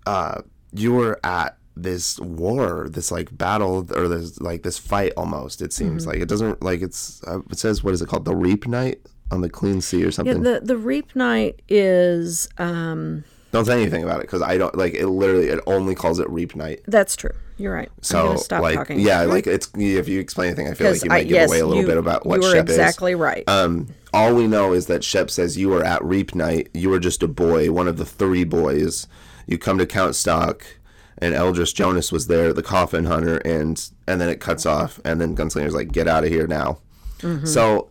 uh, 0.06 0.42
"You 0.72 0.92
were 0.92 1.18
at 1.24 1.56
this 1.82 2.18
war, 2.20 2.88
this 2.90 3.10
like 3.10 3.36
battle, 3.36 3.86
or 3.94 4.08
this 4.08 4.40
like 4.40 4.62
this 4.62 4.78
fight 4.78 5.12
almost. 5.16 5.62
It 5.62 5.72
seems 5.72 6.06
like 6.06 6.18
it 6.18 6.28
doesn't 6.28 6.62
like 6.62 6.82
it's. 6.82 7.22
Uh, 7.24 7.40
it 7.50 7.58
says 7.58 7.82
what 7.84 7.94
is 7.94 8.02
it 8.02 8.08
called? 8.08 8.24
The 8.24 8.36
Reap 8.36 8.66
Night 8.66 9.00
on 9.30 9.40
the 9.40 9.48
Clean 9.50 9.80
Sea 9.80 10.04
or 10.04 10.10
something. 10.10 10.44
Yeah, 10.44 10.52
the 10.54 10.60
the 10.60 10.76
Reap 10.76 11.14
Night 11.16 11.60
is 11.68 12.48
um 12.58 13.24
don't 13.50 13.64
say 13.64 13.80
anything 13.80 14.04
about 14.04 14.16
it 14.20 14.22
because 14.22 14.42
I 14.42 14.58
don't 14.58 14.74
like 14.76 14.94
it. 14.94 15.06
Literally, 15.06 15.48
it 15.48 15.60
only 15.66 15.94
calls 15.94 16.18
it 16.18 16.28
Reap 16.28 16.54
Night. 16.54 16.80
that's 16.86 17.16
true. 17.16 17.32
You're 17.56 17.74
right. 17.74 17.88
I'm 17.88 18.02
So 18.02 18.36
stop 18.36 18.62
like, 18.62 18.76
talking. 18.76 19.00
yeah, 19.00 19.22
like 19.22 19.46
it's 19.48 19.68
if 19.74 20.06
you 20.06 20.20
explain 20.20 20.48
anything, 20.48 20.68
I 20.68 20.74
feel 20.74 20.92
like 20.92 21.02
you 21.02 21.08
might 21.08 21.16
I 21.16 21.22
give 21.24 21.32
yes, 21.32 21.48
away 21.50 21.58
a 21.58 21.66
little 21.66 21.82
you, 21.82 21.88
bit 21.88 21.96
about 21.96 22.24
what 22.24 22.40
you 22.40 22.46
Sheb 22.48 22.68
is. 22.68 22.76
exactly 22.76 23.14
right. 23.16 23.42
Um, 23.48 23.88
all 24.14 24.32
we 24.34 24.46
know 24.46 24.72
is 24.74 24.86
that 24.86 25.00
Sheb 25.02 25.28
says 25.28 25.58
you 25.58 25.68
were 25.70 25.82
at 25.82 26.04
Reap 26.04 26.34
Night. 26.36 26.68
You 26.72 26.90
were 26.90 27.00
just 27.00 27.20
a 27.22 27.26
boy, 27.28 27.72
one 27.72 27.88
of 27.88 27.96
the 27.96 28.04
three 28.04 28.44
boys. 28.44 29.08
You 29.48 29.58
come 29.58 29.76
to 29.78 29.86
Count 29.86 30.14
Stock, 30.14 30.64
and 31.20 31.34
Eldred 31.34 31.68
Jonas 31.74 32.12
was 32.12 32.26
there, 32.26 32.52
the 32.52 32.62
coffin 32.62 33.04
hunter, 33.04 33.38
and 33.38 33.90
and 34.06 34.20
then 34.20 34.28
it 34.28 34.40
cuts 34.40 34.66
off, 34.66 35.00
and 35.04 35.20
then 35.20 35.36
Gunslinger's 35.36 35.74
like, 35.74 35.92
"Get 35.92 36.08
out 36.08 36.24
of 36.24 36.30
here 36.30 36.46
now." 36.46 36.78
Mm-hmm. 37.20 37.46
So 37.46 37.90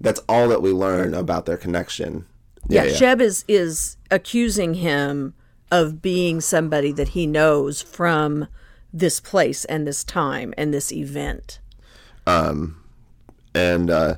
that's 0.00 0.20
all 0.28 0.48
that 0.48 0.62
we 0.62 0.70
learn 0.70 1.14
about 1.14 1.46
their 1.46 1.56
connection. 1.56 2.26
yeah, 2.68 2.86
Sheb 2.86 3.20
is 3.20 3.44
is 3.48 3.96
accusing 4.10 4.74
him 4.74 5.34
of 5.70 6.02
being 6.02 6.40
somebody 6.40 6.92
that 6.92 7.08
he 7.08 7.26
knows 7.26 7.80
from 7.80 8.46
this 8.92 9.20
place 9.20 9.64
and 9.64 9.86
this 9.86 10.04
time 10.04 10.52
and 10.58 10.72
this 10.72 10.92
event. 10.92 11.60
Um, 12.26 12.84
and 13.54 13.90
uh, 13.90 14.16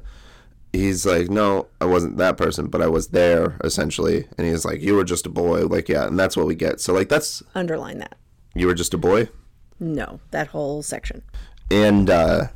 he's 0.75 1.07
like, 1.07 1.31
"No, 1.31 1.68
I 1.81 1.85
wasn't 1.87 2.16
that 2.18 2.37
person, 2.37 2.66
but 2.66 2.83
I 2.83 2.89
was 2.89 3.09
there 3.09 3.57
essentially." 3.64 4.27
And 4.37 4.47
he's 4.47 4.64
like, 4.64 4.81
"You 4.83 4.95
were 4.95 5.05
just 5.05 5.27
a 5.27 5.31
boy." 5.31 5.66
Like, 5.66 5.89
yeah, 5.89 6.07
and 6.07 6.18
that's 6.18 6.37
what 6.37 6.47
we 6.47 6.55
get. 6.55 6.81
So 6.81 6.93
like, 6.93 7.09
that's 7.09 7.43
Underline 7.55 7.99
that. 7.99 8.16
you 8.55 8.66
were 8.66 8.75
just 8.75 8.93
a 8.95 8.99
boy. 8.99 9.29
No, 9.81 10.20
that 10.31 10.49
whole 10.49 10.83
section. 10.83 11.22
and 11.70 12.09
uh, 12.11 12.47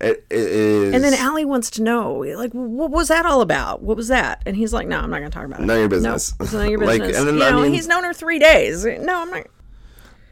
it, 0.00 0.24
it 0.30 0.38
is. 0.38 0.94
And 0.94 1.02
then 1.04 1.14
Allie 1.14 1.44
wants 1.44 1.70
to 1.72 1.82
know, 1.82 2.14
like, 2.36 2.50
what 2.52 2.90
was 2.90 3.08
that 3.08 3.24
all 3.24 3.40
about? 3.40 3.82
What 3.82 3.96
was 3.96 4.08
that? 4.08 4.42
And 4.44 4.56
he's 4.56 4.72
like, 4.72 4.86
no, 4.88 4.98
I'm 4.98 5.10
not 5.10 5.20
going 5.20 5.30
to 5.30 5.34
talk 5.34 5.46
about 5.46 5.60
it. 5.60 5.66
None 5.66 5.76
of 5.76 5.80
your 5.80 5.88
business. 5.88 6.34
No, 6.38 6.44
it's 6.44 6.52
none 6.52 6.64
of 6.64 6.70
your 6.70 6.80
Like, 6.84 7.00
business. 7.00 7.18
and 7.18 7.28
then, 7.28 7.36
you 7.38 7.44
I 7.44 7.50
know, 7.50 7.62
mean- 7.62 7.72
he's 7.72 7.86
known 7.86 8.02
her 8.04 8.12
three 8.12 8.38
days. 8.40 8.84
No, 8.84 9.20
I'm 9.22 9.30
not. 9.30 9.46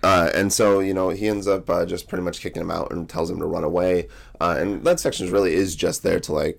uh, 0.03 0.31
and 0.35 0.53
so 0.53 0.81
you 0.81 0.93
know 0.93 1.11
he 1.11 1.29
ends 1.29 1.47
up 1.47 1.71
uh, 1.71 1.87
just 1.87 2.09
pretty 2.09 2.25
much 2.25 2.41
kicking 2.41 2.61
him 2.61 2.71
out 2.73 2.91
and 2.93 3.09
tells 3.09 3.31
him 3.31 3.39
to 3.39 3.47
run 3.47 3.63
away. 3.65 4.09
Uh, 4.41 4.57
and 4.59 4.83
that 4.85 4.99
section 4.99 5.31
really 5.31 5.55
is 5.55 5.77
just 5.77 6.03
there 6.03 6.19
to 6.21 6.33
like. 6.33 6.59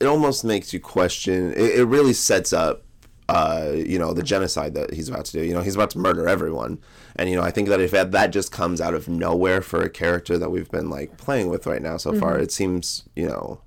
It 0.00 0.06
almost 0.06 0.44
makes 0.44 0.72
you 0.72 0.80
question. 0.80 1.52
It, 1.52 1.80
it 1.80 1.84
really 1.84 2.12
sets 2.12 2.52
up. 2.52 2.84
Uh, 3.28 3.70
you 3.76 3.96
know 3.96 4.12
the 4.12 4.24
genocide 4.24 4.74
that 4.74 4.92
he's 4.92 5.08
about 5.08 5.24
to 5.24 5.32
do. 5.32 5.44
You 5.44 5.54
know 5.54 5.60
he's 5.60 5.76
about 5.76 5.90
to 5.90 5.98
murder 5.98 6.26
everyone, 6.26 6.80
and 7.14 7.30
you 7.30 7.36
know 7.36 7.42
I 7.42 7.52
think 7.52 7.68
that 7.68 7.80
if 7.80 7.92
that, 7.92 8.10
that 8.10 8.32
just 8.32 8.50
comes 8.50 8.80
out 8.80 8.92
of 8.92 9.08
nowhere 9.08 9.62
for 9.62 9.80
a 9.80 9.88
character 9.88 10.36
that 10.36 10.50
we've 10.50 10.68
been 10.68 10.90
like 10.90 11.16
playing 11.16 11.48
with 11.48 11.64
right 11.64 11.80
now 11.80 11.96
so 11.96 12.12
far, 12.12 12.40
it 12.40 12.50
seems 12.50 13.08
you 13.14 13.28
know 13.28 13.60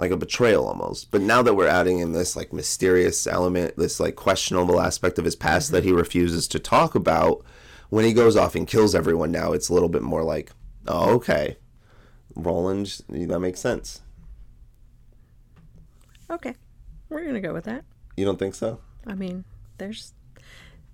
like 0.00 0.10
a 0.10 0.16
betrayal 0.16 0.66
almost. 0.66 1.10
But 1.10 1.20
now 1.20 1.42
that 1.42 1.54
we're 1.54 1.66
adding 1.66 1.98
in 1.98 2.12
this 2.12 2.34
like 2.34 2.54
mysterious 2.54 3.26
element, 3.26 3.76
this 3.76 4.00
like 4.00 4.16
questionable 4.16 4.80
aspect 4.80 5.18
of 5.18 5.26
his 5.26 5.36
past 5.36 5.72
that 5.72 5.84
he 5.84 5.92
refuses 5.92 6.48
to 6.48 6.58
talk 6.58 6.94
about, 6.94 7.44
when 7.90 8.06
he 8.06 8.14
goes 8.14 8.34
off 8.34 8.54
and 8.54 8.66
kills 8.66 8.94
everyone 8.94 9.30
now, 9.30 9.52
it's 9.52 9.68
a 9.68 9.74
little 9.74 9.90
bit 9.90 10.02
more 10.02 10.24
like, 10.24 10.52
oh, 10.88 11.10
okay, 11.16 11.58
Roland, 12.34 13.02
that 13.10 13.40
makes 13.40 13.60
sense. 13.60 14.00
Okay, 16.30 16.54
we're 17.08 17.22
going 17.22 17.34
to 17.34 17.40
go 17.40 17.52
with 17.52 17.64
that. 17.64 17.84
You 18.16 18.24
don't 18.24 18.38
think 18.38 18.54
so? 18.54 18.80
I 19.06 19.14
mean, 19.14 19.44
there's, 19.78 20.12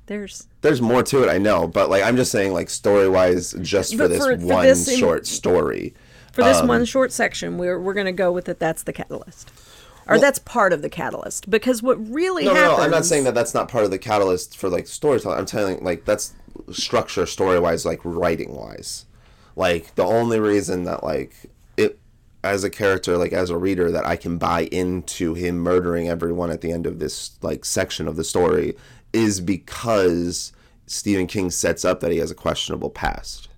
there's, 0.07 0.47
There's 0.63 0.81
more 0.81 1.03
to 1.03 1.23
it, 1.25 1.29
I 1.29 1.39
know, 1.39 1.67
but 1.67 1.91
like 1.91 2.03
I'm 2.03 2.17
just 2.17 2.31
saying, 2.33 2.53
like 2.53 2.71
story 2.71 3.09
wise, 3.09 3.53
just 3.61 3.93
for 3.93 3.99
But 4.05 4.09
this 4.11 4.25
for- 4.25 4.39
for 4.39 4.47
one 4.47 4.65
this 4.65 4.89
in- 4.89 4.99
short 4.99 5.27
story. 5.27 5.95
for 6.33 6.43
this 6.45 6.59
Um, 6.59 6.69
one 6.69 6.85
short 6.85 7.13
section, 7.13 7.59
we're, 7.59 7.79
we're 7.81 7.95
going 7.95 8.07
to 8.07 8.13
go 8.13 8.33
with 8.33 8.49
it. 8.49 8.59
That's 8.59 8.83
the 8.83 8.93
catalyst. 8.93 9.51
Or 10.09 10.21
that's 10.21 10.39
part 10.39 10.73
of 10.73 10.83
the 10.83 10.89
catalyst. 10.89 11.51
Because 11.51 11.83
what 11.83 11.97
really 12.09 12.45
No, 12.45 12.55
no, 12.55 12.61
happens. 12.61 12.79
no, 12.79 12.85
I'm 12.85 12.91
not 12.93 13.05
saying 13.05 13.25
that 13.25 13.35
that's 13.35 13.55
not 13.55 13.69
part 13.69 13.85
of 13.85 13.91
the 13.91 13.99
catalyst 13.99 14.57
for 14.57 14.69
like 14.69 14.87
storytelling. 14.87 15.37
I'm 15.37 15.47
telling 15.47 15.83
like 15.83 16.05
that's 16.05 16.33
structure 16.71 17.27
story 17.27 17.59
wise, 17.59 17.85
like 17.85 17.99
writing 18.05 18.55
wise. 18.55 19.05
Like 19.57 19.97
the 19.97 20.05
only 20.05 20.39
reason 20.39 20.85
that 20.85 21.03
like 21.03 21.35
it 21.77 21.99
as 22.47 22.65
a 22.65 22.71
character, 22.71 23.17
like 23.19 23.33
as 23.33 23.51
a 23.51 23.57
reader, 23.59 23.91
that 23.91 24.07
I 24.07 24.17
can 24.17 24.39
buy 24.39 24.63
into 24.73 25.35
him 25.35 25.59
murdering 25.59 26.09
everyone 26.09 26.51
at 26.51 26.61
the 26.63 26.73
end 26.73 26.87
of 26.87 26.99
this 26.99 27.39
like 27.43 27.65
section 27.65 28.09
of 28.09 28.17
the 28.17 28.25
story 28.25 28.75
is 29.13 29.41
because 29.41 30.53
Stephen 30.87 31.27
King 31.27 31.51
sets 31.51 31.85
up 31.85 32.01
that 32.01 32.13
he 32.13 32.19
has 32.19 32.31
a 32.31 32.35
questionable 32.35 32.91
past 32.91 33.49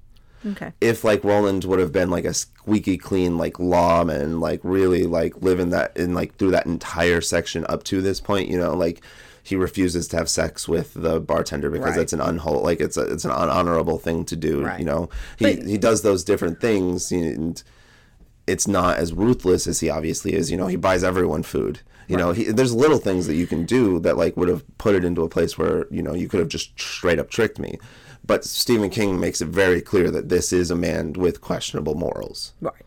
Okay. 0.47 0.73
if 0.81 1.03
like 1.05 1.25
Roland 1.25 1.65
would 1.65 1.79
have 1.81 1.91
been 1.93 2.11
like 2.11 2.25
a 2.25 2.33
squeaky 2.33 2.97
clean 2.97 3.37
like 3.37 3.59
lawman, 3.59 4.39
like 4.41 4.61
really 4.63 5.05
like 5.05 5.41
living 5.43 5.71
that 5.71 5.97
in 5.97 6.15
like 6.15 6.37
through 6.37 6.53
that 6.53 6.67
entire 6.67 7.21
section 7.21 7.67
up 7.69 7.83
to 7.85 8.01
this 8.01 8.21
point, 8.21 8.49
you 8.49 8.57
know, 8.59 8.75
like 8.75 9.01
he 9.43 9.57
refuses 9.57 10.07
to 10.09 10.17
have 10.17 10.29
sex 10.29 10.69
with 10.69 10.95
the 10.95 11.19
bartender 11.21 11.71
because 11.71 11.97
Right. 11.97 12.01
it's 12.03 12.13
an 12.13 12.21
unhol 12.21 12.63
like 12.63 12.81
it's 12.81 12.97
a 12.97 13.03
it's 13.03 13.25
an 13.25 13.31
unhonorable 13.33 14.01
thing 14.01 14.25
to 14.27 14.37
do, 14.37 14.65
Right. 14.65 14.79
you 14.79 14.85
know. 14.85 15.09
He 15.39 15.45
But- 15.57 15.67
he 15.67 15.77
does 15.79 16.03
those 16.03 16.23
different 16.23 16.61
things 16.61 17.11
and 17.11 17.61
it's 18.49 18.67
not 18.67 18.97
as 18.99 19.13
ruthless 19.13 19.67
as 19.67 19.81
he 19.81 19.91
obviously 19.91 20.33
is, 20.35 20.51
you 20.51 20.57
know, 20.57 20.67
he 20.67 20.77
buys 20.77 21.05
everyone 21.05 21.43
food. 21.43 21.81
You 22.09 22.17
know, 22.17 22.33
he, 22.33 22.45
there's 22.45 22.75
little 22.75 22.99
things 22.99 23.27
that 23.27 23.35
you 23.35 23.47
can 23.47 23.67
do 23.67 24.01
that 24.01 24.17
like 24.17 24.37
would 24.37 24.49
have 24.49 24.65
put 24.79 24.95
it 24.95 25.05
into 25.05 25.23
a 25.23 25.29
place 25.29 25.59
where, 25.59 25.87
you 25.91 26.03
know, 26.03 26.15
you 26.15 26.27
could 26.29 26.41
have 26.41 26.49
just 26.49 26.79
straight 26.81 27.19
up 27.19 27.29
tricked 27.31 27.59
me. 27.59 27.79
But 28.27 28.45
Stephen 28.45 28.89
King 28.91 29.21
makes 29.21 29.41
it 29.43 29.49
very 29.49 29.81
clear 29.83 30.11
that 30.11 30.29
this 30.31 30.53
is 30.53 30.71
a 30.71 30.75
man 30.75 31.13
with 31.13 31.41
questionable 31.43 31.95
morals. 31.95 32.55
Right. 32.61 32.83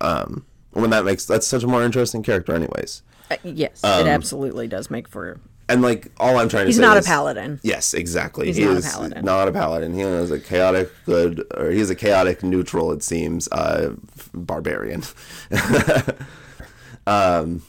Um, 0.00 0.46
When 0.72 0.90
that 0.90 1.04
makes 1.04 1.24
that's 1.26 1.46
such 1.48 1.64
a 1.64 1.66
more 1.66 1.82
interesting 1.82 2.22
character, 2.22 2.54
anyways. 2.54 3.02
Uh, 3.30 3.36
yes, 3.42 3.82
Um, 3.82 4.06
it 4.06 4.10
absolutely 4.10 4.68
does 4.68 4.88
make 4.90 5.08
for. 5.08 5.40
And 5.68 5.82
like 5.82 6.10
all 6.18 6.36
I'm 6.38 6.48
trying 6.48 6.64
to 6.64 6.66
He's 6.66 6.76
say 6.76 6.82
he's 6.82 6.88
not 6.88 6.96
a 6.96 7.02
paladin. 7.02 7.60
Yes, 7.62 7.94
exactly. 7.94 8.46
He's 8.46 8.56
he 8.56 8.64
not 8.64 8.78
a 8.78 8.82
paladin. 8.82 9.24
not 9.24 9.48
a 9.48 9.52
paladin. 9.52 9.94
He 9.94 10.00
is 10.02 10.30
a 10.32 10.40
chaotic 10.40 10.90
good, 11.06 11.44
or 11.56 11.70
he's 11.70 11.90
a 11.90 11.94
chaotic 11.94 12.42
neutral. 12.42 12.90
It 12.92 13.02
seems, 13.04 13.48
uh, 13.52 13.94
barbarian. 14.32 15.02
um, 17.06 17.62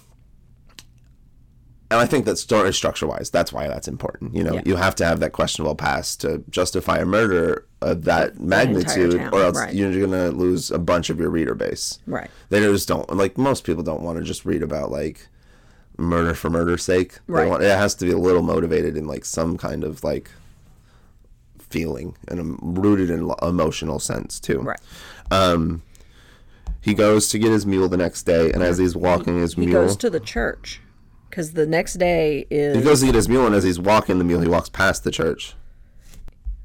and 1.91 1.99
I 1.99 2.05
think 2.05 2.23
that 2.25 2.37
story 2.37 2.73
structure 2.73 3.05
wise, 3.05 3.29
that's 3.29 3.51
why 3.51 3.67
that's 3.67 3.89
important. 3.89 4.33
You 4.33 4.45
know, 4.45 4.53
Yeah. 4.53 4.61
you 4.65 4.75
have 4.77 4.95
to 4.95 5.05
have 5.05 5.19
that 5.19 5.33
questionable 5.33 5.75
past 5.75 6.21
to 6.21 6.41
justify 6.49 6.99
a 6.99 7.05
murder 7.05 7.65
of 7.81 8.05
that 8.05 8.39
magnitude, 8.39 9.17
town, 9.17 9.33
or 9.33 9.41
else 9.41 9.57
right. 9.57 9.73
you're 9.73 9.91
going 9.91 10.11
to 10.11 10.31
lose 10.31 10.71
a 10.71 10.79
bunch 10.79 11.09
of 11.09 11.19
your 11.19 11.29
reader 11.29 11.53
base. 11.53 11.99
Right. 12.07 12.29
They 12.47 12.61
just 12.61 12.87
don't 12.87 13.13
like 13.13 13.37
most 13.37 13.65
people 13.65 13.83
don't 13.83 14.03
want 14.03 14.17
to 14.19 14.23
just 14.23 14.45
read 14.45 14.63
about 14.63 14.89
like 14.89 15.27
murder 15.97 16.33
for 16.33 16.49
murder's 16.49 16.83
sake. 16.83 17.19
Right. 17.27 17.49
want, 17.49 17.61
it 17.61 17.77
has 17.77 17.93
to 17.95 18.05
be 18.05 18.11
a 18.11 18.17
little 18.17 18.41
motivated 18.41 18.95
in 18.95 19.05
like 19.05 19.25
some 19.25 19.57
kind 19.57 19.83
of 19.83 20.01
like 20.01 20.31
feeling 21.59 22.15
and 22.29 22.39
um, 22.39 22.59
rooted 22.61 23.09
in 23.09 23.29
emotional 23.41 23.99
sense 23.99 24.39
too. 24.39 24.59
Right. 24.59 24.79
He 26.81 26.93
goes 26.95 27.29
to 27.29 27.39
get 27.39 27.51
his 27.51 27.65
mule 27.65 27.87
the 27.87 27.97
next 27.97 28.23
day, 28.23 28.51
and 28.51 28.63
as 28.63 28.77
he's 28.79 28.95
walking 28.95 29.39
his 29.39 29.55
mule 29.55 29.67
He 29.67 29.73
mule, 29.73 29.85
goes 29.85 29.95
to 29.97 30.09
the 30.09 30.19
church 30.19 30.81
because 31.29 31.53
the 31.53 31.65
next 31.67 31.93
day 31.95 32.45
is 32.49 32.75
he 32.75 32.81
goes 32.83 32.99
to 33.01 33.05
get 33.05 33.15
his 33.15 33.29
mule, 33.29 33.45
and 33.45 33.53
as 33.55 33.63
he's 33.63 33.79
walking 33.79 34.17
the 34.17 34.23
mule, 34.23 34.41
he 34.41 34.47
walks 34.47 34.67
past 34.69 35.03
the 35.03 35.11
church. 35.11 35.53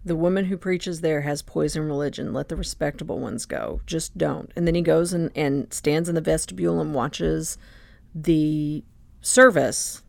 the 0.04 0.16
woman 0.16 0.46
who 0.46 0.56
preaches 0.56 1.00
there 1.02 1.20
has 1.22 1.42
poison 1.42 1.82
religion. 1.82 2.32
Let 2.32 2.48
the 2.48 2.56
respectable 2.56 3.18
ones 3.18 3.44
go. 3.44 3.80
Just 3.86 4.16
don't. 4.16 4.50
And 4.56 4.66
then 4.66 4.74
he 4.74 4.82
goes 4.82 5.12
and, 5.12 5.30
and 5.36 5.72
stands 5.72 6.08
in 6.08 6.14
the 6.14 6.20
vestibule 6.20 6.80
and 6.80 6.94
watches 6.94 7.58
the 8.14 8.84
service. 9.20 10.02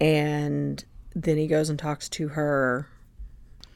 And 0.00 0.84
then 1.14 1.36
he 1.38 1.46
goes 1.46 1.70
and 1.70 1.78
talks 1.78 2.08
to 2.10 2.28
her 2.28 2.88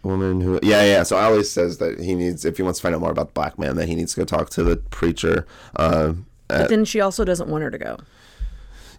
woman 0.02 0.40
who 0.40 0.58
yeah 0.62 0.84
yeah 0.84 1.02
so 1.02 1.16
Allie 1.18 1.42
says 1.44 1.78
that 1.78 1.98
he 2.00 2.14
needs 2.14 2.44
if 2.44 2.56
he 2.56 2.62
wants 2.62 2.78
to 2.78 2.82
find 2.84 2.94
out 2.94 3.00
more 3.00 3.10
about 3.10 3.28
the 3.28 3.32
black 3.32 3.58
man 3.58 3.76
that 3.76 3.88
he 3.88 3.94
needs 3.94 4.14
to 4.14 4.20
go 4.20 4.24
talk 4.24 4.48
to 4.50 4.62
the 4.62 4.76
preacher 4.76 5.46
uh 5.76 6.12
But 6.48 6.68
then 6.68 6.84
she 6.84 7.00
also 7.00 7.24
doesn't 7.24 7.48
want 7.48 7.62
her 7.64 7.70
to 7.70 7.78
go. 7.78 7.98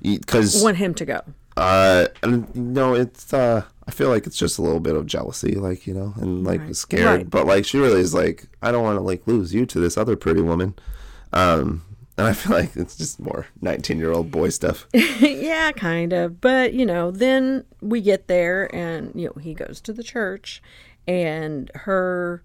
because 0.02 0.62
Want 0.64 0.78
him 0.78 0.94
to 0.96 1.06
go. 1.06 1.22
uh 1.58 2.08
and, 2.24 2.54
no 2.56 2.94
it's 2.96 3.34
uh 3.34 3.64
I 3.88 3.92
feel 3.92 4.10
like 4.10 4.28
it's 4.28 4.38
just 4.38 4.60
a 4.60 4.62
little 4.62 4.80
bit 4.80 4.96
of 4.96 5.06
jealousy 5.08 5.56
like 5.56 5.88
you 5.88 5.94
know 5.94 6.14
and 6.18 6.44
like 6.46 6.62
Right. 6.62 6.76
scared 6.76 7.06
Right. 7.06 7.30
but 7.30 7.48
like 7.48 7.66
she 7.66 7.78
really 7.80 8.02
is 8.02 8.14
like 8.14 8.46
I 8.62 8.72
don't 8.72 8.84
want 8.84 8.98
to 8.98 9.02
like 9.04 9.26
lose 9.28 9.54
you 9.54 9.66
to 9.68 9.80
this 9.80 9.98
other 9.98 10.16
pretty 10.16 10.42
woman 10.42 10.76
um 11.34 11.84
and 12.18 12.28
I 12.28 12.34
feel 12.34 12.52
like 12.58 12.76
it's 12.76 12.98
just 12.98 13.20
more 13.20 13.48
19 13.62 13.98
year 13.98 14.12
old 14.12 14.30
boy 14.32 14.50
stuff 14.50 14.88
yeah, 14.94 15.72
kind 15.72 16.12
of. 16.12 16.42
But, 16.42 16.74
you 16.74 16.86
know, 16.86 17.12
then 17.12 17.64
we 17.82 18.02
get 18.02 18.28
there 18.28 18.74
and, 18.76 19.14
you 19.16 19.28
know, 19.28 19.40
he 19.42 19.54
goes 19.54 19.80
to 19.82 19.94
the 19.94 20.04
church 20.04 20.62
and 21.08 21.72
her 21.76 22.44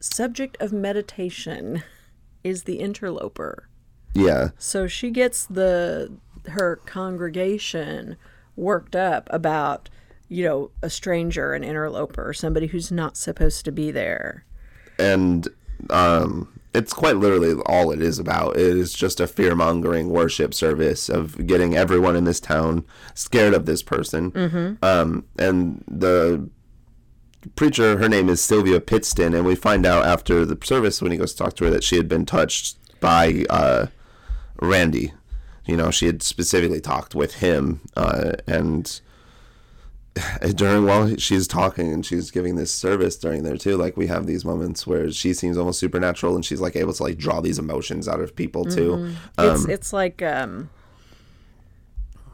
subject 0.00 0.56
of 0.60 0.72
meditation 0.72 1.82
is 2.42 2.64
the 2.64 2.76
interloper. 2.76 3.68
yeah 4.14 4.48
So 4.58 4.86
she 4.86 5.10
gets 5.10 5.46
the 5.46 6.12
her 6.48 6.76
congregation 6.86 8.16
worked 8.56 8.96
up 8.96 9.28
about, 9.30 9.88
you 10.28 10.44
know, 10.44 10.70
a 10.82 10.90
stranger, 10.90 11.54
an 11.54 11.62
interloper, 11.62 12.32
somebody 12.32 12.66
who's 12.66 12.90
not 12.90 13.16
supposed 13.16 13.64
to 13.64 13.72
be 13.72 13.90
there. 13.90 14.44
and 14.98 15.48
um 15.90 16.48
it's 16.74 16.94
quite 16.94 17.16
literally 17.16 17.60
all 17.66 17.90
it 17.90 18.00
is 18.00 18.18
about. 18.18 18.56
It 18.56 18.76
is 18.78 18.94
just 18.94 19.20
a 19.20 19.26
fear 19.26 19.54
mongering 19.54 20.08
worship 20.08 20.54
service 20.54 21.10
of 21.10 21.46
getting 21.46 21.76
everyone 21.76 22.16
in 22.16 22.24
this 22.24 22.40
town 22.40 22.86
scared 23.14 23.52
of 23.52 23.66
this 23.66 23.82
person. 23.82 24.32
Mm-hmm. 24.32 24.82
Um, 24.82 25.26
and 25.38 25.84
the 25.86 26.48
preacher, 27.56 27.98
her 27.98 28.08
name 28.08 28.28
is 28.28 28.40
Sylvia 28.40 28.80
Pittston, 28.80 29.34
and 29.34 29.44
we 29.44 29.54
find 29.54 29.84
out 29.86 30.04
after 30.04 30.44
the 30.44 30.58
service 30.64 31.02
when 31.02 31.12
he 31.12 31.18
goes 31.18 31.32
to 31.32 31.38
talk 31.38 31.56
to 31.56 31.64
her 31.64 31.70
that 31.70 31.84
she 31.84 31.96
had 31.96 32.08
been 32.08 32.26
touched 32.26 32.76
by 33.00 33.44
uh, 33.50 33.86
Randy. 34.60 35.12
You 35.66 35.76
know, 35.76 35.90
she 35.90 36.06
had 36.06 36.22
specifically 36.22 36.80
talked 36.80 37.14
with 37.14 37.34
him, 37.34 37.80
uh, 37.96 38.32
and 38.46 39.00
during 40.54 40.84
while 40.84 41.16
she's 41.16 41.46
talking 41.48 41.92
and 41.92 42.04
she's 42.04 42.30
giving 42.30 42.56
this 42.56 42.72
service 42.72 43.16
during 43.16 43.42
there 43.44 43.56
too 43.56 43.76
like 43.76 43.96
we 43.96 44.06
have 44.08 44.26
these 44.26 44.44
moments 44.44 44.86
where 44.86 45.10
she 45.10 45.32
seems 45.32 45.56
almost 45.56 45.80
supernatural 45.80 46.34
and 46.34 46.44
she's 46.44 46.60
like 46.60 46.76
able 46.76 46.92
to 46.92 47.02
like 47.02 47.16
draw 47.16 47.40
these 47.40 47.58
emotions 47.58 48.06
out 48.06 48.20
of 48.20 48.36
people 48.36 48.64
too 48.64 49.14
It's 49.38 49.64
it's 49.64 49.92
like 49.92 50.20
um 50.22 50.68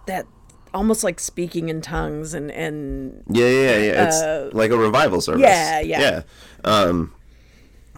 that 0.06 0.26
almost 0.74 1.02
like 1.04 1.18
speaking 1.20 1.68
in 1.68 1.80
tongues 1.80 2.34
and 2.34 2.50
and 2.50 3.22
yeah 3.30 3.46
yeah 3.46 3.76
yeah 3.78 4.06
it's 4.08 4.54
like 4.54 4.70
a 4.70 4.76
revival 4.76 5.20
service 5.20 5.42
yeah, 5.42 5.80
yeah. 5.80 6.00
yeah 6.00 6.22
um 6.64 7.12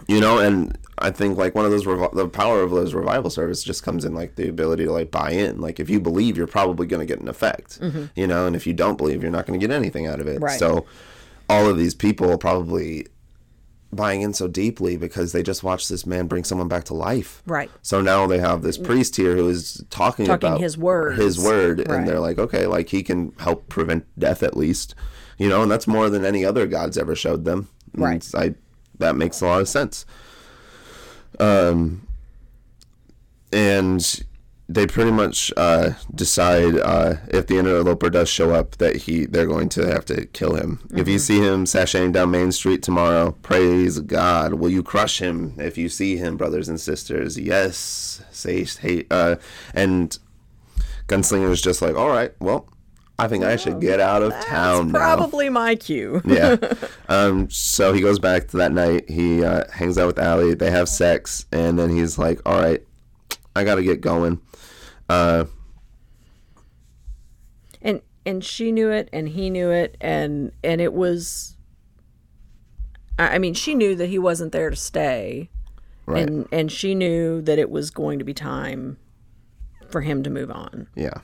you 0.07 0.19
know 0.19 0.39
and 0.39 0.77
i 0.99 1.09
think 1.11 1.37
like 1.37 1.53
one 1.55 1.65
of 1.65 1.71
those 1.71 1.85
revi- 1.85 2.13
the 2.13 2.27
power 2.27 2.61
of 2.61 2.71
those 2.71 2.93
revival 2.93 3.29
service 3.29 3.63
just 3.63 3.83
comes 3.83 4.05
in 4.05 4.13
like 4.13 4.35
the 4.35 4.47
ability 4.49 4.85
to 4.85 4.91
like 4.91 5.11
buy 5.11 5.31
in 5.31 5.59
like 5.61 5.79
if 5.79 5.89
you 5.89 5.99
believe 5.99 6.37
you're 6.37 6.47
probably 6.47 6.87
going 6.87 6.99
to 6.99 7.05
get 7.05 7.19
an 7.19 7.27
effect 7.27 7.79
you 8.15 8.25
know 8.27 8.45
and 8.47 8.55
if 8.55 8.65
you 8.67 8.73
don't 8.73 8.97
believe 8.97 9.21
you're 9.21 9.31
not 9.31 9.45
going 9.45 9.59
to 9.59 9.65
get 9.67 9.73
anything 9.73 10.07
out 10.07 10.19
of 10.19 10.27
it 10.27 10.35
Mm-hmm. 10.35 10.43
Right. 10.45 10.59
so 10.59 10.85
all 11.49 11.67
of 11.69 11.77
these 11.77 11.93
people 11.93 12.37
probably 12.37 13.07
buying 13.93 14.21
in 14.21 14.33
so 14.33 14.47
deeply 14.47 14.95
because 14.97 15.31
they 15.33 15.43
just 15.43 15.63
watched 15.63 15.89
this 15.89 16.05
man 16.05 16.27
bring 16.27 16.43
someone 16.43 16.67
back 16.67 16.85
to 16.85 16.93
life 16.93 17.43
Right. 17.45 17.69
so 17.81 17.99
now 18.01 18.25
they 18.27 18.39
have 18.39 18.61
this 18.61 18.77
priest 18.77 19.15
here 19.17 19.35
who 19.35 19.49
is 19.49 19.83
talking, 19.89 20.25
Talking 20.25 20.49
about 20.49 20.61
his 20.61 20.77
word. 20.77 21.17
his 21.17 21.37
word 21.37 21.79
Right. 21.79 21.89
and 21.99 22.07
they're 22.07 22.19
like 22.19 22.39
okay 22.39 22.65
like 22.67 22.89
he 22.89 23.03
can 23.03 23.33
help 23.39 23.67
prevent 23.69 24.05
death 24.17 24.43
at 24.43 24.55
least 24.55 24.95
you 25.37 25.49
know 25.49 25.61
and 25.63 25.71
that's 25.71 25.87
more 25.87 26.09
than 26.09 26.23
any 26.23 26.45
other 26.45 26.67
god's 26.67 26.97
ever 26.97 27.15
showed 27.15 27.43
them 27.45 27.67
And 27.93 28.03
Right. 28.03 28.31
i 28.35 28.55
that 28.99 29.15
makes 29.15 29.41
a 29.41 29.45
lot 29.45 29.61
of 29.61 29.67
sense 29.67 30.05
um 31.39 32.07
and 33.51 34.23
they 34.73 34.87
pretty 34.87 35.11
much 35.11 35.51
uh, 35.57 35.91
decide 36.13 36.77
uh, 36.79 37.15
if 37.27 37.47
the 37.47 37.57
interloper 37.57 38.09
does 38.09 38.29
show 38.29 38.53
up 38.53 38.77
that 38.77 38.95
he 38.95 39.25
they're 39.25 39.47
going 39.47 39.69
to 39.69 39.85
have 39.87 40.05
to 40.05 40.25
kill 40.27 40.55
him. 40.55 40.79
If 40.93 41.07
you 41.07 41.19
see 41.19 41.39
him 41.39 41.65
sashaying 41.65 42.13
down 42.13 42.31
Main 42.31 42.51
Street 42.51 42.81
tomorrow, 42.83 43.31
praise 43.41 43.99
God. 43.99 44.53
Will 44.55 44.69
you 44.69 44.83
crush 44.83 45.19
him 45.19 45.55
if 45.57 45.77
you 45.77 45.89
see 45.89 46.17
him, 46.17 46.37
brothers 46.37 46.69
and 46.69 46.79
sisters? 46.79 47.37
Yes, 47.37 48.21
say 48.31 48.63
hey. 48.63 49.05
Uh, 49.11 49.35
and 49.73 50.17
Gunslinger 51.07 51.49
is 51.51 51.61
just 51.61 51.81
like, 51.81 51.95
all 51.95 52.09
right, 52.09 52.33
well, 52.39 52.67
I 53.19 53.27
think 53.27 53.43
I 53.43 53.55
should 53.55 53.81
get 53.81 53.99
out 53.99 54.23
of 54.23 54.31
town 54.45 54.91
now. 54.91 54.99
probably 54.99 55.49
my 55.49 55.75
cue. 55.75 56.21
yeah. 56.25 56.55
Um, 57.09 57.49
so 57.49 57.91
he 57.91 57.99
goes 57.99 58.19
back 58.19 58.47
to 58.47 58.57
that 58.57 58.71
night. 58.71 59.09
He 59.09 59.43
uh, 59.43 59.69
hangs 59.69 59.97
out 59.97 60.07
with 60.07 60.17
Allie. 60.17 60.53
They 60.53 60.71
have 60.71 60.87
sex, 60.87 61.45
and 61.51 61.77
then 61.77 61.89
he's 61.89 62.17
like, 62.17 62.39
"All 62.45 62.57
right, 62.57 62.81
I 63.53 63.65
got 63.65 63.75
to 63.75 63.83
get 63.83 63.99
going." 63.99 64.39
Uh, 65.11 65.45
and 67.81 68.01
and 68.25 68.43
she 68.45 68.71
knew 68.71 68.89
it 68.89 69.09
and 69.11 69.27
he 69.29 69.49
knew 69.49 69.69
it 69.69 69.97
and 69.99 70.53
and 70.63 70.79
it 70.79 70.93
was 70.93 71.57
I 73.19 73.37
mean 73.37 73.53
she 73.53 73.75
knew 73.75 73.93
that 73.95 74.07
he 74.07 74.17
wasn't 74.17 74.53
there 74.53 74.69
to 74.69 74.75
stay 74.75 75.49
right. 76.05 76.29
and 76.29 76.47
and 76.51 76.71
she 76.71 76.95
knew 76.95 77.41
that 77.41 77.59
it 77.59 77.69
was 77.69 77.91
going 77.91 78.19
to 78.19 78.25
be 78.25 78.33
time 78.33 78.97
for 79.89 79.99
him 79.99 80.23
to 80.23 80.29
move 80.29 80.49
on. 80.49 80.87
Yeah. 80.95 81.19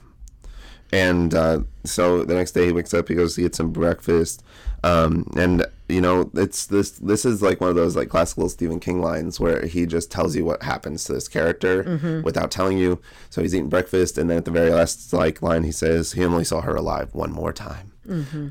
And 0.91 1.33
uh, 1.33 1.61
so 1.83 2.23
the 2.23 2.33
next 2.35 2.51
day 2.51 2.67
he 2.67 2.71
wakes 2.71 2.93
up, 2.93 3.09
he 3.09 3.15
goes 3.15 3.35
to 3.35 3.41
get 3.41 3.55
some 3.55 3.71
breakfast, 3.71 4.43
um, 4.83 5.29
and 5.35 5.65
you 5.89 5.99
know 5.99 6.29
it's 6.33 6.65
this. 6.67 6.91
This 6.91 7.25
is 7.25 7.41
like 7.41 7.59
one 7.59 7.69
of 7.69 7.75
those 7.75 7.95
like 7.97 8.07
classical 8.07 8.47
Stephen 8.47 8.79
King 8.79 9.01
lines 9.01 9.37
where 9.37 9.65
he 9.65 9.85
just 9.85 10.09
tells 10.11 10.33
you 10.35 10.45
what 10.45 10.63
happens 10.63 11.03
to 11.05 11.13
this 11.13 11.27
character 11.27 11.83
without 12.23 12.51
telling 12.51 12.77
you. 12.77 13.01
So 13.29 13.41
he's 13.41 13.53
eating 13.53 13.67
breakfast, 13.69 14.17
and 14.17 14.29
then 14.29 14.37
at 14.37 14.45
the 14.45 14.51
very 14.51 14.69
last 14.71 15.11
like 15.11 15.41
line, 15.41 15.63
he 15.63 15.73
says 15.73 16.13
he 16.13 16.23
only 16.23 16.45
saw 16.45 16.61
her 16.61 16.75
alive 16.75 17.13
one 17.13 17.31
more 17.33 17.51
time. 17.51 17.91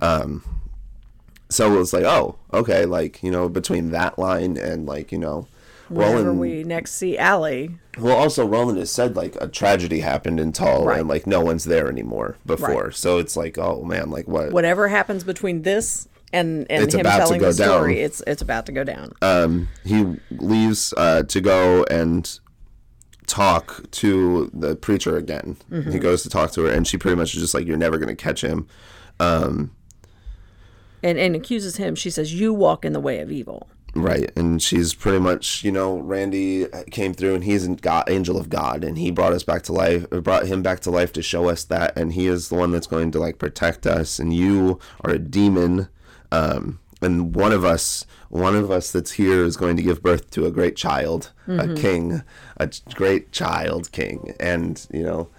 Um, 0.02 0.42
so 1.48 1.80
it's 1.80 1.92
like, 1.92 2.04
oh, 2.04 2.36
okay, 2.52 2.84
like 2.84 3.22
you 3.22 3.30
know, 3.30 3.48
between 3.48 3.90
that 3.92 4.18
line 4.18 4.58
and 4.58 4.84
like 4.84 5.10
you 5.10 5.18
know, 5.18 5.46
Whenever 5.88 6.16
Roland 6.16 6.40
we 6.40 6.64
next 6.64 6.92
see 6.94 7.16
Allie, 7.16 7.78
well, 7.98 8.16
also 8.16 8.44
Roland 8.46 8.78
has 8.78 8.90
said 8.90 9.14
like 9.16 9.36
a 9.40 9.46
tragedy 9.48 10.00
happened 10.00 10.40
in 10.40 10.52
Tull, 10.52 10.84
Right. 10.84 10.98
and 11.00 11.08
like 11.08 11.26
no 11.26 11.40
one's 11.40 11.64
there 11.64 11.88
anymore 11.88 12.36
before. 12.44 12.90
So 12.90 13.18
it's 13.18 13.36
like, 13.36 13.56
oh 13.58 13.82
man, 13.84 14.10
like 14.10 14.26
what? 14.26 14.52
whatever 14.52 14.88
happens 14.88 15.22
between 15.24 15.62
this 15.62 16.08
and 16.32 16.66
and 16.70 16.82
It's 16.84 16.94
him 16.94 17.04
telling 17.04 17.40
the 17.40 17.52
story, 17.52 17.94
down. 17.94 18.04
it's 18.04 18.22
it's 18.26 18.42
about 18.42 18.66
to 18.66 18.72
go 18.72 18.82
down. 18.84 19.12
Um, 19.22 19.68
he 19.84 20.16
leaves 20.32 20.92
uh, 20.96 21.22
to 21.22 21.40
go 21.40 21.84
and 21.84 22.38
talk 23.28 23.88
to 23.92 24.50
the 24.52 24.76
preacher 24.76 25.16
again. 25.16 25.56
Mm-hmm. 25.70 25.92
He 25.92 25.98
goes 25.98 26.22
to 26.24 26.28
talk 26.28 26.50
to 26.52 26.62
her, 26.62 26.70
and 26.72 26.86
she 26.86 26.98
pretty 26.98 27.16
much 27.16 27.34
is 27.34 27.40
just 27.40 27.54
like, 27.54 27.66
"You're 27.66 27.76
never 27.76 27.98
gonna 27.98 28.16
catch 28.16 28.42
him." 28.42 28.66
Um, 29.20 29.70
and 31.02 31.18
and 31.18 31.36
accuses 31.36 31.76
him. 31.76 31.94
She 31.94 32.10
says, 32.10 32.34
"You 32.34 32.52
walk 32.52 32.84
in 32.84 32.92
the 32.92 33.00
way 33.00 33.20
of 33.20 33.30
evil." 33.30 33.68
Right, 33.96 34.30
and 34.36 34.62
she's 34.62 34.92
pretty 34.92 35.20
much, 35.20 35.64
you 35.64 35.72
know, 35.72 35.96
Randy 35.96 36.66
came 36.90 37.14
through, 37.14 37.34
and 37.34 37.44
he's 37.44 37.64
an 37.64 37.76
God, 37.76 38.04
angel 38.10 38.36
of 38.36 38.50
God, 38.50 38.84
and 38.84 38.98
he 38.98 39.10
brought 39.10 39.32
us 39.32 39.42
back 39.42 39.62
to 39.62 39.72
life, 39.72 40.04
uh, 40.12 40.20
brought 40.20 40.46
him 40.46 40.62
back 40.62 40.80
to 40.80 40.90
life 40.90 41.14
to 41.14 41.22
show 41.22 41.48
us 41.48 41.64
that, 41.64 41.96
and 41.96 42.12
he 42.12 42.26
is 42.26 42.50
the 42.50 42.56
one 42.56 42.72
that's 42.72 42.86
going 42.86 43.10
to 43.12 43.18
like 43.18 43.38
protect 43.38 43.86
us. 43.86 44.18
And 44.18 44.34
you 44.34 44.78
are 45.00 45.12
a 45.12 45.18
demon, 45.18 45.88
um, 46.30 46.78
and 47.00 47.34
one 47.34 47.52
of 47.52 47.64
us, 47.64 48.04
one 48.28 48.54
of 48.54 48.70
us 48.70 48.92
that's 48.92 49.12
here 49.12 49.42
is 49.42 49.56
going 49.56 49.78
to 49.78 49.82
give 49.82 50.02
birth 50.02 50.30
to 50.32 50.44
a 50.44 50.50
great 50.50 50.76
child, 50.76 51.32
a 51.46 51.74
king, 51.74 52.22
a 52.58 52.70
great 52.94 53.32
child 53.32 53.92
king, 53.92 54.34
and 54.38 54.86
you 54.92 55.04
know, 55.04 55.30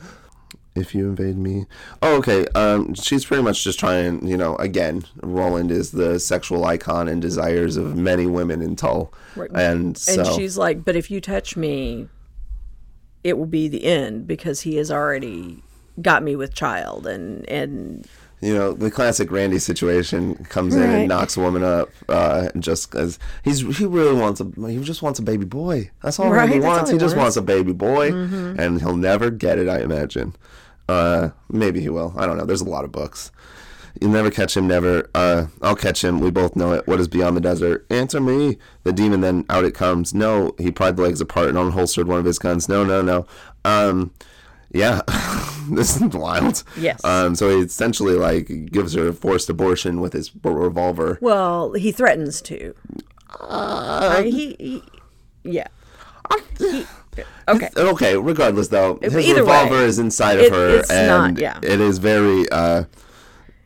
if 0.79 0.93
you 0.95 1.07
invade 1.07 1.37
me. 1.37 1.65
Oh, 2.01 2.15
okay. 2.17 2.45
Um, 2.55 2.93
she's 2.93 3.25
pretty 3.25 3.43
much 3.43 3.63
just 3.63 3.79
trying, 3.79 4.25
you 4.27 4.37
know, 4.37 4.55
again, 4.57 5.03
Roland 5.21 5.71
is 5.71 5.91
the 5.91 6.19
sexual 6.19 6.65
icon 6.65 7.07
and 7.07 7.21
desires 7.21 7.77
of 7.77 7.95
many 7.95 8.25
women 8.25 8.61
in 8.61 8.75
Tull. 8.75 9.13
Right. 9.35 9.49
And 9.53 9.97
so, 9.97 10.21
And 10.21 10.27
she's 10.33 10.57
like, 10.57 10.83
"But 10.85 10.95
if 10.95 11.09
you 11.11 11.19
touch 11.21 11.55
me, 11.57 12.07
it 13.23 13.37
will 13.37 13.45
be 13.45 13.67
the 13.67 13.83
end 13.85 14.27
because 14.27 14.61
he 14.61 14.75
has 14.77 14.91
already 14.91 15.63
got 16.01 16.23
me 16.23 16.35
with 16.35 16.53
child." 16.53 17.07
And 17.07 17.47
and 17.49 18.07
you 18.39 18.53
know, 18.53 18.71
the 18.71 18.91
classic 18.91 19.31
Randy 19.31 19.57
situation 19.57 20.35
comes 20.45 20.75
in 20.75 20.81
Right. 20.81 20.89
and 20.99 21.07
knocks 21.09 21.37
a 21.37 21.39
woman 21.39 21.63
up, 21.63 21.89
uh, 22.07 22.49
just 22.59 22.91
because 22.91 23.17
he's 23.43 23.61
he 23.79 23.85
really 23.87 24.13
wants 24.13 24.39
a 24.39 24.45
he 24.69 24.77
just 24.83 25.01
wants 25.01 25.17
a 25.17 25.23
baby 25.23 25.45
boy. 25.45 25.89
That's 26.03 26.19
all 26.19 26.29
Right, 26.29 26.41
Randy 26.47 26.59
that's 26.59 26.65
all 26.65 26.71
wants. 26.75 26.89
he 26.91 26.95
He 26.95 26.99
just 26.99 27.15
wants. 27.15 27.35
wants 27.35 27.37
a 27.37 27.41
baby 27.41 27.73
boy, 27.73 28.09
and 28.13 28.79
he'll 28.79 28.95
never 28.95 29.31
get 29.31 29.57
it. 29.57 29.67
I 29.67 29.79
imagine. 29.79 30.35
Uh, 30.89 31.29
maybe 31.49 31.81
he 31.81 31.89
will. 31.89 32.13
I 32.17 32.25
don't 32.25 32.37
know. 32.37 32.45
There's 32.45 32.61
a 32.61 32.69
lot 32.69 32.85
of 32.85 32.91
books. 32.91 33.31
You'll 33.99 34.11
never 34.11 34.29
catch 34.29 34.55
him, 34.55 34.67
never. 34.67 35.09
Uh, 35.15 35.47
I'll 35.61 35.75
catch 35.75 36.03
him. 36.03 36.19
We 36.19 36.29
both 36.29 36.55
know 36.55 36.71
it. 36.73 36.85
What 36.87 36.99
is 36.99 37.07
beyond 37.07 37.35
the 37.35 37.41
desert? 37.41 37.85
Answer 37.89 38.19
me. 38.21 38.57
The 38.83 38.93
demon 38.93 39.21
then 39.21 39.43
out 39.49 39.65
it 39.65 39.73
comes. 39.73 40.13
No, 40.13 40.53
he 40.59 40.69
pried 40.71 40.97
the 40.97 41.01
legs 41.03 41.19
apart 41.19 41.49
and 41.49 41.57
unholstered 41.57 42.05
one 42.05 42.19
of 42.19 42.25
his 42.25 42.37
guns. 42.39 42.69
No, 42.69 42.83
no, 42.83 43.01
no. 43.01 43.25
Um, 43.65 44.13
Yeah, 44.71 45.01
this 45.71 45.99
is 45.99 46.13
wild. 46.13 46.63
Yes. 46.77 47.03
Um. 47.03 47.33
So 47.35 47.49
he 47.49 47.63
essentially 47.63 48.13
like 48.13 48.47
gives 48.71 48.93
her 48.93 49.07
a 49.07 49.13
forced 49.13 49.49
abortion 49.49 49.99
with 49.99 50.13
his 50.13 50.29
revolver. 50.43 51.17
Well, 51.19 51.73
he 51.73 51.91
threatens 51.91 52.41
to. 52.43 52.75
Uh, 53.39 54.21
he, 54.23 54.55
he, 54.59 54.83
yeah. 55.43 55.67
He- 56.59 56.85
okay. 57.47 57.69
Okay. 57.77 58.17
Regardless, 58.17 58.67
though, 58.69 58.99
his 59.01 59.15
either 59.17 59.41
revolver 59.41 59.75
way, 59.75 59.85
is 59.85 59.99
inside 59.99 60.39
it- 60.39 60.47
of 60.47 60.53
her, 60.53 60.77
it's 60.79 60.89
not- 60.89 61.29
and 61.29 61.39
yeah. 61.39 61.59
it 61.63 61.79
is 61.81 61.97
very. 61.97 62.47
uh 62.49 62.83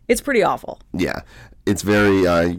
It's 0.08 0.22
pretty 0.22 0.44
awful. 0.44 0.80
Yeah. 0.94 1.22
It's 1.68 1.84
very, 1.84 2.26
uh, 2.26 2.56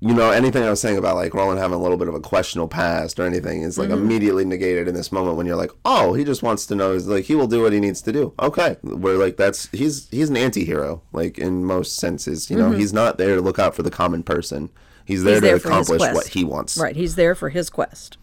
you 0.00 0.12
know, 0.14 0.30
anything 0.30 0.62
I 0.62 0.68
was 0.68 0.78
saying 0.78 0.98
about 0.98 1.16
like 1.16 1.32
Roland 1.32 1.58
having 1.58 1.78
a 1.78 1.80
little 1.80 1.96
bit 1.96 2.06
of 2.08 2.14
a 2.14 2.20
questionable 2.20 2.68
past 2.68 3.18
or 3.18 3.24
anything 3.24 3.62
is 3.62 3.78
like 3.78 3.88
Mm-hmm. 3.88 4.02
immediately 4.02 4.44
negated 4.44 4.88
in 4.88 4.94
this 4.94 5.10
moment 5.10 5.38
when 5.38 5.46
you're 5.46 5.56
like, 5.56 5.70
oh, 5.86 6.12
he 6.12 6.22
just 6.22 6.42
wants 6.42 6.66
to 6.66 6.74
know, 6.74 6.92
is 6.92 7.08
like 7.08 7.24
he 7.24 7.34
will 7.34 7.46
do 7.46 7.62
what 7.62 7.72
he 7.72 7.80
needs 7.80 8.02
to 8.02 8.12
do. 8.12 8.34
Okay, 8.38 8.76
where 8.82 9.16
like 9.16 9.38
that's 9.38 9.68
he's 9.72 10.06
he's 10.10 10.28
an 10.28 10.36
anti-hero 10.36 11.00
like 11.14 11.38
in 11.38 11.64
most 11.64 11.96
senses. 11.96 12.50
You 12.50 12.58
know, 12.58 12.72
he's 12.72 12.92
not 12.92 13.16
there 13.16 13.36
to 13.36 13.40
look 13.40 13.58
out 13.58 13.74
for 13.74 13.82
the 13.82 13.90
common 13.90 14.22
person. 14.22 14.68
He's 15.06 15.24
there 15.24 15.40
Mm-hmm. 15.40 15.46
He's 15.46 15.62
to 15.62 15.68
there 15.68 15.72
accomplish 15.72 16.14
what 16.14 16.26
he 16.28 16.44
wants. 16.44 16.76
Right. 16.76 16.94
He's 16.94 17.14
there 17.16 17.34
for 17.34 17.48
his 17.48 17.70
quest. 17.70 18.18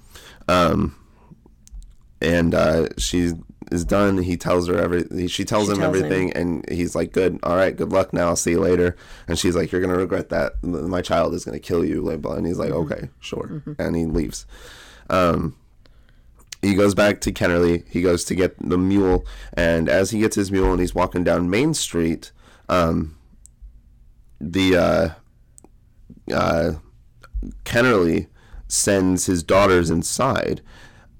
And 2.21 2.53
uh, 2.55 2.87
she 2.97 3.33
is 3.71 3.85
done. 3.85 4.17
He 4.19 4.35
tells 4.37 4.67
her 4.67 4.77
every. 4.77 5.27
She 5.27 5.45
tells 5.45 5.67
She 5.67 5.73
him 5.73 5.79
tells 5.79 5.95
him. 5.97 6.03
everything, 6.05 6.33
and 6.33 6.67
he's 6.69 6.95
like, 6.95 7.11
"Good, 7.11 7.39
all 7.43 7.55
right, 7.55 7.75
good 7.75 7.91
luck. 7.91 8.13
Now, 8.13 8.27
I'll 8.29 8.35
see 8.35 8.51
you 8.51 8.59
later." 8.59 8.95
And 9.27 9.37
she's 9.37 9.55
like, 9.55 9.71
"You're 9.71 9.81
gonna 9.81 9.97
regret 9.97 10.29
that. 10.29 10.61
My 10.63 11.01
child 11.01 11.33
is 11.33 11.45
gonna 11.45 11.59
kill 11.59 11.85
you." 11.85 12.01
Like, 12.01 12.21
blah. 12.21 12.33
and 12.35 12.45
he's 12.47 12.57
like, 12.57 12.71
Mm-hmm. 12.71 12.91
"Okay, 12.93 13.09
sure," 13.19 13.63
and 13.77 13.95
he 13.95 14.05
leaves. 14.05 14.45
Um, 15.09 15.55
he 16.61 16.73
goes 16.75 16.93
back 16.93 17.21
to 17.21 17.31
Kennerly. 17.31 17.87
He 17.89 18.01
goes 18.01 18.25
to 18.25 18.35
get 18.35 18.55
the 18.59 18.77
mule, 18.77 19.25
and 19.53 19.87
as 19.87 20.11
he 20.11 20.19
gets 20.19 20.35
his 20.35 20.51
mule 20.51 20.71
and 20.71 20.79
he's 20.81 20.93
walking 20.95 21.23
down 21.23 21.49
Main 21.49 21.73
Street, 21.73 22.31
um, 22.67 23.15
the 24.41 24.75
uh, 24.75 25.09
uh, 26.33 26.71
Kennerly 27.65 28.27
sends 28.67 29.25
his 29.25 29.41
daughters 29.41 29.89
inside, 29.89 30.61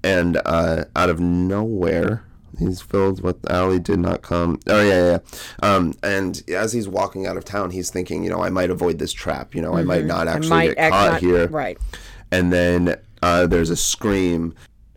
and 0.02 0.40
uh, 0.44 0.84
out 0.96 1.10
of 1.10 1.20
nowhere, 1.20 2.24
he's 2.58 2.80
filled 2.80 3.22
with 3.22 3.48
Allie 3.50 3.78
did 3.78 3.98
not 3.98 4.22
come. 4.22 4.58
Oh 4.66 4.80
yeah, 4.82 4.88
yeah. 4.88 5.18
yeah. 5.62 5.74
Um, 5.74 5.94
and 6.02 6.42
as 6.48 6.72
he's 6.72 6.88
walking 6.88 7.26
out 7.26 7.36
of 7.36 7.44
town, 7.44 7.70
he's 7.70 7.90
thinking, 7.90 8.22
you 8.24 8.30
know, 8.30 8.42
I 8.42 8.50
might 8.50 8.70
avoid 8.70 8.98
this 8.98 9.12
trap. 9.12 9.54
You 9.54 9.62
know, 9.62 9.74
I 9.74 9.82
might 9.82 10.04
not 10.04 10.28
actually 10.28 10.50
Might 10.50 10.76
get 10.76 10.90
caught 10.90 11.12
not- 11.12 11.20
here. 11.20 11.46
Right. 11.48 11.78
And 12.32 12.52
then 12.52 12.96
uh, 13.22 13.46
there's 13.46 13.70
a 13.70 13.76
scream. 13.76 14.54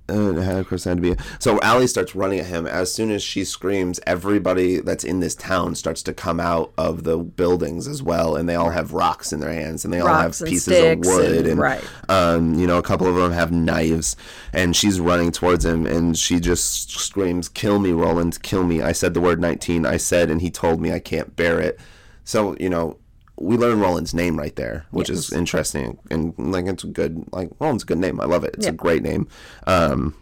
Uh, 0.10 0.36
of 0.60 0.68
course, 0.68 0.84
had 0.84 0.98
to 0.98 1.02
be. 1.02 1.16
So 1.40 1.62
Allie 1.62 1.88
starts 1.88 2.14
running 2.14 2.40
at 2.40 2.48
him. 2.48 2.68
As 2.68 2.94
soon 2.94 3.10
as 3.10 3.24
she 3.24 3.46
screams, 3.46 4.02
everybody 4.06 4.82
that's 4.82 5.06
in 5.06 5.22
this 5.22 5.34
town 5.34 5.76
starts 5.76 6.04
to 6.04 6.14
come 6.14 6.42
out 6.42 6.74
of 6.78 7.04
the 7.04 7.18
buildings 7.18 7.88
as 7.88 8.04
well, 8.04 8.36
and 8.36 8.50
they 8.50 8.56
all 8.56 8.72
have 8.72 8.92
rocks 8.92 9.32
in 9.32 9.40
their 9.40 9.54
hands, 9.54 9.86
and 9.86 9.94
they 9.94 10.02
all 10.02 10.08
have 10.24 10.36
pieces 10.50 10.68
of 10.68 11.06
wood, 11.06 11.38
and- 11.38 11.48
and, 11.48 11.60
right. 11.60 11.84
um, 12.10 12.54
you 12.56 12.68
know, 12.68 12.78
a 12.78 12.84
couple 12.84 13.08
of 13.08 13.16
them 13.16 13.32
have 13.32 13.52
knives, 13.52 14.18
and 14.52 14.76
she's 14.76 15.00
running 15.00 15.32
towards 15.32 15.64
him, 15.64 15.86
and 15.86 16.18
she 16.18 16.40
just 16.40 16.92
screams, 16.92 17.48
"Kill 17.48 17.80
me, 17.80 17.92
Roland! 17.92 18.42
Kill 18.44 18.64
me!" 18.66 18.82
I 18.82 18.92
said 18.92 19.14
the 19.14 19.22
word 19.22 19.40
nineteen. 19.40 19.86
I 19.86 19.96
said, 19.98 20.30
and 20.30 20.42
he 20.42 20.50
told 20.52 20.82
me 20.82 20.92
I 20.92 21.00
can't 21.00 21.36
bear 21.38 21.62
it. 21.62 21.80
So 22.26 22.56
you 22.60 22.70
know, 22.70 22.98
we 23.38 23.58
learn 23.58 23.80
Roland's 23.80 24.14
name 24.14 24.38
right 24.38 24.56
there, 24.56 24.86
which 24.92 25.10
is 25.10 25.34
interesting, 25.34 25.98
and 26.10 26.34
like 26.38 26.66
it's 26.66 26.84
a 26.84 26.88
good, 26.88 27.26
like 27.32 27.50
Roland's 27.60 27.84
a 27.84 27.88
good 27.88 27.98
name. 27.98 28.22
I 28.22 28.26
love 28.26 28.44
it. 28.44 28.56
It's 28.56 28.68
a 28.68 28.72
great 28.72 29.04
name. 29.04 29.28
Um, 29.66 30.16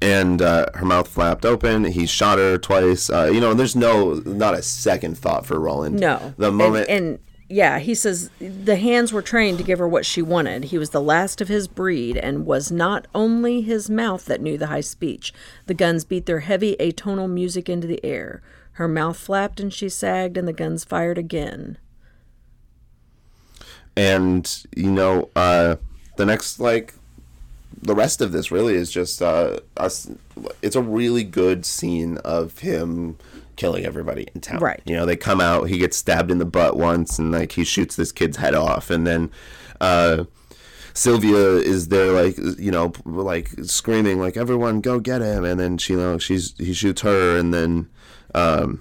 and 0.00 0.40
uh, 0.40 0.66
her 0.74 0.84
mouth 0.84 1.08
flapped 1.08 1.44
open. 1.44 1.84
He 1.84 2.06
shot 2.06 2.38
her 2.38 2.56
twice. 2.56 3.10
Uh, 3.10 3.30
you 3.32 3.40
know, 3.40 3.52
there's 3.54 3.74
no, 3.74 4.14
not 4.14 4.54
a 4.54 4.62
second 4.62 5.18
thought 5.18 5.44
for 5.44 5.58
Roland. 5.58 5.98
No. 5.98 6.34
the 6.36 6.52
moment. 6.52 6.88
And, 6.88 7.04
and 7.06 7.18
yeah, 7.48 7.78
he 7.78 7.94
says 7.94 8.30
the 8.38 8.76
hands 8.76 9.12
were 9.12 9.22
trained 9.22 9.58
to 9.58 9.64
give 9.64 9.78
her 9.78 9.88
what 9.88 10.06
she 10.06 10.22
wanted. 10.22 10.64
He 10.64 10.78
was 10.78 10.90
the 10.90 11.00
last 11.00 11.40
of 11.40 11.48
his 11.48 11.66
breed, 11.66 12.16
and 12.16 12.46
was 12.46 12.70
not 12.70 13.06
only 13.14 13.62
his 13.62 13.90
mouth 13.90 14.24
that 14.26 14.40
knew 14.40 14.56
the 14.56 14.68
high 14.68 14.82
speech. 14.82 15.32
The 15.66 15.74
guns 15.74 16.04
beat 16.04 16.26
their 16.26 16.40
heavy 16.40 16.76
atonal 16.78 17.28
music 17.28 17.68
into 17.68 17.86
the 17.86 18.04
air. 18.04 18.42
Her 18.72 18.86
mouth 18.86 19.16
flapped 19.16 19.58
and 19.58 19.72
she 19.72 19.88
sagged, 19.88 20.36
and 20.36 20.46
the 20.46 20.52
guns 20.52 20.84
fired 20.84 21.18
again. 21.18 21.78
And 23.98 24.64
you 24.76 24.90
know 24.90 25.28
uh 25.34 25.74
the 26.16 26.24
next 26.24 26.60
like 26.60 26.94
the 27.82 27.94
rest 27.94 28.20
of 28.20 28.30
this 28.32 28.50
really 28.50 28.74
is 28.74 28.90
just 28.90 29.20
uh 29.20 29.58
us 29.76 30.08
it's 30.62 30.76
a 30.76 30.82
really 30.82 31.24
good 31.24 31.66
scene 31.66 32.16
of 32.18 32.60
him 32.60 33.16
killing 33.56 33.84
everybody 33.84 34.28
in 34.34 34.40
town. 34.40 34.60
Right. 34.60 34.80
you 34.84 34.94
know 34.94 35.04
they 35.04 35.16
come 35.16 35.40
out 35.40 35.64
he 35.64 35.78
gets 35.78 35.96
stabbed 35.96 36.30
in 36.30 36.38
the 36.38 36.44
butt 36.44 36.76
once 36.76 37.18
and 37.18 37.32
like 37.32 37.52
he 37.52 37.64
shoots 37.64 37.96
this 37.96 38.12
kid's 38.12 38.36
head 38.36 38.54
off. 38.54 38.88
And 38.88 39.06
then 39.06 39.30
uh 39.80 40.24
Sylvia 40.94 41.58
is 41.58 41.88
there, 41.88 42.10
like 42.10 42.36
you 42.58 42.72
know, 42.72 42.92
like 43.04 43.50
screaming, 43.62 44.18
like 44.18 44.36
everyone 44.36 44.80
go 44.80 44.98
get 44.98 45.22
him, 45.22 45.44
and 45.44 45.60
then 45.60 45.78
she, 45.78 45.92
you 45.92 45.98
know, 46.00 46.18
she's 46.18 46.54
he 46.58 46.72
shoots 46.72 47.02
her, 47.02 47.38
and 47.38 47.54
then 47.54 47.88
um, 48.34 48.80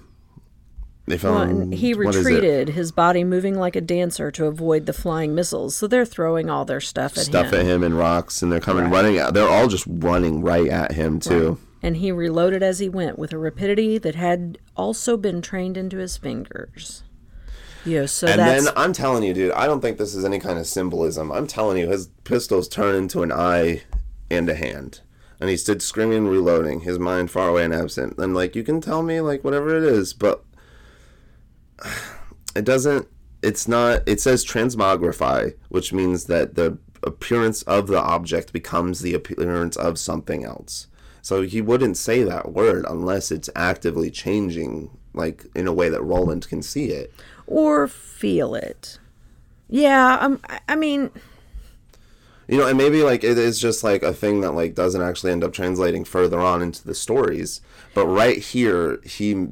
they 1.08 1.18
found 1.18 1.50
and 1.50 1.74
he 1.74 1.94
what 1.94 2.14
is 2.14 2.18
it? 2.18 2.30
retreated, 2.30 2.70
his 2.70 2.92
body 2.92 3.24
moving 3.24 3.56
like 3.56 3.76
a 3.76 3.82
dancer 3.82 4.30
to 4.32 4.46
avoid 4.46 4.86
the 4.86 4.94
flying 4.94 5.34
missiles. 5.34 5.76
So 5.76 5.88
they're 5.88 6.06
throwing 6.06 6.50
all 6.50 6.66
their 6.66 6.82
stuff 6.82 7.14
at 7.14 7.20
him. 7.20 7.24
stuff 7.24 7.48
him. 7.48 7.60
at 7.62 7.66
him 7.66 7.84
and 7.84 7.98
rocks, 7.98 8.42
and 8.42 8.52
they're 8.52 8.60
coming 8.60 8.90
running 8.90 9.18
out. 9.18 9.34
They're 9.34 9.48
all 9.48 9.68
just 9.68 9.86
running 9.88 10.42
right 10.42 10.68
at 10.68 10.92
him 10.92 11.20
too. 11.20 11.60
and 11.82 11.98
he 11.98 12.12
reloaded 12.12 12.62
as 12.62 12.80
he 12.80 12.90
went 12.90 13.18
with 13.18 13.32
a 13.32 13.38
rapidity 13.38 13.98
that 13.98 14.16
had 14.16 14.58
also 14.76 15.16
been 15.16 15.42
trained 15.42 15.78
into 15.78 15.98
his 15.98 16.18
fingers. 16.18 17.04
Yeah, 17.86 18.06
so 18.06 18.28
And 18.28 18.40
that's 18.40 18.66
then 18.66 18.74
I'm 18.76 18.92
telling 18.92 19.24
you, 19.24 19.34
dude, 19.34 19.54
I 19.54 19.66
don't 19.66 19.80
think 19.80 19.98
this 19.98 20.14
is 20.14 20.26
any 20.26 20.40
kind 20.40 20.60
of 20.60 20.68
symbolism. 20.68 21.32
I'm 21.32 21.48
telling 21.48 21.78
you, 21.78 21.88
his 21.88 22.08
pistols 22.26 22.68
turn 22.68 22.96
into 22.96 23.24
an 23.24 23.32
eye 23.32 23.84
and 24.30 24.50
a 24.50 24.56
hand. 24.56 25.00
And 25.40 25.50
he 25.50 25.56
stood 25.56 25.82
screaming 25.82 26.18
and 26.18 26.30
reloading, 26.30 26.82
his 26.82 27.00
mind 27.00 27.32
far 27.32 27.48
away 27.48 27.64
and 27.64 27.74
absent. 27.74 28.18
And 28.18 28.34
like 28.34 28.56
you 28.58 28.64
can 28.64 28.82
tell 28.82 29.04
me 29.04 29.22
like 29.22 29.44
whatever 29.44 29.78
it 29.78 29.84
is, 29.84 30.14
but 30.14 30.44
it 32.56 32.66
doesn't 32.66 33.08
it's 33.44 33.68
not 33.68 34.02
it 34.08 34.20
says 34.20 34.46
transmogrify, 34.46 35.54
which 35.70 35.94
means 35.94 36.26
that 36.26 36.56
the 36.56 36.78
appearance 37.04 37.62
of 37.64 37.88
the 37.88 38.00
object 38.00 38.52
becomes 38.52 39.02
the 39.02 39.14
appearance 39.14 39.76
of 39.76 40.00
something 40.00 40.44
else. 40.44 40.88
So 41.22 41.42
he 41.44 41.62
wouldn't 41.62 41.98
say 41.98 42.24
that 42.24 42.52
word 42.54 42.86
unless 42.90 43.32
it's 43.32 43.50
actively 43.56 44.10
changing 44.10 44.90
like 45.14 45.46
in 45.56 45.68
a 45.68 45.74
way 45.74 45.90
that 45.90 46.02
Roland 46.02 46.48
can 46.48 46.62
see 46.62 46.86
it. 46.92 47.14
or 47.46 47.88
feel 47.88 48.56
it. 48.56 48.98
Yeah, 49.70 50.18
um, 50.20 50.40
I- 50.50 50.60
I 50.70 50.76
mean, 50.76 51.12
You 52.48 52.58
know, 52.58 52.68
and 52.68 52.78
maybe 52.78 53.04
like 53.04 53.24
it 53.26 53.38
is 53.38 53.60
just 53.60 53.84
like 53.84 54.04
a 54.04 54.14
thing 54.14 54.40
that 54.42 54.52
like 54.52 54.74
doesn't 54.74 55.02
actually 55.02 55.32
end 55.34 55.44
up 55.44 55.52
translating 55.54 56.06
further 56.06 56.40
on 56.40 56.62
into 56.62 56.84
the 56.86 56.96
stories. 56.96 57.60
But 57.94 58.08
right 58.08 58.38
here, 58.38 59.00
he 59.04 59.48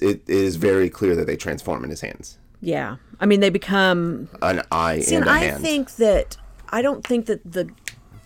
it 0.00 0.22
is 0.28 0.56
very 0.56 0.88
clear 0.88 1.14
that 1.16 1.26
they 1.26 1.36
transform 1.36 1.84
in 1.84 1.90
his 1.90 2.00
hands, 2.00 2.38
yeah. 2.60 2.96
I 3.20 3.26
mean, 3.26 3.40
they 3.40 3.50
become. 3.50 4.28
an 4.40 4.62
eye 4.72 5.00
See, 5.00 5.14
and 5.16 5.24
and 5.26 5.30
a 5.30 5.34
I 5.34 5.38
hand. 5.44 5.62
think 5.62 5.96
that 5.96 6.36
I 6.70 6.80
don't 6.82 7.04
think 7.06 7.26
that 7.26 7.40
the 7.52 7.68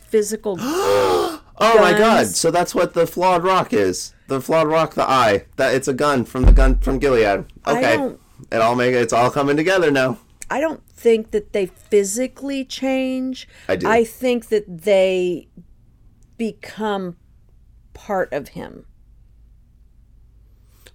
physical. 0.07 0.57
oh 0.61 1.41
my 1.59 1.93
god! 1.97 2.27
So 2.29 2.51
that's 2.51 2.75
what 2.75 2.95
the 2.95 3.07
flawed 3.07 3.43
rock 3.43 3.73
is. 3.73 4.15
The 4.29 4.41
flawed 4.41 4.69
rock, 4.69 4.95
the 4.95 5.09
eye. 5.09 5.47
That 5.57 5.75
it's 5.75 5.89
a 5.89 5.95
gun 5.95 6.25
from 6.25 6.45
the 6.45 6.53
gun 6.53 6.79
from 6.79 6.99
Gilead. 6.99 7.45
Okay, 7.67 7.97
don't- 7.97 8.21
it 8.51 8.61
all 8.61 8.75
make 8.75 8.95
it's 8.95 9.13
all 9.13 9.31
coming 9.31 9.57
together 9.57 9.91
now. 9.91 10.19
I 10.51 10.61
don't 10.61 10.83
think 11.03 11.33
that 11.33 11.53
they 11.53 11.67
physically 11.67 12.65
change. 12.65 13.49
I 13.69 13.77
do. 13.77 13.89
I 13.89 14.05
think 14.05 14.47
that 14.49 14.83
they 14.85 15.49
become 16.39 17.17
part 17.93 18.33
of 18.33 18.49
him. 18.49 18.87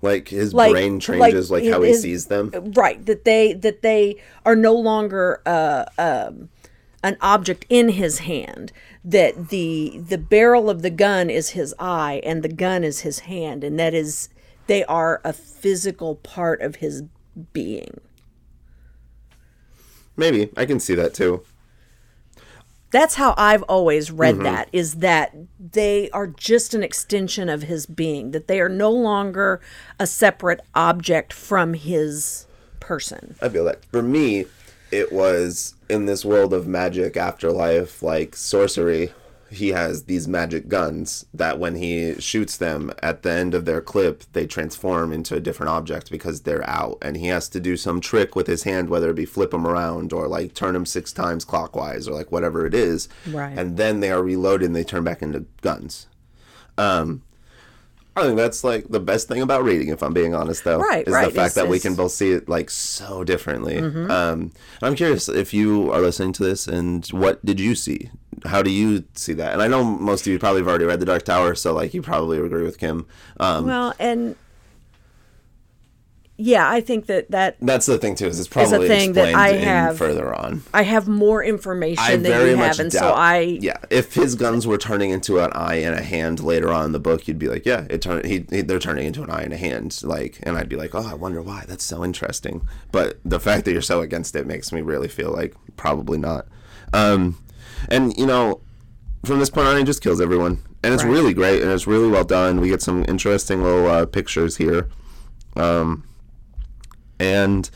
Like 0.02 0.28
his 0.30 0.54
Like- 0.54 0.72
brain 0.72 1.00
changes, 1.00 1.50
like, 1.50 1.64
like 1.64 1.74
how 1.74 1.82
he 1.82 1.94
sees 1.94 2.28
them. 2.28 2.52
right 2.76 3.04
that 3.06 3.26
they 3.26 3.54
that 3.54 3.82
they 3.82 4.18
are 4.46 4.56
no 4.56 4.74
longer 4.74 5.42
uh, 5.46 5.86
um, 5.98 6.50
an 7.04 7.18
object 7.22 7.66
in 7.68 7.90
his 7.90 8.20
hand 8.20 8.72
that 9.04 9.50
the 9.50 10.00
the 10.08 10.18
barrel 10.20 10.70
of 10.70 10.84
the 10.84 10.92
gun 10.92 11.30
is 11.32 11.50
his 11.52 11.74
eye 11.80 12.22
and 12.24 12.44
the 12.44 12.50
gun 12.50 12.84
is 12.84 13.00
his 13.02 13.20
hand 13.22 13.64
and 13.64 13.80
that 13.80 13.94
is 13.96 14.30
they 14.68 14.84
are 14.86 15.20
a 15.24 15.34
physical 15.34 16.16
part 16.16 16.62
of 16.62 16.76
his 16.76 17.04
being 17.54 18.00
Maybe 20.18 20.50
I 20.58 20.66
can 20.66 20.80
see 20.80 20.96
that 20.96 21.14
too. 21.14 21.44
that's 22.90 23.16
how 23.16 23.34
i've 23.38 23.64
always 23.64 24.12
read 24.12 24.36
Mm-hmm. 24.36 24.44
that 24.46 24.70
is 24.72 24.96
that 24.96 25.36
they 25.60 26.10
are 26.12 26.26
just 26.28 26.74
an 26.74 26.84
extension 26.84 27.50
of 27.50 27.64
his 27.64 27.86
being 27.86 28.32
that 28.32 28.48
they 28.48 28.62
are 28.62 28.70
no 28.70 28.90
longer 28.92 29.60
a 30.00 30.08
separate 30.08 30.62
object 30.74 31.34
from 31.34 31.74
his 31.74 32.48
person 32.80 33.36
I 33.42 33.50
feel 33.50 33.66
that. 33.66 33.84
For 33.92 34.02
me, 34.02 34.46
it 34.92 35.12
was 35.12 35.76
in 35.90 36.06
this 36.06 36.24
world 36.24 36.54
of 36.54 36.66
magic, 36.68 37.18
afterlife, 37.18 38.02
like 38.02 38.36
sorcery. 38.38 39.12
He 39.50 39.70
has 39.70 40.04
these 40.04 40.28
magic 40.28 40.68
guns 40.68 41.26
that 41.34 41.60
when 41.60 41.76
he 41.76 42.20
shoots 42.20 42.58
them 42.58 42.92
at 43.02 43.24
the 43.24 43.32
end 43.32 43.54
of 43.54 43.66
their 43.66 43.82
clip, 43.82 44.24
they 44.34 44.46
transform 44.46 45.14
into 45.14 45.36
a 45.36 45.40
different 45.40 45.70
object 45.70 46.12
because 46.12 46.42
they're 46.42 46.68
out. 46.70 46.98
And 47.02 47.18
he 47.18 47.28
has 47.28 47.48
to 47.50 47.60
do 47.60 47.78
some 47.78 48.02
trick 48.02 48.36
with 48.36 48.48
his 48.48 48.64
hand, 48.64 48.90
whether 48.90 49.10
it 49.10 49.16
be 49.16 49.26
flip 49.26 49.52
them 49.52 49.66
around 49.66 50.12
or 50.12 50.28
like 50.28 50.54
turn 50.54 50.74
them 50.74 50.86
six 50.86 51.14
times 51.14 51.46
clockwise 51.46 52.08
or 52.08 52.14
like 52.14 52.32
whatever 52.32 52.66
it 52.66 52.74
is. 52.74 53.08
Right. 53.30 53.58
And 53.58 53.78
then 53.78 54.00
they 54.02 54.12
are 54.12 54.22
reloaded 54.22 54.68
and 54.68 54.76
they 54.76 54.84
turn 54.84 55.04
back 55.04 55.22
into 55.22 55.46
guns. 55.62 56.08
Um, 56.78 57.24
I 58.18 58.24
think 58.24 58.38
that's 58.38 58.64
like 58.64 58.88
the 58.90 59.00
best 59.00 59.28
thing 59.28 59.42
about 59.42 59.64
reading, 59.64 59.90
if 59.90 60.02
I'm 60.02 60.14
being 60.14 60.34
honest, 60.34 60.64
though. 60.64 60.80
Right, 60.80 61.08
is 61.08 61.14
right. 61.14 61.26
the 61.26 61.32
fact 61.32 61.52
It's- 61.52 61.54
that 61.56 61.68
we 61.70 61.80
can 61.80 61.96
both 61.96 62.12
see 62.12 62.32
it 62.32 62.50
like 62.50 62.70
so 62.70 63.24
differently. 63.24 63.76
Mm-hmm. 63.76 64.10
Um, 64.12 64.52
I'm 64.82 64.96
curious 64.96 65.30
if 65.30 65.54
you 65.54 65.92
are 65.92 66.02
listening 66.02 66.34
to 66.34 66.44
this 66.44 66.68
and 66.68 67.06
what 67.08 67.44
did 67.46 67.60
you 67.60 67.76
see? 67.76 68.10
How 68.46 68.62
do 68.62 68.70
you 68.70 69.04
see 69.14 69.34
that? 69.34 69.54
And 69.54 69.62
I 69.62 69.68
know 69.68 69.84
most 69.84 70.22
of 70.28 70.32
you 70.34 70.40
probably 70.40 70.62
have 70.62 70.68
already 70.68 70.86
read 70.86 71.00
The 71.00 71.06
Dark 71.06 71.24
Tower, 71.24 71.56
so 71.56 71.74
like 71.74 71.94
you 71.94 72.02
probably 72.02 72.38
agree 72.40 72.64
with 72.64 72.78
Kim. 72.80 73.06
Um, 73.40 73.66
Well, 73.66 73.94
and 74.00 74.36
yeah, 76.38 76.70
I 76.70 76.82
think 76.82 77.08
that 77.08 77.32
that 77.32 77.58
that's 77.62 77.86
the 77.88 77.98
thing 77.98 78.16
too. 78.16 78.28
Is 78.28 78.40
it's 78.40 78.48
probably 78.48 78.88
thing 78.88 79.14
that 79.14 79.30
explained 79.30 79.38
I 79.38 79.50
in 79.50 79.64
have- 79.64 79.98
further 79.98 80.34
on. 80.36 80.62
I 80.74 80.84
have 80.84 81.08
more 81.08 81.44
information 81.44 82.04
I 82.04 82.12
than 82.18 82.24
very 82.24 82.52
you 82.52 82.58
much 82.58 82.78
have, 82.78 82.80
and 82.82 82.92
doubt. 82.92 83.00
so 83.00 83.10
I 83.14 83.40
yeah, 83.62 83.78
if 83.90 84.14
his 84.14 84.36
guns 84.36 84.68
were 84.68 84.78
turning 84.78 85.10
into 85.10 85.40
an 85.40 85.52
eye 85.54 85.76
and 85.76 85.96
a 85.96 86.04
hand 86.04 86.40
later 86.44 86.72
on 86.72 86.86
in 86.86 86.92
the 86.92 87.00
book, 87.00 87.28
you'd 87.28 87.40
be 87.40 87.48
like, 87.50 87.66
yeah, 87.66 87.86
it 87.90 88.02
turned. 88.02 88.26
He, 88.26 88.46
he, 88.50 88.62
they're 88.62 88.78
turning 88.80 89.08
into 89.08 89.24
an 89.24 89.32
eye 89.32 89.42
and 89.42 89.54
a 89.54 89.58
hand, 89.58 90.00
like, 90.04 90.40
and 90.44 90.58
I'd 90.58 90.70
be 90.70 90.76
like, 90.76 90.94
oh, 90.94 91.08
I 91.08 91.16
wonder 91.16 91.42
why. 91.42 91.66
That's 91.68 91.84
so 91.84 92.04
interesting. 92.04 92.68
But 92.92 93.20
the 93.26 93.40
fact 93.40 93.66
that 93.66 93.72
you're 93.74 93.82
so 93.82 94.02
against 94.02 94.36
it 94.36 94.46
makes 94.46 94.72
me 94.72 94.82
really 94.82 95.08
feel 95.08 95.32
like 95.32 95.56
probably 95.76 96.18
not. 96.20 96.48
Um, 96.94 97.38
and 97.90 98.16
you 98.18 98.26
know, 98.28 98.62
from 99.26 99.40
this 99.40 99.50
point 99.50 99.68
on, 99.68 99.78
he 99.78 99.84
just 99.84 100.02
kills 100.04 100.22
everyone, 100.22 100.60
and 100.84 100.94
it's 100.94 101.04
Right. 101.04 101.12
really 101.12 101.34
great 101.34 101.62
and 101.64 101.72
it's 101.72 101.88
really 101.88 102.08
well 102.10 102.24
done. 102.24 102.62
We 102.62 102.70
get 102.70 102.82
some 102.84 103.04
interesting 103.08 103.64
little 103.64 103.88
uh, 103.88 104.06
pictures 104.06 104.58
here, 104.58 104.88
um, 105.56 106.04
and 107.20 107.70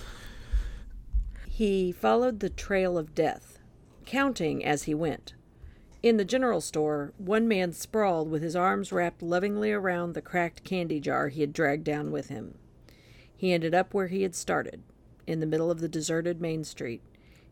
He 1.47 1.91
followed 1.91 2.39
the 2.39 2.49
trail 2.49 2.97
of 2.97 3.15
death, 3.15 3.59
counting 4.05 4.63
as 4.63 4.83
he 4.83 4.93
went. 4.93 5.33
In 6.01 6.17
the 6.17 6.25
general 6.25 6.61
store, 6.61 7.13
one 7.17 7.47
man 7.47 7.71
sprawled 7.73 8.31
with 8.31 8.41
his 8.41 8.55
arms 8.55 8.91
wrapped 8.91 9.21
lovingly 9.21 9.71
around 9.71 10.13
the 10.13 10.21
cracked 10.21 10.63
candy 10.63 10.99
jar 10.99 11.27
he 11.27 11.41
had 11.41 11.53
dragged 11.53 11.83
down 11.83 12.11
with 12.11 12.29
him. 12.29 12.57
He 13.35 13.53
ended 13.53 13.75
up 13.75 13.93
where 13.93 14.07
he 14.07 14.23
had 14.23 14.33
started, 14.33 14.81
in 15.27 15.39
the 15.39 15.45
middle 15.45 15.69
of 15.69 15.79
the 15.79 15.87
deserted 15.87 16.41
main 16.41 16.63
street. 16.63 17.01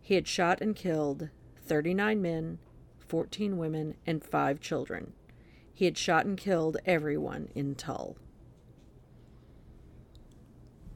He 0.01 0.15
had 0.15 0.27
shot 0.27 0.61
and 0.61 0.75
killed 0.75 1.29
39 1.65 2.21
men, 2.21 2.57
14 3.07 3.57
women, 3.57 3.95
and 4.07 4.23
5 4.23 4.59
children. 4.59 5.13
He 5.71 5.85
had 5.85 5.97
shot 5.97 6.25
and 6.25 6.37
killed 6.37 6.77
everyone 6.85 7.49
in 7.53 7.75
Tull. 7.75 8.17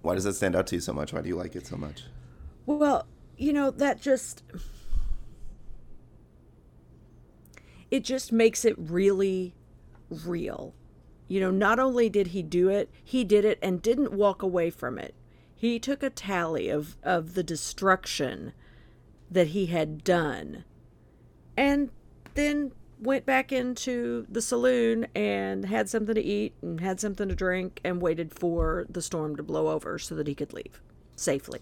Why 0.03 0.13
does 0.13 0.25
that 0.25 0.33
stand 0.33 0.55
out 0.55 0.67
to 0.67 0.75
you 0.75 0.81
so 0.81 0.93
much? 0.93 1.11
Why 1.11 1.21
do 1.21 1.29
you 1.29 1.35
like 1.35 1.55
it 1.55 1.65
so 1.65 1.75
much? 1.75 2.03
Well, 2.65 3.07
you 3.37 3.51
know, 3.51 3.71
that 3.71 4.01
just 4.01 4.43
it 7.89 8.03
just 8.03 8.31
makes 8.31 8.63
it 8.63 8.75
really 8.77 9.55
real. 10.09 10.75
You 11.27 11.39
know, 11.39 11.51
not 11.51 11.79
only 11.79 12.09
did 12.09 12.27
he 12.27 12.43
do 12.43 12.69
it, 12.69 12.91
he 13.03 13.23
did 13.23 13.43
it 13.45 13.57
and 13.61 13.81
didn't 13.81 14.13
walk 14.13 14.43
away 14.43 14.69
from 14.69 14.99
it. 14.99 15.15
He 15.55 15.79
took 15.79 16.03
a 16.03 16.11
tally 16.11 16.69
of 16.69 16.97
of 17.01 17.33
the 17.33 17.43
destruction 17.43 18.53
that 19.31 19.47
he 19.47 19.65
had 19.65 20.03
done 20.03 20.63
and 21.57 21.89
then 22.35 22.71
went 22.99 23.25
back 23.25 23.51
into 23.51 24.25
the 24.29 24.41
saloon 24.41 25.07
and 25.15 25.65
had 25.65 25.89
something 25.89 26.15
to 26.15 26.21
eat 26.21 26.53
and 26.61 26.79
had 26.79 26.99
something 26.99 27.27
to 27.29 27.35
drink 27.35 27.79
and 27.83 28.01
waited 28.01 28.33
for 28.33 28.85
the 28.89 29.01
storm 29.01 29.35
to 29.35 29.43
blow 29.43 29.67
over 29.67 29.99
so 29.99 30.15
that 30.15 30.27
he 30.27 30.35
could 30.35 30.53
leave 30.53 30.81
safely. 31.15 31.59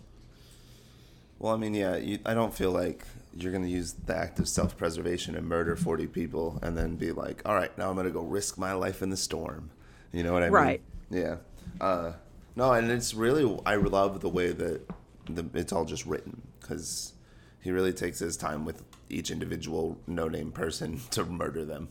Well, 1.40 1.54
I 1.54 1.58
mean, 1.58 1.74
yeah, 1.74 1.96
you, 1.96 2.20
I 2.26 2.34
don't 2.34 2.54
feel 2.54 2.72
like 2.72 3.04
you're 3.36 3.52
going 3.52 3.64
to 3.64 3.70
use 3.70 3.94
the 3.94 4.16
act 4.16 4.40
of 4.40 4.48
self 4.48 4.78
preservation 4.78 5.36
and 5.36 5.48
murder 5.48 5.76
40 5.76 6.08
people 6.08 6.60
and 6.62 6.78
then 6.78 6.96
be 6.96 7.12
like, 7.12 7.42
all 7.46 7.56
right, 7.56 7.76
now 7.78 7.90
I'm 7.90 7.96
going 7.96 8.06
to 8.06 8.12
go 8.12 8.22
risk 8.22 8.58
my 8.58 8.74
life 8.74 9.02
in 9.02 9.10
the 9.10 9.18
storm. 9.18 9.72
You 10.12 10.24
know 10.24 10.34
what 10.34 10.44
I 10.44 10.48
mean? 10.48 10.54
Right. 10.54 10.82
Yeah. 11.10 11.38
Uh, 11.80 12.14
no, 12.56 12.74
and 12.74 12.92
it's 12.92 13.14
really, 13.14 13.60
I 13.66 13.76
love 13.76 14.22
the 14.22 14.30
way 14.30 14.52
that 14.52 14.82
the, 15.28 15.46
it's 15.54 15.72
all 15.72 15.86
just 15.86 16.06
written 16.06 16.42
because 16.60 17.14
he 17.62 17.72
really 17.72 17.94
takes 17.94 18.20
his 18.20 18.38
time 18.38 18.66
with 18.66 18.84
each 19.12 19.32
individual 19.32 20.00
no 20.08 20.28
name 20.28 20.52
person 20.52 21.00
to 21.12 21.26
murder 21.26 21.66
them. 21.66 21.90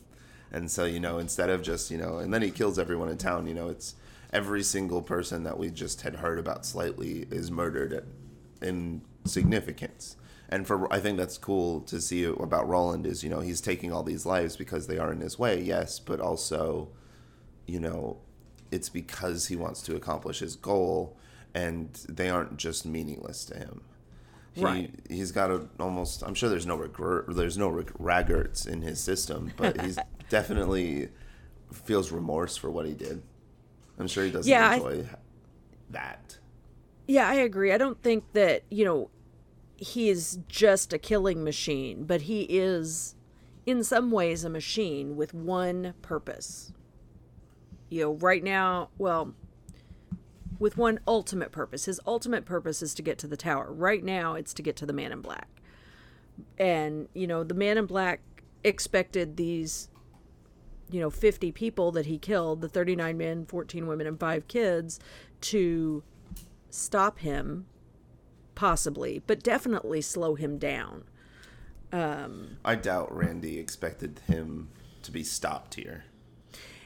And 0.51 0.69
so, 0.69 0.83
you 0.83 0.99
know, 0.99 1.17
instead 1.17 1.49
of 1.49 1.61
just, 1.61 1.91
you 1.91 1.97
know, 1.97 2.17
and 2.17 2.33
then 2.33 2.41
he 2.41 2.51
kills 2.51 2.77
everyone 2.77 3.09
in 3.09 3.17
town, 3.17 3.47
you 3.47 3.53
know, 3.53 3.69
it's 3.69 3.95
every 4.33 4.63
single 4.63 5.01
person 5.01 5.43
that 5.43 5.57
we 5.57 5.69
just 5.69 6.01
had 6.01 6.15
heard 6.15 6.39
about 6.39 6.65
slightly 6.65 7.27
is 7.31 7.49
murdered 7.49 8.05
in 8.61 9.01
significance. 9.25 10.17
And 10.49 10.67
for 10.67 10.91
I 10.93 10.99
think 10.99 11.17
that's 11.17 11.37
cool 11.37 11.79
to 11.81 12.01
see 12.01 12.25
about 12.25 12.67
Roland 12.67 13.05
is, 13.05 13.23
you 13.23 13.29
know, 13.29 13.39
he's 13.39 13.61
taking 13.61 13.93
all 13.93 14.03
these 14.03 14.25
lives 14.25 14.57
because 14.57 14.87
they 14.87 14.97
are 14.97 15.11
in 15.11 15.21
his 15.21 15.39
way, 15.39 15.61
yes, 15.61 15.99
but 15.99 16.19
also, 16.19 16.89
you 17.65 17.79
know, 17.79 18.17
it's 18.69 18.89
because 18.89 19.47
he 19.47 19.55
wants 19.55 19.81
to 19.83 19.95
accomplish 19.95 20.39
his 20.39 20.57
goal 20.57 21.17
and 21.53 21.93
they 22.09 22.29
aren't 22.29 22.57
just 22.57 22.85
meaningless 22.85 23.45
to 23.45 23.57
him. 23.57 23.81
He, 24.53 24.61
Right. 24.63 24.93
He's 25.09 25.31
got 25.31 25.49
a 25.49 25.67
almost. 25.79 26.23
I'm 26.23 26.33
sure 26.33 26.49
there's 26.49 26.65
no 26.65 26.75
regret. 26.75 27.25
There's 27.29 27.57
no 27.57 27.69
reg- 27.69 27.93
raggarts 27.99 28.67
in 28.67 28.81
his 28.81 28.99
system, 28.99 29.53
but 29.55 29.79
he's 29.81 29.97
definitely 30.29 31.09
feels 31.71 32.11
remorse 32.11 32.57
for 32.57 32.69
what 32.69 32.85
he 32.85 32.93
did. 32.93 33.21
I'm 33.97 34.07
sure 34.07 34.25
he 34.25 34.31
doesn't 34.31 34.49
Yeah, 34.51 34.69
I- 34.69 34.75
enjoy 34.75 35.05
that. 35.91 36.37
Yeah, 37.07 37.27
I 37.29 37.35
agree. 37.35 37.71
I 37.71 37.77
don't 37.77 38.01
think 38.01 38.23
that, 38.33 38.63
you 38.69 38.85
know, 38.85 39.09
he 39.77 40.09
is 40.09 40.39
just 40.47 40.93
a 40.93 40.97
killing 40.99 41.43
machine, 41.43 42.03
but 42.05 42.21
he 42.23 42.43
is, 42.43 43.15
in 43.65 43.83
some 43.83 44.11
ways, 44.11 44.43
a 44.43 44.49
machine 44.49 45.15
with 45.17 45.33
one 45.33 45.93
purpose. 46.01 46.71
You 47.89 48.01
know, 48.03 48.11
right 48.13 48.43
now, 48.43 48.89
well, 48.97 49.33
with 50.61 50.77
one 50.77 50.99
ultimate 51.07 51.51
purpose. 51.51 51.85
His 51.85 51.99
ultimate 52.05 52.45
purpose 52.45 52.83
is 52.83 52.93
to 52.93 53.01
get 53.01 53.17
to 53.17 53.27
the 53.27 53.35
tower. 53.35 53.73
Right 53.73 54.03
now, 54.03 54.35
it's 54.35 54.53
to 54.53 54.61
get 54.61 54.75
to 54.75 54.85
the 54.85 54.93
man 54.93 55.11
in 55.11 55.19
black. 55.19 55.47
And, 56.59 57.09
you 57.15 57.25
know, 57.25 57.43
the 57.43 57.55
man 57.55 57.79
in 57.79 57.87
black 57.87 58.21
expected 58.63 59.37
these, 59.37 59.89
you 60.91 60.99
know, 60.99 61.09
50 61.09 61.51
people 61.51 61.91
that 61.93 62.05
he 62.05 62.19
killed, 62.19 62.61
the 62.61 62.69
39 62.69 63.17
men, 63.17 63.45
14 63.47 63.87
women, 63.87 64.05
and 64.05 64.19
5 64.19 64.47
kids, 64.47 64.99
to 65.41 66.03
stop 66.69 67.17
him, 67.17 67.65
possibly, 68.53 69.23
but 69.25 69.41
definitely 69.41 69.99
slow 69.99 70.35
him 70.35 70.59
down. 70.59 71.05
Um, 71.91 72.57
I 72.63 72.75
doubt 72.75 73.11
Randy 73.11 73.57
expected 73.57 74.21
him 74.27 74.69
to 75.01 75.11
be 75.11 75.23
stopped 75.23 75.73
here. 75.73 76.05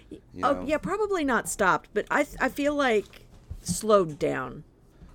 You 0.10 0.20
Oh, 0.44 0.64
yeah, 0.66 0.78
probably 0.78 1.26
not 1.26 1.50
stopped, 1.50 1.90
but 1.94 2.06
I, 2.10 2.26
I 2.40 2.48
feel 2.48 2.74
like 2.74 3.25
slowed 3.68 4.18
down. 4.20 4.64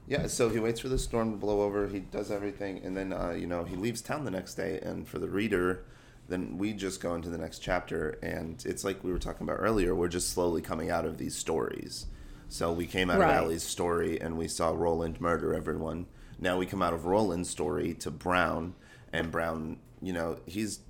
Yeah, 0.06 0.26
so 0.26 0.48
he 0.48 0.58
waits 0.58 0.80
for 0.80 0.88
the 0.88 0.98
storm 0.98 1.30
to 1.32 1.36
blow 1.36 1.62
over. 1.62 1.86
He 1.86 2.00
does 2.00 2.30
everything, 2.30 2.80
and 2.84 2.96
then 2.96 3.12
uh, 3.12 3.30
you 3.30 3.46
know 3.46 3.64
he 3.64 3.76
leaves 3.76 4.00
town 4.02 4.24
the 4.24 4.30
next 4.30 4.54
day. 4.54 4.80
And 4.82 5.06
for 5.06 5.18
the 5.20 5.28
reader, 5.28 5.84
then 6.28 6.58
we 6.58 6.72
just 6.72 7.00
go 7.00 7.14
into 7.14 7.28
the 7.28 7.38
next 7.38 7.60
chapter, 7.60 8.18
and 8.22 8.60
it's 8.66 8.82
like 8.84 9.04
we 9.04 9.12
were 9.12 9.18
talking 9.20 9.46
about 9.46 9.58
earlier. 9.60 9.94
We're 9.94 10.08
just 10.08 10.30
slowly 10.30 10.62
coming 10.62 10.90
out 10.90 11.04
of 11.04 11.18
these 11.18 11.36
stories. 11.36 12.06
So 12.48 12.72
we 12.72 12.86
came 12.86 13.08
out 13.10 13.20
Right. 13.20 13.30
of 13.30 13.44
Allie's 13.44 13.62
story, 13.62 14.20
and 14.20 14.36
we 14.36 14.48
saw 14.48 14.70
Roland 14.70 15.20
murder 15.20 15.54
everyone. 15.54 16.06
Now 16.40 16.58
we 16.58 16.66
come 16.66 16.82
out 16.82 16.92
of 16.92 17.06
Roland's 17.06 17.48
story 17.48 17.94
to 17.94 18.10
Brown, 18.10 18.74
and 19.12 19.30
Brown, 19.30 19.78
you 20.02 20.12
know, 20.12 20.38
he's. 20.46 20.80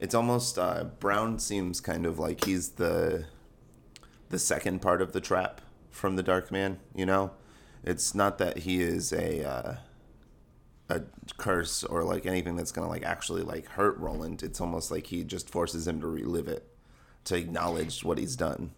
It's 0.00 0.14
almost 0.14 0.58
uh, 0.58 0.84
Brown 1.00 1.38
seems 1.40 1.80
kind 1.80 2.06
of 2.06 2.18
like 2.18 2.44
he's 2.44 2.70
the 2.70 3.26
the 4.30 4.38
second 4.38 4.80
part 4.80 5.02
of 5.02 5.12
the 5.12 5.20
trap 5.20 5.60
from 5.98 6.16
the 6.16 6.22
Dark 6.22 6.50
Man. 6.50 6.78
You 6.94 7.04
know, 7.06 7.32
it's 7.84 8.14
not 8.14 8.38
that 8.38 8.58
he 8.58 8.80
is 8.80 9.12
a 9.12 9.44
uh, 9.46 9.74
a 10.88 11.02
curse 11.36 11.84
or 11.84 12.04
like 12.04 12.24
anything 12.24 12.56
that's 12.56 12.72
gonna 12.72 12.88
like 12.88 13.02
actually 13.04 13.42
like 13.42 13.66
hurt 13.66 13.98
Roland. 13.98 14.42
It's 14.42 14.60
almost 14.60 14.90
like 14.90 15.08
he 15.08 15.24
just 15.24 15.50
forces 15.50 15.86
him 15.86 16.00
to 16.00 16.06
relive 16.06 16.48
it, 16.48 16.66
to 17.24 17.36
acknowledge 17.36 18.04
what 18.04 18.16
he's 18.18 18.36
done. 18.36 18.70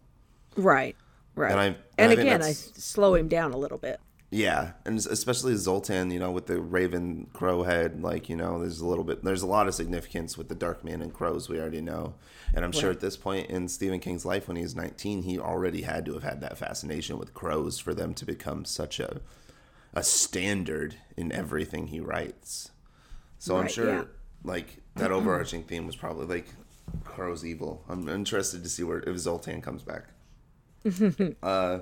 Right, 0.56 0.96
right. 1.36 1.52
And 1.52 1.60
I- 1.60 1.64
And, 1.66 1.76
and 1.98 2.10
I 2.10 2.14
again, 2.14 2.42
I 2.42 2.52
slow 2.52 3.14
him 3.14 3.28
down 3.28 3.52
a 3.52 3.56
little 3.56 3.78
bit. 3.78 4.00
Yeah, 4.32 4.72
and 4.84 4.96
especially 4.96 5.56
Zoltan, 5.56 6.12
you 6.12 6.20
know, 6.20 6.30
with 6.30 6.46
the 6.46 6.60
Raven 6.60 7.26
Crow 7.32 7.64
head, 7.64 8.00
like 8.00 8.28
you 8.28 8.36
know, 8.36 8.60
there's 8.60 8.80
a 8.80 8.86
little 8.86 9.02
bit, 9.02 9.24
there's 9.24 9.42
a 9.42 9.46
lot 9.46 9.66
of 9.66 9.74
significance 9.74 10.38
with 10.38 10.48
the 10.48 10.54
Dark 10.54 10.84
Man 10.84 11.02
and 11.02 11.12
crows. 11.12 11.48
We 11.48 11.58
already 11.58 11.80
know, 11.80 12.14
and 12.54 12.64
I'm 12.64 12.70
sure 12.70 12.92
at 12.92 13.00
this 13.00 13.16
point 13.16 13.50
in 13.50 13.66
Stephen 13.66 13.98
King's 13.98 14.24
life, 14.24 14.46
when 14.46 14.56
he's 14.56 14.76
19, 14.76 15.22
he 15.22 15.36
already 15.36 15.82
had 15.82 16.04
to 16.06 16.14
have 16.14 16.22
had 16.22 16.40
that 16.42 16.58
fascination 16.58 17.18
with 17.18 17.34
crows 17.34 17.80
for 17.80 17.92
them 17.92 18.14
to 18.14 18.24
become 18.24 18.64
such 18.64 19.00
a 19.00 19.20
a 19.94 20.04
standard 20.04 20.94
in 21.16 21.32
everything 21.32 21.88
he 21.88 21.98
writes. 21.98 22.70
So 23.40 23.56
I'm 23.56 23.66
sure, 23.66 23.88
yeah. 23.88 24.04
like 24.44 24.78
that 24.94 25.10
overarching 25.12 25.64
theme 25.64 25.86
was 25.86 25.96
probably 25.96 26.26
like 26.26 26.46
Crow's 27.02 27.44
evil. 27.44 27.84
I'm 27.88 28.08
interested 28.08 28.62
to 28.62 28.68
see 28.68 28.84
where 28.84 29.00
if 29.00 29.18
Zoltan 29.18 29.60
comes 29.60 29.82
back. 29.82 30.04
uh, 31.42 31.80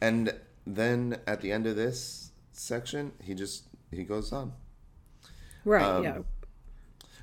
and 0.00 0.32
then 0.66 1.18
at 1.26 1.40
the 1.40 1.52
end 1.52 1.66
of 1.66 1.76
this 1.76 2.30
section, 2.52 3.12
he 3.22 3.34
just 3.34 3.64
he 3.90 4.04
goes 4.04 4.32
on. 4.32 4.52
Right. 5.64 5.84
Um, 5.84 6.04
yeah. 6.04 6.18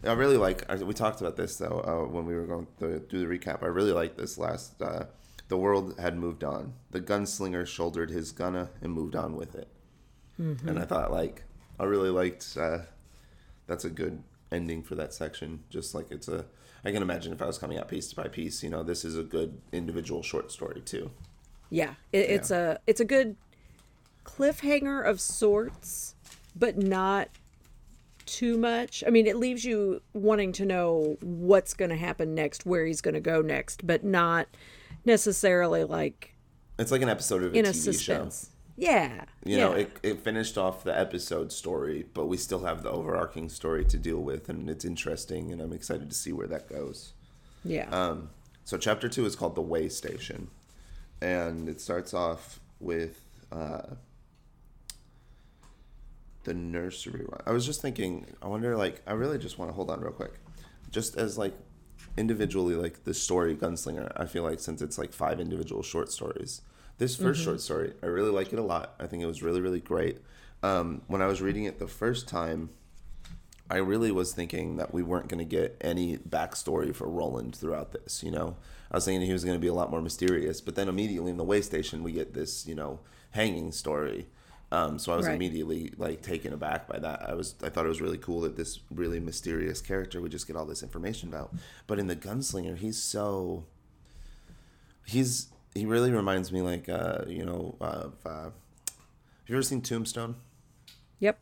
I 0.03 0.13
really 0.13 0.37
like. 0.37 0.69
We 0.81 0.93
talked 0.93 1.19
about 1.19 1.35
this 1.35 1.57
though 1.57 1.83
uh, 1.85 2.11
when 2.11 2.25
we 2.25 2.35
were 2.35 2.45
going 2.45 2.67
to 2.79 2.99
do 2.99 3.19
the 3.19 3.25
recap. 3.25 3.63
I 3.63 3.67
really 3.67 3.91
like 3.91 4.15
this 4.15 4.37
last. 4.37 4.81
Uh, 4.81 5.05
the 5.49 5.57
world 5.57 5.99
had 5.99 6.17
moved 6.17 6.43
on. 6.43 6.73
The 6.91 7.01
gunslinger 7.01 7.65
shouldered 7.67 8.09
his 8.11 8.31
gunna 8.31 8.69
and 8.81 8.93
moved 8.93 9.15
on 9.15 9.35
with 9.35 9.55
it. 9.55 9.67
And 10.69 10.79
I 10.79 10.85
thought, 10.85 11.11
like, 11.11 11.43
I 11.79 11.83
really 11.83 12.09
liked. 12.09 12.55
Uh, 12.57 12.79
that's 13.67 13.83
a 13.83 13.89
good 13.89 14.23
ending 14.51 14.83
for 14.83 14.95
that 14.95 15.13
section. 15.13 15.63
Just 15.69 15.93
like 15.93 16.11
it's 16.11 16.27
a. 16.27 16.45
I 16.85 16.91
can 16.91 17.01
imagine 17.01 17.33
if 17.33 17.41
I 17.41 17.45
was 17.45 17.57
coming 17.57 17.77
out 17.77 17.89
piece 17.89 18.13
by 18.13 18.29
piece. 18.29 18.63
You 18.63 18.69
know, 18.69 18.83
this 18.83 19.03
is 19.03 19.17
a 19.17 19.23
good 19.23 19.59
individual 19.73 20.23
short 20.23 20.49
story 20.51 20.81
too. 20.81 21.11
Yeah, 21.69 21.93
it, 22.11 22.29
it's 22.29 22.51
a 22.51 22.79
it's 22.87 22.99
a 22.99 23.05
good 23.05 23.35
cliffhanger 24.25 25.05
of 25.05 25.19
sorts, 25.21 26.15
but 26.55 26.77
not 26.77 27.29
too 28.25 28.57
much. 28.57 29.03
I 29.05 29.09
mean, 29.09 29.27
it 29.27 29.37
leaves 29.37 29.65
you 29.65 30.01
wanting 30.13 30.51
to 30.53 30.65
know 30.65 31.17
what's 31.21 31.73
going 31.73 31.89
to 31.89 31.97
happen 31.97 32.35
next, 32.35 32.65
where 32.65 32.85
he's 32.85 33.01
going 33.01 33.15
to 33.15 33.19
go 33.19 33.41
next, 33.41 33.85
but 33.85 34.03
not 34.03 34.47
necessarily 35.05 35.83
like 35.83 36.35
It's 36.77 36.91
like 36.91 37.01
an 37.01 37.09
episode 37.09 37.43
of 37.43 37.53
a 37.53 37.57
in 37.57 37.65
a 37.65 37.69
TV 37.69 37.99
show. 37.99 38.29
Yeah, 38.77 39.25
You 39.43 39.57
yeah. 39.57 39.63
know, 39.65 39.71
it, 39.73 39.91
it 40.03 40.19
finished 40.21 40.57
off 40.57 40.85
the 40.85 40.97
episode 40.97 41.51
story, 41.51 42.05
but 42.13 42.27
we 42.27 42.37
still 42.37 42.63
have 42.63 42.81
the 42.81 42.89
overarching 42.89 43.49
story 43.49 43.83
to 43.83 43.97
deal 43.97 44.19
with, 44.19 44.47
and 44.47 44.69
it's 44.69 44.85
interesting, 44.85 45.51
and 45.51 45.59
I'm 45.59 45.73
excited 45.73 46.09
to 46.09 46.15
see 46.15 46.31
where 46.31 46.47
that 46.47 46.69
goes. 46.69 47.11
yeah. 47.65 47.89
Um, 47.91 48.29
so, 48.63 48.77
chapter 48.77 49.09
two 49.09 49.25
is 49.25 49.35
called 49.35 49.55
The 49.55 49.61
Way 49.61 49.89
Station, 49.89 50.49
and 51.21 51.67
it 51.67 51.81
starts 51.81 52.13
off 52.13 52.59
with 52.79 53.19
uh, 53.51 53.81
the 56.43 56.53
nursery 56.53 57.25
rhyme. 57.27 57.41
I 57.45 57.51
was 57.51 57.65
just 57.65 57.81
thinking, 57.81 58.25
I 58.41 58.47
wonder, 58.47 58.75
like, 58.75 59.01
I 59.05 59.13
really 59.13 59.37
just 59.37 59.57
want 59.57 59.69
to 59.69 59.75
hold 59.75 59.89
on 59.89 60.01
real 60.01 60.11
quick. 60.11 60.33
Just 60.91 61.17
as, 61.17 61.37
like, 61.37 61.53
individually, 62.17 62.75
like, 62.75 63.03
the 63.03 63.13
story 63.13 63.55
Gunslinger, 63.55 64.11
I 64.15 64.25
feel 64.25 64.43
like 64.43 64.59
since 64.59 64.81
it's 64.81 64.97
like 64.97 65.13
five 65.13 65.39
individual 65.39 65.83
short 65.83 66.11
stories, 66.11 66.61
this 66.97 67.15
1st 67.15 67.43
short 67.43 67.61
story, 67.61 67.93
I 68.03 68.07
really 68.07 68.29
like 68.29 68.51
it 68.51 68.59
a 68.59 68.63
lot. 68.63 68.93
I 68.99 69.07
think 69.07 69.23
it 69.23 69.25
was 69.25 69.41
really, 69.41 69.61
really 69.61 69.79
great. 69.79 70.19
Um, 70.61 71.01
when 71.07 71.21
I 71.21 71.27
was 71.27 71.41
reading 71.41 71.63
it 71.63 71.79
the 71.79 71.87
first 71.87 72.27
time, 72.27 72.71
I 73.69 73.77
really 73.77 74.11
was 74.11 74.33
thinking 74.33 74.77
that 74.77 74.93
we 74.93 75.03
weren't 75.03 75.27
going 75.27 75.39
to 75.39 75.45
get 75.45 75.77
any 75.81 76.17
backstory 76.17 76.93
for 76.95 77.07
Roland 77.07 77.55
throughout 77.55 77.91
this. 77.91 78.23
You 78.23 78.31
know, 78.31 78.55
I 78.91 78.97
was 78.97 79.05
thinking 79.05 79.25
he 79.27 79.33
was 79.33 79.43
going 79.45 79.55
to 79.57 79.61
be 79.61 79.67
a 79.67 79.73
lot 79.73 79.91
more 79.91 80.01
mysterious, 80.01 80.59
but 80.61 80.75
then 80.75 80.89
immediately 80.89 81.29
in 81.31 81.37
the 81.37 81.43
way 81.43 81.61
station 81.61 82.01
we 82.01 82.11
get 82.11 82.33
this, 82.33 82.65
you 82.65 82.73
know, 82.75 82.99
hanging 83.31 83.71
story. 83.71 84.27
Um, 84.71 84.99
so 84.99 85.13
I 85.13 85.17
was 85.17 85.25
Right. 85.27 85.35
immediately 85.35 85.93
like 85.97 86.21
taken 86.21 86.53
aback 86.53 86.87
by 86.87 86.99
that. 86.99 87.27
I 87.27 87.33
was 87.33 87.55
I 87.63 87.69
thought 87.69 87.85
it 87.85 87.89
was 87.89 88.01
really 88.01 88.17
cool 88.19 88.41
that 88.41 88.55
this 88.55 88.79
really 88.91 89.19
mysterious 89.19 89.81
character 89.81 90.21
we 90.21 90.29
just 90.29 90.45
get 90.47 90.55
all 90.55 90.65
this 90.65 90.83
information 90.83 91.29
about. 91.29 91.53
But 91.87 91.97
in 91.99 92.07
the 92.07 92.15
Gunslinger, 92.15 92.77
he's 92.77 93.01
so 93.01 93.65
he's 95.05 95.47
he 95.73 95.85
really 95.85 96.11
reminds 96.11 96.51
me 96.51 96.61
like 96.61 96.87
uh, 96.89 97.23
you 97.27 97.45
know 97.45 97.75
of 97.79 98.13
uh, 98.25 98.43
have 98.43 98.53
you 99.47 99.55
ever 99.55 99.63
seen 99.63 99.81
Tombstone? 99.81 100.35
yep. 101.19 101.39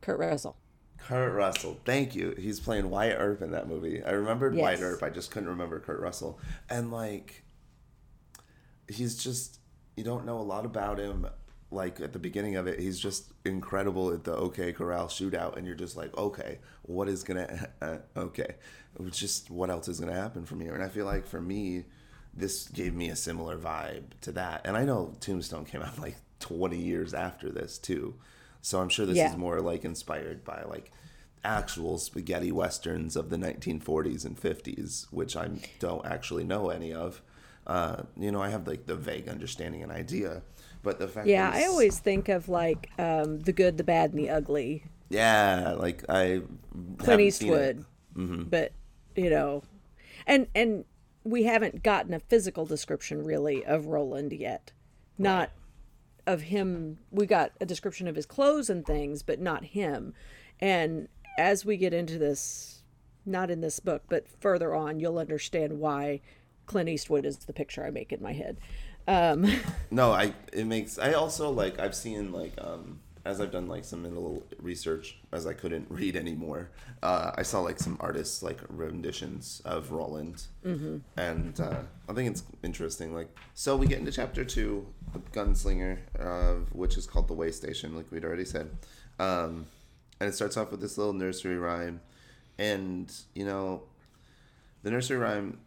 Kurt 0.00 0.18
Russell. 0.18 0.56
Kurt 1.06 1.32
Russell, 1.34 1.80
thank 1.84 2.14
you. 2.14 2.34
He's 2.38 2.60
playing 2.60 2.90
Wyatt 2.90 3.18
Earp 3.18 3.42
in 3.42 3.50
that 3.52 3.68
movie. 3.68 4.02
I 4.02 4.10
remembered 4.12 4.54
Wyatt 4.54 4.80
Yes. 4.80 4.88
Earp, 4.88 5.02
I 5.02 5.10
just 5.10 5.30
couldn't 5.30 5.48
remember 5.48 5.80
Kurt 5.80 6.00
Russell. 6.00 6.38
And 6.70 6.90
like, 6.92 7.42
he's 8.88 9.16
just 9.22 9.58
you 9.96 10.04
don't 10.04 10.24
know 10.24 10.38
a 10.38 10.42
lot 10.42 10.64
about 10.64 10.98
him. 10.98 11.26
Like 11.70 12.00
at 12.00 12.12
the 12.12 12.18
beginning 12.18 12.56
of 12.56 12.66
it, 12.66 12.78
he's 12.80 12.98
just 13.00 13.32
incredible 13.46 14.12
at 14.12 14.24
the 14.24 14.34
OK 14.34 14.72
Corral 14.74 15.06
shootout, 15.06 15.56
and 15.56 15.66
you're 15.66 15.74
just 15.74 15.96
like, 15.96 16.14
okay, 16.16 16.58
what 16.82 17.08
is 17.08 17.22
gonna, 17.22 17.70
uh, 17.82 17.96
okay, 18.16 18.56
just 19.10 19.50
what 19.50 19.70
else 19.70 19.88
is 19.88 19.98
gonna 19.98 20.12
happen 20.12 20.44
from 20.44 20.60
here? 20.60 20.74
And 20.74 20.82
I 20.82 20.88
feel 20.88 21.06
like 21.06 21.26
for 21.26 21.40
me, 21.40 21.84
this 22.34 22.68
gave 22.68 22.94
me 22.94 23.08
a 23.08 23.16
similar 23.16 23.56
vibe 23.56 24.04
to 24.22 24.32
that. 24.32 24.62
And 24.64 24.76
I 24.76 24.84
know 24.84 25.14
Tombstone 25.20 25.64
came 25.64 25.82
out 25.82 25.98
like 25.98 26.16
20 26.40 26.76
years 26.76 27.14
after 27.14 27.50
this 27.50 27.78
too, 27.78 28.14
so 28.62 28.80
I'm 28.80 28.88
sure 28.88 29.04
this 29.04 29.18
Yeah. 29.18 29.30
is 29.30 29.36
more 29.36 29.60
like 29.60 29.84
inspired 29.84 30.44
by 30.44 30.62
like 30.62 30.90
actual 31.44 31.98
spaghetti 31.98 32.50
westerns 32.52 33.16
of 33.16 33.28
the 33.28 33.36
1940s 33.36 34.24
and 34.24 34.40
50s, 34.40 35.06
which 35.12 35.36
I 35.36 35.50
don't 35.80 36.06
actually 36.06 36.44
know 36.44 36.70
any 36.70 36.92
of. 36.94 37.20
Uh, 37.66 38.02
you 38.16 38.30
know, 38.32 38.40
I 38.42 38.48
have 38.48 38.66
like 38.66 38.86
the 38.86 38.96
vague 38.96 39.28
understanding 39.28 39.82
and 39.82 39.92
idea, 39.92 40.42
but 40.82 40.98
the 40.98 41.06
fact 41.08 41.26
Yeah, 41.28 41.50
I 41.52 41.64
always 41.64 41.98
think 41.98 42.28
of 42.28 42.48
like 42.48 42.90
um, 42.98 43.40
the 43.40 43.52
good, 43.52 43.76
the 43.76 43.84
bad, 43.84 44.10
and 44.10 44.18
the 44.18 44.30
ugly. 44.30 44.84
yeah, 45.10 45.74
like 45.78 46.04
I 46.08 46.42
Clint 46.98 47.02
haven't 47.02 47.30
seen 47.32 47.52
it. 47.52 47.76
Eastwood, 48.16 48.48
but 48.50 48.72
you 49.16 49.30
know, 49.30 49.62
and 50.26 50.46
and 50.54 50.84
we 51.24 51.44
haven't 51.44 51.82
gotten 51.84 52.14
a 52.14 52.18
physical 52.20 52.66
description 52.66 53.22
really 53.24 53.64
of 53.64 53.86
Roland 53.86 54.32
yet. 54.32 54.72
Not 55.18 55.50
of 56.26 56.42
him. 56.42 56.98
We 57.10 57.26
got 57.26 57.52
a 57.60 57.66
description 57.66 58.08
of 58.08 58.16
his 58.16 58.26
clothes 58.26 58.70
and 58.70 58.84
things, 58.84 59.22
but 59.22 59.40
not 59.40 59.64
him. 59.64 60.14
And 60.60 61.08
as 61.38 61.64
we 61.64 61.76
get 61.76 61.92
into 61.92 62.18
this, 62.18 62.82
not 63.24 63.50
in 63.50 63.60
this 63.60 63.80
book, 63.80 64.02
but 64.08 64.26
further 64.40 64.74
on, 64.74 65.00
you'll 65.00 65.18
understand 65.18 65.78
why 65.78 66.20
Clint 66.66 66.88
Eastwood 66.88 67.26
is 67.26 67.38
the 67.38 67.52
picture 67.52 67.84
I 67.84 67.90
make 67.90 68.12
in 68.12 68.22
my 68.22 68.32
head. 68.32 68.58
Um, 69.08 69.50
No, 69.90 70.12
I 70.12 70.34
it 70.52 70.66
makes 70.66 70.98
I 70.98 71.12
also 71.12 71.50
like 71.50 71.78
I've 71.78 71.94
seen 71.94 72.32
like 72.32 72.52
um 72.58 73.00
as 73.24 73.40
I've 73.40 73.52
done 73.52 73.68
like 73.68 73.84
some 73.84 74.02
little 74.02 74.42
research 74.60 75.18
as 75.32 75.46
I 75.46 75.52
couldn't 75.52 75.86
read 75.90 76.16
anymore. 76.16 76.70
Uh, 77.02 77.32
I 77.34 77.42
saw 77.42 77.60
like 77.60 77.78
some 77.78 77.96
artists 78.00 78.42
like 78.42 78.60
renditions 78.68 79.62
of 79.64 79.92
Roland, 79.92 80.42
mm-hmm. 80.64 80.98
and 81.16 81.60
uh, 81.60 81.80
I 82.08 82.12
think 82.12 82.30
it's 82.30 82.44
interesting. 82.62 83.14
Like, 83.14 83.28
so 83.54 83.76
we 83.76 83.86
get 83.86 83.98
into 83.98 84.12
chapter 84.12 84.44
two, 84.44 84.86
the 85.12 85.20
gunslinger, 85.38 85.98
uh, 86.18 86.64
which 86.72 86.96
is 86.96 87.06
called 87.06 87.28
the 87.28 87.34
way 87.34 87.50
station, 87.50 87.96
like 87.96 88.10
we'd 88.10 88.24
already 88.24 88.44
said, 88.44 88.70
um, 89.18 89.66
and 90.20 90.28
it 90.28 90.34
starts 90.34 90.56
off 90.56 90.70
with 90.70 90.80
this 90.80 90.98
little 90.98 91.12
nursery 91.12 91.56
rhyme, 91.56 92.00
and 92.58 93.12
you 93.34 93.44
know, 93.44 93.82
the 94.82 94.90
nursery 94.90 95.16
rhyme 95.16 95.58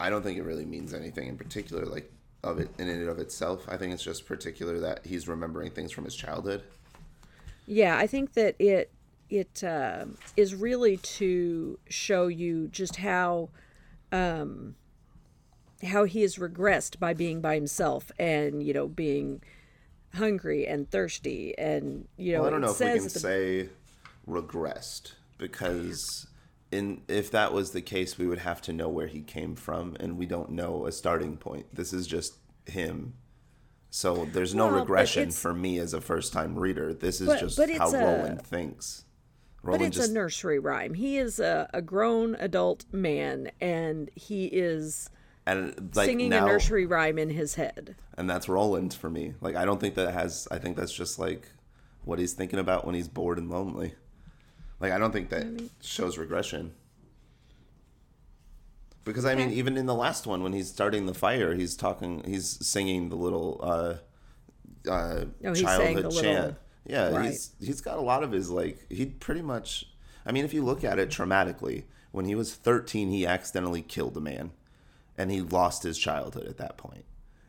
i 0.00 0.10
don't 0.10 0.22
think 0.22 0.38
it 0.38 0.42
really 0.42 0.64
means 0.64 0.92
anything 0.92 1.28
in 1.28 1.36
particular 1.36 1.84
like 1.84 2.10
of 2.42 2.58
it 2.58 2.68
in 2.78 2.88
and 2.88 3.08
of 3.08 3.18
itself 3.18 3.66
i 3.68 3.76
think 3.76 3.92
it's 3.92 4.02
just 4.02 4.26
particular 4.26 4.80
that 4.80 5.04
he's 5.06 5.28
remembering 5.28 5.70
things 5.70 5.92
from 5.92 6.04
his 6.04 6.14
childhood 6.14 6.62
Yeah, 7.66 7.96
I 7.96 8.06
think 8.06 8.34
that 8.34 8.56
it 8.58 8.90
it 9.30 9.64
uh, 9.64 10.04
is 10.36 10.54
really 10.54 10.98
to 10.98 11.78
show 11.88 12.26
you 12.26 12.68
just 12.68 12.96
how 12.96 13.48
um, 14.10 14.74
how 15.82 16.04
he 16.04 16.22
has 16.22 16.36
regressed 16.36 16.98
by 16.98 17.14
being 17.14 17.40
by 17.40 17.54
himself 17.54 18.12
and 18.18 18.62
you 18.62 18.74
know 18.74 18.88
being 18.88 19.42
hungry 20.14 20.66
and 20.66 20.90
thirsty 20.90 21.56
and 21.56 22.06
you 22.18 22.34
know 22.34 22.40
well, 22.40 22.48
i 22.48 22.50
don't 22.50 22.60
know 22.60 22.70
if 22.70 22.78
we 22.78 22.86
can 22.86 23.02
the- 23.04 23.08
say 23.08 23.68
regressed 24.28 25.14
because 25.38 26.26
in 26.72 27.02
if 27.06 27.30
that 27.30 27.52
was 27.52 27.70
the 27.70 27.82
case 27.82 28.18
we 28.18 28.26
would 28.26 28.38
have 28.38 28.60
to 28.62 28.72
know 28.72 28.88
where 28.88 29.06
he 29.06 29.20
came 29.20 29.54
from 29.54 29.96
and 30.00 30.16
we 30.16 30.26
don't 30.26 30.50
know 30.50 30.86
a 30.86 30.92
starting 30.92 31.36
point. 31.36 31.66
This 31.72 31.92
is 31.92 32.06
just 32.06 32.38
him 32.66 33.14
so 33.94 34.24
there's 34.32 34.54
no 34.54 34.68
Well, 34.68 34.80
regression 34.80 35.30
for 35.30 35.52
me 35.52 35.78
as 35.78 35.92
a 35.92 36.00
first 36.00 36.32
time 36.32 36.58
reader 36.58 36.94
this 36.94 37.20
is 37.20 37.26
But- 37.26 37.40
just 37.40 37.58
but 37.58 37.68
how 37.70 37.90
a- 37.90 37.98
roland 37.98 38.40
thinks 38.42 39.04
but 39.62 39.68
roland 39.68 39.84
it's 39.88 39.96
just 39.98 40.10
a 40.10 40.14
nursery 40.14 40.58
rhyme. 40.58 40.94
He 40.94 41.18
is 41.18 41.38
a, 41.38 41.68
a 41.74 41.82
grown 41.82 42.34
adult 42.36 42.84
man 42.90 43.52
and 43.60 44.10
he 44.16 44.46
is 44.46 45.08
and 45.46 45.90
like 45.94 46.06
singing 46.06 46.30
now, 46.30 46.46
a 46.46 46.48
nursery 46.48 46.86
rhyme 46.86 47.18
in 47.18 47.28
his 47.30 47.54
head. 47.56 47.94
and 48.16 48.28
that's 48.30 48.48
Roland 48.48 48.94
for 48.94 49.10
me. 49.10 49.34
Like 49.40 49.54
I 49.56 49.64
don't 49.64 49.80
think 49.80 49.94
that 49.96 50.12
has. 50.14 50.48
I 50.50 50.58
think 50.58 50.76
that's 50.76 50.92
just 50.92 51.18
like 51.18 51.48
what 52.04 52.18
he's 52.18 52.32
thinking 52.32 52.58
about 52.60 52.84
when 52.86 52.94
he's 52.94 53.08
bored 53.08 53.38
and 53.38 53.50
lonely. 53.50 53.94
Like 54.80 54.92
I 54.92 54.98
don't 54.98 55.12
think 55.12 55.28
that 55.30 55.46
shows 55.80 56.16
regression. 56.18 56.74
Because 59.04 59.24
I 59.24 59.34
mean, 59.34 59.50
even 59.50 59.76
in 59.76 59.86
the 59.86 59.94
last 59.94 60.26
one, 60.26 60.42
when 60.42 60.52
he's 60.52 60.68
starting 60.68 61.06
the 61.06 61.14
fire, 61.14 61.54
he's 61.54 61.74
talking, 61.76 62.22
he's 62.24 62.64
singing 62.64 63.08
the 63.08 63.16
little 63.16 63.60
uh, 63.62 63.94
uh, 64.88 65.24
Oh, 65.44 65.54
childhood 65.54 66.04
little- 66.04 66.10
chant. 66.22 66.56
Yeah, 66.84 67.10
Right. 67.10 67.26
he's 67.30 67.52
he's 67.60 67.80
got 67.80 67.98
a 67.98 68.00
lot 68.00 68.24
of 68.24 68.32
his 68.32 68.50
like 68.50 68.90
he 68.90 69.06
pretty 69.06 69.42
much. 69.42 69.86
I 70.26 70.32
mean, 70.32 70.44
if 70.44 70.52
you 70.52 70.64
look 70.64 70.82
at 70.84 70.98
it 70.98 71.10
traumatically, 71.10 71.84
when 72.10 72.24
he 72.24 72.34
was 72.34 72.54
thirteen, 72.54 73.10
he 73.10 73.24
accidentally 73.26 73.82
killed 73.82 74.16
a 74.16 74.20
man, 74.20 74.50
and 75.16 75.30
he 75.30 75.40
lost 75.40 75.84
his 75.84 75.96
childhood 75.98 76.46
at 76.48 76.56
that 76.58 76.76
point. 76.76 77.04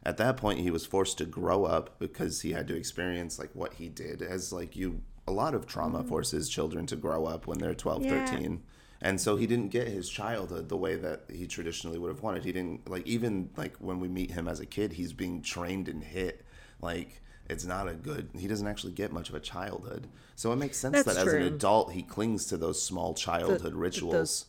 At 0.06 0.18
that 0.18 0.38
point, 0.38 0.60
he 0.60 0.70
was 0.70 0.86
forced 0.86 1.18
to 1.20 1.26
grow 1.26 1.66
up 1.66 1.98
because 1.98 2.42
he 2.42 2.52
had 2.52 2.68
to 2.68 2.76
experience 2.76 3.40
like 3.40 3.50
what 3.54 3.76
he 3.76 3.90
did 3.90 4.22
as 4.22 4.54
like 4.54 4.76
you. 4.76 5.02
A 5.28 5.32
lot 5.32 5.56
of 5.56 5.66
trauma 5.66 6.04
forces 6.04 6.50
children 6.50 6.86
to 6.88 6.96
grow 6.98 7.26
up 7.26 7.48
when 7.48 7.58
they're 7.58 7.74
12, 7.74 8.04
Yeah. 8.06 8.26
13. 8.26 8.62
And 9.04 9.20
so 9.20 9.36
he 9.36 9.46
didn't 9.46 9.68
get 9.68 9.88
his 9.90 10.10
childhood 10.10 10.70
the 10.70 10.78
way 10.78 10.96
that 10.96 11.24
he 11.32 11.46
traditionally 11.46 12.00
would 12.00 12.08
have 12.08 12.24
wanted. 12.24 12.46
He 12.46 12.54
didn't 12.54 12.90
like 12.90 13.06
even 13.06 13.50
like 13.58 13.76
when 13.78 14.00
we 14.00 14.08
meet 14.08 14.32
him 14.32 14.48
as 14.48 14.62
a 14.62 14.66
kid, 14.66 14.94
he's 14.94 15.12
being 15.12 15.42
trained 15.42 15.90
and 15.90 16.02
hit 16.02 16.46
like 16.82 17.22
it's 17.50 17.66
not 17.66 17.90
a 17.90 17.94
good 17.94 18.30
he 18.40 18.48
doesn't 18.48 18.66
actually 18.66 18.94
get 18.94 19.12
much 19.12 19.28
of 19.28 19.36
a 19.36 19.42
childhood. 19.42 20.08
So 20.36 20.54
it 20.54 20.56
makes 20.56 20.78
sense 20.78 20.94
That's 20.96 21.18
that 21.18 21.28
as 21.28 21.34
an 21.34 21.42
adult 21.42 21.92
he 21.92 22.02
clings 22.02 22.46
to 22.48 22.58
those 22.58 22.82
small 22.82 23.14
childhood 23.14 23.74
The- 23.74 23.78
rituals 23.78 24.46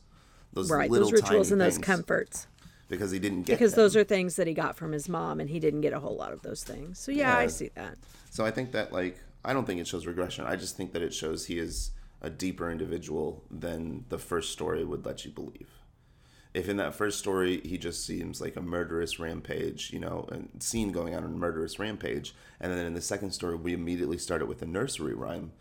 those 0.53 0.71
right 0.71 0.89
little 0.89 1.11
those 1.11 1.21
rituals 1.21 1.51
and 1.51 1.61
those 1.61 1.79
comforts. 1.79 2.47
Because 2.89 3.11
he 3.11 3.19
didn't 3.19 3.43
get 3.43 3.59
because 3.59 3.73
them. 3.73 3.83
those 3.83 3.97
are 3.97 4.05
things 4.05 4.37
that 4.37 4.47
he 4.47 4.55
got 4.55 4.77
from 4.77 4.93
his 4.93 5.09
mom 5.09 5.41
and 5.41 5.51
he 5.51 5.59
didn't 5.59 5.81
get 5.81 5.93
a 5.93 5.99
whole 5.99 6.17
lot 6.17 6.33
of 6.33 6.43
those 6.43 6.63
things. 6.63 6.99
So 7.01 7.11
yeah, 7.11 7.37
i 7.37 7.49
see 7.49 7.71
that. 7.75 7.97
So 8.31 8.45
I 8.45 8.53
think 8.53 8.71
that 8.71 8.93
like 8.93 9.19
I 9.45 9.53
don't 9.53 9.67
think 9.67 9.81
it 9.81 9.89
shows 9.89 10.07
regression. 10.07 10.45
I 10.47 10.55
just 10.55 10.77
think 10.77 10.93
that 10.93 11.03
it 11.03 11.13
shows 11.13 11.47
he 11.47 11.59
is 11.59 11.91
a 12.25 12.31
deeper 12.31 12.71
individual 12.71 13.45
than 13.51 14.07
the 14.09 14.17
first 14.19 14.51
story 14.51 14.83
would 14.83 15.05
let 15.05 15.27
you 15.27 15.31
believe. 15.31 15.69
If 16.55 16.69
in 16.71 16.79
that 16.79 16.95
first 16.95 17.19
story 17.19 17.61
he 17.63 17.77
just 17.77 18.07
seems 18.07 18.41
like 18.41 18.57
a 18.57 18.63
murderous 18.63 19.19
rampage, 19.19 19.93
you 19.93 19.99
know, 19.99 20.27
and 20.33 20.49
scene 20.61 20.91
going 20.91 21.15
on 21.15 21.23
a 21.23 21.29
murderous 21.29 21.79
rampage, 21.79 22.35
and 22.61 22.73
then 22.73 22.87
in 22.87 22.95
the 22.95 23.03
second 23.03 23.33
story 23.33 23.57
we 23.57 23.75
immediately 23.75 24.17
started 24.17 24.47
with 24.47 24.63
a 24.63 24.67
nursery 24.67 25.13
rhyme, 25.15 25.53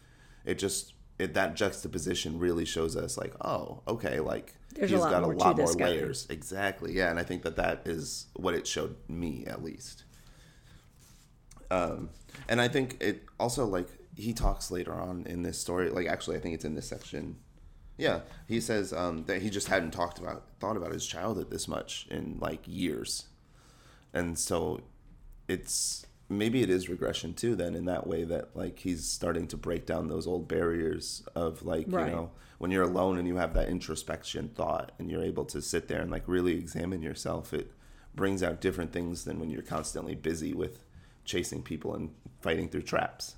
it 0.45 0.57
just 0.57 0.93
it 1.19 1.33
that 1.33 1.55
juxtaposition 1.55 2.39
really 2.39 2.63
shows 2.65 2.95
us 2.95 3.17
like, 3.17 3.33
oh, 3.41 3.81
okay, 3.87 4.21
like 4.21 4.55
There's 4.73 4.91
a 4.91 4.95
he's 4.95 5.03
lot 5.03 5.11
got 5.11 5.23
a 5.23 5.27
lot 5.27 5.57
more 5.57 5.65
this 5.65 5.75
guy. 5.75 5.89
layers. 5.89 6.27
Exactly. 6.29 6.93
Yeah, 6.93 7.09
and 7.09 7.19
I 7.19 7.23
think 7.23 7.43
that 7.43 7.57
that 7.57 7.81
is 7.85 8.27
what 8.35 8.53
it 8.53 8.65
showed 8.65 8.95
me 9.09 9.43
at 9.47 9.63
least. 9.63 10.05
Um, 11.69 12.09
and 12.47 12.61
I 12.61 12.67
think 12.69 12.97
it 13.01 13.23
also 13.39 13.65
like 13.65 13.89
he 14.15 14.33
talks 14.33 14.71
later 14.71 14.93
on 14.93 15.25
in 15.27 15.41
this 15.43 15.59
story. 15.59 15.89
Like 15.89 16.07
actually, 16.07 16.37
I 16.37 16.39
think 16.39 16.55
it's 16.55 16.65
in 16.65 16.75
this 16.75 16.87
section. 16.87 17.37
Yeah, 17.97 18.21
he 18.47 18.59
says 18.59 18.91
um, 18.93 19.25
that 19.25 19.41
he 19.41 19.49
just 19.49 19.67
hadn't 19.67 19.91
talked 19.91 20.17
about 20.19 20.45
thought 20.59 20.77
about 20.77 20.91
his 20.91 21.05
childhood 21.05 21.51
this 21.51 21.67
much 21.67 22.07
in 22.09 22.37
like 22.39 22.61
years, 22.65 23.27
and 24.13 24.37
so 24.37 24.81
it's 25.47 26.05
maybe 26.29 26.63
it 26.63 26.69
is 26.69 26.89
regression 26.89 27.33
too. 27.33 27.55
Then 27.55 27.75
in 27.75 27.85
that 27.85 28.07
way 28.07 28.23
that 28.23 28.55
like 28.55 28.79
he's 28.79 29.05
starting 29.05 29.47
to 29.47 29.57
break 29.57 29.85
down 29.85 30.07
those 30.07 30.25
old 30.27 30.47
barriers 30.47 31.23
of 31.35 31.63
like 31.63 31.85
Right. 31.87 32.07
you 32.07 32.11
know 32.15 32.31
when 32.57 32.71
you're 32.71 32.83
alone 32.83 33.17
and 33.17 33.27
you 33.27 33.35
have 33.35 33.53
that 33.53 33.67
introspection 33.69 34.49
thought 34.49 34.93
and 34.97 35.11
you're 35.11 35.23
able 35.23 35.43
to 35.45 35.61
sit 35.61 35.87
there 35.87 36.01
and 36.01 36.09
like 36.09 36.23
really 36.27 36.53
examine 36.53 37.01
yourself. 37.01 37.53
It 37.53 37.71
brings 38.15 38.41
out 38.41 38.61
different 38.61 38.93
things 38.93 39.25
than 39.25 39.39
when 39.39 39.49
you're 39.49 39.61
constantly 39.63 40.15
busy 40.15 40.53
with 40.53 40.83
chasing 41.25 41.61
people 41.61 41.93
and 41.93 42.11
fighting 42.41 42.69
through 42.69 42.83
traps. 42.83 43.35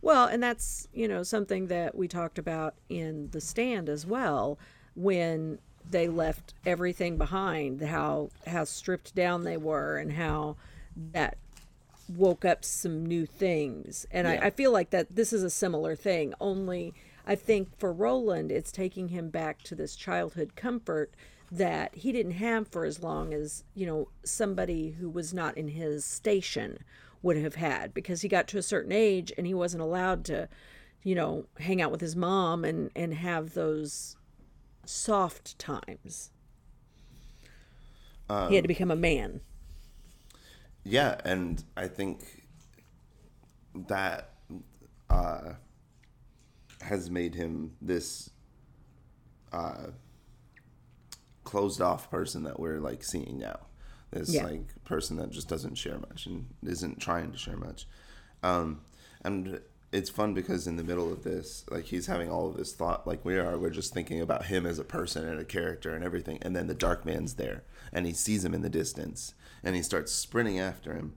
Well, 0.00 0.26
and 0.26 0.42
that's, 0.42 0.88
you 0.92 1.08
know, 1.08 1.22
something 1.22 1.66
that 1.68 1.94
we 1.94 2.08
talked 2.08 2.38
about 2.38 2.74
in 2.88 3.30
the 3.30 3.40
stand 3.40 3.88
as 3.88 4.06
well 4.06 4.58
when 4.94 5.58
they 5.88 6.08
left 6.08 6.54
everything 6.64 7.16
behind, 7.18 7.80
how 7.82 8.30
how 8.46 8.64
stripped 8.64 9.14
down 9.14 9.44
they 9.44 9.56
were 9.56 9.98
and 9.98 10.12
how 10.12 10.56
that 11.12 11.36
woke 12.08 12.44
up 12.44 12.64
some 12.64 13.06
new 13.06 13.26
things. 13.26 14.06
And 14.10 14.26
Yeah. 14.26 14.34
I, 14.42 14.46
I 14.46 14.50
feel 14.50 14.70
like 14.72 14.90
that 14.90 15.14
this 15.16 15.32
is 15.32 15.42
a 15.42 15.50
similar 15.50 15.96
thing, 15.96 16.34
only 16.40 16.94
I 17.26 17.34
think 17.34 17.78
for 17.78 17.92
Roland 17.92 18.50
it's 18.50 18.72
taking 18.72 19.08
him 19.08 19.30
back 19.30 19.62
to 19.62 19.74
this 19.74 19.94
childhood 19.96 20.56
comfort 20.56 21.14
that 21.50 21.94
he 21.94 22.12
didn't 22.12 22.32
have 22.32 22.66
for 22.68 22.84
as 22.84 23.02
long 23.02 23.34
as, 23.34 23.62
you 23.74 23.86
know, 23.86 24.08
somebody 24.24 24.92
who 24.92 25.08
was 25.08 25.34
not 25.34 25.56
in 25.56 25.68
his 25.68 26.04
station 26.04 26.78
would 27.22 27.36
have 27.36 27.54
had 27.54 27.94
because 27.94 28.22
he 28.22 28.28
got 28.28 28.48
to 28.48 28.58
a 28.58 28.62
certain 28.62 28.92
age 28.92 29.32
and 29.38 29.46
he 29.46 29.54
wasn't 29.54 29.82
allowed 29.82 30.24
to, 30.26 30.48
you 31.02 31.14
know, 31.14 31.46
hang 31.58 31.80
out 31.80 31.90
with 31.92 32.00
his 32.00 32.16
mom 32.16 32.64
and 32.64 32.90
and 32.94 33.14
have 33.14 33.54
those 33.54 34.16
soft 34.84 35.58
times. 35.58 36.30
he 38.48 38.56
had 38.56 38.64
to 38.64 38.68
become 38.68 38.90
a 38.90 38.96
man. 38.96 39.40
Yeah, 40.84 41.20
and 41.24 41.62
I 41.76 41.86
think 41.86 42.42
that 43.88 44.30
uh, 45.08 45.52
has 46.80 47.10
made 47.10 47.34
him 47.34 47.76
this 47.80 48.30
uh, 49.52 49.88
closed 51.44 51.80
off 51.80 52.10
person 52.10 52.42
that 52.44 52.58
we're 52.58 52.80
like 52.80 53.04
seeing 53.04 53.38
now. 53.38 53.60
This 54.12 54.32
Yeah. 54.34 54.44
like 54.44 54.84
person 54.84 55.16
that 55.16 55.30
just 55.30 55.48
doesn't 55.48 55.76
share 55.76 55.98
much 55.98 56.26
and 56.26 56.46
isn't 56.62 57.00
trying 57.00 57.32
to 57.32 57.38
share 57.38 57.56
much. 57.56 57.86
Um, 58.42 58.82
and 59.24 59.60
it's 59.90 60.10
fun 60.10 60.34
because 60.34 60.66
in 60.66 60.76
the 60.76 60.84
middle 60.84 61.12
of 61.12 61.22
this, 61.22 61.64
like 61.70 61.84
he's 61.86 62.06
having 62.06 62.30
all 62.30 62.48
of 62.48 62.56
this 62.56 62.72
thought, 62.72 63.06
like 63.06 63.24
we 63.24 63.38
are. 63.38 63.58
We're 63.58 63.70
just 63.70 63.92
thinking 63.94 64.20
about 64.20 64.46
him 64.46 64.66
as 64.66 64.78
a 64.78 64.84
person 64.84 65.26
and 65.28 65.38
a 65.40 65.44
character 65.44 65.94
and 65.94 66.04
everything. 66.04 66.38
And 66.42 66.54
then 66.56 66.66
the 66.66 66.74
dark 66.74 67.04
man's 67.04 67.34
there, 67.34 67.62
and 67.92 68.06
he 68.06 68.12
sees 68.12 68.44
him 68.44 68.54
in 68.54 68.62
the 68.62 68.70
distance, 68.70 69.34
and 69.62 69.74
he 69.76 69.82
starts 69.82 70.12
sprinting 70.12 70.58
after 70.58 70.94
him. 70.94 71.14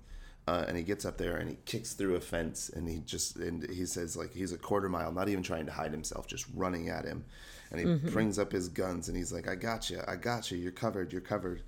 Uh, 0.47 0.63
and 0.67 0.77
he 0.77 0.83
gets 0.83 1.05
up 1.05 1.17
there 1.17 1.37
and 1.37 1.49
he 1.49 1.57
kicks 1.65 1.93
through 1.93 2.13
a 2.13 2.19
fence 2.21 2.69
and 2.69 2.87
he 2.87 2.99
just 2.99 3.35
and 3.37 3.67
he 3.67 3.83
says 3.83 4.15
like 4.15 4.31
he's 4.31 4.51
a 4.51 4.57
quarter 4.59 4.87
mile, 4.87 5.11
not 5.11 5.27
even 5.27 5.41
trying 5.41 5.65
to 5.65 5.71
hide 5.71 5.89
himself, 5.91 6.27
just 6.27 6.45
running 6.53 6.87
at 6.87 7.03
him. 7.03 7.25
And 7.71 7.79
he 7.79 8.09
brings 8.11 8.37
up 8.37 8.51
his 8.51 8.69
guns 8.69 9.07
and 9.07 9.17
he's 9.17 9.33
like, 9.33 9.47
"I 9.47 9.55
got 9.55 9.89
you, 9.89 10.01
I 10.07 10.15
got 10.17 10.51
you. 10.51 10.57
You're 10.59 10.71
covered, 10.71 11.11
you're 11.11 11.21
covered." 11.21 11.63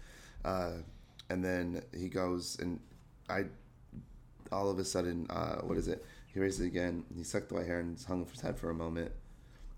Uh, 0.46 0.74
and 1.30 1.44
then 1.44 1.82
he 1.98 2.10
goes 2.10 2.58
and 2.60 2.80
I 3.30 3.46
all 4.52 4.70
of 4.70 4.80
a 4.80 4.86
sudden, 4.86 5.28
uh, 5.30 5.58
what 5.58 5.78
is 5.78 5.88
it? 5.88 6.06
He 6.34 6.40
raises 6.40 6.62
it 6.62 6.68
again. 6.68 7.04
He 7.16 7.24
sucked 7.24 7.50
the 7.50 7.56
white 7.56 7.66
hair 7.66 7.80
and 7.80 8.00
hung 8.08 8.26
his 8.26 8.40
head 8.42 8.58
for 8.58 8.70
a 8.70 8.74
moment. 8.74 9.12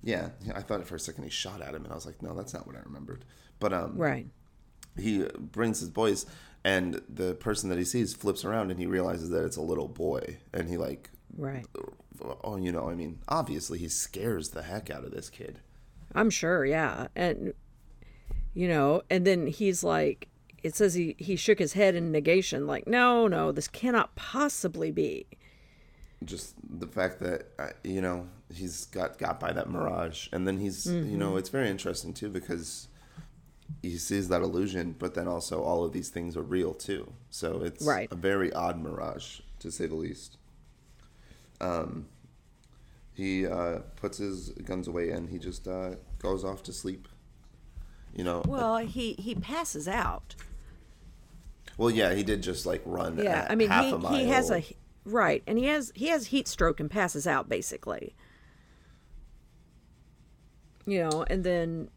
Yeah, 0.04 0.30
I 0.54 0.62
thought 0.62 0.86
for 0.88 0.96
a 0.96 1.00
second 1.00 1.24
he 1.24 1.30
shot 1.30 1.62
at 1.62 1.74
him, 1.74 1.84
and 1.84 1.92
I 1.92 1.96
was 1.96 2.06
like, 2.06 2.22
no, 2.22 2.34
that's 2.36 2.54
not 2.54 2.66
what 2.68 2.76
I 2.76 2.80
remembered. 2.86 3.26
But 3.60 3.74
um, 3.74 3.98
Right. 3.98 4.28
he 4.98 5.26
brings 5.38 5.80
his 5.82 5.90
boys, 5.90 6.26
and 6.64 7.02
the 7.10 7.34
person 7.36 7.70
that 7.70 7.78
he 7.78 7.84
sees 7.84 8.14
flips 8.14 8.46
around, 8.46 8.72
and 8.72 8.80
he 8.80 8.86
realizes 8.86 9.30
that 9.32 9.44
it's 9.44 9.58
a 9.58 9.62
little 9.62 9.88
boy, 9.90 10.38
and 10.54 10.70
he 10.70 10.78
like, 10.78 11.10
Right. 11.36 11.66
oh, 12.44 12.56
you 12.58 12.72
know, 12.72 12.90
I 12.90 12.96
mean, 12.96 13.20
obviously 13.28 13.78
he 13.80 13.90
scares 13.90 14.50
the 14.52 14.62
heck 14.64 14.90
out 14.90 15.04
of 15.04 15.12
this 15.12 15.30
kid. 15.30 15.60
I'm 16.16 16.30
sure, 16.30 16.66
yeah. 16.66 17.08
And 17.16 17.54
you 18.54 18.68
know, 18.68 19.02
and 19.10 19.26
then 19.28 19.48
he's 19.48 19.84
like 19.84 20.29
it 20.64 20.76
says 20.76 20.94
he 20.94 21.16
he 21.18 21.36
shook 21.36 21.60
his 21.60 21.74
head 21.74 21.96
in 21.96 22.12
negation 22.12 22.66
like, 22.68 22.88
"No, 22.88 23.28
no, 23.28 23.52
this 23.52 23.68
cannot 23.68 24.16
possibly 24.16 24.92
be." 24.92 25.26
just 26.26 26.54
the 26.82 26.86
fact 26.88 27.22
that 27.22 27.46
uh, 27.58 27.70
you 27.82 28.02
know 28.02 28.28
he's 28.54 28.86
got 28.88 29.18
got 29.18 29.40
by 29.40 29.54
that 29.54 29.70
mirage 29.70 30.28
and 30.34 30.46
then 30.46 30.58
he's 30.60 30.86
you 30.86 31.16
know 31.16 31.38
it's 31.38 31.48
very 31.48 31.70
interesting 31.70 32.14
too 32.14 32.28
because 32.28 32.90
he 33.82 33.98
sees 33.98 34.28
that 34.28 34.42
illusion 34.42 34.94
but 35.00 35.14
then 35.14 35.30
also 35.30 35.64
all 35.64 35.86
of 35.86 35.94
these 35.94 36.10
things 36.10 36.36
are 36.36 36.42
real 36.42 36.74
too 36.74 37.14
so 37.30 37.62
it's 37.64 37.86
Right. 37.86 38.10
a 38.12 38.16
very 38.18 38.52
odd 38.52 38.82
mirage 38.82 39.40
to 39.60 39.72
say 39.72 39.86
the 39.86 39.96
least 39.96 40.36
um 41.62 42.06
he 43.14 43.48
uh 43.48 43.80
puts 43.96 44.18
his 44.18 44.50
guns 44.66 44.90
away 44.90 45.12
and 45.12 45.30
he 45.30 45.38
just 45.40 45.70
uh 45.70 45.92
goes 46.18 46.44
off 46.44 46.64
to 46.64 46.74
sleep 46.74 47.08
you 48.14 48.26
know 48.26 48.42
Well, 48.46 48.78
he 48.80 49.14
he 49.14 49.36
passes 49.36 49.88
out. 49.88 50.36
Well 51.80 51.90
yeah 51.90 52.14
he 52.14 52.24
did 52.24 52.44
just 52.44 52.68
like 52.68 52.84
run 52.86 53.18
Yeah, 53.18 53.46
I 53.50 53.56
mean 53.56 53.72
he 53.72 53.98
he 53.98 54.26
has 54.28 54.50
a 54.50 54.64
right, 55.06 55.44
and 55.48 55.58
he 55.58 55.66
has 55.66 55.92
he 55.96 56.08
has 56.08 56.28
heat 56.28 56.48
stroke 56.48 56.80
and 56.80 56.90
passes 56.90 57.28
out 57.28 57.50
basically. 57.50 58.16
You 60.86 61.00
know, 61.04 61.24
and 61.30 61.44
then 61.44 61.90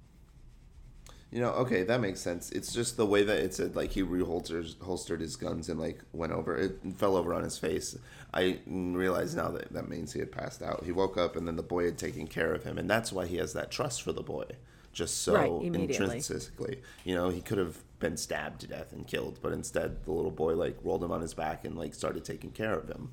You 1.30 1.40
know, 1.40 1.52
okay, 1.52 1.82
that 1.84 2.00
makes 2.02 2.20
sense. 2.20 2.50
It's 2.52 2.74
just 2.74 2.98
the 2.98 3.06
way 3.06 3.22
that 3.22 3.38
it 3.38 3.54
said, 3.54 3.74
like 3.74 3.92
he 3.92 4.02
reholsters 4.02 4.78
holstered 4.82 5.20
his 5.22 5.34
guns 5.36 5.70
and 5.70 5.80
like 5.80 6.02
went 6.12 6.32
over. 6.32 6.56
It 6.56 6.78
fell 6.96 7.16
over 7.16 7.32
on 7.32 7.42
his 7.42 7.56
face. 7.56 7.96
I 8.34 8.58
realize 8.66 9.34
now 9.34 9.48
that 9.52 9.72
that 9.72 9.88
means 9.88 10.12
he 10.12 10.20
had 10.20 10.30
passed 10.30 10.62
out. 10.62 10.84
He 10.84 10.92
woke 10.92 11.16
up 11.16 11.34
and 11.34 11.48
then 11.48 11.56
the 11.56 11.62
boy 11.62 11.86
had 11.86 11.96
taken 11.96 12.26
care 12.26 12.52
of 12.52 12.64
him, 12.64 12.76
and 12.76 12.88
that's 12.88 13.12
why 13.12 13.26
he 13.26 13.36
has 13.38 13.54
that 13.54 13.70
trust 13.70 14.02
for 14.02 14.12
the 14.12 14.22
boy. 14.22 14.44
Just 14.92 15.22
so 15.22 15.34
Right, 15.34 15.70
intrinsically, 15.72 16.82
you 17.02 17.14
know, 17.14 17.30
he 17.30 17.40
could 17.40 17.56
have 17.56 17.78
been 18.02 18.18
stabbed 18.18 18.60
to 18.60 18.66
death 18.66 18.92
and 18.92 19.06
killed, 19.06 19.38
but 19.40 19.52
instead 19.52 20.04
the 20.04 20.12
little 20.12 20.30
boy 20.30 20.54
like 20.54 20.76
rolled 20.82 21.02
him 21.02 21.10
on 21.12 21.22
his 21.22 21.32
back 21.32 21.64
and 21.64 21.76
like 21.78 21.94
started 21.94 22.24
taking 22.24 22.50
care 22.50 22.74
of 22.74 22.88
him. 22.88 23.10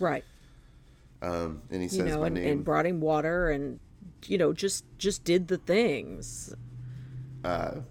right, 0.00 0.24
Um, 1.20 1.62
and 1.70 1.82
he 1.82 1.88
says 1.88 1.98
you 1.98 2.04
know, 2.06 2.20
my 2.20 2.26
and, 2.28 2.34
name. 2.36 2.48
and 2.48 2.64
brought 2.64 2.86
him 2.86 3.00
water 3.00 3.50
and 3.50 3.78
you 4.26 4.38
know 4.38 4.52
just 4.54 4.84
just 4.96 5.24
did 5.24 5.48
the 5.48 5.58
things. 5.58 6.54
and 7.44 7.84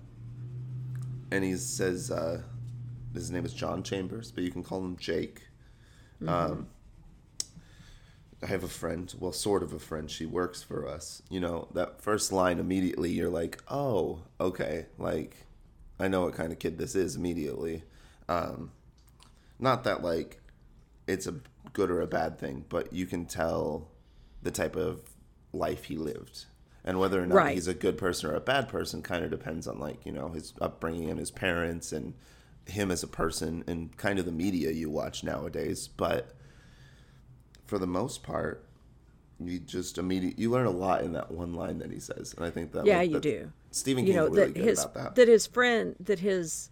he 1.44 1.56
says 1.56 2.10
uh, 2.10 2.42
his 3.14 3.30
name 3.30 3.46
is 3.46 3.54
John 3.54 3.84
Chambers, 3.84 4.32
but 4.32 4.44
you 4.44 4.52
can 4.52 4.64
call 4.64 4.80
him 4.80 4.98
Jake. 4.98 5.44
Um, 6.28 6.68
I 8.44 8.48
have 8.48 8.64
a 8.64 8.68
friend, 8.68 9.14
well, 9.20 9.32
sort 9.34 9.64
of 9.64 9.74
a 9.74 9.80
friend. 9.80 10.10
She 10.10 10.26
works 10.26 10.64
for 10.64 10.88
us. 10.88 11.22
You 11.30 11.40
know, 11.40 11.68
that 11.74 12.02
first 12.02 12.32
line 12.32 12.60
immediately, 12.60 13.12
you're 13.12 13.30
like, 13.30 13.62
oh, 13.70 14.24
okay, 14.40 14.88
like 14.98 15.36
I 16.02 16.08
know 16.08 16.22
what 16.22 16.34
kind 16.34 16.52
of 16.52 16.60
kid 16.60 16.78
this 16.78 16.96
is 16.96 17.16
immediately. 17.16 17.84
Um, 18.28 18.72
not 19.60 19.84
that 19.84 20.04
like 20.04 20.40
it's 21.08 21.28
a 21.28 21.36
good 21.74 21.92
or 21.92 22.02
a 22.02 22.08
bad 22.08 22.40
thing, 22.40 22.66
but 22.70 22.92
you 22.94 23.06
can 23.06 23.26
tell 23.26 23.88
the 24.42 24.52
type 24.52 24.76
of 24.76 25.02
life 25.54 25.86
he 25.86 25.98
lived. 25.98 26.46
and 26.84 26.98
whether 27.00 27.22
or 27.22 27.28
not 27.28 27.36
Right. 27.36 27.54
he's 27.54 27.68
a 27.68 27.76
good 27.76 27.96
person 27.98 28.30
or 28.32 28.34
a 28.34 28.40
bad 28.40 28.68
person 28.68 29.04
kind 29.04 29.24
of 29.24 29.30
depends 29.30 29.68
on 29.68 29.78
like 29.80 30.04
you 30.06 30.12
know 30.12 30.30
his 30.30 30.54
upbringing 30.60 31.10
and 31.12 31.20
his 31.20 31.30
parents 31.30 31.92
and 31.92 32.16
him 32.66 32.90
as 32.90 33.04
a 33.04 33.08
person 33.08 33.64
and 33.68 33.96
kind 33.98 34.18
of 34.18 34.26
the 34.26 34.32
media 34.32 34.72
you 34.72 34.90
watch 34.90 35.24
nowadays 35.24 35.88
but 35.88 36.34
for 37.68 37.78
the 37.78 37.86
most 37.86 38.24
part 38.24 38.66
you 39.40 39.60
just 39.60 39.98
immediately 40.00 40.42
you 40.42 40.50
learn 40.50 40.66
a 40.66 40.72
lot 40.72 41.04
in 41.04 41.14
that 41.14 41.30
one 41.32 41.54
line 41.54 41.78
that 41.80 41.92
he 41.92 42.00
says 42.00 42.34
and 42.36 42.44
i 42.46 42.50
think 42.50 42.72
that 42.72 42.86
Yeah, 42.86 42.98
like, 42.98 43.12
you 43.12 43.20
do. 43.20 43.52
Stephen 43.72 44.06
you 44.06 44.14
know 44.14 44.26
really 44.26 44.46
that 44.48 44.54
good 44.54 44.64
his 44.66 44.84
about 44.84 45.16
that 45.16 45.28
his 45.28 45.48
friend 45.48 45.96
that 46.00 46.20
his 46.20 46.70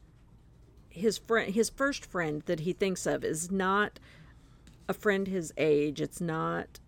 his 0.89 1.17
friend 1.17 1.53
his 1.53 1.69
first 1.69 2.05
friend 2.05 2.43
that 2.45 2.61
he 2.61 2.73
thinks 2.73 3.05
of 3.05 3.23
is 3.23 3.49
not 3.49 3.99
a 4.89 4.93
friend 4.93 5.27
his 5.27 5.53
age. 5.57 6.01
It's 6.01 6.19
not 6.19 6.79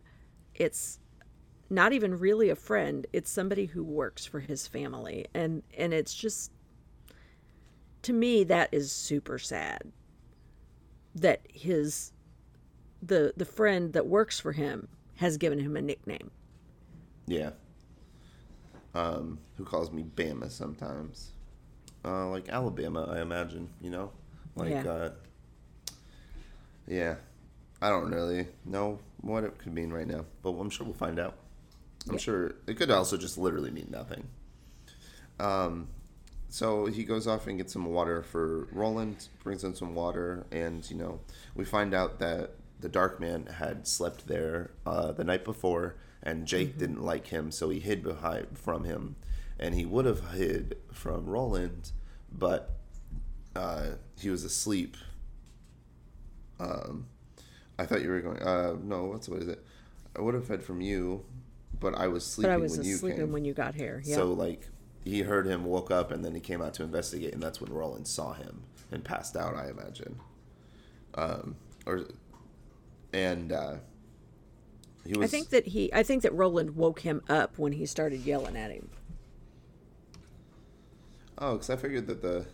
it's 0.55 0.99
not 1.69 1.93
even 1.93 2.19
really 2.19 2.49
a 2.49 2.55
friend. 2.55 3.07
It's 3.13 3.29
somebody 3.29 3.67
who 3.67 3.83
works 3.83 4.25
for 4.25 4.41
his 4.41 4.67
family. 4.67 5.27
And 5.33 5.63
and 5.77 5.93
it's 5.93 6.13
just 6.13 6.51
to 8.01 8.11
me 8.11 8.43
that 8.45 8.69
is 8.71 8.91
super 8.91 9.37
sad 9.37 9.91
that 11.13 11.41
his 11.53 12.11
the 13.01 13.33
the 13.37 13.45
friend 13.45 13.93
that 13.93 14.07
works 14.07 14.39
for 14.39 14.51
him 14.51 14.87
has 15.17 15.37
given 15.37 15.59
him 15.59 15.77
a 15.77 15.81
nickname. 15.81 16.31
Yeah. 17.27 17.51
Um, 18.93 19.39
who 19.57 19.63
calls 19.63 19.91
me 19.91 20.03
Bama 20.15 20.49
sometimes? 20.51 21.31
Uh, 22.03 22.27
like 22.29 22.49
Alabama, 22.49 23.07
I 23.11 23.21
imagine. 23.21 23.69
You 23.81 23.89
know, 23.91 24.11
like 24.55 24.71
Yeah. 24.71 24.89
uh, 24.91 25.11
yeah. 26.87 27.15
I 27.81 27.89
don't 27.89 28.11
really 28.11 28.47
know 28.65 28.99
what 29.21 29.43
it 29.43 29.57
could 29.57 29.73
mean 29.73 29.91
right 29.91 30.05
now, 30.05 30.25
but 30.43 30.51
I'm 30.51 30.69
sure 30.69 30.85
we'll 30.85 30.93
find 30.95 31.19
out. 31.19 31.35
I'm 32.09 32.17
sure 32.17 32.55
it 32.67 32.77
could 32.77 32.91
also 32.91 33.17
just 33.17 33.37
literally 33.37 33.71
mean 33.71 33.87
nothing. 33.89 34.27
Um, 35.39 35.87
so 36.49 36.85
he 36.85 37.03
goes 37.03 37.27
off 37.27 37.47
and 37.47 37.57
gets 37.57 37.73
some 37.73 37.85
water 37.85 38.21
for 38.21 38.67
Roland, 38.71 39.27
brings 39.43 39.63
in 39.63 39.73
some 39.73 39.95
water, 39.95 40.45
and 40.51 40.87
you 40.91 40.97
know, 40.97 41.21
we 41.55 41.65
find 41.65 41.93
out 41.93 42.19
that 42.19 42.51
the 42.79 42.89
Dark 42.89 43.19
Man 43.19 43.45
had 43.47 43.87
slept 43.87 44.27
there 44.27 44.71
uh, 44.85 45.11
the 45.11 45.23
night 45.23 45.43
before, 45.43 45.95
and 46.23 46.45
Jake 46.45 46.77
didn't 46.77 47.01
like 47.03 47.27
him, 47.27 47.51
so 47.51 47.69
he 47.69 47.79
hid 47.79 48.03
behind 48.03 48.57
from 48.57 48.83
him, 48.83 49.15
and 49.59 49.73
he 49.75 49.85
would 49.85 50.05
have 50.05 50.31
hid 50.31 50.77
from 50.91 51.25
Roland, 51.25 51.91
but 52.31 52.71
uh, 53.55 53.91
he 54.19 54.29
was 54.29 54.43
asleep. 54.43 54.95
Um, 56.59 57.07
I 57.79 57.85
thought 57.85 58.01
you 58.01 58.09
were 58.09 58.21
going. 58.21 58.41
Uh, 58.41 58.75
no, 58.81 59.05
what's 59.05 59.27
what 59.27 59.41
is 59.41 59.47
it? 59.47 59.65
I 60.15 60.21
would 60.21 60.33
have 60.35 60.47
hid 60.47 60.61
from 60.63 60.81
you, 60.81 61.25
but 61.79 61.95
I 61.95 62.07
was 62.07 62.25
sleeping 62.25 62.51
but 62.51 62.53
i 62.53 62.57
was 62.57 62.77
when 62.77 62.85
you 62.85 62.95
asleep 62.95 63.15
came. 63.15 63.31
when 63.31 63.45
you 63.45 63.53
got 63.53 63.75
here 63.75 64.01
yeah 64.05 64.15
So 64.15 64.33
like 64.33 64.67
he 65.03 65.21
heard 65.21 65.47
him, 65.47 65.65
woke 65.65 65.89
up, 65.89 66.11
and 66.11 66.23
then 66.23 66.35
he 66.35 66.39
came 66.39 66.61
out 66.61 66.75
to 66.75 66.83
investigate, 66.83 67.33
and 67.33 67.41
that's 67.41 67.59
when 67.59 67.73
Roland 67.73 68.07
saw 68.07 68.33
him 68.33 68.61
and 68.91 69.03
passed 69.03 69.35
out. 69.35 69.55
I 69.55 69.69
imagine, 69.69 70.19
um, 71.15 71.55
or 71.87 72.05
and 73.11 73.51
uh, 73.51 73.75
he 75.05 75.17
was. 75.17 75.25
I 75.25 75.27
think 75.27 75.49
that 75.49 75.67
he 75.67 75.91
I 75.93 76.03
think 76.03 76.23
that 76.23 76.33
Roland 76.33 76.75
woke 76.75 77.01
him 77.01 77.21
up 77.29 77.57
when 77.57 77.73
he 77.73 77.85
started 77.85 78.21
yelling 78.21 78.55
at 78.57 78.71
him. 78.71 78.89
Oh, 81.37 81.53
because 81.53 81.69
I 81.69 81.75
figured 81.75 82.07
that 82.07 82.21
the 82.21 82.45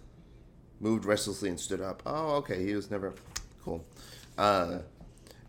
moved 0.79 1.05
restlessly 1.05 1.49
and 1.49 1.59
stood 1.59 1.81
up. 1.81 2.03
Oh, 2.05 2.35
okay. 2.37 2.63
He 2.63 2.73
was 2.75 2.89
never 2.89 3.13
cool. 3.63 3.85
Uh, 4.37 4.79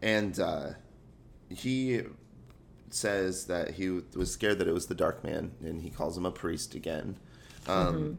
and 0.02 0.38
uh, 0.40 0.70
he 1.48 2.02
says 2.90 3.46
that 3.46 3.72
he 3.72 3.90
was 4.14 4.32
scared 4.32 4.58
that 4.58 4.66
it 4.66 4.72
was 4.72 4.86
the 4.86 4.94
Dark 4.94 5.22
Man, 5.22 5.52
and 5.62 5.82
he 5.82 5.90
calls 5.90 6.16
him 6.16 6.26
a 6.26 6.30
priest 6.30 6.74
again. 6.74 7.16
Um, 7.66 8.18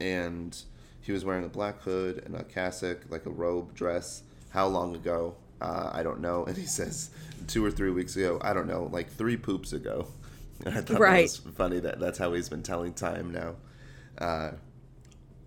And 0.00 0.56
he 1.00 1.12
was 1.12 1.24
wearing 1.24 1.44
a 1.44 1.48
black 1.48 1.80
hood 1.82 2.22
and 2.24 2.34
a 2.34 2.44
cassock, 2.44 3.00
like 3.08 3.26
a 3.26 3.30
robe 3.30 3.74
dress. 3.74 4.22
How 4.50 4.66
long 4.66 4.94
ago? 4.94 5.36
Uh, 5.60 5.90
I 5.92 6.02
don't 6.02 6.20
know. 6.20 6.44
And 6.48 6.56
he 6.56 6.66
says 6.66 7.10
two 7.46 7.64
or 7.64 7.70
three 7.70 7.90
weeks 7.90 8.16
ago. 8.16 8.38
I 8.42 8.52
don't 8.52 8.66
know, 8.66 8.88
like 8.92 9.10
three 9.10 9.36
poops 9.36 9.72
ago. 9.72 10.08
And 10.64 10.74
I 10.74 10.80
thought 10.80 10.98
Right. 10.98 11.16
that 11.16 11.22
was 11.22 11.36
funny 11.54 11.80
that 11.80 12.00
that's 12.00 12.16
how 12.18 12.32
he's 12.32 12.48
been 12.48 12.62
telling 12.62 12.94
time 12.94 13.30
now. 13.30 13.56
Uh, 14.16 14.52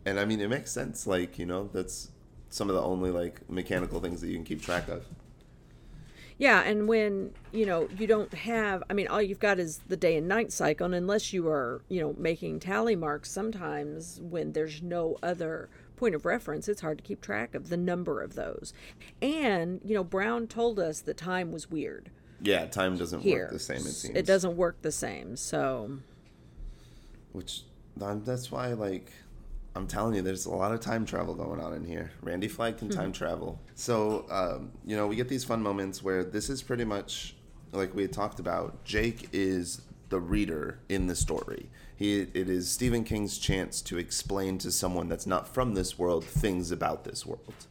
and 0.05 0.19
I 0.19 0.25
mean, 0.25 0.39
it 0.41 0.49
makes 0.49 0.71
sense. 0.71 1.07
Like, 1.07 1.39
you 1.39 1.45
know, 1.45 1.69
that's 1.73 2.09
some 2.49 2.69
of 2.69 2.75
the 2.75 2.81
only 2.81 3.11
like 3.11 3.49
mechanical 3.49 3.99
things 3.99 4.21
that 4.21 4.27
you 4.27 4.35
can 4.35 4.43
keep 4.45 4.61
track 4.61 4.87
of. 4.87 5.05
Yeah, 6.37 6.61
and 6.61 6.87
when, 6.87 7.33
you 7.51 7.65
know, 7.65 7.89
you 7.97 8.07
don't 8.07 8.33
have 8.33 8.83
I 8.89 8.93
mean 8.93 9.07
all 9.07 9.21
you've 9.21 9.39
got 9.39 9.59
is 9.59 9.79
the 9.87 9.97
day 9.97 10.15
and 10.15 10.27
night 10.27 10.51
cycle 10.53 10.85
and 10.85 10.95
unless 10.95 11.33
you 11.33 11.47
are, 11.49 11.81
you 11.89 11.99
know, 12.01 12.15
making 12.17 12.59
tally 12.61 12.95
marks 12.95 13.29
sometimes 13.29 14.19
when 14.21 14.53
there's 14.53 14.81
no 14.81 15.17
other 15.21 15.69
point 15.99 16.15
of 16.15 16.25
reference, 16.25 16.67
it's 16.69 16.81
hard 16.81 16.97
to 16.97 17.03
keep 17.03 17.21
track 17.21 17.53
of 17.53 17.69
the 17.69 17.77
number 17.77 18.21
of 18.21 18.33
those. 18.35 18.73
And, 19.21 19.81
you 19.83 19.93
know, 19.93 20.03
Brown 20.03 20.47
told 20.47 20.79
us 20.79 21.01
that 21.01 21.17
time 21.17 21.51
was 21.51 21.69
weird 21.69 22.09
Yeah, 22.41 22.65
time 22.65 22.97
doesn't 22.97 23.19
here. 23.21 23.43
work 23.43 23.51
the 23.51 23.59
same. 23.59 23.77
It 23.77 23.81
seems 23.83 24.15
It 24.17 24.25
doesn't 24.25 24.55
work 24.55 24.81
the 24.81 24.91
same. 24.93 25.35
So, 25.35 25.99
Which 27.33 27.63
that's 27.97 28.49
why, 28.49 28.67
like, 28.73 29.11
I'm 29.75 29.85
telling 29.87 30.15
you, 30.15 30.21
there's 30.21 30.45
a 30.45 30.51
lot 30.51 30.71
of 30.71 30.79
time 30.79 31.05
travel 31.05 31.35
going 31.35 31.59
on 31.59 31.73
in 31.73 31.83
here. 31.83 32.11
Randy 32.21 32.47
Flagg 32.47 32.77
can 32.77 32.89
time 32.89 33.11
travel. 33.11 33.59
So, 33.75 34.25
um, 34.31 34.71
you 34.85 34.95
know, 34.95 35.05
we 35.05 35.17
get 35.17 35.27
these 35.27 35.43
fun 35.43 35.61
moments 35.61 36.01
where 36.01 36.23
this 36.23 36.49
is 36.49 36.63
pretty 36.63 36.85
much 36.85 37.35
like 37.73 37.93
we 37.93 38.01
had 38.03 38.13
talked 38.13 38.39
about. 38.39 38.83
Jake 38.85 39.29
is 39.33 39.81
the 40.07 40.19
reader 40.19 40.79
in 40.87 41.07
the 41.07 41.15
story. 41.15 41.69
He 41.99 42.21
it 42.21 42.49
is 42.49 42.71
Stephen 42.71 43.03
King's 43.03 43.37
chance 43.37 43.81
to 43.81 43.97
explain 43.97 44.57
to 44.59 44.71
someone 44.71 45.09
that's 45.09 45.27
not 45.27 45.53
from 45.53 45.73
this 45.73 45.99
world 45.99 46.23
things 46.23 46.71
about 46.71 47.03
this 47.03 47.25
world. 47.25 47.67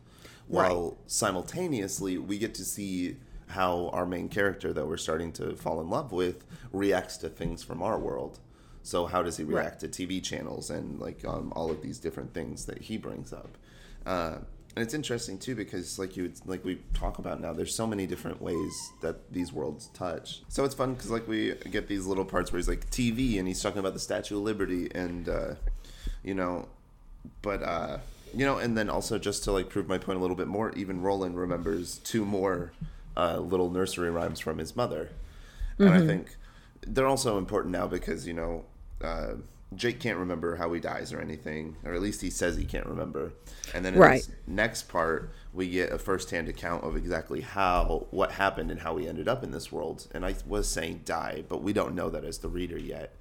While 0.49 0.99
simultaneously 1.07 2.19
we 2.19 2.37
get 2.37 2.55
to 2.57 2.65
see 2.67 3.17
how 3.47 3.89
our 3.95 4.05
main 4.05 4.29
character 4.29 4.75
that 4.75 4.87
we're 4.87 4.99
starting 4.99 5.33
to 5.33 5.57
fall 5.57 5.81
in 5.81 5.89
love 5.89 6.13
with 6.13 6.45
reacts 6.75 7.17
to 7.19 7.31
things 7.31 7.63
from 7.63 7.83
our 7.83 7.99
world. 7.99 8.39
So 8.83 9.07
how 9.07 9.23
does 9.23 9.39
he 9.39 9.45
react 9.45 9.81
to 9.81 9.89
TV 9.89 10.23
channels 10.23 10.69
and 10.69 11.01
like 11.01 11.25
um, 11.25 11.51
all 11.57 11.71
of 11.71 11.81
these 11.81 11.99
different 11.99 12.35
things 12.35 12.67
that 12.67 12.83
he 12.83 12.99
brings 12.99 13.33
up? 13.33 13.57
Uh, 14.05 14.39
and 14.77 14.85
it's 14.85 14.95
interesting 14.95 15.39
too 15.39 15.55
because 15.55 15.99
like 15.99 16.17
you 16.17 16.33
like 16.47 16.65
we 16.65 16.79
talk 16.95 17.19
about 17.19 17.41
now, 17.41 17.53
there's 17.53 17.75
so 17.75 17.87
many 17.87 18.07
different 18.07 18.41
ways 18.41 18.93
that 19.01 19.33
these 19.33 19.53
worlds 19.53 19.89
touch. 19.95 20.43
So 20.49 20.65
it's 20.65 20.75
fun 20.75 20.95
because 20.95 21.11
like 21.11 21.27
we 21.27 21.55
get 21.71 21.89
these 21.89 22.07
little 22.07 22.25
parts 22.25 22.53
where 22.53 22.59
he's 22.59 22.69
like 22.69 22.89
TV 22.91 23.39
and 23.39 23.49
he's 23.49 23.61
talking 23.63 23.79
about 23.79 23.95
the 23.95 24.01
Statue 24.01 24.37
of 24.37 24.43
Liberty 24.43 24.89
and 24.95 25.29
uh, 25.29 25.55
you 26.23 26.35
know, 26.35 26.69
but 27.43 27.63
uh, 27.63 27.99
you 28.35 28.45
know, 28.45 28.59
and 28.59 28.77
then 28.77 28.89
also 28.89 29.19
just 29.19 29.45
to 29.45 29.53
like 29.53 29.69
prove 29.69 29.89
my 29.89 29.99
point 29.99 30.19
a 30.19 30.21
little 30.21 30.37
bit 30.37 30.49
more, 30.49 30.73
even 30.73 31.01
Roland 31.01 31.37
remembers 31.39 31.99
two 31.99 32.25
more 32.25 32.73
uh, 33.17 33.39
little 33.39 33.71
nursery 33.71 34.11
rhymes 34.11 34.39
from 34.39 34.59
his 34.59 34.77
mother, 34.77 35.11
and 35.79 35.91
I 35.91 36.07
think 36.07 36.37
they're 36.87 37.07
also 37.07 37.39
important 37.39 37.73
now 37.73 37.87
because 37.87 38.27
you 38.27 38.35
know 38.35 38.65
uh, 39.03 39.35
Jake 39.75 40.01
can't 40.01 40.19
remember 40.19 40.57
how 40.57 40.73
he 40.73 40.81
dies 40.81 41.13
or 41.13 41.21
anything, 41.21 41.77
or 41.85 41.93
at 41.93 42.01
least 42.01 42.23
he 42.23 42.31
says 42.31 42.57
he 42.57 42.65
can't 42.65 42.87
remember. 42.87 43.33
And 43.75 43.85
then 43.85 43.95
in 43.95 44.01
Right. 44.01 44.23
this 44.23 44.31
next 44.47 44.89
part, 44.89 45.31
we 45.53 45.69
get 45.69 45.93
a 45.93 45.99
first-hand 45.99 46.49
account 46.49 46.85
of 46.85 46.97
exactly 46.97 47.43
how 47.43 48.07
what 48.11 48.33
happened 48.33 48.71
and 48.71 48.81
how 48.81 48.97
he 48.97 49.07
ended 49.07 49.29
up 49.29 49.45
in 49.45 49.51
this 49.51 49.71
world. 49.71 50.07
And 50.13 50.25
I 50.25 50.37
was 50.47 50.69
saying 50.69 51.03
die, 51.05 51.45
but 51.49 51.63
we 51.63 51.73
don't 51.75 51.95
know 51.95 52.09
that 52.11 52.25
as 52.25 52.39
the 52.39 52.49
reader 52.49 52.79
yet. 52.79 53.15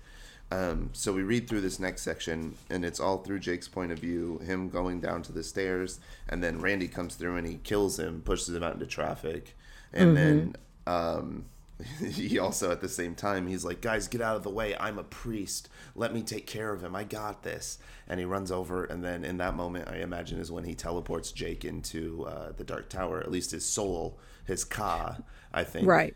Um, 0.49 0.91
so 0.93 1.11
we 1.11 1.23
read 1.23 1.49
through 1.49 1.59
this 1.59 1.77
next 1.79 2.03
section, 2.03 2.55
and 2.69 2.85
it's 2.85 3.01
all 3.01 3.17
through 3.17 3.39
Jake's 3.39 3.67
point 3.67 3.91
of 3.91 3.99
view, 3.99 4.39
him 4.39 4.69
going 4.69 5.01
down 5.01 5.21
to 5.23 5.33
the 5.33 5.43
stairs, 5.43 5.99
and 6.29 6.41
then 6.41 6.61
Randy 6.61 6.87
comes 6.87 7.15
through 7.15 7.35
and 7.35 7.45
he 7.45 7.55
kills 7.55 7.99
him, 7.99 8.21
pushes 8.21 8.55
him 8.55 8.63
out 8.63 8.73
into 8.75 8.85
traffic, 8.85 9.57
and 9.91 10.15
then 10.15 10.55
um, 10.85 11.45
he 11.99 12.39
also 12.39 12.71
at 12.71 12.81
the 12.81 12.89
same 12.89 13.13
time 13.15 13.45
he's 13.47 13.63
like, 13.63 13.81
"Guys, 13.81 14.07
get 14.07 14.21
out 14.21 14.35
of 14.35 14.43
the 14.43 14.49
way! 14.49 14.75
I'm 14.79 14.97
a 14.97 15.03
priest. 15.03 15.69
Let 15.95 16.13
me 16.13 16.23
take 16.23 16.47
care 16.47 16.73
of 16.73 16.83
him. 16.83 16.95
I 16.95 17.03
got 17.03 17.43
this." 17.43 17.77
And 18.07 18.19
he 18.19 18.25
runs 18.25 18.51
over, 18.51 18.85
and 18.85 19.03
then 19.03 19.23
in 19.23 19.37
that 19.37 19.55
moment, 19.55 19.87
I 19.89 19.97
imagine 19.97 20.39
is 20.39 20.51
when 20.51 20.63
he 20.63 20.73
teleports 20.75 21.31
Jake 21.31 21.65
into 21.65 22.25
uh, 22.25 22.51
the 22.55 22.63
Dark 22.63 22.89
Tower, 22.89 23.19
at 23.19 23.29
least 23.29 23.51
his 23.51 23.65
soul, 23.65 24.17
his 24.45 24.63
ka, 24.63 25.17
I 25.53 25.63
think, 25.63 25.87
Right. 25.87 26.15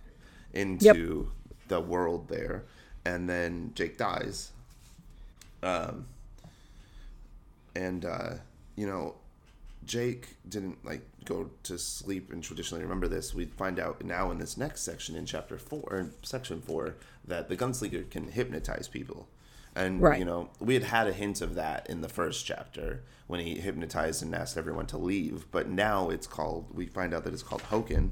into 0.53 1.31
the 1.67 1.79
world 1.79 2.27
there, 2.29 2.63
and 3.05 3.29
then 3.29 3.71
Jake 3.75 3.97
dies. 3.97 4.51
Um, 5.63 6.07
and 7.75 8.03
uh, 8.05 8.29
you 8.75 8.87
know, 8.87 9.15
Jake 9.85 10.35
didn't 10.47 10.83
like 10.85 11.01
go 11.25 11.49
to 11.63 11.77
sleep 11.77 12.31
and 12.31 12.43
traditionally 12.43 12.83
remember 12.83 13.07
this. 13.07 13.33
We 13.33 13.45
find 13.45 13.79
out 13.79 14.03
now 14.03 14.31
in 14.31 14.37
this 14.37 14.57
next 14.57 14.81
section 14.81 15.15
in 15.15 15.25
chapter 15.25 15.57
four, 15.57 15.83
or 15.87 16.11
section 16.23 16.61
four, 16.61 16.95
that 17.25 17.49
the 17.49 17.57
gunslinger 17.57 18.09
can 18.09 18.29
hypnotize 18.31 18.87
people. 18.87 19.27
And 19.75 20.01
Right. 20.01 20.19
you 20.19 20.25
know, 20.25 20.49
we 20.59 20.73
had 20.73 20.83
had 20.83 21.07
a 21.07 21.13
hint 21.13 21.41
of 21.41 21.55
that 21.55 21.89
in 21.89 22.01
the 22.01 22.09
first 22.09 22.45
chapter 22.45 23.03
when 23.27 23.39
he 23.39 23.55
hypnotized 23.59 24.21
and 24.21 24.35
asked 24.35 24.57
everyone 24.57 24.85
to 24.87 24.97
leave. 24.97 25.45
But 25.51 25.69
now 25.69 26.09
it's 26.09 26.27
called. 26.27 26.67
We 26.73 26.85
find 26.87 27.13
out 27.13 27.23
that 27.23 27.33
it's 27.33 27.43
called 27.43 27.63
Howken. 27.63 28.11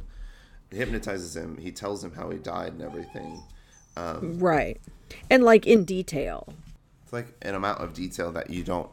Hypnotizes 0.71 1.35
him. 1.35 1.57
He 1.57 1.71
tells 1.71 2.03
him 2.03 2.13
how 2.13 2.29
he 2.29 2.37
died 2.37 2.73
and 2.73 2.81
everything. 2.81 3.43
Um, 3.97 4.39
right. 4.39 4.79
and 5.29 5.43
like 5.43 5.65
in 5.67 5.83
detail. 5.83 6.53
It's 7.03 7.11
like 7.11 7.33
an 7.41 7.55
amount 7.55 7.81
of 7.81 7.93
detail 7.93 8.31
that 8.33 8.49
you 8.51 8.63
don't 8.63 8.89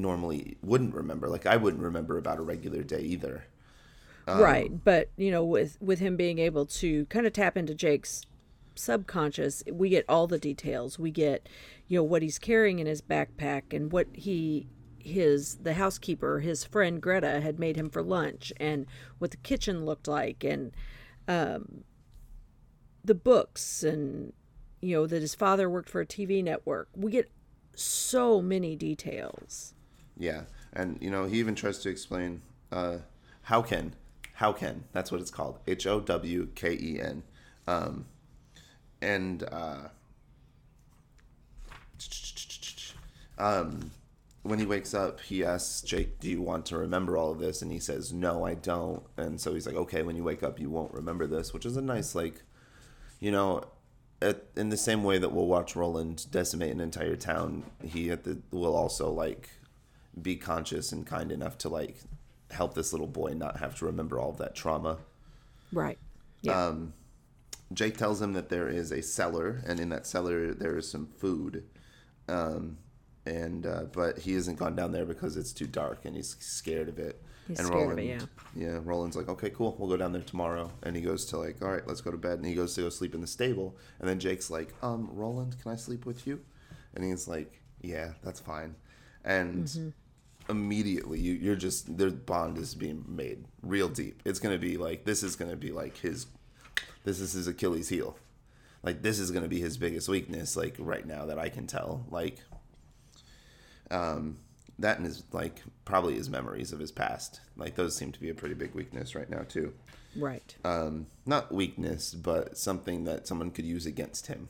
normally 0.00 0.56
wouldn't 0.62 0.94
remember. 0.94 1.28
Like 1.28 1.46
I 1.46 1.56
wouldn't 1.56 1.82
remember 1.82 2.18
about 2.18 2.38
a 2.38 2.42
regular 2.42 2.82
day 2.82 3.00
either. 3.00 3.44
Um, 4.26 4.40
right, 4.40 4.84
but 4.84 5.10
you 5.16 5.30
know, 5.30 5.44
with 5.44 5.76
with 5.80 5.98
him 5.98 6.16
being 6.16 6.38
able 6.38 6.66
to 6.66 7.06
kind 7.06 7.26
of 7.26 7.32
tap 7.32 7.56
into 7.56 7.74
Jake's 7.74 8.22
subconscious, 8.74 9.62
we 9.70 9.88
get 9.88 10.04
all 10.08 10.26
the 10.26 10.38
details. 10.38 10.98
We 10.98 11.10
get, 11.10 11.48
you 11.88 11.98
know, 11.98 12.04
what 12.04 12.22
he's 12.22 12.38
carrying 12.38 12.78
in 12.78 12.86
his 12.86 13.00
backpack 13.00 13.72
and 13.72 13.92
what 13.92 14.06
he 14.12 14.66
his 14.98 15.56
the 15.56 15.74
housekeeper, 15.74 16.40
his 16.40 16.64
friend 16.64 17.00
Greta 17.00 17.40
had 17.40 17.58
made 17.58 17.76
him 17.76 17.90
for 17.90 18.02
lunch 18.02 18.52
and 18.58 18.86
what 19.18 19.30
the 19.30 19.36
kitchen 19.38 19.84
looked 19.84 20.08
like 20.08 20.44
and 20.44 20.72
um 21.28 21.84
the 23.04 23.14
books 23.14 23.82
and 23.82 24.32
you 24.80 24.94
know 24.94 25.06
that 25.06 25.22
his 25.22 25.34
father 25.34 25.68
worked 25.68 25.88
for 25.88 26.00
a 26.00 26.06
TV 26.06 26.42
network. 26.42 26.88
We 26.94 27.10
get 27.10 27.30
so 27.74 28.40
many 28.40 28.76
details. 28.76 29.74
Yeah, 30.20 30.42
and 30.74 30.98
you 31.00 31.10
know 31.10 31.24
he 31.24 31.38
even 31.38 31.54
tries 31.54 31.78
to 31.78 31.88
explain 31.88 32.42
uh, 32.70 32.98
how 33.42 33.62
can 33.62 33.94
how 34.34 34.52
can 34.52 34.84
that's 34.92 35.10
what 35.10 35.20
it's 35.20 35.30
called. 35.30 35.58
H 35.66 35.86
O 35.86 35.98
W 36.00 36.48
K 36.54 36.76
E 36.78 37.00
N, 37.00 37.22
um, 37.66 38.04
and 39.00 39.42
uh, 39.50 39.88
um, 43.38 43.90
when 44.42 44.58
he 44.58 44.66
wakes 44.66 44.92
up, 44.92 45.20
he 45.20 45.42
asks 45.42 45.80
Jake, 45.80 46.20
"Do 46.20 46.28
you 46.28 46.42
want 46.42 46.66
to 46.66 46.76
remember 46.76 47.16
all 47.16 47.32
of 47.32 47.38
this?" 47.38 47.62
And 47.62 47.72
he 47.72 47.78
says, 47.78 48.12
"No, 48.12 48.44
I 48.44 48.54
don't." 48.54 49.02
And 49.16 49.40
so 49.40 49.54
he's 49.54 49.66
like, 49.66 49.76
"Okay, 49.76 50.02
when 50.02 50.16
you 50.16 50.22
wake 50.22 50.42
up, 50.42 50.60
you 50.60 50.68
won't 50.68 50.92
remember 50.92 51.26
this," 51.26 51.54
which 51.54 51.64
is 51.64 51.78
a 51.78 51.82
nice 51.82 52.14
like 52.14 52.42
you 53.20 53.30
know, 53.30 53.64
at, 54.22 54.44
in 54.56 54.70
the 54.70 54.76
same 54.76 55.04
way 55.04 55.18
that 55.18 55.32
we'll 55.32 55.46
watch 55.46 55.76
Roland 55.76 56.26
decimate 56.30 56.70
an 56.72 56.80
entire 56.80 57.16
town, 57.16 57.64
he 57.82 58.10
at 58.10 58.24
the 58.24 58.40
will 58.50 58.74
also 58.76 59.10
like 59.10 59.48
be 60.20 60.36
conscious 60.36 60.92
and 60.92 61.06
kind 61.06 61.30
enough 61.32 61.58
to 61.58 61.68
like 61.68 61.96
help 62.50 62.74
this 62.74 62.92
little 62.92 63.06
boy 63.06 63.32
not 63.34 63.58
have 63.58 63.76
to 63.76 63.84
remember 63.84 64.18
all 64.18 64.30
of 64.30 64.38
that 64.38 64.54
trauma. 64.54 64.98
Right. 65.72 65.98
Yeah. 66.42 66.66
Um, 66.66 66.94
Jake 67.72 67.96
tells 67.96 68.20
him 68.20 68.32
that 68.32 68.48
there 68.48 68.68
is 68.68 68.90
a 68.90 69.02
cellar, 69.02 69.62
and 69.66 69.78
in 69.78 69.90
that 69.90 70.06
cellar 70.06 70.52
there 70.52 70.76
is 70.76 70.90
some 70.90 71.06
food. 71.06 71.64
Um, 72.28 72.78
and 73.26 73.66
uh, 73.66 73.84
but 73.92 74.18
he 74.18 74.32
hasn't 74.34 74.58
gone 74.58 74.74
down 74.74 74.92
there 74.92 75.04
because 75.04 75.36
it's 75.36 75.52
too 75.52 75.66
dark, 75.66 76.04
and 76.04 76.16
he's 76.16 76.36
scared 76.40 76.88
of 76.88 76.98
it. 76.98 77.22
He's 77.46 77.58
and 77.58 77.68
scared 77.68 77.80
Roland, 77.80 77.98
of 77.98 78.04
it, 78.04 78.28
yeah. 78.56 78.72
Yeah, 78.72 78.80
Roland's 78.82 79.16
like, 79.16 79.28
okay, 79.28 79.50
cool, 79.50 79.76
we'll 79.78 79.88
go 79.88 79.96
down 79.96 80.12
there 80.12 80.22
tomorrow. 80.22 80.70
And 80.82 80.94
he 80.94 81.02
goes 81.02 81.24
to 81.26 81.38
like, 81.38 81.60
all 81.62 81.70
right, 81.70 81.86
let's 81.86 82.00
go 82.00 82.10
to 82.10 82.16
bed. 82.16 82.38
And 82.38 82.46
he 82.46 82.54
goes 82.54 82.74
to 82.74 82.82
go 82.82 82.88
sleep 82.90 83.14
in 83.14 83.20
the 83.20 83.26
stable. 83.26 83.76
And 83.98 84.08
then 84.08 84.20
Jake's 84.20 84.50
like, 84.50 84.72
um, 84.82 85.08
Roland, 85.12 85.56
can 85.60 85.72
I 85.72 85.76
sleep 85.76 86.06
with 86.06 86.26
you? 86.26 86.40
And 86.94 87.04
he's 87.04 87.26
like, 87.26 87.60
yeah, 87.82 88.12
that's 88.22 88.40
fine. 88.40 88.76
And 89.24 89.64
mm-hmm. 89.64 89.88
Immediately, 90.50 91.18
you, 91.20 91.32
you're 91.34 91.56
just 91.56 91.96
their 91.96 92.10
bond 92.10 92.58
is 92.58 92.74
being 92.74 93.04
made 93.08 93.44
real 93.62 93.88
deep. 93.88 94.20
It's 94.24 94.38
gonna 94.38 94.58
be 94.58 94.76
like 94.76 95.04
this 95.04 95.22
is 95.22 95.36
gonna 95.36 95.56
be 95.56 95.70
like 95.70 95.96
his, 95.98 96.26
this 97.04 97.20
is 97.20 97.32
his 97.32 97.46
Achilles 97.46 97.88
heel. 97.88 98.16
Like 98.82 99.02
this 99.02 99.18
is 99.18 99.30
gonna 99.30 99.48
be 99.48 99.60
his 99.60 99.76
biggest 99.76 100.08
weakness. 100.08 100.56
Like 100.56 100.76
right 100.78 101.06
now 101.06 101.26
that 101.26 101.38
I 101.38 101.48
can 101.48 101.66
tell. 101.66 102.04
Like, 102.10 102.40
um 103.90 104.38
that 104.80 104.96
and 104.96 105.06
his 105.06 105.22
like 105.32 105.62
probably 105.84 106.14
his 106.14 106.28
memories 106.28 106.72
of 106.72 106.80
his 106.80 106.92
past. 106.92 107.40
Like 107.56 107.76
those 107.76 107.94
seem 107.94 108.12
to 108.12 108.20
be 108.20 108.30
a 108.30 108.34
pretty 108.34 108.54
big 108.54 108.74
weakness 108.74 109.14
right 109.14 109.28
now 109.28 109.42
too. 109.48 109.72
Right. 110.16 110.56
Um, 110.64 111.06
not 111.24 111.52
weakness, 111.52 112.14
but 112.14 112.58
something 112.58 113.04
that 113.04 113.28
someone 113.28 113.50
could 113.50 113.64
use 113.64 113.86
against 113.86 114.26
him. 114.26 114.48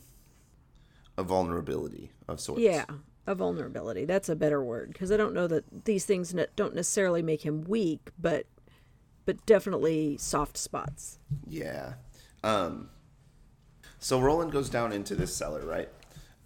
A 1.19 1.23
vulnerability 1.23 2.13
of 2.29 2.41
sorts. 2.41 2.63
Yeah, 2.63 2.87
a 3.27 3.35
vulnerability. 3.35 4.05
That's 4.05 4.29
a 4.29 4.37
better 4.37 4.63
word 4.63 4.93
because 4.93 5.13
I 5.13 5.17
don't 5.17 5.35
know 5.35 5.47
that 5.47 5.85
these 5.85 6.05
things 6.05 6.35
ne- 6.35 6.47
don't 6.57 6.75
necessarily 6.75 7.23
make 7.23 7.43
him 7.43 7.65
weak, 7.65 8.11
but 8.19 8.47
but 9.27 9.45
definitely 9.47 10.17
soft 10.17 10.57
spots. 10.57 11.19
Yeah. 11.47 11.95
Um. 12.43 12.91
So 13.99 14.19
Roland 14.21 14.51
goes 14.53 14.71
down 14.71 14.93
into 14.93 15.15
this 15.15 15.35
cellar, 15.35 15.65
right? 15.65 15.91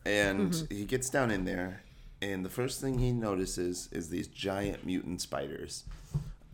And 0.04 0.52
mm-hmm. 0.52 0.74
he 0.74 0.84
gets 0.84 1.08
down 1.08 1.30
in 1.30 1.44
there 1.44 1.84
and 2.24 2.42
the 2.42 2.50
first 2.50 2.80
thing 2.80 2.98
he 2.98 3.12
notices 3.12 3.90
is 3.92 4.08
these 4.08 4.28
giant 4.28 4.86
mutant 4.86 5.20
spiders, 5.20 5.84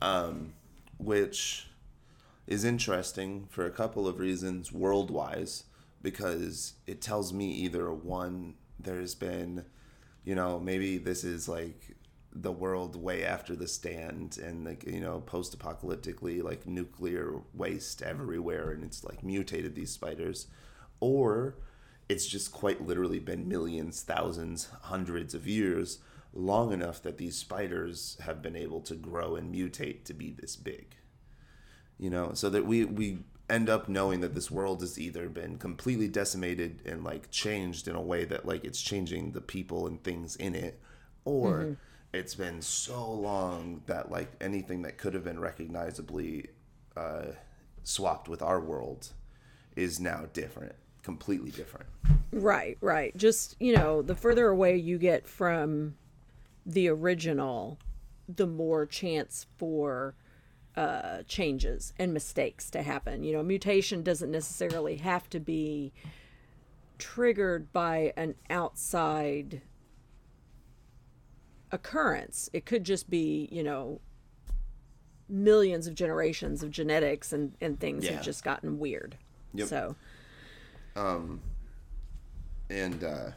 um, 0.03 0.53
which 0.99 1.69
is 2.49 2.65
interesting 2.65 3.47
for 3.51 3.67
a 3.67 3.71
couple 3.71 4.09
of 4.09 4.19
reasons 4.19 4.71
worldwise 4.71 5.65
because 6.03 6.75
it 6.89 7.01
tells 7.01 7.33
me 7.33 7.53
either 7.53 7.93
one 7.93 8.55
there's 8.81 9.15
been 9.15 9.65
you 10.25 10.35
know 10.35 10.59
maybe 10.61 10.99
this 10.99 11.25
is 11.25 11.49
like 11.49 11.97
the 12.33 12.53
world 12.53 12.95
way 12.95 13.25
after 13.25 13.57
the 13.57 13.67
stand 13.67 14.39
and 14.39 14.65
like 14.65 14.85
you 14.87 15.01
know 15.01 15.21
post-apocalyptically 15.21 16.43
like 16.43 16.67
nuclear 16.67 17.41
waste 17.55 18.03
everywhere 18.03 18.71
and 18.71 18.85
it's 18.85 19.03
like 19.03 19.25
mutated 19.25 19.75
these 19.75 19.91
spiders 19.91 20.47
or 21.01 21.57
it's 22.11 22.27
just 22.27 22.51
quite 22.51 22.85
literally 22.85 23.21
been 23.21 23.49
millions, 23.49 24.03
thousands, 24.03 24.69
hundreds 24.83 25.33
of 25.33 25.47
years, 25.47 26.01
long 26.35 26.73
enough 26.73 27.01
that 27.03 27.19
these 27.19 27.37
spiders 27.37 28.19
have 28.25 28.43
been 28.43 28.57
able 28.57 28.81
to 28.81 28.97
grow 28.97 29.37
and 29.37 29.55
mutate 29.55 30.03
to 30.05 30.13
be 30.13 30.33
this 30.33 30.57
big. 30.57 30.97
You 31.99 32.11
know, 32.11 32.33
so 32.35 32.51
that 32.51 32.67
we 32.67 32.85
we 32.85 33.19
end 33.51 33.69
up 33.69 33.89
knowing 33.89 34.21
that 34.21 34.35
this 34.35 34.51
world 34.51 34.81
has 34.81 34.99
either 34.99 35.29
been 35.29 35.59
completely 35.59 36.09
decimated 36.09 36.83
and 36.87 37.05
like 37.05 37.31
changed 37.31 37.89
in 37.89 37.95
a 37.95 38.01
way 38.01 38.25
that 38.25 38.47
like 38.47 38.65
it's 38.65 38.81
changing 38.81 39.33
the 39.33 39.41
people 39.41 39.87
and 39.87 40.03
things 40.03 40.37
in 40.37 40.55
it, 40.55 40.81
or 41.25 41.59
mm-hmm. 41.59 41.73
it's 42.13 42.35
been 42.35 42.63
so 42.63 43.11
long 43.11 43.83
that 43.87 44.11
like 44.11 44.31
anything 44.41 44.83
that 44.83 44.99
could 44.99 45.15
have 45.15 45.25
been 45.25 45.41
recognizably 45.41 46.49
uh, 46.97 47.27
swapped 47.83 48.29
with 48.29 48.43
our 48.43 48.61
world 48.61 49.09
is 49.77 50.01
now 50.01 50.27
different 50.33 50.75
completely 51.03 51.51
different. 51.51 51.87
Right, 52.33 52.79
right. 52.81 53.17
Just, 53.17 53.57
you 53.59 53.75
know, 53.75 54.03
the 54.03 54.15
further 54.15 54.49
away 54.49 54.77
you 54.77 54.99
get 54.99 55.27
from 55.27 55.97
the 56.67 56.89
original, 56.89 57.79
the 58.29 58.47
more 58.47 58.87
chance 58.87 59.47
for 59.57 60.15
uh, 60.81 61.23
changes 61.29 61.93
and 61.99 62.15
mistakes 62.15 62.71
to 62.71 62.83
happen. 62.83 63.23
You 63.23 63.35
know, 63.35 63.43
mutation 63.43 64.03
doesn't 64.03 64.31
necessarily 64.31 64.97
have 64.97 65.29
to 65.29 65.39
be 65.39 65.93
triggered 66.97 67.71
by 67.71 68.15
an 68.17 68.35
outside 68.49 69.61
occurrence. 71.71 72.49
It 72.55 72.65
could 72.65 72.85
just 72.85 73.11
be, 73.11 73.47
you 73.53 73.63
know, 73.63 74.01
millions 75.29 75.87
of 75.87 75.95
generations 75.95 76.63
of 76.63 76.71
genetics 76.71 77.35
and, 77.35 77.53
and 77.61 77.79
things 77.79 78.07
yeah. 78.07 78.13
have 78.13 78.23
just 78.23 78.43
gotten 78.43 78.79
weird. 78.79 79.19
Yep. 79.53 79.69
So 79.69 79.97
um, 80.97 81.43
and 82.71 83.05
uh, 83.05 83.33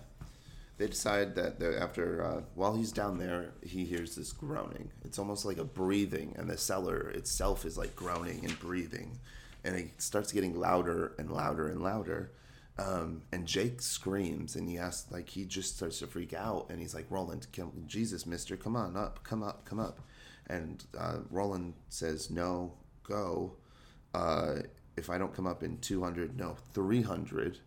they 0.84 0.90
decide 0.90 1.36
that 1.36 1.64
after 1.80 2.22
uh, 2.22 2.42
while 2.56 2.76
he's 2.76 2.92
down 2.92 3.18
there, 3.18 3.54
he 3.62 3.86
hears 3.86 4.16
this 4.16 4.34
groaning. 4.34 4.92
It's 5.06 5.18
almost 5.18 5.46
like 5.46 5.58
a 5.58 5.64
breathing, 5.64 6.36
and 6.38 6.50
the 6.50 6.58
cellar 6.58 7.10
itself 7.12 7.64
is 7.64 7.78
like 7.78 7.96
groaning 7.96 8.44
and 8.44 8.60
breathing, 8.60 9.18
and 9.64 9.78
it 9.78 10.02
starts 10.02 10.34
getting 10.34 10.60
louder 10.60 11.14
and 11.18 11.32
louder 11.32 11.70
and 11.70 11.82
louder. 11.82 12.34
Um, 12.78 13.22
and 13.32 13.46
Jake 13.46 13.82
screams, 13.82 14.58
and 14.58 14.68
he 14.68 14.78
asks, 14.78 15.10
like, 15.10 15.30
he 15.30 15.46
just 15.46 15.78
starts 15.78 16.00
to 16.00 16.08
freak 16.08 16.34
out, 16.34 16.66
and 16.70 16.82
he's 16.82 16.94
like, 16.94 17.06
Roland, 17.10 17.48
come, 17.56 17.72
Jesus, 17.88 18.26
Mister, 18.26 18.58
come 18.58 18.76
on 18.76 18.98
up, 18.98 19.24
come 19.24 19.42
up, 19.42 19.64
come 19.64 19.80
up, 19.80 20.02
and 20.48 20.84
uh, 21.00 21.20
Roland 21.30 21.76
says, 21.88 22.30
No, 22.30 22.74
go. 23.04 23.54
Uh, 24.14 24.56
if 24.98 25.10
I 25.10 25.18
don't 25.18 25.34
come 25.34 25.48
up 25.48 25.64
in 25.64 25.78
200, 25.78 26.38
no, 26.38 26.58
300, 26.74 27.60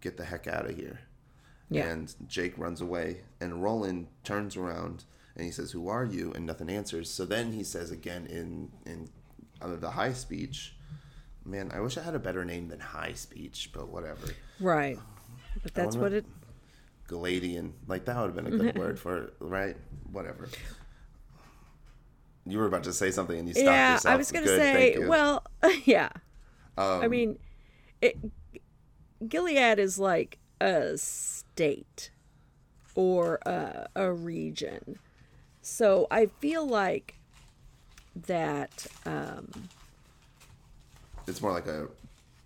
get 0.00 0.16
the 0.16 0.24
heck 0.24 0.46
out 0.46 0.70
of 0.70 0.76
here. 0.76 1.00
Yeah. 1.68 1.86
And 1.86 2.14
Jake 2.28 2.56
runs 2.56 2.80
away, 2.80 3.22
and 3.40 3.62
Roland 3.62 4.06
turns 4.22 4.56
around 4.56 5.04
and 5.34 5.44
he 5.44 5.50
says, 5.50 5.72
"Who 5.72 5.88
are 5.88 6.04
you?" 6.04 6.32
And 6.32 6.46
nothing 6.46 6.70
answers. 6.70 7.10
So 7.10 7.24
then 7.24 7.52
he 7.52 7.62
says 7.62 7.90
again 7.90 8.26
in 8.26 8.70
in 8.86 9.10
the 9.80 9.90
high 9.90 10.12
speech, 10.12 10.76
"Man, 11.44 11.70
I 11.74 11.80
wish 11.80 11.98
I 11.98 12.02
had 12.02 12.14
a 12.14 12.18
better 12.18 12.44
name 12.44 12.68
than 12.68 12.80
high 12.80 13.12
speech, 13.12 13.70
but 13.72 13.88
whatever." 13.88 14.28
Right. 14.60 14.98
But 15.62 15.74
that's 15.74 15.96
what 15.96 16.12
it. 16.12 16.24
Galadian, 17.08 17.72
like 17.86 18.04
that 18.06 18.16
would 18.16 18.34
have 18.34 18.36
been 18.36 18.46
a 18.46 18.56
good 18.56 18.78
word 18.78 18.98
for 18.98 19.24
it, 19.24 19.34
right? 19.38 19.76
Whatever. 20.10 20.48
You 22.44 22.58
were 22.58 22.66
about 22.66 22.84
to 22.84 22.92
say 22.92 23.10
something 23.10 23.38
and 23.38 23.48
you 23.48 23.54
stopped 23.54 23.66
yeah, 23.66 23.92
yourself. 23.94 24.12
I 24.14 24.16
was 24.16 24.32
going 24.32 24.44
to 24.44 24.56
say, 24.56 24.98
well, 24.98 25.44
yeah, 25.84 26.10
um, 26.78 27.02
I 27.02 27.08
mean, 27.08 27.38
it, 28.00 28.18
Gilead 29.26 29.78
is 29.78 29.98
like 29.98 30.38
a 30.60 30.96
state 30.96 32.10
or 32.94 33.38
a, 33.46 33.88
a 33.94 34.12
region. 34.12 34.98
So 35.62 36.06
I 36.10 36.26
feel 36.40 36.66
like 36.66 37.14
that. 38.26 38.86
Um, 39.04 39.50
it's 41.26 41.42
more 41.42 41.52
like 41.52 41.66
a 41.66 41.88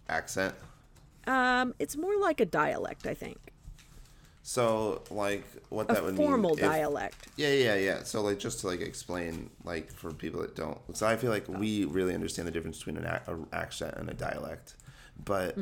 accent. 0.09 0.55
Um, 1.27 1.75
it's 1.79 1.97
more 1.97 2.19
like 2.19 2.41
a 2.41 2.47
dialect, 2.47 3.07
I 3.07 3.15
think. 3.15 3.39
So, 4.43 5.03
like, 5.11 5.45
what 5.69 5.89
A 5.91 5.95
that 5.95 6.03
would 6.03 6.17
formal 6.17 6.57
mean? 6.57 6.65
if- 6.65 6.71
dialect. 6.71 7.29
Yeah, 7.37 7.51
yeah, 7.53 7.75
yeah. 7.77 8.03
So, 8.03 8.23
like, 8.23 8.39
just 8.39 8.61
to 8.61 8.67
like 8.69 8.81
explain, 8.81 9.51
like, 9.65 9.93
for 9.93 10.13
people 10.13 10.41
that 10.41 10.57
don't, 10.57 10.79
so 10.97 11.07
I 11.07 11.17
feel 11.17 11.31
like 11.31 11.47
we 11.47 11.85
really 11.85 12.15
understand 12.15 12.49
the 12.49 12.53
difference 12.53 12.79
between 12.79 12.97
an 12.97 13.07
ac- 13.07 13.45
accent 13.53 13.95
and 13.99 14.09
a 14.09 14.15
dialect, 14.15 14.75
but 15.25 15.57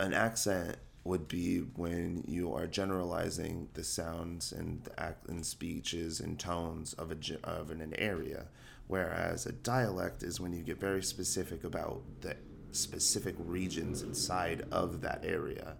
an 0.00 0.12
accent 0.12 0.76
would 1.04 1.28
be 1.28 1.58
when 1.58 2.22
you 2.26 2.52
are 2.52 2.66
generalizing 2.66 3.68
the 3.74 3.84
sounds 3.84 4.52
and 4.52 4.84
the 4.84 5.00
act 5.00 5.28
and 5.28 5.44
speeches 5.44 6.20
and 6.20 6.38
tones 6.38 6.92
of 6.94 7.10
a 7.10 7.16
of 7.42 7.70
an 7.70 7.94
area, 7.96 8.46
whereas 8.86 9.46
a 9.46 9.52
dialect 9.52 10.22
is 10.22 10.40
when 10.40 10.52
you 10.52 10.62
get 10.62 10.78
very 10.78 11.02
specific 11.02 11.64
about 11.64 12.02
the 12.20 12.36
specific 12.72 13.34
regions 13.38 14.02
inside 14.02 14.64
of 14.70 15.00
that 15.00 15.24
area. 15.24 15.76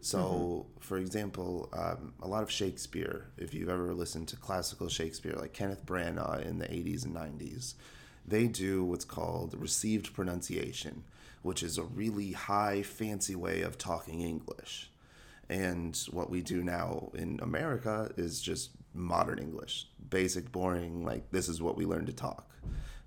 So, 0.00 0.66
for 0.80 0.98
example, 0.98 1.68
um, 1.72 2.12
a 2.20 2.26
lot 2.26 2.42
of 2.42 2.50
Shakespeare, 2.50 3.30
if 3.38 3.54
you've 3.54 3.68
ever 3.68 3.94
listened 3.94 4.26
to 4.28 4.36
classical 4.36 4.88
Shakespeare, 4.88 5.34
like 5.34 5.52
Kenneth 5.52 5.86
Branagh 5.86 6.44
in 6.44 6.58
the 6.58 6.66
80s 6.66 7.04
and 7.04 7.14
90s, 7.14 7.74
they 8.26 8.48
do 8.48 8.82
what's 8.84 9.04
called 9.04 9.54
received 9.56 10.12
pronunciation, 10.12 11.04
which 11.42 11.62
is 11.62 11.78
a 11.78 11.82
really 11.82 12.32
high, 12.32 12.82
fancy 12.82 13.34
way 13.34 13.62
of 13.62 13.78
talking 13.78 14.20
English. 14.20 14.90
And 15.48 15.96
what 16.10 16.30
we 16.30 16.40
do 16.40 16.62
now 16.62 17.10
in 17.14 17.40
America 17.42 18.10
is 18.16 18.40
just 18.40 18.70
modern 18.94 19.38
English, 19.38 19.88
basic, 20.08 20.50
boring, 20.52 21.04
like 21.04 21.30
this 21.30 21.48
is 21.48 21.60
what 21.60 21.76
we 21.76 21.84
learn 21.84 22.06
to 22.06 22.12
talk. 22.12 22.50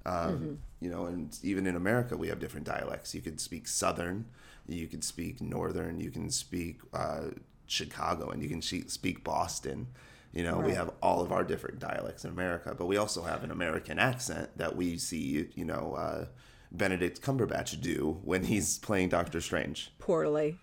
Um, 0.06 0.60
You 0.82 0.92
know, 0.92 1.06
and 1.08 1.36
even 1.42 1.66
in 1.66 1.76
America, 1.76 2.16
we 2.16 2.28
have 2.28 2.40
different 2.40 2.68
dialects. 2.68 3.16
You 3.16 3.22
could 3.22 3.40
speak 3.40 3.68
Southern, 3.68 4.26
you 4.68 4.88
could 4.88 5.04
speak 5.04 5.42
Northern, 5.42 6.00
you 6.00 6.12
can 6.12 6.30
speak 6.30 6.80
uh, 6.94 7.32
Chicago, 7.66 8.30
and 8.30 8.44
you 8.44 8.50
can 8.50 8.62
speak 8.62 9.24
Boston. 9.24 9.88
You 10.32 10.44
know, 10.44 10.60
we 10.60 10.74
have 10.74 10.92
all 11.02 11.22
of 11.22 11.32
our 11.32 11.44
different 11.44 11.80
dialects 11.80 12.24
in 12.24 12.30
America, 12.30 12.76
but 12.78 12.86
we 12.86 12.98
also 12.98 13.24
have 13.24 13.44
an 13.44 13.52
American 13.52 13.98
accent 13.98 14.50
that 14.58 14.76
we 14.76 14.98
see, 14.98 15.48
you 15.56 15.66
know, 15.66 15.96
uh, 15.98 16.26
Benedict 16.72 17.22
Cumberbatch 17.22 17.80
do 17.82 18.20
when 18.24 18.44
he's 18.44 18.78
playing 18.80 19.10
Doctor 19.10 19.42
Strange. 19.42 19.92
Poorly. 20.00 20.58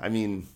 I 0.00 0.08
mean, 0.08 0.46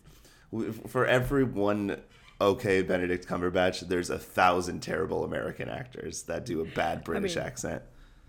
for 0.89 1.07
every 1.07 1.45
one 1.45 2.01
okay 2.41 2.83
Benedict 2.83 3.27
Cumberbatch, 3.27 3.89
there's 3.89 4.11
a 4.11 4.19
thousand 4.19 4.81
terrible 4.81 5.25
American 5.25 5.69
actors 5.69 6.23
that 6.25 6.47
do 6.47 6.61
a 6.61 6.65
bad 6.65 7.05
British 7.05 7.37
mean- 7.37 7.45
accent. 7.45 7.83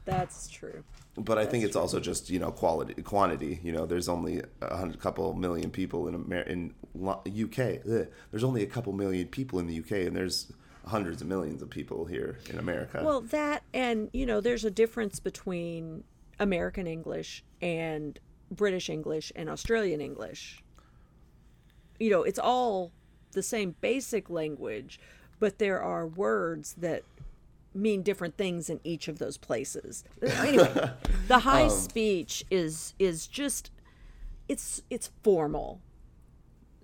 That's 0.06 0.48
true. 0.48 0.84
But 1.18 1.38
I 1.40 1.46
think 1.46 1.64
it's 1.66 1.76
also 1.76 2.00
just 2.00 2.30
you 2.30 2.40
know 2.40 2.52
quality 2.52 3.02
quantity. 3.02 3.60
You 3.64 3.72
know, 3.72 3.86
there's 3.86 4.08
only 4.08 4.42
a 4.62 4.78
hundred, 4.78 5.00
couple 5.00 5.34
million 5.34 5.72
people 5.72 6.08
in 6.08 6.16
Amer- 6.16 6.42
in 6.44 6.74
UK. 6.96 7.82
Ugh. 7.90 8.08
There's 8.32 8.44
only 8.44 8.64
a 8.64 8.68
couple 8.68 8.94
million 8.94 9.28
people 9.28 9.60
in 9.60 9.68
the 9.68 9.80
UK, 9.80 10.06
and 10.08 10.16
there's 10.16 10.52
hundreds 10.86 11.22
of 11.22 11.28
millions 11.28 11.62
of 11.62 11.70
people 11.70 12.06
here 12.06 12.38
in 12.50 12.60
America. 12.60 13.02
Well, 13.04 13.22
that 13.22 13.64
and 13.74 14.10
you 14.14 14.26
know, 14.26 14.40
there's 14.40 14.64
a 14.64 14.72
difference 14.72 15.20
between 15.20 16.04
American 16.40 16.88
English 16.88 17.44
and 17.62 18.20
British 18.52 18.90
English 18.90 19.32
and 19.36 19.50
Australian 19.50 20.02
English. 20.02 20.64
You 22.00 22.10
know, 22.10 22.24
it's 22.24 22.40
all 22.40 22.92
the 23.32 23.44
same 23.44 23.76
basic 23.82 24.30
language, 24.30 25.00
but 25.40 25.60
there 25.60 25.82
are 25.82 26.08
words 26.08 26.76
that 26.78 27.04
mean 27.74 28.02
different 28.02 28.38
things 28.38 28.70
in 28.70 28.80
each 28.84 29.08
of 29.08 29.20
those 29.20 29.38
places. 29.38 30.04
Anyway, 30.22 30.92
the 31.28 31.40
high 31.40 31.64
Um, 31.66 31.70
speech 31.70 32.44
is 32.50 32.94
is 33.00 33.28
just 33.28 33.72
it's 34.48 34.82
it's 34.90 35.12
formal 35.24 35.82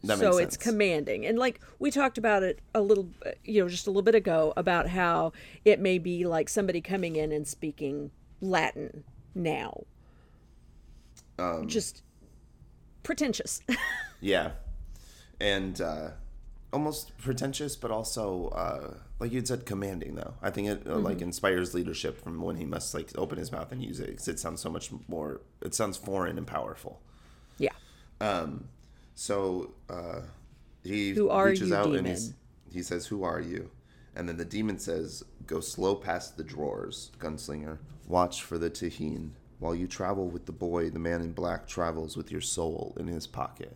that 0.03 0.19
so 0.19 0.37
it's 0.37 0.57
commanding 0.57 1.25
and 1.25 1.39
like 1.39 1.61
we 1.79 1.89
talked 1.89 2.17
about 2.17 2.43
it 2.43 2.59
a 2.75 2.81
little 2.81 3.09
you 3.45 3.63
know 3.63 3.69
just 3.69 3.87
a 3.87 3.89
little 3.89 4.01
bit 4.01 4.15
ago 4.15 4.51
about 4.57 4.89
how 4.89 5.31
it 5.63 5.79
may 5.79 5.97
be 5.97 6.25
like 6.25 6.49
somebody 6.49 6.81
coming 6.81 7.15
in 7.15 7.31
and 7.31 7.47
speaking 7.47 8.11
latin 8.41 9.05
now 9.35 9.83
Um, 11.39 11.67
just 11.67 12.03
pretentious 13.03 13.61
Yeah, 14.21 14.51
and 15.41 15.79
uh, 15.81 16.11
almost 16.71 17.17
pretentious, 17.17 17.75
but 17.75 17.91
also 17.91 18.47
uh, 18.49 18.93
like 19.19 19.31
you 19.33 19.43
said, 19.45 19.65
commanding. 19.65 20.15
Though 20.15 20.35
I 20.41 20.49
think 20.49 20.67
it 20.69 20.83
uh, 20.87 20.97
like 20.97 21.21
inspires 21.21 21.73
leadership 21.73 22.21
from 22.23 22.41
when 22.41 22.55
he 22.55 22.65
must 22.65 22.93
like 22.93 23.09
open 23.17 23.37
his 23.37 23.51
mouth 23.51 23.71
and 23.71 23.83
use 23.83 23.99
it 23.99 24.07
because 24.07 24.27
it 24.29 24.39
sounds 24.39 24.61
so 24.61 24.69
much 24.69 24.89
more. 25.09 25.41
It 25.61 25.73
sounds 25.75 25.97
foreign 25.97 26.37
and 26.37 26.47
powerful. 26.47 27.01
yeah 27.57 27.73
Um. 28.21 28.69
So 29.15 29.73
uh, 29.89 30.21
he 30.83 31.11
Who 31.11 31.29
are 31.29 31.47
reaches 31.49 31.69
you, 31.69 31.75
out 31.75 31.85
and 31.87 32.05
demon? 32.05 32.11
he's, 32.11 32.33
he 32.71 32.81
says, 32.81 33.07
"Who 33.07 33.23
are 33.23 33.41
you?" 33.41 33.69
And 34.15 34.27
then 34.29 34.37
the 34.37 34.45
demon 34.45 34.79
says, 34.79 35.23
"Go 35.47 35.59
slow 35.59 35.95
past 35.95 36.37
the 36.37 36.43
drawers, 36.43 37.11
gunslinger. 37.19 37.79
Watch 38.07 38.43
for 38.43 38.57
the 38.57 38.69
taheen. 38.69 39.31
While 39.59 39.75
you 39.75 39.87
travel 39.87 40.27
with 40.27 40.45
the 40.45 40.51
boy, 40.51 40.89
the 40.89 40.99
man 40.99 41.21
in 41.21 41.31
black 41.31 41.67
travels 41.67 42.17
with 42.17 42.31
your 42.31 42.41
soul 42.41 42.95
in 42.99 43.07
his 43.07 43.27
pocket." 43.27 43.75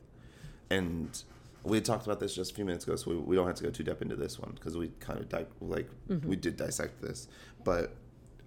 And 0.70 1.24
we 1.64 1.78
had 1.78 1.86
talked 1.86 2.06
about 2.06 2.20
this 2.20 2.36
just 2.36 2.52
a 2.52 2.56
few 2.56 2.66
minutes 2.66 2.86
ago, 2.86 2.96
so 2.96 3.12
we, 3.12 3.18
we 3.18 3.36
don't 3.36 3.48
have 3.48 3.56
to 3.56 3.64
go 3.64 3.70
too 3.70 3.84
deep 3.84 4.02
into 4.02 4.16
this 4.16 4.40
one 4.40 4.52
because 4.56 4.78
we 4.78 4.92
kind 5.00 5.20
of 5.20 5.30
di- 5.30 5.46
like 5.62 5.90
we 6.26 6.36
did 6.36 6.58
dissect 6.58 7.02
this. 7.02 7.28
But 7.64 7.96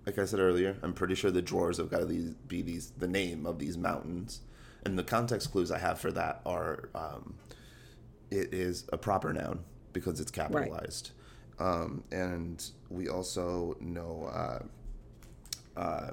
like 0.06 0.18
I 0.18 0.24
said 0.24 0.40
earlier, 0.40 0.76
I'm 0.82 0.92
pretty 0.92 1.14
sure 1.14 1.30
the 1.30 1.42
drawers 1.42 1.76
have 1.78 1.90
got 1.90 2.00
to 2.00 2.34
be 2.48 2.62
these 2.62 2.92
the 2.96 3.08
name 3.08 3.46
of 3.46 3.58
these 3.58 3.76
mountains, 3.76 4.40
and 4.84 4.98
the 4.98 5.04
context 5.04 5.50
clues 5.52 5.70
I 5.70 5.78
have 5.78 5.98
for 5.98 6.10
that 6.12 6.40
are 6.46 6.88
um, 6.94 7.34
it 8.30 8.54
is 8.54 8.84
a 8.92 8.98
proper 8.98 9.32
noun 9.32 9.64
because 9.92 10.20
it's 10.20 10.30
capitalized, 10.30 11.10
um, 11.60 12.02
and 12.10 12.64
we 12.88 13.08
also 13.08 13.76
know. 13.80 14.30
Uh, 14.32 15.80
uh, 15.80 16.10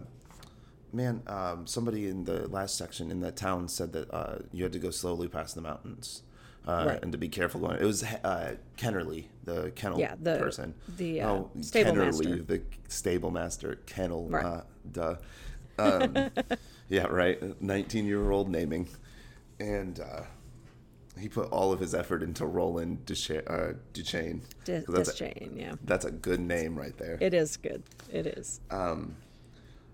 Man, 0.93 1.21
um, 1.27 1.67
somebody 1.67 2.07
in 2.07 2.23
the 2.23 2.47
last 2.47 2.77
section 2.77 3.11
in 3.11 3.19
that 3.19 3.35
town 3.35 3.67
said 3.67 3.91
that 3.91 4.09
uh, 4.09 4.37
you 4.53 4.63
had 4.63 4.71
to 4.71 4.79
go 4.79 4.89
slowly 4.89 5.27
past 5.27 5.53
the 5.53 5.61
mountains 5.61 6.23
uh, 6.65 6.85
Right. 6.87 6.99
and 7.03 7.11
to 7.11 7.17
be 7.17 7.27
careful 7.27 7.59
going. 7.59 7.77
It 7.77 7.83
was 7.83 8.03
uh, 8.03 8.55
Kennerly, 8.77 9.25
the 9.43 9.71
kennel 9.75 9.99
Yeah, 9.99 10.15
the- 10.19 10.37
person. 10.37 10.73
the, 10.95 11.19
uh, 11.21 11.29
oh, 11.29 11.51
stable 11.59 11.91
Kennerly, 11.91 12.25
master. 12.29 12.41
the 12.43 12.61
stable 12.87 13.31
master, 13.31 13.75
kennel. 13.85 14.29
Right. 14.29 14.45
Uh, 14.45 14.61
duh. 14.89 15.15
Um, 15.77 16.29
yeah, 16.89 17.03
right. 17.07 17.61
Nineteen-year-old 17.61 18.49
naming, 18.49 18.87
and 19.59 19.99
uh, 19.99 20.21
he 21.19 21.29
put 21.29 21.49
all 21.51 21.71
of 21.73 21.79
his 21.79 21.93
effort 21.95 22.21
into 22.23 22.45
Roland 22.45 23.05
Ducha- 23.05 23.49
uh, 23.49 23.73
'Cause 23.93 24.95
that's, 24.95 25.21
a, 25.21 25.33
yeah 25.55 25.75
that's 25.83 26.05
a 26.05 26.11
good 26.11 26.39
name 26.39 26.77
right 26.77 26.97
there. 26.97 27.17
it 27.21 27.33
is 27.33 27.57
good 27.57 27.83
it 28.11 28.25
is 28.27 28.59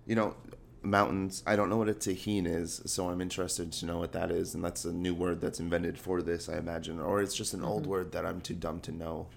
you 0.05 0.15
know, 0.15 0.35
mountains. 0.81 1.43
I 1.47 1.55
don't 1.55 1.69
know 1.69 1.77
what 1.77 1.87
a 1.87 1.93
taheen 1.93 2.45
is, 2.45 2.81
so 2.85 3.09
I'm 3.09 3.21
interested 3.21 3.71
to 3.71 3.85
know 3.85 3.99
what 3.99 4.11
that 4.11 4.31
is. 4.31 4.53
And 4.53 4.61
that's 4.61 4.83
a 4.83 4.91
new 4.91 5.13
word 5.15 5.39
that's 5.39 5.61
invented 5.61 5.97
for 5.97 6.21
this, 6.21 6.49
I 6.49 6.57
imagine, 6.57 6.99
or 6.99 7.21
it's 7.21 7.33
just 7.33 7.53
an 7.53 7.61
Mm-hmm. 7.61 7.69
old 7.69 7.87
word 7.87 8.11
that 8.11 8.25
I'm 8.25 8.41
too 8.41 8.53
dumb 8.55 8.81
to 8.81 8.91
know. 8.91 9.27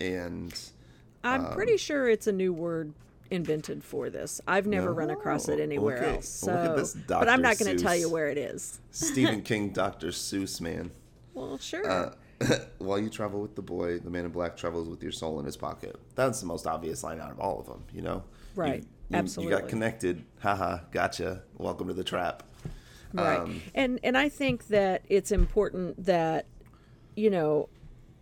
And 0.00 0.52
i'm 1.22 1.46
Um, 1.46 1.52
pretty 1.54 1.78
sure 1.78 2.06
it's 2.10 2.26
a 2.26 2.32
new 2.32 2.52
word 2.52 2.92
invented 3.30 3.82
for 3.82 4.10
this 4.10 4.42
i've 4.46 4.66
never 4.66 4.92
run 4.92 5.08
across 5.08 5.48
it 5.48 5.58
anywhere 5.58 5.96
at- 6.04 6.14
else 6.16 6.28
so 6.28 6.52
look 6.52 6.56
at 6.70 6.76
this 6.76 6.94
but 7.08 7.28
i'm 7.30 7.40
not 7.40 7.56
going 7.58 7.74
to 7.74 7.82
tell 7.82 7.96
you 7.96 8.10
where 8.10 8.28
it 8.28 8.36
is 8.36 8.78
Stephen 8.90 9.40
King, 9.50 9.70
Dr. 9.70 10.08
Seuss, 10.08 10.60
man. 10.60 10.90
Well 11.34 11.58
sure 11.58 11.88
Uh, 11.88 12.14
While 12.78 12.98
you 12.98 13.08
travel 13.08 13.40
with 13.40 13.54
the 13.54 13.62
boy, 13.62 14.00
the 14.00 14.10
man 14.10 14.24
in 14.24 14.32
black 14.32 14.56
travels 14.56 14.88
with 14.88 15.02
your 15.02 15.12
soul 15.12 15.38
in 15.38 15.46
his 15.46 15.56
pocket. 15.56 15.96
That's 16.16 16.40
the 16.40 16.46
most 16.46 16.66
obvious 16.66 17.04
line 17.04 17.20
out 17.20 17.30
of 17.30 17.38
all 17.38 17.60
of 17.60 17.66
them, 17.66 17.84
you 17.92 18.02
know? 18.02 18.24
Right, 18.56 18.84
You, 19.08 19.22
you, 19.22 19.42
You 19.42 19.50
got 19.50 19.68
connected. 19.68 20.24
Haha, 20.40 20.78
gotcha. 20.90 21.42
Welcome 21.58 21.86
to 21.88 21.94
the 21.94 22.02
trap. 22.04 22.42
right 23.12 23.38
Um, 23.38 23.62
and 23.74 24.00
and 24.02 24.18
i 24.18 24.28
think 24.28 24.66
that 24.68 25.02
it's 25.08 25.30
important 25.30 26.04
that 26.04 26.46
you 27.14 27.30
know 27.30 27.68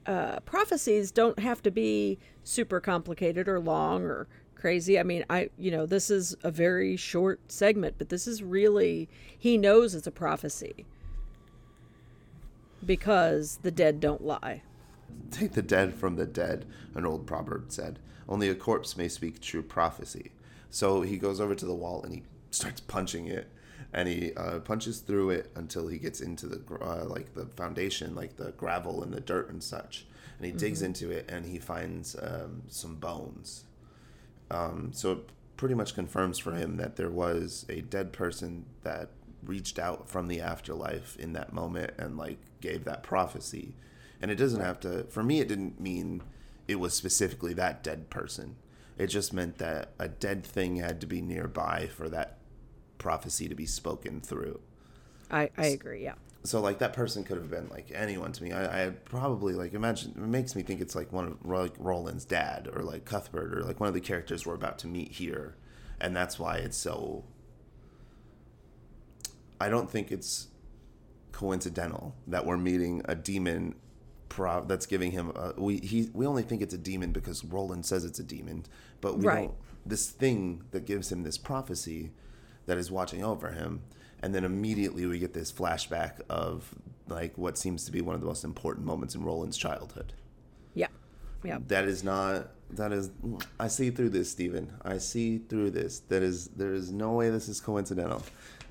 uh, 0.04 0.40
prophecies 0.40 1.10
don't 1.10 1.38
have 1.38 1.62
to 1.62 1.70
be 1.70 2.18
super 2.44 2.78
complicated 2.80 3.48
or 3.48 3.58
long 3.58 4.02
or 4.02 4.26
crazy 4.54 4.98
i 4.98 5.02
mean 5.02 5.24
i 5.30 5.48
you 5.56 5.70
know 5.70 5.86
this 5.86 6.10
is 6.10 6.36
a 6.42 6.50
very 6.50 6.94
short 6.96 7.40
segment 7.50 7.94
but 7.96 8.10
this 8.10 8.26
is 8.26 8.42
really 8.42 9.08
he 9.38 9.56
knows 9.56 9.94
it's 9.94 10.06
a 10.06 10.10
prophecy 10.12 10.84
because 12.84 13.58
the 13.62 13.70
dead 13.70 14.00
don't 14.00 14.24
lie 14.24 14.62
Take 15.30 15.52
the 15.52 15.62
dead 15.62 15.94
from 15.94 16.16
the 16.16 16.26
dead, 16.26 16.66
an 16.94 17.06
old 17.06 17.26
proverb 17.26 17.72
said. 17.72 17.98
Only 18.28 18.48
a 18.48 18.54
corpse 18.54 18.96
may 18.96 19.08
speak 19.08 19.40
true 19.40 19.62
prophecy. 19.62 20.32
So 20.70 21.02
he 21.02 21.18
goes 21.18 21.40
over 21.40 21.54
to 21.54 21.66
the 21.66 21.74
wall 21.74 22.02
and 22.02 22.14
he 22.14 22.22
starts 22.50 22.80
punching 22.80 23.26
it, 23.26 23.50
and 23.92 24.08
he 24.08 24.34
uh, 24.34 24.60
punches 24.60 25.00
through 25.00 25.30
it 25.30 25.50
until 25.54 25.88
he 25.88 25.98
gets 25.98 26.20
into 26.20 26.46
the 26.46 26.62
uh, 26.80 27.04
like 27.04 27.34
the 27.34 27.46
foundation, 27.46 28.14
like 28.14 28.36
the 28.36 28.52
gravel 28.52 29.02
and 29.02 29.12
the 29.12 29.20
dirt 29.20 29.50
and 29.50 29.62
such. 29.62 30.06
And 30.38 30.46
he 30.46 30.52
digs 30.52 30.82
into 30.82 31.10
it 31.10 31.30
and 31.30 31.46
he 31.46 31.58
finds 31.58 32.16
um, 32.20 32.62
some 32.68 32.96
bones. 32.96 33.64
Um, 34.50 34.90
so 34.92 35.12
it 35.12 35.18
pretty 35.56 35.74
much 35.74 35.94
confirms 35.94 36.38
for 36.38 36.52
him 36.52 36.78
that 36.78 36.96
there 36.96 37.10
was 37.10 37.64
a 37.68 37.80
dead 37.80 38.12
person 38.12 38.64
that 38.82 39.10
reached 39.44 39.78
out 39.78 40.08
from 40.08 40.26
the 40.26 40.40
afterlife 40.40 41.16
in 41.16 41.32
that 41.34 41.52
moment 41.52 41.92
and 41.96 42.16
like 42.16 42.38
gave 42.62 42.84
that 42.84 43.02
prophecy 43.02 43.74
and 44.22 44.30
it 44.30 44.36
doesn't 44.36 44.60
have 44.60 44.78
to. 44.80 45.04
For 45.10 45.22
me, 45.22 45.40
it 45.40 45.48
didn't 45.48 45.80
mean 45.80 46.22
it 46.68 46.76
was 46.76 46.94
specifically 46.94 47.52
that 47.54 47.82
dead 47.82 48.08
person. 48.08 48.56
It 48.96 49.08
just 49.08 49.32
meant 49.32 49.58
that 49.58 49.92
a 49.98 50.08
dead 50.08 50.46
thing 50.46 50.76
had 50.76 51.00
to 51.00 51.06
be 51.06 51.20
nearby 51.20 51.88
for 51.88 52.08
that 52.08 52.38
prophecy 52.98 53.48
to 53.48 53.54
be 53.54 53.66
spoken 53.66 54.20
through. 54.20 54.60
I, 55.30 55.50
I 55.58 55.66
agree. 55.66 56.04
Yeah. 56.04 56.14
So 56.44 56.60
like 56.60 56.78
that 56.78 56.92
person 56.92 57.24
could 57.24 57.36
have 57.36 57.50
been 57.50 57.68
like 57.68 57.90
anyone 57.92 58.32
to 58.32 58.42
me. 58.42 58.52
I, 58.52 58.86
I 58.86 58.90
probably 58.90 59.54
like 59.54 59.74
imagine 59.74 60.12
it 60.16 60.18
makes 60.18 60.54
me 60.54 60.62
think 60.62 60.80
it's 60.80 60.94
like 60.94 61.12
one 61.12 61.26
of 61.26 61.44
like 61.44 61.74
Roland's 61.78 62.24
dad 62.24 62.68
or 62.72 62.82
like 62.82 63.04
Cuthbert 63.04 63.54
or 63.54 63.62
like 63.62 63.80
one 63.80 63.88
of 63.88 63.94
the 63.94 64.00
characters 64.00 64.46
we're 64.46 64.54
about 64.54 64.78
to 64.80 64.86
meet 64.86 65.12
here, 65.12 65.56
and 66.00 66.14
that's 66.14 66.38
why 66.38 66.56
it's 66.56 66.76
so. 66.76 67.24
I 69.60 69.68
don't 69.68 69.90
think 69.90 70.10
it's 70.10 70.48
coincidental 71.42 72.14
that 72.28 72.46
we're 72.46 72.56
meeting 72.56 73.02
a 73.06 73.16
demon 73.16 73.74
pro 74.28 74.64
that's 74.64 74.86
giving 74.86 75.10
him 75.10 75.32
a, 75.34 75.52
we 75.60 75.78
he 75.78 76.08
we 76.14 76.24
only 76.24 76.42
think 76.42 76.62
it's 76.62 76.72
a 76.72 76.78
demon 76.78 77.10
because 77.12 77.44
Roland 77.44 77.84
says 77.84 78.04
it's 78.04 78.20
a 78.20 78.22
demon, 78.22 78.64
but 79.00 79.18
we 79.18 79.26
Right. 79.26 79.46
don't 79.48 79.54
this 79.84 80.08
thing 80.10 80.62
that 80.70 80.86
gives 80.86 81.10
him 81.10 81.24
this 81.24 81.36
prophecy 81.36 82.12
that 82.66 82.78
is 82.78 82.88
watching 82.92 83.24
over 83.24 83.50
him 83.50 83.82
and 84.22 84.32
then 84.32 84.44
immediately 84.44 85.04
we 85.06 85.18
get 85.18 85.34
this 85.34 85.50
flashback 85.50 86.20
of 86.30 86.72
like 87.08 87.36
what 87.36 87.58
seems 87.58 87.84
to 87.86 87.90
be 87.90 88.00
one 88.00 88.14
of 88.14 88.20
the 88.20 88.26
most 88.28 88.44
important 88.44 88.86
moments 88.86 89.16
in 89.16 89.24
Roland's 89.24 89.56
childhood. 89.56 90.12
Yeah. 90.74 90.86
Yeah. 91.42 91.58
That 91.66 91.86
is 91.86 92.04
not 92.04 92.52
that 92.70 92.92
is 92.92 93.10
I 93.58 93.66
see 93.66 93.90
through 93.90 94.10
this, 94.10 94.30
Stephen. 94.30 94.72
I 94.84 94.98
see 94.98 95.38
through 95.38 95.72
this. 95.72 95.98
That 96.08 96.22
is 96.22 96.46
there 96.56 96.72
is 96.72 96.92
no 96.92 97.10
way 97.14 97.30
this 97.30 97.48
is 97.48 97.60
coincidental. 97.60 98.22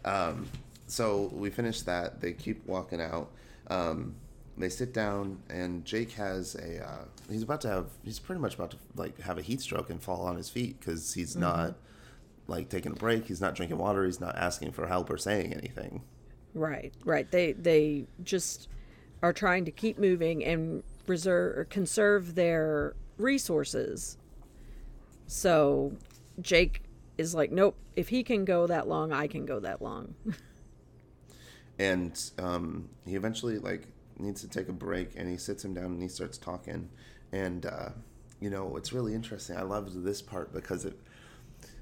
Um, 0.06 0.48
so 0.92 1.32
we 1.34 1.50
finish 1.50 1.84
that. 1.84 2.20
They 2.20 2.34
keep 2.34 2.68
walking 2.68 3.00
out. 3.00 3.32
Um, 3.68 4.16
they 4.58 4.68
sit 4.68 4.94
down 4.94 5.42
and 5.50 5.86
Jake 5.86 6.12
has 6.12 6.56
a 6.56 6.86
uh, 6.86 7.06
he's 7.30 7.44
about 7.44 7.62
to 7.62 7.70
have 7.70 7.86
he's 8.04 8.20
pretty 8.20 8.42
much 8.42 8.56
about 8.56 8.72
to 8.72 8.78
like 8.96 9.18
have 9.22 9.38
a 9.38 9.42
heat 9.42 9.62
stroke 9.62 9.90
and 9.90 10.04
fall 10.04 10.26
on 10.26 10.36
his 10.36 10.50
feet 10.50 10.78
because 10.80 11.14
he's 11.14 11.38
not 11.38 11.76
like 12.48 12.68
taking 12.68 12.92
a 12.92 12.96
break. 12.96 13.26
He's 13.26 13.40
not 13.40 13.56
drinking 13.56 13.78
water. 13.78 14.04
He's 14.04 14.20
not 14.20 14.36
asking 14.36 14.74
for 14.74 14.86
help 14.86 15.10
or 15.10 15.18
saying 15.18 15.54
anything. 15.54 16.04
Right, 16.54 16.94
right. 17.06 17.32
They 17.32 17.54
they 17.54 18.08
just 18.26 18.68
are 19.24 19.32
trying 19.32 19.64
to 19.66 19.72
keep 19.72 19.98
moving 19.98 20.44
and 20.44 20.84
reserve 21.08 21.58
or 21.58 21.64
conserve 21.64 22.36
their 22.36 22.96
resources. 23.18 24.18
So 25.26 25.94
Jake 26.42 26.84
is 27.18 27.34
like, 27.34 27.50
nope. 27.50 27.78
If 27.96 28.10
he 28.10 28.24
can 28.24 28.44
go 28.44 28.68
that 28.68 28.90
long, 28.90 29.14
I 29.14 29.28
can 29.28 29.46
go 29.46 29.62
that 29.62 29.82
long. 29.82 30.16
and 31.82 32.32
um, 32.38 32.90
he 33.06 33.16
eventually 33.16 33.58
like 33.58 33.88
needs 34.20 34.41
to 34.41 34.48
take 34.48 34.70
a 34.70 34.74
break 34.74 35.14
and 35.16 35.28
he 35.28 35.38
sits 35.38 35.66
him 35.66 35.74
down 35.74 35.86
and 35.86 36.02
he 36.02 36.08
starts 36.08 36.38
talking. 36.38 36.90
And 37.32 37.66
uh, 37.66 37.90
you 38.41 38.49
know 38.49 38.76
it's 38.76 38.91
really 38.91 39.14
interesting 39.14 39.56
i 39.56 39.62
loved 39.62 40.03
this 40.03 40.22
part 40.22 40.52
because 40.52 40.84
it 40.84 40.99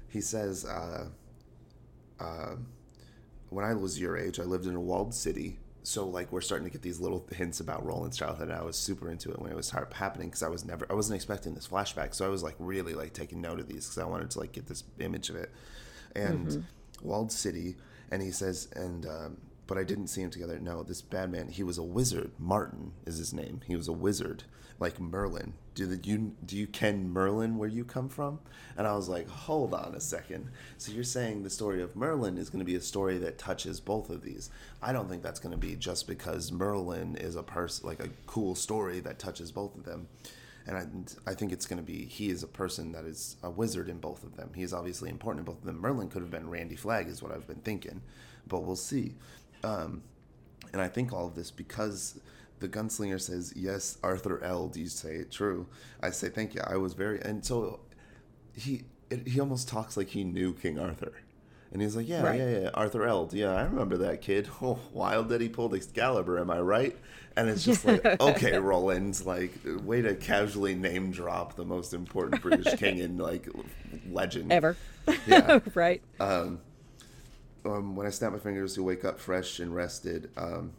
he 0.08 0.20
says 0.20 0.64
uh, 0.64 1.06
uh, 2.20 2.54
when 3.48 3.64
i 3.64 3.74
was 3.74 3.98
your 3.98 4.16
age 4.16 4.38
i 4.38 4.44
lived 4.44 4.66
in 4.66 4.76
a 4.76 4.80
walled 4.80 5.12
city. 5.12 5.58
So 5.82 6.06
like 6.06 6.30
we're 6.30 6.42
starting 6.42 6.66
to 6.66 6.70
get 6.70 6.82
these 6.82 7.00
little 7.00 7.26
hints 7.32 7.58
about 7.60 7.84
roland's 7.84 8.16
childhood 8.18 8.48
and 8.48 8.58
i 8.58 8.62
was 8.62 8.76
super 8.76 9.10
into 9.10 9.30
it 9.30 9.40
when 9.40 9.50
it 9.50 9.56
was 9.56 9.70
happening 9.70 10.28
because 10.28 10.42
i 10.42 10.48
was 10.48 10.64
never 10.64 10.86
i 10.90 10.94
wasn't 10.94 11.16
expecting 11.16 11.54
this 11.54 11.66
flashback. 11.66 12.14
So 12.14 12.26
i 12.26 12.28
was 12.28 12.42
like 12.42 12.54
really 12.58 12.92
like 12.92 13.14
taking 13.14 13.40
note 13.40 13.58
of 13.58 13.66
these 13.66 13.86
because 13.86 13.98
i 13.98 14.04
wanted 14.04 14.30
to 14.30 14.38
like 14.38 14.52
get 14.52 14.66
this 14.66 14.84
image 15.00 15.30
of 15.30 15.36
it. 15.36 15.50
And 16.14 16.64
walled 17.02 17.32
city 17.32 17.76
and 18.10 18.20
he 18.20 18.30
says 18.30 18.68
and 18.76 19.06
um, 19.06 19.36
but 19.70 19.78
i 19.78 19.84
didn't 19.84 20.08
see 20.08 20.20
him 20.20 20.30
together. 20.30 20.58
No 20.58 20.82
this 20.82 21.00
bad 21.00 21.30
man 21.30 21.46
he 21.46 21.62
was 21.62 21.78
a 21.78 21.82
wizard. 21.84 22.32
Marten 22.40 22.90
is 23.06 23.18
his 23.18 23.32
name. 23.32 23.60
He 23.68 23.76
was 23.76 23.86
a 23.86 23.92
wizard 23.92 24.42
like 24.80 24.98
merlin. 24.98 25.52
Do 25.76 25.86
the, 25.86 26.08
you 26.08 26.32
do 26.44 26.56
you 26.56 26.66
ken 26.66 27.08
merlin 27.08 27.56
where 27.56 27.68
you 27.68 27.84
come 27.84 28.08
from? 28.08 28.40
And 28.76 28.84
i 28.84 28.96
was 28.96 29.08
like 29.08 29.28
hold 29.28 29.72
on 29.72 29.94
a 29.94 30.00
second. 30.00 30.48
So 30.76 30.90
you're 30.90 31.04
saying 31.04 31.44
the 31.44 31.50
story 31.50 31.82
of 31.82 31.94
merlin 31.94 32.36
is 32.36 32.50
going 32.50 32.58
to 32.58 32.64
be 32.64 32.74
a 32.74 32.80
story 32.80 33.18
that 33.18 33.38
touches 33.38 33.78
both 33.78 34.10
of 34.10 34.22
these. 34.22 34.50
I 34.82 34.92
don't 34.92 35.08
think 35.08 35.22
that's 35.22 35.38
going 35.38 35.52
to 35.52 35.66
be 35.66 35.76
just 35.76 36.08
because 36.08 36.50
merlin 36.50 37.14
is 37.14 37.36
a 37.36 37.44
person 37.44 37.86
like 37.86 38.00
a 38.00 38.10
cool 38.26 38.56
story 38.56 38.98
that 38.98 39.20
touches 39.20 39.52
both 39.52 39.76
of 39.76 39.84
them. 39.84 40.08
And 40.66 40.76
I, 40.76 41.30
I 41.30 41.34
think 41.34 41.52
it's 41.52 41.66
going 41.66 41.80
to 41.80 41.86
be 41.86 42.06
he 42.06 42.28
is 42.28 42.42
a 42.42 42.48
person 42.48 42.90
that 42.92 43.04
is 43.04 43.36
a 43.44 43.50
wizard 43.50 43.88
in 43.88 43.98
both 43.98 44.24
of 44.24 44.36
them. 44.36 44.50
He 44.52 44.62
is 44.62 44.72
obviously 44.72 45.10
important 45.10 45.46
in 45.46 45.52
both 45.52 45.60
of 45.60 45.64
them. 45.64 45.80
Merlin 45.80 46.08
could 46.08 46.22
have 46.22 46.30
been 46.30 46.50
Randy 46.50 46.76
Flagg, 46.76 47.06
is 47.06 47.22
what 47.22 47.32
I've 47.32 47.46
been 47.46 47.60
thinking, 47.60 48.02
but 48.46 48.64
we'll 48.64 48.76
see. 48.76 49.14
Um, 49.64 50.02
and 50.72 50.80
I 50.80 50.88
think 50.88 51.12
all 51.12 51.26
of 51.26 51.34
this 51.34 51.50
because 51.50 52.20
the 52.60 52.68
gunslinger 52.68 53.20
says, 53.20 53.52
"Yes, 53.56 53.98
Arthur 54.02 54.42
Eld." 54.42 54.72
Do 54.74 54.80
you 54.80 54.88
say 54.88 55.16
it 55.16 55.30
true? 55.30 55.66
I 56.02 56.10
say, 56.10 56.28
"Thank 56.28 56.54
you." 56.54 56.60
I 56.66 56.76
was 56.76 56.94
very, 56.94 57.20
and 57.22 57.44
so 57.44 57.80
he 58.54 58.84
it, 59.10 59.26
he 59.26 59.40
almost 59.40 59.68
talks 59.68 59.96
like 59.96 60.08
he 60.08 60.24
knew 60.24 60.52
King 60.54 60.78
Arthur. 60.78 61.12
And 61.72 61.80
he's 61.80 61.94
like, 61.94 62.08
yeah, 62.08 62.22
Right. 62.24 62.40
yeah, 62.40 62.58
yeah, 62.62 62.70
Arthur 62.74 63.06
Eld. 63.06 63.32
Yeah, 63.32 63.52
I 63.52 63.62
remember 63.62 63.96
that 63.98 64.22
kid. 64.22 64.48
Oh, 64.62 64.80
wild 64.92 65.28
that 65.28 65.40
he 65.40 65.48
pulled 65.48 65.72
Excalibur, 65.72 66.38
am 66.40 66.50
I 66.50 66.58
right? 66.60 66.96
And 67.36 67.48
it's 67.48 67.64
just 67.64 67.84
like, 67.84 68.04
okay, 68.20 68.58
Roland, 68.58 69.24
like, 69.24 69.52
way 69.84 70.02
to 70.02 70.16
casually 70.16 70.74
name 70.74 71.12
drop 71.12 71.54
the 71.54 71.64
most 71.64 71.94
important 71.94 72.42
British 72.42 72.74
king 72.78 72.98
in, 72.98 73.18
like, 73.18 73.48
legend. 74.10 74.50
Ever. 74.50 74.76
Yeah. 75.28 75.60
right. 75.74 76.02
um, 76.18 76.60
when 77.62 78.06
I 78.06 78.10
snap 78.10 78.32
my 78.32 78.38
fingers, 78.38 78.74
he'll 78.74 78.84
wake 78.84 79.04
up 79.04 79.20
fresh 79.20 79.60
and 79.60 79.74
rested. 79.74 80.30
Um, 80.36 80.72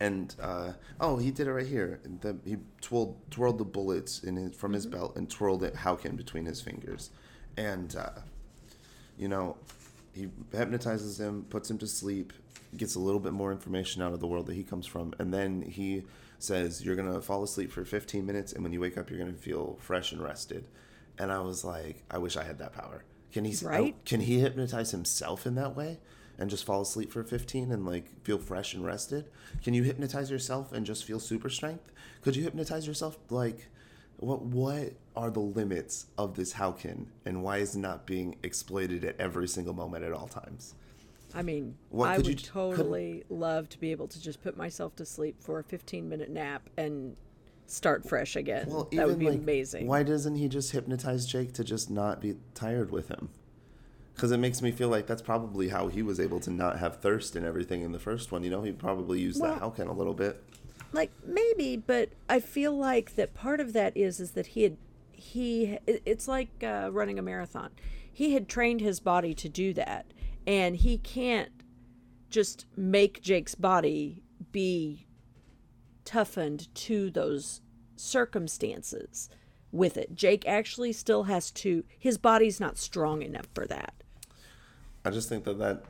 and 0.00 0.34
uh, 0.40 0.72
oh, 1.00 1.16
he 1.16 1.30
did 1.30 1.46
it 1.46 1.52
right 1.52 1.66
here. 1.66 2.00
The, 2.20 2.36
he 2.44 2.56
twirled, 2.80 3.16
twirled 3.30 3.58
the 3.58 3.64
bullets 3.64 4.22
in 4.22 4.36
his, 4.36 4.56
from 4.56 4.72
his 4.72 4.86
belt 4.86 5.16
and 5.16 5.30
twirled 5.30 5.62
it 5.62 5.74
Howken 5.74 6.16
between 6.16 6.44
his 6.44 6.60
fingers, 6.60 7.10
and 7.56 7.94
uh, 7.96 8.20
you 9.16 9.28
know, 9.28 9.56
he 10.12 10.28
hypnotizes 10.52 11.18
him, 11.18 11.46
puts 11.48 11.70
him 11.70 11.78
to 11.78 11.86
sleep, 11.86 12.32
gets 12.76 12.94
a 12.94 13.00
little 13.00 13.20
bit 13.20 13.32
more 13.32 13.52
information 13.52 14.02
out 14.02 14.12
of 14.12 14.20
the 14.20 14.26
world 14.26 14.46
that 14.46 14.54
he 14.54 14.64
comes 14.64 14.86
from, 14.86 15.14
and 15.18 15.32
then 15.32 15.62
he 15.62 16.02
says, 16.38 16.84
"You're 16.84 16.96
gonna 16.96 17.22
fall 17.22 17.42
asleep 17.42 17.70
for 17.70 17.84
15 17.84 18.26
minutes, 18.26 18.52
and 18.52 18.62
when 18.62 18.72
you 18.72 18.80
wake 18.80 18.98
up, 18.98 19.10
you're 19.10 19.18
gonna 19.18 19.32
feel 19.32 19.78
fresh 19.80 20.12
and 20.12 20.22
rested." 20.22 20.66
And 21.18 21.30
I 21.30 21.38
was 21.40 21.64
like, 21.64 22.02
I 22.10 22.18
wish 22.18 22.36
I 22.36 22.42
had 22.42 22.58
that 22.58 22.72
power. 22.72 23.04
Can 23.34 23.44
he? 23.44 23.56
Right? 23.66 23.96
Can 24.04 24.20
he 24.20 24.38
hypnotize 24.38 24.92
himself 24.92 25.44
in 25.44 25.56
that 25.56 25.74
way? 25.74 25.98
And 26.38 26.48
just 26.48 26.64
fall 26.64 26.82
asleep 26.82 27.10
for 27.12 27.24
15 27.24 27.72
and 27.72 27.84
like 27.84 28.06
feel 28.22 28.38
fresh 28.38 28.74
and 28.74 28.84
rested? 28.84 29.24
Can 29.64 29.74
you 29.74 29.82
hypnotize 29.82 30.30
yourself 30.30 30.72
and 30.72 30.86
just 30.86 31.04
feel 31.04 31.18
super 31.18 31.50
strength? 31.50 31.90
Could 32.22 32.36
you 32.36 32.44
hypnotize 32.44 32.86
yourself 32.86 33.18
like 33.30 33.66
what 34.18 34.42
what 34.42 34.92
are 35.16 35.30
the 35.30 35.40
limits 35.40 36.06
of 36.16 36.36
this 36.36 36.52
Howken 36.54 37.06
and 37.24 37.42
why 37.42 37.58
is 37.58 37.74
it 37.74 37.80
not 37.80 38.06
being 38.06 38.36
exploited 38.44 39.04
at 39.04 39.16
every 39.20 39.48
single 39.48 39.74
moment 39.74 40.04
at 40.04 40.12
all 40.12 40.28
times? 40.28 40.74
I 41.34 41.42
mean, 41.42 41.76
What, 41.90 42.10
I 42.10 42.18
would 42.18 42.26
you- 42.28 42.34
totally 42.36 43.24
love 43.28 43.68
to 43.70 43.80
be 43.80 43.90
able 43.90 44.06
to 44.06 44.22
just 44.22 44.40
put 44.44 44.56
myself 44.56 44.94
to 44.96 45.04
sleep 45.04 45.42
for 45.42 45.58
a 45.58 45.64
15 45.64 46.08
minute 46.08 46.30
nap 46.30 46.70
and 46.76 47.16
start 47.66 48.08
fresh 48.08 48.36
again. 48.36 48.66
Well, 48.68 48.88
that 48.92 49.06
would 49.06 49.18
be 49.18 49.30
like, 49.30 49.38
amazing. 49.38 49.86
Why 49.86 50.02
doesn't 50.02 50.36
he 50.36 50.48
just 50.48 50.72
hypnotize 50.72 51.26
Jake 51.26 51.52
to 51.54 51.64
just 51.64 51.90
not 51.90 52.20
be 52.20 52.36
tired 52.54 52.90
with 52.90 53.08
him? 53.08 53.30
Because 54.14 54.30
it 54.30 54.38
makes 54.38 54.62
me 54.62 54.70
feel 54.70 54.88
like 54.88 55.06
that's 55.06 55.22
probably 55.22 55.68
how 55.70 55.88
he 55.88 56.00
was 56.02 56.20
able 56.20 56.38
to 56.40 56.50
not 56.50 56.78
have 56.78 57.00
thirst 57.00 57.34
and 57.34 57.44
everything 57.44 57.82
in 57.82 57.92
the 57.92 57.98
first 57.98 58.30
one. 58.30 58.44
You 58.44 58.50
know, 58.50 58.62
he 58.62 58.70
probably 58.72 59.20
used 59.20 59.42
that 59.42 59.60
Well- 59.60 59.70
Howken 59.72 59.88
a 59.88 59.92
little 59.92 60.14
bit. 60.14 60.42
like 60.92 61.10
maybe 61.26 61.76
but 61.76 62.10
i 62.28 62.38
feel 62.38 62.72
like 62.76 63.16
that 63.16 63.34
part 63.34 63.58
of 63.58 63.72
that 63.72 63.96
is 63.96 64.20
is 64.20 64.30
that 64.32 64.46
he 64.48 64.62
had 64.62 64.76
he 65.10 65.76
it's 65.86 66.28
like 66.28 66.50
uh, 66.62 66.88
running 66.92 67.18
a 67.18 67.22
marathon 67.22 67.70
he 68.12 68.34
had 68.34 68.48
trained 68.48 68.80
his 68.80 69.00
body 69.00 69.34
to 69.34 69.48
do 69.48 69.72
that 69.74 70.06
and 70.46 70.76
he 70.76 70.96
can't 70.98 71.50
just 72.30 72.66
make 72.76 73.20
jake's 73.20 73.56
body 73.56 74.22
be 74.52 75.04
toughened 76.04 76.72
to 76.74 77.10
those 77.10 77.60
circumstances 77.96 79.28
with 79.72 79.96
it 79.96 80.14
jake 80.14 80.46
actually 80.46 80.92
still 80.92 81.24
has 81.24 81.50
to 81.50 81.84
his 81.98 82.18
body's 82.18 82.60
not 82.60 82.76
strong 82.78 83.22
enough 83.22 83.46
for 83.54 83.66
that 83.66 83.94
I 85.06 85.10
just 85.10 85.28
think 85.28 85.44
that 85.44 85.58
that 85.58 85.84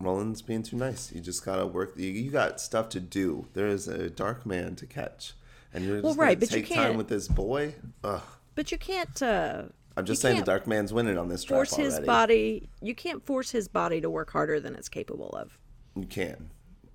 Roland's 0.00 0.42
being 0.42 0.64
too 0.64 0.76
nice. 0.76 1.12
You 1.12 1.20
just 1.20 1.44
gotta 1.44 1.64
work. 1.66 1.92
You, 1.96 2.08
you 2.08 2.30
got 2.32 2.60
stuff 2.60 2.88
to 2.90 3.00
do. 3.00 3.46
There 3.54 3.68
is 3.68 3.86
a 3.86 4.10
dark 4.10 4.44
man 4.44 4.74
to 4.76 4.86
catch, 4.86 5.34
and 5.72 5.84
you're 5.84 5.96
just 6.00 6.04
Well, 6.04 6.14
right, 6.14 6.40
but 6.40 6.50
you 6.50 6.62
take 6.62 6.68
time 6.74 6.84
can't- 6.84 6.96
with 6.96 7.06
this 7.08 7.28
boy. 7.28 7.74
Ugh. 8.02 8.22
but 8.56 8.72
you 8.72 8.78
can't 8.78 9.22
uh 9.22 9.62
I'm 9.96 10.04
just 10.04 10.20
saying 10.22 10.38
the 10.38 10.44
dark 10.44 10.66
man's 10.66 10.92
winning 10.92 11.16
on 11.16 11.28
this 11.28 11.44
force 11.44 11.74
his 11.76 12.00
body 12.00 12.68
you 12.80 12.94
can't 12.94 13.24
force 13.24 13.50
his 13.52 13.68
body 13.68 14.00
to 14.00 14.10
work 14.10 14.30
harder 14.32 14.58
than 14.58 14.74
it's 14.74 14.88
capable 14.88 15.30
of 15.30 15.56
You 15.94 16.06
can. 16.06 16.50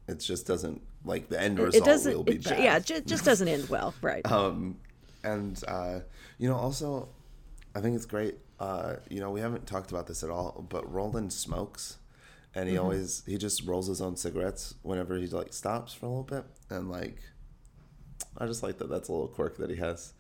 It 0.10 0.20
just 0.20 0.46
doesn't 0.46 0.82
like 1.06 1.30
the 1.30 1.40
end 1.40 1.60
it 1.60 1.64
result 1.64 1.86
doesn't 1.86 2.14
will 2.18 2.24
be 2.24 2.36
it, 2.36 2.44
bad. 2.44 2.60
yeah 2.60 2.78
it 2.78 2.86
ju- 2.86 3.02
just 3.02 3.24
doesn't 3.26 3.48
end 3.48 3.70
well 3.70 3.94
right 4.02 4.26
Um, 4.32 4.78
and 5.24 5.62
uh, 5.68 6.02
you 6.38 6.48
know, 6.50 6.56
also, 6.56 7.10
I 7.76 7.82
think 7.82 7.96
it's 7.96 8.06
great. 8.06 8.36
Uh, 8.60 8.98
you 9.10 9.20
know, 9.20 9.32
we 9.32 9.42
haven't 9.42 9.66
talked 9.68 9.92
about 9.92 10.08
this 10.08 10.24
at 10.24 10.30
all, 10.30 10.66
but 10.70 10.92
Roland 10.92 11.34
smokes, 11.34 11.98
and 12.54 12.70
he 12.70 12.78
always 12.78 13.24
he 13.26 13.38
just 13.38 13.66
rolls 13.66 13.88
his 13.88 14.02
own 14.02 14.16
cigarettes 14.18 14.76
whenever 14.84 15.18
he 15.18 15.28
like 15.28 15.52
stops 15.54 15.94
for 15.94 16.06
a 16.06 16.10
little 16.10 16.24
bit, 16.24 16.46
and 16.70 16.90
like 16.92 17.22
I 18.38 18.46
just 18.46 18.64
like 18.64 18.78
that. 18.80 18.90
That's 18.90 19.10
a 19.10 19.12
little 19.12 19.28
quirk 19.28 19.58
that 19.58 19.70
he 19.70 19.78
has. 19.78 20.14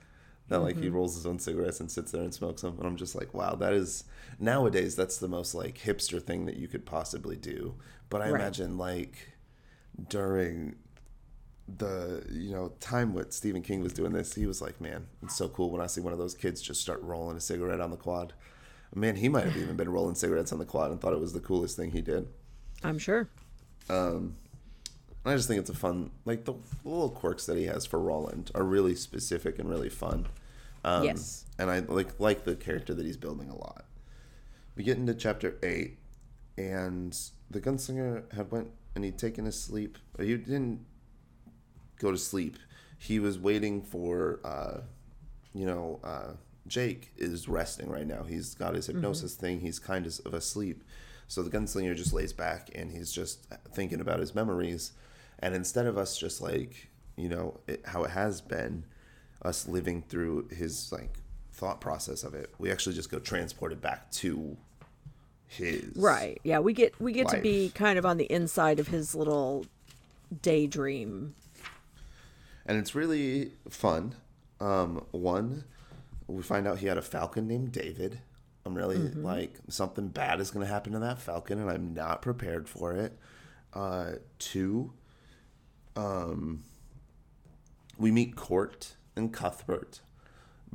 That 0.48 0.60
like 0.60 0.76
Mm-hmm. 0.76 0.84
he 0.84 0.90
rolls 0.90 1.16
his 1.16 1.26
own 1.26 1.40
cigarettes 1.40 1.80
and 1.80 1.90
sits 1.90 2.12
there 2.12 2.22
and 2.22 2.34
smokes 2.34 2.62
them, 2.62 2.76
and 2.78 2.86
I'm 2.88 2.98
just 2.98 3.16
like, 3.16 3.34
wow, 3.34 3.56
that 3.56 3.74
is 3.74 4.04
nowadays 4.40 4.96
that's 4.96 5.18
the 5.18 5.28
most 5.28 5.56
like 5.56 5.78
hipster 5.80 6.22
thing 6.22 6.46
that 6.46 6.58
you 6.58 6.68
could 6.68 6.86
possibly 6.86 7.36
do. 7.36 7.76
But 8.10 8.22
I 8.22 8.30
Right. 8.30 8.42
imagine 8.42 8.78
like 8.78 9.34
during 10.10 10.76
the 11.78 12.24
you 12.30 12.52
know 12.52 12.74
time 12.80 13.14
what 13.14 13.34
Stephen 13.34 13.62
King 13.62 13.82
was 13.82 13.94
doing 13.94 14.14
this, 14.14 14.36
he 14.36 14.46
was 14.46 14.62
like, 14.62 14.80
man, 14.80 15.08
it's 15.24 15.36
so 15.36 15.50
cool 15.50 15.70
when 15.72 15.82
I 15.82 15.88
see 15.88 16.02
one 16.02 16.14
of 16.14 16.20
those 16.20 16.36
kids 16.36 16.62
just 16.62 16.82
start 16.82 17.02
rolling 17.02 17.38
a 17.38 17.42
cigarette 17.42 17.82
on 17.82 17.92
the 17.92 17.98
quad. 17.98 18.34
Man, 18.94 19.16
he 19.16 19.28
might 19.30 19.44
have 19.46 19.58
even 19.58 19.76
been 19.76 19.90
rolling 19.90 20.16
cigarettes 20.16 20.54
on 20.54 20.60
the 20.60 20.66
quad 20.66 20.92
and 20.92 21.02
thought 21.02 21.12
it 21.14 21.20
was 21.20 21.34
the 21.34 21.40
coolest 21.40 21.76
thing 21.76 21.92
he 21.92 22.02
did. 22.02 22.28
I'm 22.84 22.98
sure. 23.00 23.28
Um, 23.90 24.36
I 25.26 25.36
just 25.36 25.48
think 25.48 25.60
it's 25.60 25.70
a 25.72 25.76
fun, 25.76 26.12
like 26.24 26.46
the 26.46 26.54
little 26.84 27.10
quirks 27.10 27.46
that 27.48 27.58
he 27.58 27.66
has 27.66 27.86
for 27.86 28.00
Roland 28.00 28.52
are 28.56 28.64
really 28.64 28.96
specific 28.96 29.58
and 29.60 29.68
really 29.70 29.90
fun. 29.90 30.28
Um, 30.84 31.04
Yes. 31.04 31.46
and 31.58 31.72
I 31.72 31.80
like 31.80 32.20
like 32.20 32.44
the 32.46 32.56
character 32.56 32.94
that 32.94 33.06
he's 33.06 33.18
building 33.18 33.50
a 33.50 33.56
lot. 33.56 33.86
We 34.76 34.84
get 34.84 34.98
into 34.98 35.16
chapter 35.16 35.56
eight, 35.64 35.98
and 36.58 37.18
the 37.50 37.60
gunslinger 37.60 38.32
had 38.34 38.52
went 38.52 38.70
and 38.96 39.04
he'd 39.04 39.18
taken 39.18 39.46
a 39.46 39.52
sleep. 39.52 39.98
Or 40.18 40.26
he 40.26 40.36
didn't 40.38 40.86
go 42.00 42.12
to 42.12 42.18
sleep. 42.18 42.58
He 42.98 43.20
was 43.20 43.38
waiting 43.38 43.82
for, 43.82 44.40
uh, 44.44 44.82
you 45.54 45.66
know, 45.66 46.00
uh, 46.04 46.32
Jake 46.68 47.12
is 47.18 47.48
resting 47.48 47.90
right 47.90 48.08
now. 48.08 48.24
He's 48.24 48.56
got 48.56 48.74
his 48.74 48.88
hypnosis 48.88 49.36
thing. 49.36 49.60
He's 49.60 49.80
kind 49.80 50.08
of 50.08 50.34
asleep. 50.34 50.84
So 51.28 51.44
the 51.44 51.56
gunslinger 51.56 51.96
just 51.96 52.14
lays 52.14 52.34
back 52.34 52.70
and 52.74 52.92
he's 52.92 53.12
just 53.12 53.46
thinking 53.74 54.02
about 54.02 54.20
his 54.20 54.34
memories. 54.34 54.94
And 55.40 55.54
instead 55.54 55.86
of 55.86 55.98
us 55.98 56.18
just 56.18 56.42
like, 56.42 56.90
you 57.18 57.30
know, 57.30 57.60
it, 57.68 57.82
how 57.86 58.04
it 58.04 58.12
has 58.12 58.42
been, 58.42 58.86
us 59.42 59.68
living 59.68 60.02
through 60.02 60.48
his 60.50 60.92
like 60.92 61.20
thought 61.52 61.82
process 61.82 62.24
of 62.24 62.34
it, 62.34 62.54
we 62.58 62.72
actually 62.72 62.96
just 62.96 63.12
go 63.12 63.20
transported 63.20 63.82
back 63.82 64.10
to 64.12 64.58
his 65.56 65.96
Right. 65.96 66.40
Yeah, 66.44 66.60
we 66.60 66.74
get 66.74 67.00
we 67.02 67.12
get 67.14 67.28
to 67.30 67.40
be 67.42 67.70
kind 67.76 67.98
of 68.00 68.06
on 68.06 68.18
the 68.18 68.26
inside 68.32 68.80
of 68.80 68.88
his 68.90 69.16
little 69.16 69.66
daydream. 70.42 71.36
and 72.66 72.78
it's 72.78 72.96
really 72.96 73.52
fun. 73.70 74.16
Um, 74.60 75.06
one, 75.12 75.66
we 76.28 76.42
find 76.42 76.68
out 76.68 76.80
he 76.80 76.88
had 76.88 76.98
a 76.98 77.02
falcon 77.02 77.48
named 77.48 77.72
David. 77.72 78.20
I'm 78.66 78.74
really 78.74 78.98
like 78.98 79.54
something 79.70 80.08
bad 80.08 80.40
is 80.40 80.50
going 80.50 80.66
to 80.66 80.72
happen 80.72 80.94
to 80.94 81.00
that 81.00 81.20
falcon, 81.20 81.60
and 81.60 81.70
I'm 81.70 81.94
not 81.94 82.22
prepared 82.24 82.68
for 82.68 82.94
it. 82.94 83.14
Uh, 83.74 84.14
two, 84.40 84.94
um, 85.96 86.64
we 88.00 88.12
meet 88.12 88.36
Cort 88.36 88.96
and 89.16 89.32
Cuthbert. 89.32 90.02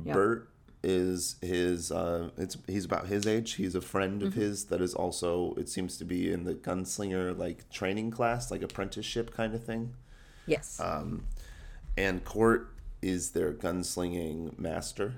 Yeah. 0.03 0.13
Bert 0.13 0.49
is 0.83 1.35
his. 1.41 1.91
Uh, 1.91 2.29
it's 2.37 2.57
he's 2.67 2.85
about 2.85 3.07
his 3.07 3.27
age. 3.27 3.53
He's 3.53 3.75
a 3.75 3.81
friend 3.81 4.23
of 4.23 4.33
his 4.33 4.65
that 4.65 4.81
is 4.81 4.93
also. 4.93 5.53
It 5.55 5.69
seems 5.69 5.97
to 5.97 6.05
be 6.05 6.31
in 6.31 6.43
the 6.43 6.55
gunslinger 6.55 7.37
like 7.37 7.69
training 7.69 8.11
class, 8.11 8.51
like 8.51 8.61
apprenticeship 8.61 9.33
kind 9.33 9.53
of 9.53 9.63
thing 9.63 9.93
Yes. 10.45 10.79
Um, 10.79 11.27
and 11.97 12.23
Cort 12.23 12.73
is 13.01 13.31
their 13.31 13.53
gunslinging 13.53 14.57
master, 14.57 15.15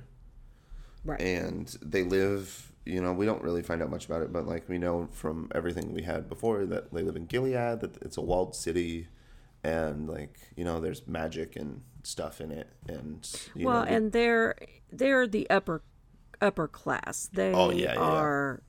right. 1.04 1.22
and 1.22 1.68
they 1.82 2.04
live. 2.04 2.72
You 2.86 3.02
know, 3.02 3.14
we 3.14 3.26
don't 3.26 3.42
really 3.42 3.62
find 3.62 3.82
out 3.82 3.90
much 3.90 4.06
about 4.06 4.22
it, 4.22 4.34
but 4.34 4.46
like 4.46 4.68
we 4.68 4.78
know 4.78 5.08
from 5.12 5.50
everything 5.56 5.94
we 5.94 6.04
had 6.04 6.28
before 6.28 6.66
that 6.66 6.94
they 6.94 7.02
live 7.02 7.16
in 7.16 7.26
Gilead, 7.26 7.80
that 7.80 7.98
it's 8.02 8.18
a 8.18 8.22
walled 8.22 8.56
city, 8.56 9.08
and 9.64 10.10
like 10.10 10.38
you 10.56 10.66
know, 10.66 10.80
there's 10.80 11.08
magic 11.08 11.56
and 11.56 11.82
stuff 12.04 12.40
in 12.42 12.52
it, 12.52 12.68
and 12.88 13.28
you 13.56 13.66
well, 13.66 13.84
know, 13.84 13.90
and 13.92 14.12
they're 14.12 14.56
they're 14.92 15.28
the 15.28 15.50
upper 15.50 15.82
upper 16.42 16.68
class. 16.68 17.30
They 17.34 17.52
Oh, 17.54 17.72
yeah, 17.72 17.86
yeah, 17.86 17.94
yeah. 17.94 18.00
are 18.00 18.64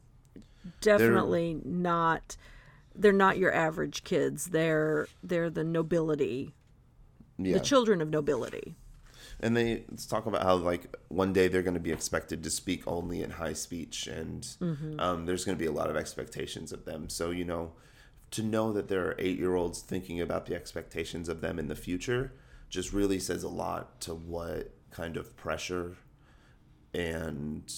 definitely 0.80 1.60
not 1.64 2.36
they're 2.94 3.12
not 3.12 3.38
your 3.38 3.52
average 3.52 4.04
kids. 4.04 4.46
They're 4.46 5.08
they're 5.22 5.50
the 5.50 5.64
nobility, 5.64 6.54
yeah. 7.38 7.54
the 7.54 7.60
children 7.60 8.00
of 8.00 8.08
nobility. 8.08 8.76
and 9.40 9.56
they 9.56 9.84
talk 10.08 10.26
about 10.26 10.42
how 10.42 10.54
like 10.54 10.94
one 11.08 11.32
day 11.32 11.48
they're 11.48 11.62
going 11.62 11.74
to 11.74 11.80
be 11.80 11.90
expected 11.90 12.42
to 12.44 12.50
speak 12.50 12.86
only 12.86 13.20
in 13.22 13.30
high 13.30 13.52
speech 13.52 14.06
and 14.06 14.46
um, 15.00 15.26
there's 15.26 15.44
going 15.44 15.58
to 15.58 15.60
be 15.62 15.66
a 15.66 15.72
lot 15.72 15.90
of 15.90 15.96
expectations 15.96 16.72
of 16.72 16.84
them 16.84 17.08
so 17.08 17.30
you 17.30 17.44
know 17.44 17.72
to 18.30 18.42
know 18.42 18.72
that 18.72 18.86
there 18.88 19.04
are 19.06 19.16
eight 19.18 19.38
year 19.38 19.54
olds 19.56 19.80
thinking 19.80 20.20
about 20.20 20.46
the 20.46 20.54
expectations 20.54 21.28
of 21.28 21.40
them 21.40 21.58
in 21.58 21.66
the 21.66 21.74
future 21.74 22.32
just 22.74 22.92
really 22.92 23.20
says 23.20 23.44
a 23.44 23.48
lot 23.48 24.00
to 24.00 24.12
what 24.12 24.68
kind 24.90 25.16
of 25.16 25.36
pressure 25.36 25.96
and 26.92 27.72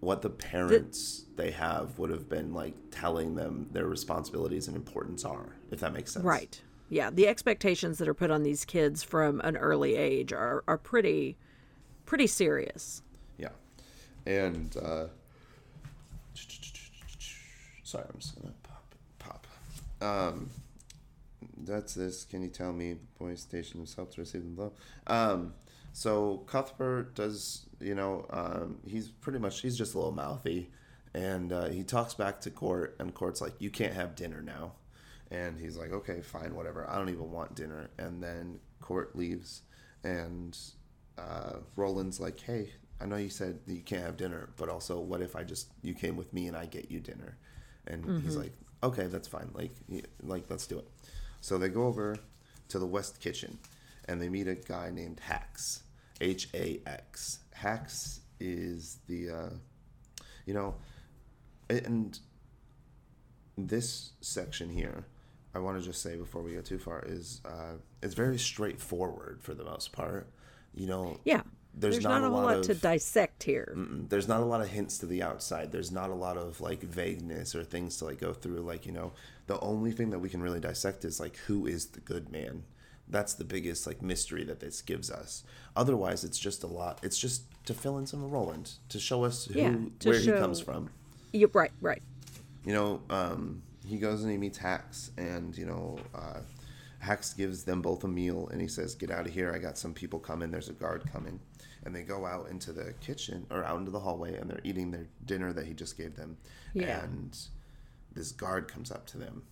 what 0.00 0.20
the 0.20 0.28
parents 0.28 1.26
they 1.36 1.52
have 1.52 1.96
would 1.96 2.10
have 2.10 2.28
been 2.28 2.52
like 2.52 2.74
telling 2.90 3.36
them 3.36 3.68
their 3.70 3.86
responsibilities 3.86 4.66
and 4.66 4.76
importance 4.76 5.24
are 5.24 5.54
if 5.70 5.78
that 5.78 5.92
makes 5.92 6.12
sense 6.12 6.24
Right. 6.24 6.60
Yeah, 6.88 7.10
the 7.10 7.28
expectations 7.28 7.98
that 7.98 8.08
are 8.08 8.14
put 8.14 8.32
on 8.32 8.42
these 8.42 8.64
kids 8.64 9.04
from 9.04 9.40
an 9.42 9.56
early 9.56 9.94
age 9.94 10.32
are 10.32 10.64
are 10.66 10.78
pretty 10.78 11.36
pretty 12.04 12.26
serious. 12.26 13.00
Yeah. 13.38 13.50
And 14.26 14.76
uh 14.76 15.06
sorry, 17.84 18.06
I'm 18.12 18.18
just 18.18 18.40
gonna 18.42 18.54
pop 18.64 18.94
pop. 19.20 19.46
Um 20.00 20.50
that's 21.58 21.94
this. 21.94 22.24
Can 22.24 22.42
you 22.42 22.48
tell 22.48 22.72
me 22.72 22.94
The 22.94 23.00
boy 23.18 23.34
station 23.34 23.78
himself 23.78 24.10
to 24.12 24.20
receive 24.20 24.42
them 24.42 24.54
below? 24.54 24.72
Um 25.06 25.54
so 25.92 26.44
Cuthbert 26.46 27.14
does 27.14 27.66
you 27.80 27.94
know, 27.94 28.26
um 28.30 28.78
he's 28.86 29.08
pretty 29.08 29.38
much 29.38 29.60
he's 29.60 29.76
just 29.76 29.94
a 29.94 29.98
little 29.98 30.12
mouthy 30.12 30.70
and 31.14 31.50
uh, 31.50 31.68
he 31.68 31.82
talks 31.82 32.12
back 32.12 32.42
to 32.42 32.50
Cort 32.50 32.96
and 33.00 33.14
Cort's 33.14 33.40
like, 33.40 33.54
You 33.58 33.70
can't 33.70 33.94
have 33.94 34.14
dinner 34.14 34.42
now 34.42 34.72
and 35.30 35.58
he's 35.58 35.76
like, 35.76 35.92
Okay, 35.92 36.20
fine, 36.20 36.54
whatever. 36.54 36.88
I 36.88 36.96
don't 36.96 37.08
even 37.08 37.30
want 37.30 37.54
dinner 37.54 37.90
and 37.98 38.22
then 38.22 38.60
Cort 38.80 39.16
leaves 39.16 39.62
and 40.04 40.56
uh, 41.18 41.54
Roland's 41.76 42.20
like, 42.20 42.40
"Hey, 42.40 42.72
I 43.00 43.06
know 43.06 43.16
you 43.16 43.28
said 43.30 43.60
that 43.66 43.74
you 43.74 43.82
can't 43.82 44.02
have 44.02 44.16
dinner, 44.16 44.50
but 44.56 44.68
also, 44.68 45.00
what 45.00 45.20
if 45.20 45.34
I 45.36 45.42
just 45.42 45.68
you 45.82 45.94
came 45.94 46.16
with 46.16 46.32
me 46.32 46.46
and 46.46 46.56
I 46.56 46.66
get 46.66 46.90
you 46.90 47.00
dinner?" 47.00 47.36
And 47.86 48.22
he's 48.22 48.36
like, 48.36 48.52
"Okay, 48.82 49.06
that's 49.06 49.28
fine. 49.28 49.50
Like, 49.54 49.72
like 50.22 50.44
let's 50.50 50.66
do 50.66 50.78
it." 50.78 50.88
So 51.46 51.58
they 51.58 51.68
go 51.68 51.86
over 51.86 52.16
to 52.70 52.78
the 52.80 52.86
West 52.86 53.20
Kitchen, 53.20 53.56
and 54.06 54.20
they 54.20 54.28
meet 54.28 54.48
a 54.48 54.56
guy 54.56 54.90
named 54.90 55.20
Hax, 55.20 55.84
H 56.20 56.48
A 56.54 56.80
X. 56.84 57.38
Hax 57.52 58.18
is 58.40 58.98
the, 59.06 59.30
uh, 59.30 59.50
you 60.44 60.54
know, 60.54 60.74
and 61.70 62.18
this 63.56 64.10
section 64.20 64.68
here, 64.68 65.06
I 65.54 65.60
want 65.60 65.78
to 65.78 65.84
just 65.84 66.02
say 66.02 66.16
before 66.16 66.42
we 66.42 66.54
go 66.54 66.62
too 66.62 66.80
far 66.80 67.04
is 67.06 67.40
uh, 67.44 67.74
it's 68.02 68.14
very 68.14 68.38
straightforward 68.38 69.38
for 69.40 69.54
the 69.54 69.62
most 69.62 69.92
part. 69.92 70.28
You 70.74 70.88
know, 70.88 71.20
Yeah. 71.24 71.42
There's, 71.78 71.96
There's, 71.96 72.04
not, 72.04 72.22
not, 72.22 72.28
a 72.28 72.30
whole 72.30 72.42
lot, 72.42 72.56
lot 72.56 72.64
to 72.64 72.74
dissect 72.74 73.42
here. 73.42 73.74
There's 73.76 74.26
not 74.26 74.40
a 74.40 74.44
lot 74.46 74.62
of 74.62 74.68
hints 74.68 74.96
to 74.98 75.06
the 75.06 75.22
outside. 75.22 75.72
There's 75.72 75.92
not 75.92 76.08
a 76.08 76.14
lot 76.14 76.38
of 76.38 76.58
like 76.60 76.80
vagueness 76.80 77.54
or 77.54 77.64
things 77.64 77.98
to 77.98 78.06
like 78.06 78.18
go 78.18 78.32
through. 78.32 78.60
Like 78.60 78.86
you 78.86 78.92
know, 78.92 79.12
the 79.46 79.60
only 79.60 79.92
thing 79.92 80.08
that 80.10 80.18
we 80.18 80.30
can 80.30 80.42
really 80.42 80.60
dissect 80.60 81.04
is 81.04 81.20
like 81.20 81.36
who 81.46 81.66
is 81.66 81.88
the 81.88 82.00
good 82.00 82.32
man. 82.32 82.62
That's 83.08 83.34
the 83.34 83.44
biggest 83.44 83.86
like 83.86 84.00
mystery 84.00 84.42
that 84.44 84.60
this 84.60 84.80
gives 84.80 85.10
us. 85.10 85.44
Otherwise, 85.76 86.24
it's 86.24 86.38
just 86.38 86.62
a 86.62 86.66
lot. 86.66 86.98
It's 87.02 87.18
just 87.18 87.42
to 87.66 87.74
fill 87.74 87.98
in 87.98 88.06
some 88.06 88.24
of 88.24 88.32
Roland 88.32 88.72
to 88.88 88.98
show 88.98 89.24
us 89.24 89.44
who 89.44 89.60
Yeah, 89.60 89.74
where 90.02 90.18
he 90.18 90.32
comes 90.32 90.60
from 90.60 90.88
Yeah, 91.32 91.48
right, 91.52 91.72
right. 91.82 92.02
you 92.64 92.72
know, 92.72 93.02
um, 93.10 93.62
he 93.86 93.98
goes 93.98 94.22
and 94.22 94.32
he 94.32 94.38
meets 94.38 94.58
Hax, 94.58 95.10
and 95.18 95.56
you 95.56 95.66
know, 95.66 95.98
uh, 96.14 96.40
Hax 97.00 97.34
gives 97.34 97.64
them 97.64 97.82
both 97.82 98.02
a 98.02 98.08
meal, 98.08 98.48
and 98.50 98.60
he 98.60 98.66
says, 98.66 98.94
"Get 98.94 99.10
out 99.10 99.26
of 99.26 99.32
here! 99.32 99.52
I 99.52 99.58
got 99.58 99.78
some 99.78 99.92
people 99.94 100.18
coming. 100.18 100.50
There's 100.50 100.68
a 100.68 100.72
guard 100.72 101.04
coming." 101.12 101.38
And 101.86 101.94
they 101.94 102.02
go 102.02 102.26
out 102.26 102.48
into 102.50 102.72
the 102.72 102.92
kitchen 103.00 103.46
or 103.48 103.64
out 103.64 103.78
into 103.78 103.90
the 103.90 104.00
hallway, 104.00 104.34
and 104.34 104.50
they're 104.50 104.60
eating 104.64 104.90
their 104.90 105.06
dinner 105.24 105.52
that 105.52 105.66
he 105.66 105.72
just 105.72 105.96
gave 105.96 106.16
them. 106.16 106.36
Yeah. 106.74 107.04
And 107.04 107.34
this 108.12 108.32
guard 108.32 108.66
comes 108.66 108.90
up 108.90 109.06
to 109.06 109.18
them. 109.18 109.44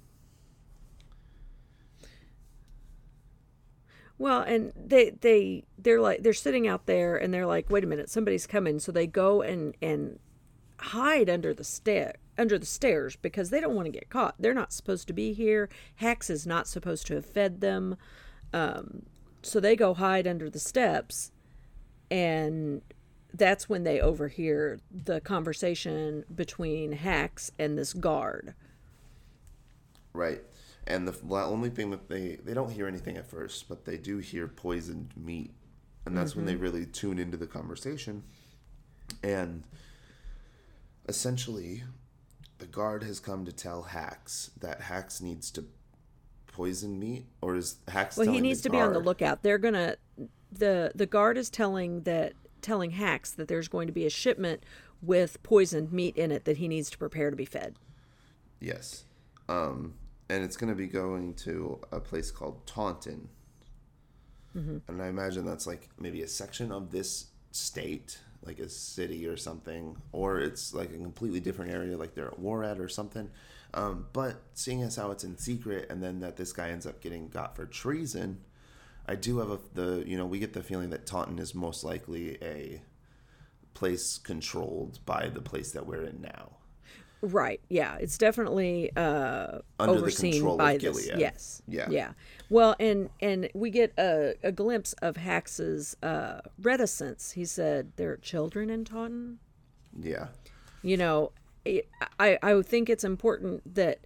Well, 4.18 4.42
and 4.42 4.72
they 4.76 5.10
they 5.10 5.64
they're 5.78 6.00
like 6.00 6.22
they're 6.22 6.32
sitting 6.32 6.68
out 6.68 6.86
there 6.86 7.16
and 7.16 7.32
they're 7.32 7.46
like, 7.46 7.70
wait 7.70 7.84
a 7.84 7.86
minute, 7.86 8.10
somebody's 8.10 8.46
coming. 8.46 8.78
So 8.78 8.92
they 8.92 9.06
go 9.06 9.42
and 9.42 9.74
and 9.80 10.18
hide 10.78 11.30
under 11.30 11.54
the 11.54 11.64
stair 11.64 12.14
under 12.36 12.58
the 12.58 12.66
stairs 12.66 13.16
because 13.16 13.50
they 13.50 13.60
don't 13.60 13.74
want 13.74 13.86
to 13.86 13.92
get 13.92 14.10
caught. 14.10 14.34
They're 14.38 14.54
not 14.54 14.72
supposed 14.72 15.06
to 15.08 15.12
be 15.12 15.32
here. 15.32 15.68
Hax 15.96 16.30
is 16.30 16.46
not 16.46 16.66
supposed 16.66 17.06
to 17.06 17.14
have 17.14 17.26
fed 17.26 17.60
them. 17.60 17.96
Um, 18.52 19.04
so 19.42 19.60
they 19.60 19.76
go 19.76 19.94
hide 19.94 20.26
under 20.26 20.48
the 20.48 20.58
steps, 20.58 21.30
and 22.10 22.82
that's 23.32 23.68
when 23.68 23.82
they 23.82 24.00
overhear 24.00 24.78
the 24.90 25.20
conversation 25.20 26.24
between 26.34 26.92
Hax 26.92 27.50
and 27.58 27.76
this 27.76 27.92
guard. 27.92 28.54
Right. 30.12 30.42
And 30.86 31.08
the 31.08 31.16
only 31.30 31.70
thing 31.70 31.90
that 31.90 32.08
they 32.08 32.36
they 32.44 32.54
don't 32.54 32.70
hear 32.70 32.86
anything 32.86 33.16
at 33.16 33.26
first, 33.26 33.68
but 33.68 33.84
they 33.84 33.96
do 33.96 34.18
hear 34.18 34.46
poisoned 34.46 35.12
meat, 35.16 35.52
and 36.04 36.16
that's 36.16 36.36
when 36.36 36.44
they 36.44 36.52
mm-hmm. 36.52 36.62
really 36.62 36.86
tune 36.86 37.18
into 37.18 37.38
the 37.38 37.46
conversation. 37.46 38.22
And 39.22 39.64
essentially, 41.08 41.84
the 42.58 42.66
guard 42.66 43.02
has 43.02 43.18
come 43.18 43.46
to 43.46 43.52
tell 43.52 43.82
Hax 43.82 44.50
that 44.60 44.82
Hax 44.82 45.22
needs 45.22 45.50
to 45.52 45.64
poison 46.46 47.00
meat, 47.00 47.26
or 47.40 47.56
is 47.56 47.76
Hax? 47.88 48.18
Well, 48.18 48.30
he 48.30 48.42
needs 48.42 48.60
to 48.62 48.70
be 48.70 48.78
on 48.78 48.92
the 48.92 49.00
lookout. 49.00 49.42
They're 49.42 49.58
gonna 49.58 49.96
the 50.58 50.92
the 50.94 51.06
guard 51.06 51.36
is 51.36 51.50
telling 51.50 52.02
that 52.02 52.32
telling 52.62 52.92
Hax 52.92 53.30
that 53.32 53.48
there's 53.48 53.68
going 53.68 53.86
to 53.86 53.92
be 53.92 54.06
a 54.06 54.10
shipment 54.10 54.64
with 55.02 55.42
poisoned 55.42 55.92
meat 55.92 56.16
in 56.16 56.32
it 56.32 56.44
that 56.44 56.56
he 56.56 56.68
needs 56.68 56.88
to 56.90 56.98
prepare 56.98 57.30
to 57.30 57.36
be 57.36 57.44
fed. 57.44 57.76
Yes. 58.60 59.04
Um, 59.48 59.94
and 60.30 60.42
it's 60.42 60.56
going 60.56 60.70
to 60.70 60.76
be 60.76 60.86
going 60.86 61.34
to 61.34 61.78
a 61.92 62.00
place 62.00 62.30
called 62.30 62.66
Taunton. 62.66 63.28
And 64.88 65.02
I 65.02 65.08
imagine 65.08 65.44
that's 65.44 65.66
like 65.66 65.88
maybe 65.98 66.22
a 66.22 66.28
section 66.28 66.72
of 66.72 66.90
this 66.90 67.26
state, 67.50 68.18
like 68.44 68.60
a 68.60 68.68
city 68.68 69.26
or 69.26 69.36
something, 69.36 69.96
or 70.12 70.38
it's 70.38 70.72
like 70.72 70.90
a 70.90 70.96
completely 70.96 71.40
different 71.40 71.72
area, 71.72 71.96
like 71.96 72.14
they're 72.14 72.28
at 72.28 72.38
war 72.38 72.64
at 72.64 72.78
or 72.78 72.88
something. 72.88 73.28
Um, 73.74 74.06
but 74.12 74.36
seeing 74.54 74.82
as 74.82 74.96
how 74.96 75.10
it's 75.10 75.24
in 75.24 75.36
secret, 75.36 75.88
and 75.90 76.02
then 76.02 76.20
that 76.20 76.36
this 76.36 76.52
guy 76.52 76.68
ends 76.68 76.86
up 76.86 77.00
getting 77.00 77.28
got 77.28 77.56
for 77.56 77.66
treason, 77.66 78.40
I 79.06 79.14
do 79.14 79.38
have 79.38 79.50
a, 79.50 79.58
the 79.74 80.04
you 80.06 80.16
know 80.16 80.26
we 80.26 80.38
get 80.38 80.52
the 80.52 80.62
feeling 80.62 80.90
that 80.90 81.06
Taunton 81.06 81.38
is 81.38 81.54
most 81.54 81.84
likely 81.84 82.38
a 82.42 82.82
place 83.74 84.18
controlled 84.18 85.04
by 85.04 85.28
the 85.28 85.40
place 85.40 85.72
that 85.72 85.86
we're 85.86 86.04
in 86.04 86.22
now. 86.22 86.52
Right. 87.20 87.60
Yeah. 87.70 87.96
It's 87.96 88.18
definitely 88.18 88.94
uh, 88.96 89.60
Under 89.80 89.94
the 89.94 90.00
overseen 90.00 90.56
by 90.58 90.76
this. 90.76 91.06
Gilead. 91.06 91.18
Yes. 91.18 91.62
Yeah. 91.66 91.88
Yeah. 91.88 92.12
Well, 92.50 92.76
and 92.78 93.08
and 93.20 93.48
we 93.54 93.70
get 93.70 93.94
a, 93.98 94.34
a 94.42 94.52
glimpse 94.52 94.92
of 94.94 95.16
Hax's 95.16 95.96
uh, 96.02 96.40
reticence. 96.60 97.32
He 97.32 97.46
said 97.46 97.92
there 97.96 98.10
are 98.12 98.16
children 98.18 98.68
in 98.68 98.84
Taunton. 98.84 99.38
Yeah. 99.98 100.28
You 100.82 100.98
know, 100.98 101.32
it, 101.64 101.88
I 102.20 102.38
I 102.42 102.60
think 102.60 102.90
it's 102.90 103.04
important 103.04 103.74
that 103.74 104.00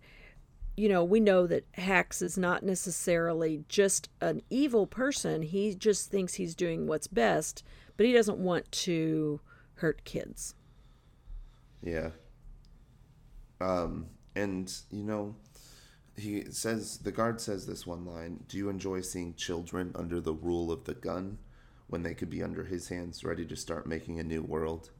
you 0.78 0.88
know 0.88 1.02
we 1.04 1.20
know 1.20 1.46
that 1.46 1.66
Hax 1.74 2.22
is 2.22 2.38
not 2.38 2.62
necessarily 2.62 3.64
just 3.68 4.08
an 4.20 4.42
evil 4.48 4.86
person. 4.86 5.42
He 5.42 5.74
just 5.74 6.10
thinks 6.10 6.34
he's 6.34 6.54
doing 6.54 6.86
what's 6.86 7.08
best, 7.08 7.64
but 7.96 8.06
he 8.06 8.12
doesn't 8.12 8.38
want 8.38 8.70
to 8.72 9.40
hurt 9.74 10.04
kids. 10.04 10.54
Yeah. 11.82 12.10
Um, 13.60 14.06
and 14.36 14.72
you 14.90 15.02
know, 15.02 15.34
he 16.16 16.44
says 16.50 16.98
the 16.98 17.12
guard 17.12 17.40
says 17.40 17.66
this 17.66 17.86
one 17.86 18.04
line: 18.04 18.44
"Do 18.48 18.56
you 18.56 18.68
enjoy 18.68 19.00
seeing 19.00 19.34
children 19.34 19.92
under 19.94 20.20
the 20.20 20.32
rule 20.32 20.70
of 20.70 20.84
the 20.84 20.94
gun, 20.94 21.38
when 21.88 22.02
they 22.02 22.14
could 22.14 22.30
be 22.30 22.42
under 22.42 22.64
his 22.64 22.88
hands, 22.88 23.24
ready 23.24 23.44
to 23.46 23.56
start 23.56 23.86
making 23.86 24.18
a 24.20 24.24
new 24.24 24.42
world?" 24.42 24.90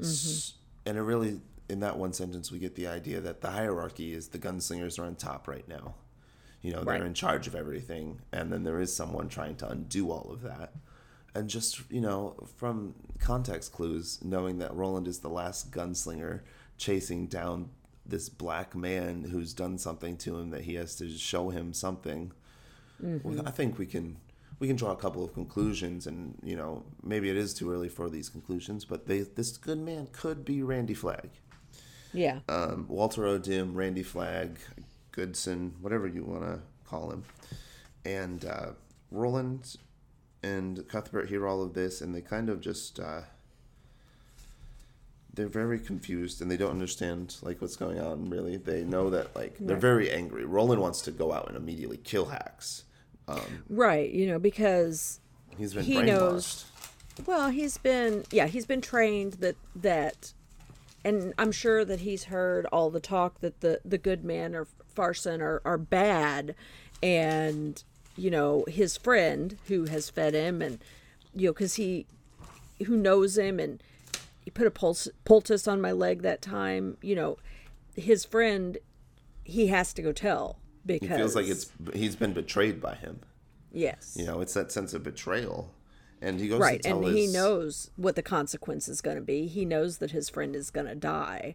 S- 0.00 0.54
And 0.86 0.96
it 0.96 1.02
really, 1.02 1.40
in 1.68 1.80
that 1.80 1.98
one 1.98 2.12
sentence, 2.12 2.50
we 2.50 2.58
get 2.58 2.74
the 2.74 2.86
idea 2.86 3.20
that 3.20 3.40
the 3.40 3.50
hierarchy 3.50 4.12
is 4.12 4.28
the 4.28 4.38
gunslingers 4.38 4.98
are 4.98 5.04
on 5.04 5.16
top 5.16 5.46
right 5.46 5.68
now. 5.68 5.94
You 6.62 6.72
know, 6.72 6.82
they're 6.82 7.04
in 7.04 7.14
charge 7.14 7.46
of 7.46 7.54
everything, 7.54 8.20
and 8.32 8.52
then 8.52 8.64
there 8.64 8.80
is 8.80 8.94
someone 8.94 9.28
trying 9.28 9.56
to 9.56 9.68
undo 9.68 10.10
all 10.10 10.30
of 10.32 10.42
that. 10.42 10.72
And 11.34 11.48
just, 11.48 11.80
you 11.90 12.00
know, 12.00 12.34
from 12.56 12.94
context 13.20 13.72
clues, 13.72 14.18
knowing 14.24 14.58
that 14.58 14.74
Roland 14.74 15.06
is 15.06 15.20
the 15.20 15.28
last 15.28 15.70
gunslinger 15.70 16.40
chasing 16.76 17.26
down 17.26 17.70
this 18.04 18.28
black 18.28 18.74
man 18.74 19.24
who's 19.24 19.52
done 19.52 19.78
something 19.78 20.16
to 20.16 20.38
him 20.38 20.50
that 20.50 20.62
he 20.62 20.74
has 20.74 20.96
to 20.96 21.08
show 21.10 21.50
him 21.50 21.72
something. 21.72 22.32
Well, 23.00 23.46
I 23.46 23.50
think 23.52 23.78
we 23.78 23.86
can 23.86 24.16
we 24.58 24.66
can 24.66 24.74
draw 24.74 24.90
a 24.90 24.96
couple 24.96 25.22
of 25.22 25.32
conclusions 25.34 26.08
and, 26.08 26.36
you 26.42 26.56
know, 26.56 26.82
maybe 27.02 27.30
it 27.30 27.36
is 27.36 27.54
too 27.54 27.70
early 27.70 27.88
for 27.88 28.10
these 28.10 28.28
conclusions, 28.28 28.84
but 28.84 29.06
they 29.06 29.20
this 29.20 29.56
good 29.56 29.78
man 29.78 30.08
could 30.10 30.44
be 30.44 30.62
Randy 30.62 30.94
Flagg. 30.94 31.30
Yeah. 32.12 32.40
Um, 32.48 32.86
Walter 32.88 33.26
O'Dim, 33.26 33.74
Randy 33.74 34.02
Flagg, 34.02 34.58
Goodson, 35.12 35.74
whatever 35.80 36.06
you 36.06 36.24
want 36.24 36.42
to 36.42 36.60
call 36.88 37.10
him. 37.10 37.24
And 38.04 38.44
uh, 38.44 38.70
Roland 39.10 39.76
and 40.42 40.86
Cuthbert 40.88 41.28
hear 41.28 41.46
all 41.46 41.62
of 41.62 41.74
this, 41.74 42.00
and 42.00 42.14
they 42.14 42.20
kind 42.20 42.48
of 42.48 42.60
just 42.60 42.98
uh, 43.00 43.22
they're 45.34 45.48
very 45.48 45.78
confused, 45.78 46.40
and 46.42 46.50
they 46.50 46.56
don't 46.56 46.70
understand 46.70 47.36
like 47.42 47.60
what's 47.60 47.76
going 47.76 48.00
on. 48.00 48.28
Really, 48.30 48.56
they 48.56 48.82
know 48.84 49.10
that 49.10 49.34
like 49.36 49.56
they're 49.58 49.76
Right. 49.76 49.80
very 49.80 50.10
angry. 50.10 50.44
Roland 50.44 50.80
wants 50.80 51.02
to 51.02 51.10
go 51.10 51.32
out 51.32 51.48
and 51.48 51.56
immediately 51.56 51.98
kill 51.98 52.26
Hax. 52.26 52.84
Um, 53.28 53.64
Right. 53.68 54.10
You 54.10 54.26
know 54.28 54.38
because 54.38 55.20
he's 55.56 55.74
been 55.74 55.84
He 55.84 56.00
knows- 56.02 56.64
Well, 57.26 57.50
he's 57.50 57.76
been 57.78 58.24
yeah, 58.30 58.46
he's 58.46 58.64
been 58.66 58.80
trained 58.80 59.34
that 59.34 59.56
that 59.76 60.32
and 61.08 61.34
I'm 61.38 61.52
sure 61.52 61.84
that 61.84 62.00
he's 62.00 62.24
heard 62.24 62.66
all 62.66 62.90
the 62.90 63.00
talk 63.00 63.40
that 63.40 63.60
the 63.60 63.80
the 63.84 63.98
good 63.98 64.24
man 64.24 64.54
or 64.54 64.66
Farson 64.94 65.40
are 65.40 65.62
are 65.64 65.78
bad 65.78 66.54
and 67.02 67.82
you 68.16 68.30
know, 68.30 68.64
his 68.66 68.96
friend 68.96 69.56
who 69.68 69.84
has 69.84 70.10
fed 70.10 70.34
him 70.34 70.60
and 70.60 70.78
you 71.34 71.46
know 71.48 71.52
cuz 71.54 71.74
he 71.74 72.06
who 72.86 72.96
knows 72.96 73.38
him 73.38 73.58
and 73.60 73.82
he 74.44 74.50
put 74.50 74.66
a 74.66 74.70
pulse, 74.70 75.08
poultice 75.24 75.68
on 75.68 75.80
my 75.80 75.92
leg 75.92 76.22
that 76.22 76.40
time, 76.42 76.96
you 77.02 77.14
know, 77.14 77.38
his 77.96 78.24
friend 78.24 78.78
he 79.44 79.68
has 79.68 79.92
to 79.94 80.02
go 80.02 80.12
tell 80.12 80.58
because 80.84 81.08
He 81.08 81.14
feels 81.16 81.34
like 81.34 81.46
it's 81.46 81.70
he's 81.94 82.16
been 82.16 82.32
betrayed 82.32 82.80
by 82.80 82.94
him. 82.94 83.20
yes. 83.72 84.16
You 84.18 84.26
know, 84.26 84.40
it's 84.40 84.54
that 84.54 84.72
sense 84.72 84.92
of 84.94 85.02
betrayal. 85.02 85.72
And 86.20 86.40
he 86.40 86.48
goes 86.48 86.60
right 86.60 86.82
to 86.82 86.88
tell 86.88 87.04
and 87.06 87.16
he 87.16 87.26
knows 87.28 87.90
what 87.96 88.16
the 88.16 88.22
consequence 88.22 88.88
is 88.88 89.00
going 89.00 89.16
to 89.16 89.22
be 89.22 89.46
he 89.46 89.64
knows 89.64 89.98
that 89.98 90.10
his 90.10 90.28
friend 90.28 90.56
is 90.56 90.70
going 90.70 90.86
to 90.86 90.94
die 90.94 91.54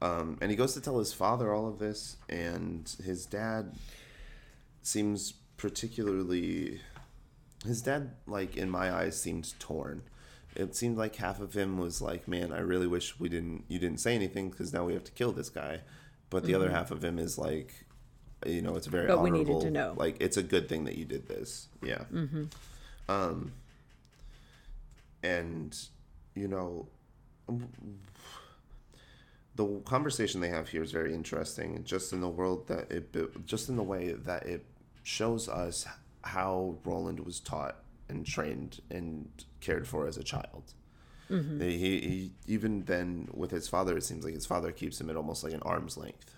Um, 0.00 0.38
and 0.40 0.50
he 0.50 0.56
goes 0.56 0.74
to 0.74 0.80
tell 0.80 0.98
his 0.98 1.12
father 1.12 1.52
all 1.52 1.66
of 1.68 1.78
this, 1.78 2.16
and 2.28 2.88
his 3.04 3.26
dad 3.26 3.74
seems 4.82 5.34
particularly. 5.56 6.80
His 7.66 7.82
dad, 7.82 8.12
like 8.26 8.56
in 8.56 8.70
my 8.70 8.92
eyes, 8.92 9.20
seemed 9.20 9.58
torn. 9.58 10.02
It 10.54 10.74
seemed 10.76 10.96
like 10.96 11.16
half 11.16 11.40
of 11.40 11.52
him 11.54 11.78
was 11.78 12.00
like, 12.00 12.28
"Man, 12.28 12.52
I 12.52 12.60
really 12.60 12.86
wish 12.86 13.18
we 13.18 13.28
didn't. 13.28 13.64
You 13.68 13.78
didn't 13.80 13.98
say 14.00 14.14
anything 14.14 14.50
because 14.50 14.72
now 14.72 14.84
we 14.84 14.94
have 14.94 15.04
to 15.04 15.12
kill 15.12 15.32
this 15.32 15.50
guy." 15.50 15.80
But 16.30 16.44
the 16.44 16.54
other 16.54 16.70
half 16.70 16.90
of 16.90 17.02
him 17.02 17.18
is 17.18 17.38
like, 17.38 17.86
you 18.46 18.60
know, 18.62 18.76
it's 18.76 18.86
very 18.86 19.08
Mm-hmm. 19.08 19.16
But 19.16 19.22
we 19.22 19.30
honorable. 19.30 19.54
needed 19.54 19.66
to 19.66 19.70
know. 19.72 19.94
Like, 19.96 20.16
it's 20.20 20.36
a 20.36 20.42
good 20.42 20.68
thing 20.68 20.84
that 20.84 20.96
you 20.96 21.06
did 21.06 21.26
this. 21.26 21.68
Yeah. 21.82 22.04
Mm-hmm. 22.12 22.44
Um. 23.08 23.52
And, 25.22 25.76
you 26.36 26.46
know, 26.46 26.86
the 29.56 29.80
conversation 29.84 30.40
they 30.40 30.48
have 30.48 30.68
here 30.68 30.82
is 30.82 30.92
very 30.92 31.12
interesting 31.12 31.82
just 31.84 32.12
in 32.12 32.20
the 32.20 32.28
world 32.28 32.68
that 32.68 32.90
it 32.92 33.46
just 33.46 33.68
in 33.68 33.76
the 33.76 33.82
way 33.82 34.12
that 34.12 34.46
it 34.46 34.64
shows 35.02 35.48
us 35.48 35.86
how 36.22 36.76
Roland 36.84 37.20
was 37.20 37.40
taught 37.40 37.82
and 38.08 38.24
trained 38.24 38.80
and 38.90 39.28
cared 39.60 39.88
for 39.88 40.06
as 40.06 40.16
a 40.16 40.22
child. 40.22 40.74
Mm-hmm. 41.30 41.60
He, 41.62 41.76
he 41.78 42.30
even 42.46 42.84
then 42.84 43.28
with 43.34 43.50
his 43.50 43.68
father, 43.68 43.96
it 43.96 44.04
seems 44.04 44.24
like 44.24 44.34
his 44.34 44.46
father 44.46 44.70
keeps 44.70 45.00
him 45.00 45.10
at 45.10 45.16
almost 45.16 45.42
like 45.42 45.52
an 45.52 45.62
arm's 45.62 45.96
length 45.96 46.36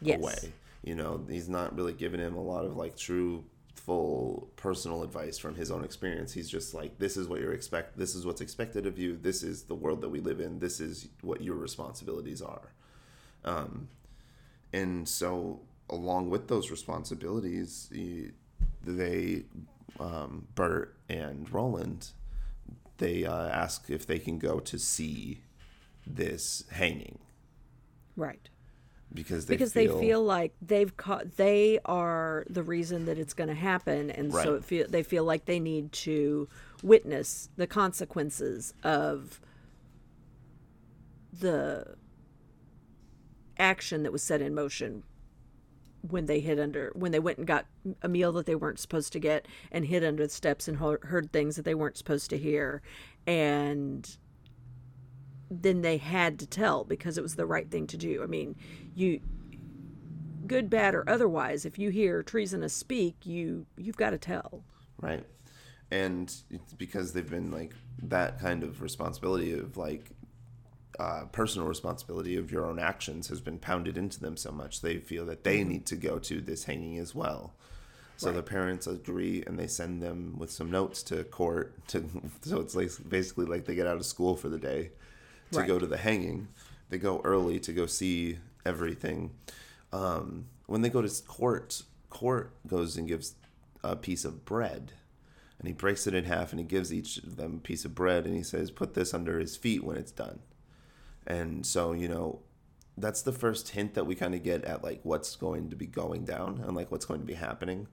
Yes. 0.00 0.18
away. 0.18 0.52
You 0.82 0.94
know, 0.96 1.24
he's 1.28 1.48
not 1.48 1.76
really 1.76 1.92
giving 1.92 2.18
him 2.18 2.34
a 2.34 2.42
lot 2.42 2.64
of 2.64 2.76
like 2.76 2.96
true, 2.96 3.44
full 3.84 4.48
personal 4.56 5.02
advice 5.02 5.38
from 5.38 5.54
his 5.54 5.70
own 5.70 5.84
experience. 5.84 6.32
He's 6.32 6.48
just 6.48 6.74
like, 6.74 6.98
this 6.98 7.16
is 7.16 7.28
what 7.28 7.40
you're 7.40 7.52
expect. 7.52 7.98
This 7.98 8.14
is 8.14 8.24
what's 8.24 8.40
expected 8.40 8.86
of 8.86 8.98
you. 8.98 9.16
This 9.16 9.42
is 9.42 9.64
the 9.64 9.74
world 9.74 10.00
that 10.02 10.08
we 10.08 10.20
live 10.20 10.40
in. 10.40 10.58
This 10.58 10.80
is 10.80 11.08
what 11.20 11.42
your 11.42 11.56
responsibilities 11.56 12.40
are. 12.40 12.72
Um, 13.44 13.88
and 14.72 15.08
so, 15.08 15.60
along 15.90 16.30
with 16.30 16.48
those 16.48 16.70
responsibilities, 16.70 17.88
he, 17.92 18.30
they, 18.84 19.44
um, 19.98 20.46
Bert 20.54 20.96
and 21.08 21.52
Roland, 21.52 22.10
they 22.98 23.24
uh, 23.24 23.48
ask 23.48 23.90
if 23.90 24.06
they 24.06 24.18
can 24.18 24.38
go 24.38 24.60
to 24.60 24.78
see 24.78 25.42
this 26.06 26.64
hanging 26.70 27.18
right 28.16 28.48
because 29.14 29.46
they 29.46 29.54
because 29.54 29.72
feel, 29.72 29.98
they 29.98 30.06
feel 30.06 30.22
like 30.22 30.52
they've 30.62 30.96
caught 30.96 31.36
they 31.36 31.78
are 31.84 32.44
the 32.48 32.62
reason 32.62 33.04
that 33.06 33.18
it's 33.18 33.34
going 33.34 33.48
to 33.48 33.54
happen 33.54 34.10
and 34.10 34.32
so 34.32 34.38
Right. 34.38 34.48
it 34.48 34.64
feel 34.64 34.86
they 34.88 35.02
feel 35.02 35.24
like 35.24 35.44
they 35.44 35.60
need 35.60 35.92
to 35.92 36.48
witness 36.82 37.48
the 37.56 37.66
consequences 37.66 38.74
of 38.82 39.40
the 41.32 41.96
action 43.58 44.02
that 44.02 44.12
was 44.12 44.22
set 44.22 44.40
in 44.40 44.54
motion 44.54 45.02
when 46.08 46.26
they 46.26 46.40
hid 46.40 46.58
under 46.58 46.90
when 46.94 47.12
they 47.12 47.20
went 47.20 47.38
and 47.38 47.46
got 47.46 47.66
a 48.02 48.08
meal 48.08 48.32
that 48.32 48.44
they 48.46 48.56
weren't 48.56 48.80
supposed 48.80 49.12
to 49.12 49.20
get 49.20 49.46
and 49.70 49.86
hid 49.86 50.02
under 50.02 50.24
the 50.24 50.32
steps 50.32 50.66
and 50.66 50.78
heard 50.78 51.32
things 51.32 51.54
that 51.56 51.64
they 51.64 51.74
weren't 51.74 51.96
supposed 51.96 52.28
to 52.30 52.36
hear 52.36 52.82
and 53.26 54.16
then 55.60 55.82
they 55.82 55.96
had 55.98 56.38
to 56.38 56.46
tell 56.46 56.84
because 56.84 57.18
it 57.18 57.22
was 57.22 57.36
the 57.36 57.46
right 57.46 57.70
thing 57.70 57.86
to 57.86 57.96
do 57.96 58.22
i 58.22 58.26
mean 58.26 58.54
you 58.94 59.20
good, 60.46 60.68
bad, 60.68 60.94
or 60.94 61.08
otherwise, 61.08 61.64
if 61.64 61.78
you 61.78 61.90
hear 61.90 62.22
treasonous 62.22 62.74
speak, 62.74 63.24
you 63.24 63.66
you've 63.76 63.96
got 63.96 64.10
to 64.10 64.18
tell. 64.18 64.62
Right. 65.00 65.24
And 65.90 66.34
it's 66.50 66.72
because 66.74 67.12
they've 67.12 67.28
been 67.28 67.50
like 67.50 67.74
that 68.02 68.38
kind 68.38 68.62
of 68.62 68.82
responsibility 68.82 69.52
of 69.52 69.76
like 69.76 70.10
uh, 70.98 71.24
personal 71.32 71.66
responsibility 71.66 72.36
of 72.36 72.52
your 72.52 72.66
own 72.66 72.78
actions 72.78 73.28
has 73.28 73.40
been 73.40 73.58
pounded 73.58 73.96
into 73.96 74.20
them 74.20 74.36
so 74.36 74.52
much 74.52 74.82
they 74.82 74.98
feel 74.98 75.24
that 75.26 75.42
they 75.42 75.64
need 75.64 75.86
to 75.86 75.96
go 75.96 76.18
to 76.18 76.40
this 76.40 76.64
hanging 76.64 76.98
as 76.98 77.14
well. 77.14 77.54
So 78.18 78.28
Right. 78.28 78.36
the 78.36 78.42
parents 78.42 78.86
agree 78.86 79.42
and 79.46 79.58
they 79.58 79.66
send 79.66 80.02
them 80.02 80.36
with 80.38 80.50
some 80.50 80.70
notes 80.70 81.02
to 81.04 81.24
Cort 81.24 81.86
to 81.88 82.04
so 82.42 82.60
it's 82.60 82.74
like 82.74 82.90
basically 83.08 83.46
like 83.46 83.64
they 83.64 83.74
get 83.74 83.86
out 83.86 83.96
of 83.96 84.04
school 84.04 84.36
for 84.36 84.48
the 84.48 84.58
day 84.58 84.90
to 85.52 85.58
Right. 85.60 85.66
go 85.68 85.78
to 85.78 85.86
the 85.86 85.96
hanging. 85.98 86.48
They 86.88 86.98
go 86.98 87.20
early 87.24 87.58
to 87.60 87.72
go 87.72 87.86
see 87.86 88.38
everything. 88.66 89.30
Um, 89.92 90.46
when 90.66 90.82
they 90.82 90.88
go 90.90 91.02
to 91.02 91.22
Cort, 91.24 91.82
Cort 92.10 92.52
goes 92.66 92.96
and 92.96 93.06
gives 93.08 93.34
a 93.82 93.96
piece 93.96 94.24
of 94.24 94.44
bread. 94.44 94.92
And 95.58 95.68
he 95.68 95.72
breaks 95.74 96.06
it 96.06 96.14
in 96.14 96.24
half 96.24 96.52
and 96.52 96.58
he 96.58 96.66
gives 96.66 96.92
each 96.92 97.18
of 97.18 97.36
them 97.36 97.56
a 97.56 97.60
piece 97.60 97.84
of 97.84 97.94
bread 97.94 98.26
and 98.26 98.34
he 98.34 98.42
says, 98.42 98.70
Put 98.70 98.94
this 98.94 99.14
under 99.14 99.38
his 99.38 99.56
feet 99.56 99.84
when 99.84 99.96
it's 99.96 100.10
done. 100.12 100.40
And 101.26 101.64
so, 101.64 101.92
you 101.92 102.08
know, 102.08 102.40
that's 102.98 103.22
the 103.22 103.32
first 103.32 103.70
hint 103.70 103.94
that 103.94 104.04
we 104.06 104.14
kind 104.14 104.34
of 104.34 104.42
get 104.42 104.64
at 104.64 104.82
like 104.82 105.00
what's 105.04 105.36
going 105.36 105.70
to 105.70 105.76
be 105.76 105.86
going 105.86 106.24
down 106.24 106.62
and 106.66 106.74
like 106.76 106.90
what's 106.90 107.04
going 107.06 107.20
to 107.20 107.26
be 107.26 107.34
happening. 107.34 107.86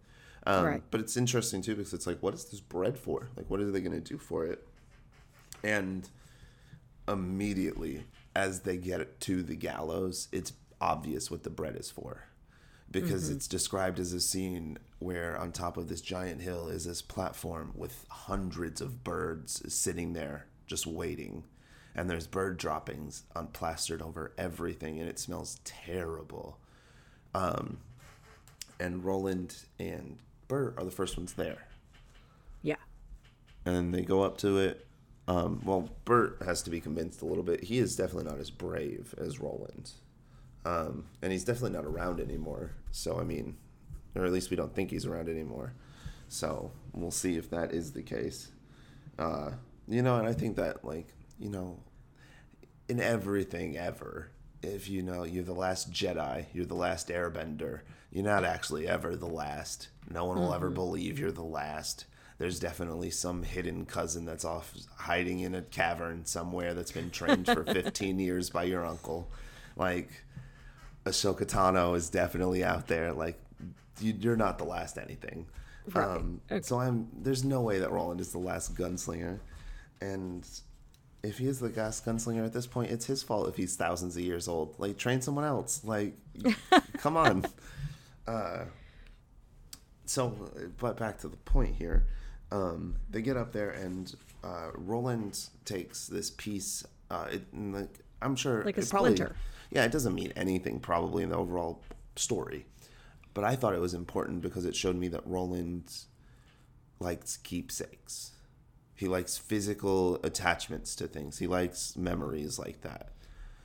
Um, 0.48 0.66
Right. 0.66 0.84
But 0.90 1.00
it's 1.02 1.16
interesting 1.16 1.62
too 1.62 1.76
because 1.76 1.94
it's 1.94 2.08
like, 2.08 2.22
what 2.24 2.34
is 2.34 2.46
this 2.46 2.60
bread 2.60 2.98
for? 2.98 3.30
Like, 3.38 3.50
what 3.50 3.60
are 3.60 3.70
they 3.70 3.82
going 3.82 3.92
to 3.94 4.02
do 4.02 4.18
for 4.18 4.46
it? 4.46 4.68
And 5.64 6.10
immediately, 7.10 8.06
as 8.36 8.62
they 8.62 8.78
get 8.78 9.20
to 9.22 9.44
the 9.44 9.56
gallows, 9.56 10.28
it's 10.32 10.54
obvious 10.80 11.30
what 11.30 11.44
the 11.44 11.50
bread 11.50 11.76
is 11.76 11.90
for. 11.92 12.26
Because 12.92 13.30
it's 13.30 13.48
described 13.48 14.00
as 14.00 14.14
a 14.14 14.20
scene 14.20 14.80
where 14.98 15.38
on 15.38 15.52
top 15.52 15.78
of 15.78 15.90
this 15.90 16.02
giant 16.02 16.42
hill 16.42 16.70
is 16.70 16.86
this 16.86 17.02
platform 17.04 17.72
with 17.76 18.06
hundreds 18.10 18.82
of 18.82 19.04
birds 19.04 19.62
sitting 19.72 20.14
there 20.14 20.48
just 20.66 20.88
waiting. 20.88 21.44
And 21.96 22.10
there's 22.10 22.26
bird 22.26 22.58
droppings 22.58 23.24
on 23.36 23.48
plastered 23.48 24.02
over 24.02 24.34
everything 24.40 25.00
and 25.00 25.08
it 25.08 25.20
smells 25.20 25.60
terrible. 25.66 26.58
Um, 27.36 27.78
and 28.80 29.04
roland 29.04 29.56
and 29.78 30.18
bert 30.48 30.74
are 30.78 30.84
the 30.86 30.92
first 30.92 31.16
ones 31.18 31.34
there. 31.34 31.68
Yeah. 32.64 32.76
and 33.66 33.94
they 33.94 34.02
go 34.02 34.24
up 34.24 34.38
to 34.40 34.58
it 34.58 34.88
um, 35.30 35.62
well 35.64 35.90
bert 36.06 36.42
has 36.46 36.62
to 36.62 36.70
be 36.70 36.82
convinced 36.82 37.22
a 37.22 37.26
little 37.26 37.44
bit 37.44 37.64
he 37.64 37.78
is 37.78 37.96
definitely 37.96 38.30
not 38.30 38.40
as 38.40 38.50
brave 38.50 39.14
as 39.18 39.40
roland 39.40 39.92
um, 40.66 41.06
and 41.22 41.32
he's 41.32 41.44
definitely 41.44 41.78
not 41.78 41.86
around 41.86 42.20
anymore. 42.20 42.72
So 42.92 43.20
I 43.20 43.24
mean, 43.24 43.58
or 44.16 44.26
at 44.26 44.32
least 44.32 44.50
we 44.50 44.58
don't 44.58 44.74
think 44.74 44.92
he's 44.92 45.06
around 45.06 45.30
anymore. 45.30 45.74
So 46.28 46.72
we'll 46.94 47.12
see 47.12 47.38
if 47.38 47.50
that 47.50 47.72
is 47.72 47.92
the 47.92 48.04
case. 48.04 48.52
Uh, 49.18 49.52
you 49.88 50.02
know, 50.02 50.18
and 50.18 50.28
I 50.28 50.34
think 50.34 50.56
that 50.58 50.84
like 50.84 51.08
you 51.40 51.50
know, 51.50 51.80
in 52.88 53.00
everything 53.00 53.78
ever, 53.78 54.32
if 54.62 54.90
you 54.90 55.02
know 55.02 55.24
you're 55.24 55.44
the 55.44 55.54
last 55.54 55.92
Jedi, 55.92 56.46
you're 56.54 56.66
the 56.66 56.76
last 56.76 57.08
Airbender, 57.08 57.82
you're 58.12 58.24
not 58.24 58.44
actually 58.44 58.88
ever 58.88 59.16
the 59.16 59.28
last. 59.28 59.90
No 60.10 60.26
one 60.26 60.38
will 60.38 60.54
ever 60.54 60.70
believe 60.70 61.20
you're 61.20 61.32
the 61.32 61.42
last. 61.42 62.06
There's 62.40 62.60
definitely 62.60 63.12
some 63.12 63.44
hidden 63.44 63.86
cousin 63.86 64.26
that's 64.26 64.46
off 64.46 64.74
hiding 64.96 65.42
in 65.42 65.54
a 65.54 65.62
cavern 65.62 66.26
somewhere 66.26 66.74
that's 66.74 66.92
been 66.92 67.12
trained 67.12 67.46
for 67.46 67.64
15 67.74 68.18
years 68.18 68.50
by 68.50 68.64
your 68.64 68.86
uncle. 68.86 69.30
Like, 69.76 70.10
Ahsoka 71.06 71.46
Tano 71.46 71.96
is 71.96 72.10
definitely 72.10 72.64
out 72.64 72.88
there. 72.88 73.12
Like, 73.14 73.40
you, 74.00 74.14
you're 74.20 74.38
not 74.38 74.58
the 74.58 74.64
last 74.64 74.98
anything. 74.98 75.46
Right. 75.94 76.06
Um, 76.06 76.42
Okay. 76.52 76.62
So 76.62 76.80
I'm. 76.80 77.10
There's 77.22 77.44
no 77.44 77.62
way 77.62 77.80
that 77.80 77.92
Roland 77.92 78.22
is 78.22 78.32
the 78.32 78.38
last 78.40 78.74
gunslinger, 78.76 79.40
and 80.02 80.48
if 81.24 81.40
he 81.40 81.48
is 81.48 81.60
the 81.60 81.70
last 81.70 82.06
gunslinger 82.06 82.46
at 82.46 82.54
this 82.54 82.68
point, 82.68 82.92
it's 82.92 83.06
his 83.06 83.22
fault 83.22 83.50
if 83.50 83.58
he's 83.58 83.76
thousands 83.76 84.16
of 84.16 84.24
years 84.24 84.48
old. 84.48 84.76
Like, 84.78 84.98
train 84.98 85.22
someone 85.22 85.44
else. 85.46 85.82
Like, 85.84 86.16
come 86.98 87.18
on. 87.18 87.46
Uh, 88.28 88.66
so, 90.06 90.50
but 90.78 90.98
back 90.98 91.18
to 91.20 91.28
the 91.28 91.38
point 91.38 91.76
here. 91.76 92.06
Um, 92.52 92.96
they 93.10 93.22
get 93.22 93.38
up 93.38 93.52
there, 93.52 93.72
and 93.72 94.14
uh, 94.44 94.70
Roland 94.76 95.40
takes 95.66 96.08
this 96.08 96.32
piece. 96.32 96.84
Uh, 97.12 97.28
it, 97.32 97.44
like, 97.54 98.00
I'm 98.22 98.36
sure, 98.36 98.64
Like 98.64 98.78
a 98.78 98.86
probably- 98.86 99.16
splinter. 99.16 99.36
yeah, 99.72 99.84
it 99.86 99.92
doesn't 99.92 100.16
mean 100.16 100.34
anything 100.36 100.80
probably 100.80 101.24
in 101.24 101.30
the 101.30 101.38
overall 101.38 101.82
story, 102.16 102.66
but 103.34 103.44
I 103.44 103.56
thought 103.56 103.74
it 103.74 103.80
was 103.82 103.94
important 103.94 104.42
because 104.42 104.66
it 104.66 104.76
showed 104.76 104.96
me 104.96 105.08
that 105.10 105.26
Roland 105.26 105.94
likes 107.00 107.38
keepsakes. 107.38 108.32
He 108.96 109.08
likes 109.08 109.38
physical 109.38 110.20
attachments 110.24 110.96
to 110.98 111.08
things. 111.08 111.38
He 111.40 111.48
likes 111.48 111.96
memories 111.96 112.60
like 112.60 112.82
that. 112.82 113.12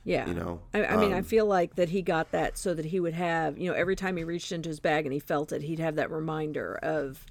Yeah. 0.05 0.27
You 0.27 0.35
know, 0.35 0.61
I, 0.73 0.85
I 0.85 0.97
mean, 0.97 1.11
I 1.11 1.17
um, 1.17 1.23
feel 1.23 1.45
like 1.47 1.75
that 1.75 1.89
he 1.89 2.01
got 2.03 2.31
that 2.31 2.57
so 2.57 2.73
that 2.75 2.85
he 2.85 2.99
would 2.99 3.15
have, 3.15 3.57
you 3.57 3.69
know, 3.69 3.75
every 3.75 3.95
time 3.95 4.15
he 4.17 4.23
reached 4.23 4.51
into 4.51 4.69
his 4.69 4.79
bag 4.79 5.05
and 5.05 5.11
he 5.11 5.19
felt 5.19 5.51
it, 5.51 5.63
he'd 5.63 5.79
have 5.79 5.95
that 5.95 6.11
reminder 6.11 6.75
of, 6.81 7.25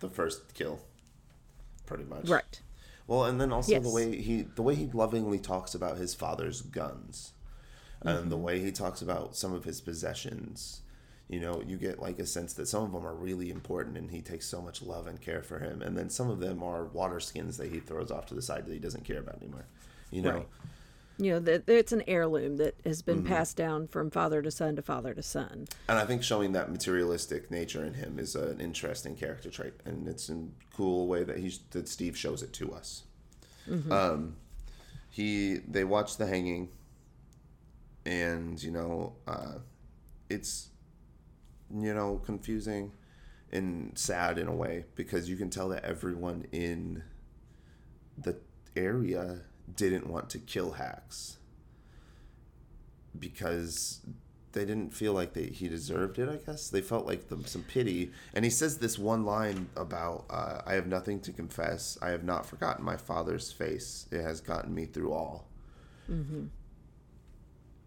The 0.00 0.08
first 0.08 0.54
kill, 0.54 0.80
pretty 1.86 2.04
much. 2.04 2.28
right. 2.28 2.60
Well, 3.06 3.24
and 3.24 3.38
then 3.40 3.52
also 3.52 3.72
the 3.80 3.90
way 3.90 4.16
he 4.20 4.42
the 4.42 4.62
way 4.62 4.74
he 4.74 4.86
lovingly 4.92 5.38
talks 5.38 5.74
about 5.74 5.98
his 5.98 6.14
father's 6.14 6.62
guns, 6.62 7.32
and 8.00 8.18
Mm-hmm. 8.20 8.28
the 8.30 8.36
way 8.38 8.60
he 8.60 8.72
talks 8.72 9.02
about 9.02 9.36
some 9.36 9.52
of 9.52 9.64
his 9.64 9.80
possessions. 9.80 10.80
You 11.28 11.40
know, 11.40 11.62
you 11.66 11.76
get 11.78 12.00
like 12.00 12.18
a 12.18 12.26
sense 12.26 12.52
that 12.54 12.68
some 12.68 12.82
of 12.84 12.92
them 12.92 13.06
are 13.06 13.14
really 13.14 13.50
important, 13.50 13.96
and 13.96 14.10
he 14.10 14.20
takes 14.20 14.46
so 14.46 14.60
much 14.60 14.82
love 14.82 15.06
and 15.06 15.20
care 15.20 15.42
for 15.42 15.58
him, 15.58 15.80
and 15.82 15.96
then 15.96 16.10
some 16.10 16.28
of 16.30 16.38
them 16.40 16.62
are 16.62 16.84
water 16.84 17.18
skins 17.20 17.56
that 17.56 17.70
he 17.72 17.80
throws 17.80 18.10
off 18.10 18.26
to 18.26 18.34
the 18.34 18.42
side 18.42 18.66
that 18.66 18.72
he 18.72 18.78
doesn't 18.78 19.04
care 19.04 19.20
about 19.20 19.36
anymore. 19.42 19.64
You 20.10 20.22
know, 20.22 20.30
Right. 20.32 20.48
You 21.16 21.32
know, 21.32 21.38
that 21.40 21.68
it's 21.68 21.92
an 21.92 22.02
heirloom 22.08 22.56
that 22.56 22.74
has 22.84 23.00
been 23.02 23.18
Mm-hmm. 23.18 23.28
passed 23.28 23.56
down 23.56 23.86
from 23.86 24.10
father 24.10 24.42
to 24.42 24.50
son 24.50 24.74
to 24.76 24.82
father 24.82 25.14
to 25.14 25.22
son. 25.22 25.66
and 25.88 25.98
I 25.98 26.04
think 26.06 26.22
showing 26.24 26.52
that 26.52 26.70
materialistic 26.72 27.50
nature 27.50 27.84
in 27.84 27.94
him 27.94 28.18
is 28.18 28.34
an 28.34 28.60
interesting 28.60 29.14
character 29.14 29.48
trait, 29.50 29.74
and 29.84 30.08
it's 30.08 30.28
a 30.28 30.46
cool 30.76 31.06
way 31.06 31.22
that 31.22 31.38
he's 31.38 31.60
that 31.70 31.88
Steve 31.88 32.16
shows 32.18 32.42
it 32.42 32.52
to 32.54 32.72
us. 32.74 33.04
Um, 33.90 34.36
he 35.08 35.58
they 35.68 35.84
watch 35.84 36.16
the 36.16 36.26
hanging, 36.26 36.68
and 38.04 38.60
you 38.62 38.70
know, 38.72 39.14
uh, 39.26 39.58
it's 40.28 40.68
you 41.72 41.94
know 41.94 42.20
confusing 42.24 42.92
and 43.52 43.96
sad 43.96 44.36
in 44.38 44.48
a 44.48 44.54
way 44.54 44.84
because 44.96 45.28
you 45.30 45.36
can 45.36 45.48
tell 45.48 45.68
that 45.68 45.84
everyone 45.84 46.44
in 46.50 47.04
the 48.18 48.36
area 48.76 49.42
didn't 49.72 50.06
want 50.08 50.30
to 50.30 50.38
kill 50.38 50.72
Hax 50.72 51.38
because 53.18 54.00
they 54.52 54.64
didn't 54.64 54.94
feel 54.94 55.12
like 55.12 55.32
they, 55.34 55.46
he 55.46 55.68
deserved 55.68 56.18
it. 56.18 56.28
I 56.28 56.36
guess 56.36 56.68
they 56.68 56.80
felt 56.80 57.06
like 57.06 57.28
them 57.28 57.44
some 57.44 57.62
pity. 57.62 58.12
And 58.34 58.44
he 58.44 58.50
says 58.50 58.78
this 58.78 58.98
one 58.98 59.24
line 59.24 59.68
about, 59.76 60.26
uh, 60.30 60.62
"I 60.66 60.74
have 60.74 60.86
nothing 60.86 61.20
to 61.20 61.32
confess. 61.32 61.98
I 62.00 62.10
have 62.10 62.24
not 62.24 62.46
forgotten 62.46 62.84
my 62.84 62.96
father's 62.96 63.50
face. 63.52 64.06
It 64.10 64.22
has 64.22 64.40
gotten 64.40 64.74
me 64.74 64.86
through 64.86 65.12
all." 65.12 65.48
Mm-hmm. 66.10 66.44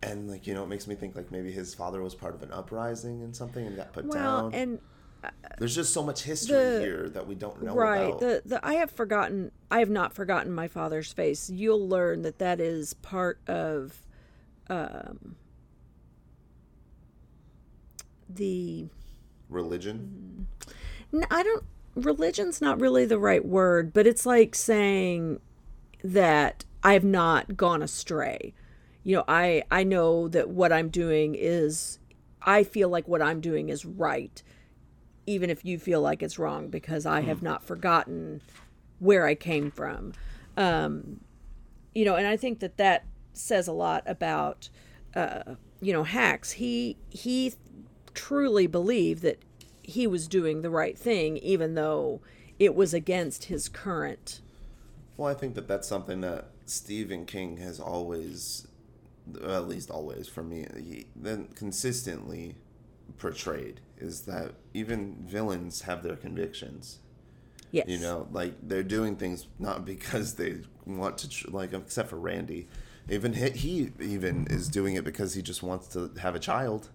And 0.04 0.30
like 0.30 0.46
you 0.46 0.54
know, 0.54 0.64
it 0.64 0.68
makes 0.68 0.88
me 0.88 0.96
think 0.96 1.16
like 1.16 1.32
maybe 1.32 1.52
his 1.52 1.74
father 1.74 2.02
was 2.02 2.14
part 2.16 2.36
of 2.36 2.44
an 2.44 2.52
uprising 2.52 3.24
and 3.24 3.36
something 3.36 3.66
and 3.66 3.76
got 3.76 3.94
put 3.94 4.06
Well, 4.06 4.50
down. 4.50 4.54
and 4.54 4.80
There's 5.60 5.76
just 5.76 5.94
so 5.94 6.04
much 6.04 6.24
history 6.24 6.56
the- 6.58 6.80
here 6.82 7.10
that 7.10 7.26
we 7.28 7.36
don't 7.36 7.62
know 7.64 7.74
about. 7.74 7.82
right, 7.82 8.08
about. 8.08 8.20
the 8.20 8.42
the 8.46 8.66
I 8.66 8.74
have 8.76 8.92
forgotten, 8.92 9.52
I 9.72 9.80
have 9.80 9.90
not 9.90 10.14
forgotten 10.14 10.54
my 10.54 10.68
father's 10.68 11.12
face. 11.14 11.50
You'll 11.50 11.88
learn 11.88 12.22
that 12.22 12.38
that 12.40 12.60
is 12.60 12.94
part 12.96 13.40
of, 13.48 14.06
um, 14.70 15.36
the 18.30 18.88
Religion. 19.50 20.48
I 21.32 21.42
don't. 21.42 21.64
Religion's 21.96 22.62
not 22.62 22.80
really 22.82 23.06
the 23.06 23.18
right 23.18 23.44
word, 23.46 23.94
but 23.94 24.06
it's 24.06 24.26
like 24.26 24.54
saying 24.54 25.40
that 26.04 26.66
I 26.84 26.94
have 26.94 27.06
not 27.06 27.56
gone 27.58 27.82
astray. 27.82 28.54
You 29.04 29.18
know, 29.18 29.24
I 29.28 29.64
I 29.72 29.84
know 29.84 30.28
that 30.28 30.50
what 30.50 30.72
I'm 30.74 30.90
doing 30.90 31.36
is. 31.36 32.00
I 32.42 32.64
feel 32.64 32.88
like 32.88 33.08
what 33.08 33.22
I'm 33.22 33.42
doing 33.42 33.70
is 33.70 33.84
right, 33.86 34.42
even 35.28 35.50
if 35.50 35.64
you 35.64 35.78
feel 35.78 36.02
like 36.02 36.24
it's 36.24 36.40
wrong, 36.40 36.70
because 36.70 37.06
I 37.06 37.22
have 37.22 37.44
not 37.44 37.62
forgotten 37.62 38.42
where 39.00 39.28
I 39.28 39.36
came 39.36 39.70
from. 39.70 40.14
Um, 40.56 41.20
you 41.94 42.06
know, 42.06 42.16
and 42.16 42.26
I 42.26 42.38
think 42.38 42.60
that 42.60 42.78
that 42.78 43.06
says 43.34 43.68
a 43.68 43.74
lot 43.74 44.04
about 44.08 44.70
uh, 45.16 45.56
you 45.82 45.94
know 45.94 46.04
Hax. 46.04 46.54
He 46.54 46.98
he 47.10 47.54
truly 48.14 48.66
believed 48.66 49.22
that 49.22 49.40
he 49.84 50.08
was 50.08 50.28
doing 50.28 50.62
the 50.62 50.70
right 50.70 50.98
thing, 50.98 51.38
even 51.38 51.76
though 51.76 52.22
it 52.60 52.76
was 52.76 52.94
against 52.94 53.46
his 53.46 53.70
current. 53.70 54.42
Well, 55.16 55.30
I 55.30 55.34
think 55.34 55.56
that 55.56 55.68
that's 55.68 55.88
something 55.88 56.22
that 56.22 56.50
Stephen 56.66 57.26
King 57.26 57.58
has 57.58 57.80
always, 57.80 58.68
at 59.44 59.68
least 59.68 59.90
always 59.90 60.28
for 60.28 60.44
me, 60.44 60.66
he 60.76 61.08
then 61.16 61.48
consistently 61.56 62.56
portrayed 63.18 63.80
is 63.98 64.22
that 64.22 64.54
even 64.74 65.16
villains 65.26 65.82
have 65.82 66.04
their 66.04 66.16
convictions. 66.16 67.00
Yes. 67.72 67.88
You 67.88 67.98
know, 68.00 68.28
like 68.32 68.56
they're 68.62 68.84
doing 68.84 69.16
things 69.16 69.48
not 69.60 69.86
because 69.86 70.36
they 70.36 70.58
want 70.86 71.18
to, 71.20 71.30
tr- 71.30 71.50
like, 71.50 71.74
except 71.74 72.10
for 72.10 72.18
Randy. 72.18 72.68
Even 73.10 73.34
he, 73.34 73.50
he 73.52 73.92
even 74.00 74.48
is 74.50 74.68
doing 74.70 74.96
it 74.96 75.04
because 75.04 75.34
he 75.34 75.42
just 75.42 75.64
wants 75.64 75.88
to 75.90 76.12
have 76.22 76.36
a 76.36 76.40
child. 76.40 76.90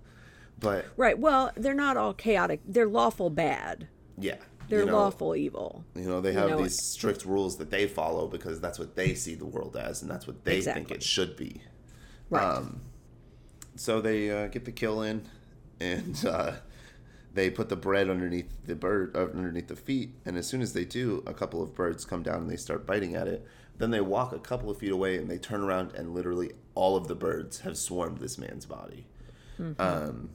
But 0.58 0.86
Right. 0.96 1.18
Well, 1.18 1.50
they're 1.56 1.74
not 1.74 1.96
all 1.96 2.14
chaotic. 2.14 2.60
They're 2.66 2.86
lawful 2.86 3.30
bad. 3.30 3.88
yeah, 4.18 4.36
They're 4.68 4.80
you 4.80 4.86
know, 4.86 4.98
lawful 4.98 5.34
evil. 5.34 5.84
You 5.94 6.04
know, 6.04 6.20
they 6.20 6.32
have 6.32 6.50
know, 6.50 6.62
these 6.62 6.80
strict 6.80 7.24
rules 7.24 7.56
that 7.58 7.70
they 7.70 7.86
follow 7.86 8.28
because 8.28 8.60
that's 8.60 8.78
what 8.78 8.94
they 8.94 9.14
see 9.14 9.34
the 9.34 9.46
world 9.46 9.76
as, 9.76 10.02
and 10.02 10.10
that's 10.10 10.26
what 10.26 10.44
they 10.44 10.60
think 10.60 10.90
it 10.90 11.02
should 11.02 11.36
be. 11.36 11.62
Right. 12.30 12.44
Um, 12.44 12.80
so 13.74 14.00
they 14.00 14.30
uh, 14.30 14.48
get 14.48 14.64
the 14.64 14.72
kill 14.72 15.02
in, 15.02 15.22
and 15.80 16.24
uh, 16.26 16.52
they 17.34 17.50
put 17.50 17.68
the 17.68 17.76
bread 17.76 18.08
underneath 18.08 18.50
the 18.64 18.74
bird, 18.74 19.16
uh, 19.16 19.26
underneath 19.36 19.68
the 19.68 19.76
feet. 19.76 20.14
And 20.24 20.36
as 20.36 20.46
soon 20.46 20.62
as 20.62 20.72
they 20.72 20.84
do, 20.84 21.22
a 21.26 21.34
couple 21.34 21.62
of 21.62 21.74
birds 21.74 22.04
come 22.04 22.22
down 22.22 22.42
and 22.42 22.50
they 22.50 22.56
start 22.56 22.86
biting 22.86 23.14
at 23.14 23.28
it. 23.28 23.46
Then 23.78 23.90
they 23.90 24.00
walk 24.00 24.32
a 24.32 24.38
couple 24.38 24.70
of 24.70 24.78
feet 24.78 24.92
away 24.92 25.16
and 25.16 25.28
they 25.30 25.38
turn 25.38 25.62
around, 25.62 25.92
and 25.94 26.14
literally 26.14 26.52
all 26.74 26.96
of 26.96 27.08
the 27.08 27.14
birds 27.14 27.60
have 27.60 27.76
swarmed 27.76 28.18
this 28.18 28.38
man's 28.38 28.66
body. 28.66 29.06
Um, 29.78 30.30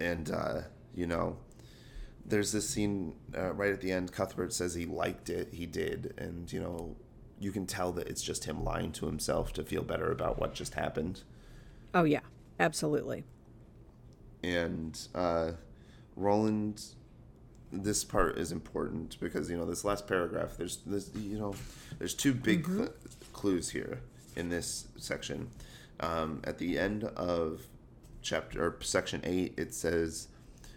and 0.00 0.30
uh, 0.30 0.60
you 0.94 1.06
know, 1.06 1.36
there's 2.24 2.52
this 2.52 2.68
scene 2.68 3.14
uh, 3.36 3.52
right 3.52 3.72
at 3.72 3.80
the 3.80 3.92
end. 3.92 4.12
Cuthbert 4.12 4.52
says 4.52 4.74
he 4.74 4.84
liked 4.84 5.30
it. 5.30 5.50
He 5.52 5.66
did, 5.66 6.14
and 6.18 6.52
you 6.52 6.60
know, 6.60 6.96
you 7.38 7.52
can 7.52 7.66
tell 7.66 7.92
that 7.92 8.08
it's 8.08 8.22
just 8.22 8.44
him 8.44 8.64
lying 8.64 8.92
to 8.92 9.06
himself 9.06 9.52
to 9.54 9.62
feel 9.62 9.82
better 9.82 10.10
about 10.10 10.38
what 10.38 10.54
just 10.54 10.74
happened. 10.74 11.22
oh 11.94 12.04
yeah. 12.04 12.20
Absolutely. 12.58 13.24
And 14.42 14.98
uh, 15.14 15.52
Roland. 16.16 16.82
This 17.72 18.04
part 18.04 18.38
is 18.38 18.52
important 18.52 19.18
because 19.18 19.50
you 19.50 19.56
know 19.56 19.66
this 19.66 19.84
last 19.84 20.06
paragraph. 20.06 20.56
There's 20.56 20.78
this 20.86 21.10
you 21.14 21.38
know 21.38 21.54
there's 21.98 22.14
two 22.14 22.32
big 22.32 22.64
cl- 22.64 22.94
clues 23.32 23.70
here 23.70 24.00
in 24.36 24.48
this 24.48 24.86
section. 24.96 25.50
Um, 25.98 26.42
at 26.44 26.58
the 26.58 26.78
end 26.78 27.04
of 27.04 27.62
chapter 28.22 28.64
or 28.64 28.76
section 28.80 29.20
eight, 29.24 29.54
it 29.56 29.74
says. 29.74 30.28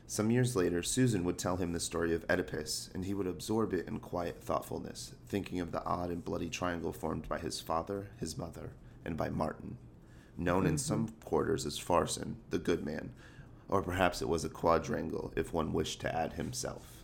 Some 0.07 0.31
years 0.31 0.56
later, 0.56 0.81
Susan 0.81 1.23
would 1.23 1.38
tell 1.38 1.57
him 1.57 1.72
the 1.72 1.80
story 1.80 2.15
of 2.15 2.26
Oedipus, 2.27 2.90
and 2.95 3.06
he 3.06 3.14
would 3.14 3.27
absorb 3.27 3.76
it 3.76 3.88
in 3.88 3.99
quiet 3.99 4.41
thoughtfulness, 4.41 5.14
thinking 5.27 5.60
of 5.60 5.72
the 5.72 5.86
odd 5.86 6.10
and 6.10 6.26
bloody 6.26 6.49
triangle 6.49 6.91
formed 6.91 7.30
by 7.30 7.38
his 7.38 7.61
father, 7.61 8.10
his 8.18 8.36
mother, 8.36 8.72
and 9.06 9.15
by 9.15 9.30
Marten 9.30 9.77
known 10.40 10.65
in 10.65 10.77
some 10.77 11.10
quarters 11.26 11.65
as 11.65 11.77
Farson, 11.77 12.38
the 12.49 12.57
good 12.57 12.86
man, 12.86 13.11
or 13.70 13.82
perhaps 13.82 14.22
it 14.22 14.28
was 14.28 14.44
a 14.44 14.50
quadrangle 14.50 15.32
if 15.36 15.54
one 15.54 15.72
wished 15.72 16.02
to 16.02 16.16
add 16.16 16.34
himself. 16.34 17.04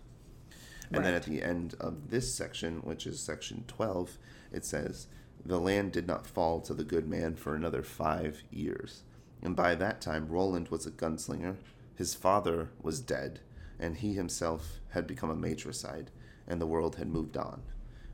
And 0.91 1.03
then 1.03 1.13
at 1.13 1.23
the 1.23 1.41
end 1.41 1.75
of 1.79 2.09
this 2.09 2.33
section, 2.33 2.77
which 2.79 3.07
is 3.07 3.19
section 3.19 3.63
12, 3.67 4.17
it 4.51 4.65
says, 4.65 5.07
The 5.45 5.59
land 5.59 5.91
did 5.91 6.07
not 6.07 6.27
fall 6.27 6.61
to 6.61 6.73
the 6.73 6.83
good 6.83 7.07
man 7.07 7.35
for 7.35 7.55
another 7.55 7.83
five 7.83 8.43
years. 8.51 9.03
And 9.41 9.55
by 9.55 9.75
that 9.75 10.01
time, 10.01 10.27
Roland 10.27 10.69
was 10.69 10.85
a 10.85 10.91
gunslinger, 10.91 11.57
his 11.95 12.13
father 12.13 12.69
was 12.81 12.99
dead, 12.99 13.39
and 13.79 13.97
he 13.97 14.13
himself 14.13 14.79
had 14.89 15.07
become 15.07 15.29
a 15.29 15.35
matricide, 15.35 16.11
and 16.47 16.61
the 16.61 16.67
world 16.67 16.95
had 16.95 17.07
moved 17.07 17.37
on. 17.37 17.61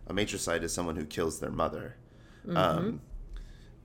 A 0.08 0.14
matricide 0.14 0.64
is 0.64 0.74
someone 0.74 0.96
who 0.96 1.06
kills 1.06 1.40
their 1.40 1.52
mother. 1.52 1.96
Um, 2.56 3.02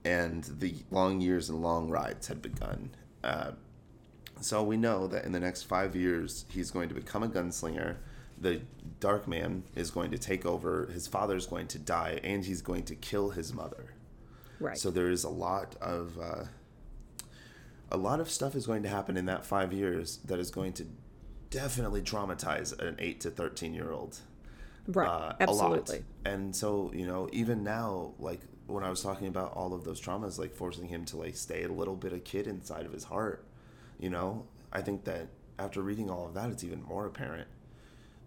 and 0.03 0.43
the 0.59 0.75
long 0.89 1.21
years 1.21 1.49
and 1.49 1.61
long 1.61 1.89
rides 1.89 2.27
had 2.27 2.41
begun. 2.41 2.91
Uh, 3.23 3.51
so 4.41 4.63
we 4.63 4.77
know 4.77 5.07
that 5.07 5.25
in 5.25 5.31
the 5.31 5.39
next 5.39 5.63
five 5.63 5.95
years, 5.95 6.45
he's 6.49 6.71
going 6.71 6.89
to 6.89 6.95
become 6.95 7.23
a 7.23 7.27
gunslinger. 7.27 7.97
The 8.39 8.61
Dark 8.99 9.27
Man 9.27 9.63
is 9.75 9.89
going 9.89 10.11
to 10.11 10.17
take 10.17 10.45
over. 10.45 10.87
His 10.87 11.07
father's 11.07 11.47
going 11.47 11.67
to 11.67 11.79
die, 11.79 12.19
and 12.23 12.45
he's 12.45 12.61
going 12.61 12.83
to 12.83 12.95
kill 12.95 13.31
his 13.31 13.53
mother. 13.53 13.93
Right. 14.59 14.77
So 14.77 14.91
there 14.91 15.09
is 15.09 15.23
a 15.23 15.29
lot 15.29 15.75
of 15.81 16.17
uh, 16.19 16.45
a 17.91 17.97
lot 17.97 18.19
of 18.19 18.29
stuff 18.29 18.55
is 18.55 18.67
going 18.67 18.83
to 18.83 18.89
happen 18.89 19.17
in 19.17 19.25
that 19.25 19.45
five 19.45 19.73
years 19.73 20.17
that 20.25 20.39
is 20.39 20.51
going 20.51 20.73
to 20.73 20.85
definitely 21.49 22.01
traumatize 22.01 22.77
an 22.79 22.95
eight 22.99 23.21
to 23.21 23.31
thirteen 23.31 23.73
year 23.73 23.91
old 23.91 24.19
right. 24.87 25.07
uh, 25.07 25.33
Absolutely. 25.39 25.97
a 25.97 25.99
lot. 25.99 26.05
And 26.25 26.55
so, 26.55 26.91
you 26.93 27.05
know, 27.05 27.29
even 27.31 27.63
now, 27.63 28.13
like 28.19 28.41
when 28.67 28.83
I 28.83 28.89
was 28.89 29.01
talking 29.01 29.27
about 29.27 29.53
all 29.53 29.73
of 29.73 29.83
those 29.83 30.01
traumas, 30.01 30.39
like 30.39 30.53
forcing 30.53 30.87
him 30.87 31.05
to 31.05 31.17
like 31.17 31.35
stay 31.35 31.63
a 31.63 31.71
little 31.71 31.95
bit 31.95 32.13
of 32.13 32.23
kid 32.23 32.47
inside 32.47 32.85
of 32.85 32.91
his 32.91 33.05
heart, 33.05 33.45
you 33.99 34.09
know, 34.09 34.45
I 34.71 34.81
think 34.81 35.03
that 35.05 35.27
after 35.59 35.81
reading 35.81 36.09
all 36.09 36.25
of 36.27 36.33
that, 36.35 36.49
it's 36.51 36.63
even 36.63 36.83
more 36.83 37.05
apparent 37.05 37.47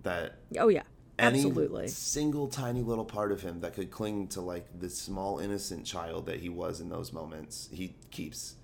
that 0.02 0.36
Oh 0.58 0.68
yeah. 0.68 0.82
any 1.18 1.36
Absolutely. 1.36 1.88
single 1.88 2.48
tiny 2.48 2.82
little 2.82 3.04
part 3.04 3.30
of 3.32 3.42
him 3.42 3.60
that 3.60 3.74
could 3.74 3.90
cling 3.90 4.28
to 4.28 4.40
like 4.40 4.66
the 4.78 4.88
small 4.88 5.38
innocent 5.38 5.84
child 5.84 6.26
that 6.26 6.40
he 6.40 6.48
was 6.48 6.80
in 6.80 6.88
those 6.88 7.12
moments, 7.12 7.68
he 7.72 7.94
keeps. 8.10 8.56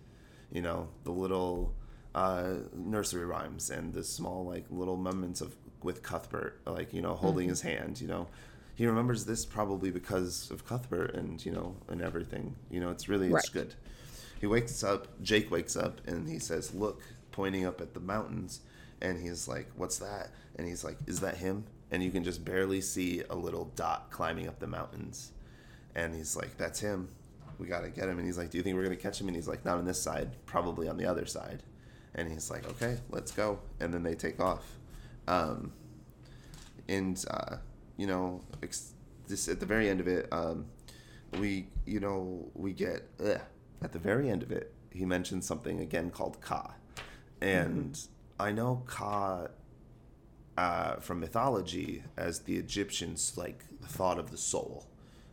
You 0.50 0.62
know, 0.62 0.88
the 1.04 1.10
little 1.10 1.74
uh, 2.14 2.54
nursery 2.74 3.24
rhymes 3.26 3.70
and 3.70 3.92
the 3.92 4.04
small 4.04 4.44
like 4.44 4.64
little 4.70 4.96
moments 4.96 5.40
of 5.40 5.54
with 5.82 6.02
Cuthbert, 6.02 6.60
like 6.66 6.92
you 6.94 7.02
know, 7.02 7.14
holding 7.14 7.48
his 7.48 7.60
hand. 7.60 8.00
You 8.00 8.06
know, 8.08 8.28
he 8.74 8.86
remembers 8.86 9.24
this 9.24 9.44
probably 9.44 9.90
because 9.90 10.50
of 10.50 10.64
Cuthbert 10.64 11.14
and 11.14 11.44
you 11.44 11.52
know 11.52 11.76
and 11.88 12.00
everything. 12.00 12.54
You 12.70 12.80
know, 12.80 12.90
it's 12.90 13.08
really 13.08 13.28
it's 13.30 13.34
Right. 13.34 13.50
good. 13.50 13.74
He 14.40 14.46
wakes 14.46 14.82
up. 14.84 15.08
Jake 15.22 15.50
wakes 15.50 15.76
up 15.76 16.00
and 16.06 16.28
he 16.28 16.38
says, 16.38 16.74
"Look," 16.74 17.02
pointing 17.32 17.64
up 17.64 17.80
at 17.80 17.94
the 17.94 18.00
mountains, 18.00 18.60
and 19.00 19.20
he's 19.20 19.48
like, 19.48 19.68
"What's 19.76 19.98
that?" 19.98 20.30
And 20.56 20.66
he's 20.66 20.84
like, 20.84 20.98
"Is 21.06 21.20
that 21.20 21.36
him?" 21.38 21.64
And 21.90 22.02
you 22.02 22.10
can 22.10 22.24
just 22.24 22.44
barely 22.44 22.80
see 22.80 23.22
a 23.30 23.34
little 23.34 23.66
dot 23.76 24.10
climbing 24.10 24.48
up 24.48 24.58
the 24.58 24.66
mountains, 24.66 25.32
and 25.94 26.14
he's 26.14 26.36
like, 26.36 26.56
"That's 26.56 26.80
him. 26.80 27.08
We 27.58 27.66
gotta 27.66 27.88
get 27.88 28.08
him." 28.08 28.18
And 28.18 28.26
he's 28.26 28.38
like, 28.38 28.50
"Do 28.50 28.58
you 28.58 28.64
think 28.64 28.76
we're 28.76 28.84
gonna 28.84 28.96
catch 28.96 29.20
him?" 29.20 29.28
And 29.28 29.36
he's 29.36 29.48
like, 29.48 29.64
"Not 29.64 29.78
on 29.78 29.84
this 29.84 30.00
side. 30.00 30.30
Probably 30.46 30.88
on 30.88 30.96
the 30.96 31.06
other 31.06 31.26
side." 31.26 31.62
And 32.14 32.30
he's 32.30 32.50
like, 32.50 32.68
"Okay, 32.72 32.98
let's 33.10 33.32
go." 33.32 33.60
And 33.80 33.92
then 33.92 34.02
they 34.02 34.14
take 34.14 34.40
off. 34.40 34.64
Um, 35.28 35.72
and 36.88 37.22
uh, 37.30 37.56
you 37.96 38.06
know, 38.06 38.42
ex- 38.62 38.92
this 39.28 39.48
at 39.48 39.60
the 39.60 39.66
very 39.66 39.88
end 39.88 40.00
of 40.00 40.08
it, 40.08 40.28
um, 40.32 40.66
we 41.38 41.66
you 41.84 42.00
know 42.00 42.50
we 42.54 42.72
get 42.72 43.08
ugh, 43.24 43.40
at 43.86 43.92
the 43.92 43.98
very 44.00 44.28
end 44.28 44.42
of 44.42 44.50
it, 44.50 44.74
he 44.90 45.04
mentions 45.04 45.46
something 45.46 45.80
again 45.80 46.10
called 46.10 46.40
Ka, 46.40 46.74
and 47.40 47.98
I 48.38 48.50
know 48.50 48.82
Ka 48.86 49.46
uh, 50.58 50.96
from 50.96 51.20
mythology 51.20 52.02
as 52.16 52.40
the 52.40 52.56
Egyptians 52.56 53.34
like 53.36 53.64
thought 53.82 54.18
of 54.18 54.30
the 54.30 54.36
soul. 54.36 54.86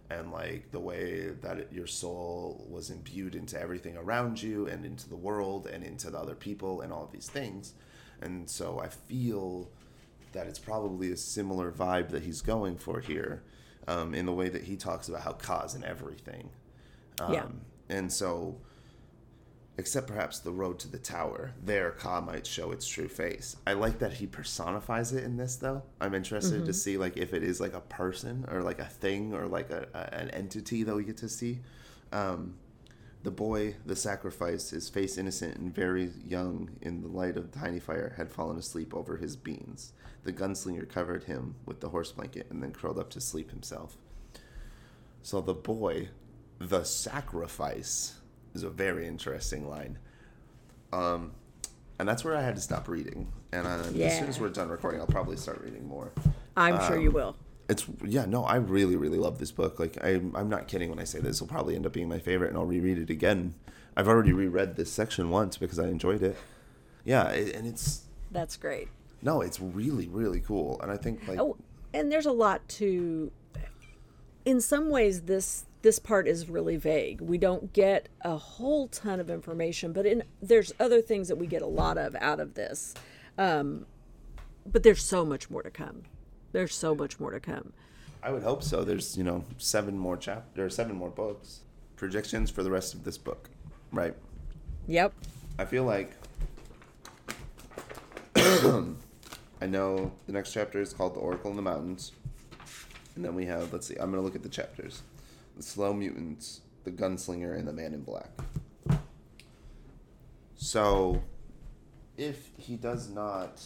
And 0.10 0.32
like 0.32 0.70
the 0.72 0.80
way 0.80 1.30
that 1.42 1.58
it, 1.58 1.70
your 1.72 1.88
soul 1.88 2.68
was 2.70 2.92
imbued 2.92 3.34
into 3.34 3.60
everything 3.60 3.98
around 3.98 4.44
you 4.44 4.68
and 4.68 4.86
into 4.86 5.10
the 5.10 5.16
world 5.16 5.66
and 5.66 5.84
into 5.84 6.12
the 6.12 6.20
other 6.20 6.36
people 6.36 6.82
and 6.82 6.94
all 6.94 7.06
of 7.06 7.12
these 7.12 7.28
things. 7.28 7.74
And 8.22 8.48
so 8.48 8.80
I 8.80 8.90
feel 8.90 9.72
that 10.34 10.46
it's 10.46 10.60
probably 10.60 11.12
a 11.12 11.18
similar 11.18 11.72
vibe 11.72 12.10
that 12.10 12.22
he's 12.22 12.42
going 12.42 12.78
for 12.78 13.00
here 13.00 13.42
um, 13.88 14.14
in 14.14 14.28
the 14.28 14.34
way 14.34 14.50
that 14.50 14.64
he 14.66 14.76
talks 14.76 15.08
about 15.08 15.22
how 15.22 15.34
Ka's 15.34 15.74
in 15.74 15.84
everything. 15.84 16.50
Um, 17.20 17.34
Yeah. 17.34 17.46
And 17.94 18.12
so, 18.12 18.58
except 19.78 20.08
perhaps 20.08 20.40
the 20.40 20.52
road 20.52 20.80
to 20.80 20.88
the 20.88 20.98
tower, 20.98 21.54
there 21.64 21.92
Ka 21.92 22.22
might 22.22 22.48
show 22.48 22.72
its 22.72 22.88
true 22.88 23.08
face. 23.08 23.56
I 23.68 23.74
like 23.74 24.00
that 24.00 24.14
he 24.14 24.26
personifies 24.26 25.14
it 25.14 25.24
in 25.24 25.38
this, 25.38 25.58
though. 25.58 25.84
I'm 26.02 26.16
interested 26.16 26.66
to 26.66 26.74
see 26.74 26.98
like 26.98 27.18
if 27.18 27.36
it 27.36 27.44
is 27.44 27.62
like 27.62 27.76
a 27.76 27.82
person 27.82 28.46
or 28.50 28.64
like 28.64 28.80
a 28.80 28.86
thing 28.86 29.36
or 29.36 29.46
like 29.46 29.70
a, 29.70 29.88
a 29.94 30.16
an 30.16 30.32
entity 30.32 30.82
that 30.82 30.96
we 30.96 31.04
get 31.04 31.18
to 31.18 31.30
see. 31.30 31.60
Um, 32.12 32.56
the 33.22 33.32
boy, 33.32 33.76
the 33.86 33.96
sacrifice, 33.96 34.72
his 34.72 34.90
face 34.90 35.18
innocent 35.20 35.58
and 35.58 35.74
very 35.74 36.10
young 36.26 36.72
in 36.82 37.02
the 37.02 37.08
light 37.08 37.38
of 37.38 37.52
the 37.52 37.60
tiny 37.60 37.80
fire, 37.80 38.16
had 38.18 38.32
fallen 38.32 38.58
asleep 38.58 38.94
over 38.94 39.18
his 39.18 39.36
beans. 39.36 39.94
The 40.24 40.34
gunslinger 40.34 40.90
covered 40.90 41.26
him 41.26 41.56
with 41.68 41.80
the 41.80 41.90
horse 41.90 42.12
blanket 42.12 42.48
and 42.50 42.62
then 42.62 42.74
curled 42.74 42.98
up 42.98 43.12
to 43.12 43.22
sleep 43.22 43.52
himself. 43.52 43.98
So 45.22 45.40
the 45.40 45.54
boy, 45.54 46.10
the 46.70 46.84
sacrifice, 46.84 48.16
is 48.54 48.64
a 48.64 48.70
very 48.70 49.08
interesting 49.08 49.70
line. 49.70 49.98
Um, 50.92 51.32
and 52.00 52.08
that's 52.08 52.24
where 52.24 52.36
I 52.36 52.42
had 52.42 52.56
to 52.56 52.62
stop 52.62 52.88
reading. 52.88 53.32
And 53.52 53.68
uh, 53.68 54.04
as 54.04 54.18
soon 54.18 54.28
as 54.28 54.40
we're 54.40 54.50
done 54.50 54.70
recording, 54.70 55.00
I'll 55.00 55.08
probably 55.08 55.38
start 55.38 55.62
reading 55.64 55.88
more. 55.88 56.12
I'm 56.58 56.80
sure 56.88 56.98
you 57.00 57.10
um, 57.10 57.14
will. 57.14 57.36
It's 57.70 57.86
yeah, 58.04 58.26
no, 58.26 58.44
I 58.44 58.56
really, 58.58 58.96
really 58.96 59.18
love 59.18 59.40
this 59.40 59.52
book. 59.52 59.80
Like 59.80 59.98
I'm, 60.04 60.36
I'm 60.36 60.50
not 60.50 60.68
kidding 60.68 60.90
when 60.90 61.00
I 61.00 61.06
say 61.06 61.20
this 61.20 61.40
will 61.40 61.48
probably 61.48 61.76
end 61.76 61.86
up 61.86 61.94
being 61.94 62.10
my 62.10 62.20
favorite, 62.20 62.50
and 62.50 62.58
I'll 62.58 62.66
reread 62.66 62.98
it 62.98 63.10
again. 63.10 63.54
I've 63.96 64.08
already 64.08 64.34
reread 64.34 64.76
this 64.76 64.92
section 64.92 65.30
once 65.30 65.58
because 65.58 65.80
I 65.80 65.88
enjoyed 65.88 66.24
it. 66.24 66.36
Yeah, 67.06 67.30
it, 67.30 67.56
and 67.56 67.68
it's 67.68 68.04
That's 68.32 68.58
great. 68.58 68.90
no, 69.22 69.42
it's 69.42 69.60
really, 69.60 70.08
really 70.08 70.40
cool, 70.40 70.80
and 70.82 70.92
I 70.92 70.98
think 70.98 71.28
like 71.28 71.40
Oh, 71.40 71.58
and 71.94 72.12
there's 72.12 72.26
a 72.26 72.32
lot 72.32 72.68
to. 72.70 73.32
In 74.46 74.60
some 74.60 74.90
ways, 74.90 75.22
this 75.22 75.66
this 75.84 76.00
part 76.00 76.28
is 76.30 76.50
really 76.50 76.78
vague. 76.78 77.20
We 77.22 77.38
don't 77.38 77.74
get 77.74 78.08
a 78.22 78.38
whole 78.38 78.88
ton 78.88 79.20
of 79.20 79.30
information, 79.30 79.92
but 79.92 80.06
in 80.06 80.24
there's 80.42 80.74
other 80.80 81.02
things 81.02 81.28
that 81.28 81.36
we 81.36 81.46
get 81.46 81.62
a 81.62 81.68
lot 81.68 81.98
of 81.98 82.16
out 82.16 82.40
of 82.40 82.54
this. 82.56 82.96
Um, 83.38 83.86
but 84.66 84.84
there's 84.84 85.04
so 85.04 85.26
much 85.26 85.50
more 85.50 85.62
to 85.62 85.70
come. 85.70 86.04
There's 86.54 86.74
so 86.74 86.96
much 86.96 87.20
more 87.20 87.32
to 87.32 87.40
come. 87.42 87.74
I 88.24 88.32
would 88.32 88.44
hope 88.44 88.64
so. 88.64 88.86
There's 88.86 89.18
you 89.18 89.26
know 89.26 89.44
seven 89.58 89.98
more 89.98 90.16
chapters, 90.16 90.76
seven 90.76 90.96
more 90.96 91.10
books. 91.10 91.60
Projections 91.98 92.50
for 92.50 92.64
the 92.64 92.72
rest 92.72 92.94
of 92.94 93.04
this 93.04 93.18
book, 93.18 93.50
right? 93.92 94.16
Yep. 94.88 95.14
I 95.60 95.66
feel 95.66 95.84
like 95.84 96.12
I 98.36 99.66
know 99.68 100.12
the 100.28 100.34
next 100.34 100.54
chapter 100.54 100.82
is 100.82 100.94
called 100.94 101.16
The 101.16 101.20
Oracle 101.20 101.52
in 101.52 101.58
the 101.58 101.62
Mountains. 101.62 102.14
And 103.16 103.24
then 103.24 103.36
we 103.36 103.46
have, 103.46 103.72
let's 103.72 103.88
see, 103.88 103.96
I'm 103.96 104.12
going 104.12 104.22
to 104.22 104.22
look 104.22 104.36
at 104.36 104.42
the 104.42 104.50
chapters 104.50 105.04
The 105.56 105.64
Slow 105.64 105.94
Mutants, 105.94 106.62
The 106.84 106.92
Gunslinger, 106.92 107.58
and 107.58 107.68
The 107.68 107.74
Man 107.74 107.94
in 107.94 108.02
Black. 108.02 108.30
So, 110.56 111.22
if 112.18 112.52
he 112.58 112.76
does 112.76 113.10
not 113.10 113.62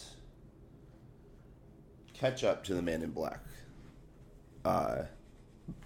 catch 2.14 2.44
up 2.44 2.64
to 2.64 2.74
the 2.74 2.82
Man 2.82 3.04
in 3.04 3.12
Black 3.12 3.42
uh, 4.66 5.04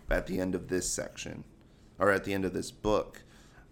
at 0.10 0.28
the 0.28 0.40
end 0.40 0.56
of 0.56 0.70
this 0.70 0.90
section, 0.90 1.44
or 2.00 2.12
at 2.12 2.24
the 2.24 2.34
end 2.34 2.46
of 2.46 2.54
this 2.54 2.72
book, 2.72 3.22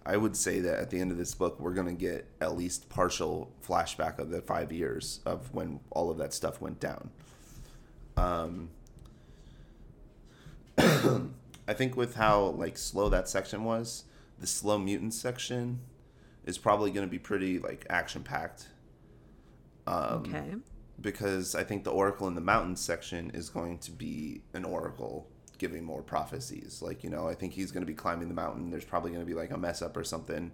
I 0.06 0.18
would 0.18 0.35
say 0.35 0.60
that 0.60 0.80
at 0.80 0.89
the 0.89 0.99
end 0.99 1.11
of 1.11 1.18
this 1.18 1.34
book, 1.34 1.60
we're 1.60 1.73
going 1.73 1.88
to 1.88 1.93
get 1.93 2.27
at 2.41 2.57
least 2.57 2.89
partial 2.89 3.51
flashback 3.65 4.19
of 4.19 4.30
the 4.30 4.41
five 4.41 4.72
years 4.72 5.19
of 5.26 5.53
when 5.53 5.80
all 5.91 6.10
of 6.10 6.18
that 6.18 6.34
stuff 6.34 6.60
went 6.61 6.80
down. 6.80 7.10
Um, 8.18 8.69
I 11.70 11.74
think 11.74 11.96
with 11.96 12.16
how 12.16 12.46
like 12.46 12.80
slow 12.80 13.10
that 13.10 13.30
section 13.30 13.64
was, 13.64 14.06
the 14.40 14.48
slow 14.48 14.80
mutant 14.80 15.14
section 15.14 15.82
is 16.44 16.58
probably 16.58 16.90
going 16.90 17.06
to 17.06 17.12
be 17.12 17.20
pretty 17.20 17.60
like 17.60 17.86
action 17.91 18.24
packed. 18.24 18.70
Um, 19.86 20.26
okay. 20.26 20.56
Because 21.00 21.54
I 21.54 21.64
think 21.64 21.84
the 21.84 21.91
Oracle 21.91 22.28
in 22.28 22.34
the 22.34 22.41
Mountains 22.41 22.82
section 22.82 23.30
is 23.36 23.50
going 23.50 23.78
to 23.80 23.91
be 23.91 24.41
an 24.54 24.66
Oracle 24.66 25.30
giving 25.60 25.84
more 25.84 26.02
prophecies. 26.02 26.82
Like, 26.82 27.04
you 27.04 27.12
know, 27.12 27.28
I 27.28 27.36
think 27.36 27.54
he's 27.54 27.72
going 27.72 27.84
to 27.84 27.88
be 27.88 27.94
climbing 27.94 28.30
the 28.30 28.34
mountain. 28.34 28.72
There's 28.72 28.84
probably 28.84 29.12
going 29.12 29.22
to 29.22 29.28
be 29.28 29.36
like 29.36 29.52
a 29.52 29.58
mess 29.58 29.84
up 29.84 29.96
or 29.96 30.04
something. 30.04 30.52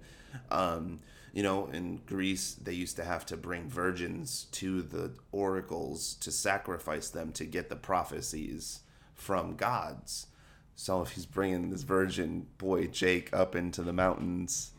Um, 0.52 1.00
you 1.32 1.44
know, 1.44 1.68
in 1.68 2.02
Greece, 2.06 2.56
they 2.56 2.74
used 2.74 2.98
to 2.98 3.06
have 3.06 3.26
to 3.28 3.38
bring 3.38 3.70
virgins 3.70 4.48
to 4.52 4.82
the 4.82 5.14
oracles 5.32 6.16
to 6.16 6.30
sacrifice 6.30 7.10
them 7.10 7.32
to 7.34 7.46
get 7.46 7.70
the 7.70 7.78
prophecies 7.78 8.82
from 9.14 9.56
gods. 9.56 10.28
So 10.76 11.02
if 11.02 11.12
he's 11.12 11.26
bringing 11.26 11.70
this 11.70 11.84
virgin 11.84 12.48
boy 12.58 12.88
Jake 12.88 13.34
up 13.34 13.56
into 13.56 13.82
the 13.82 13.94
mountains, 13.94 14.72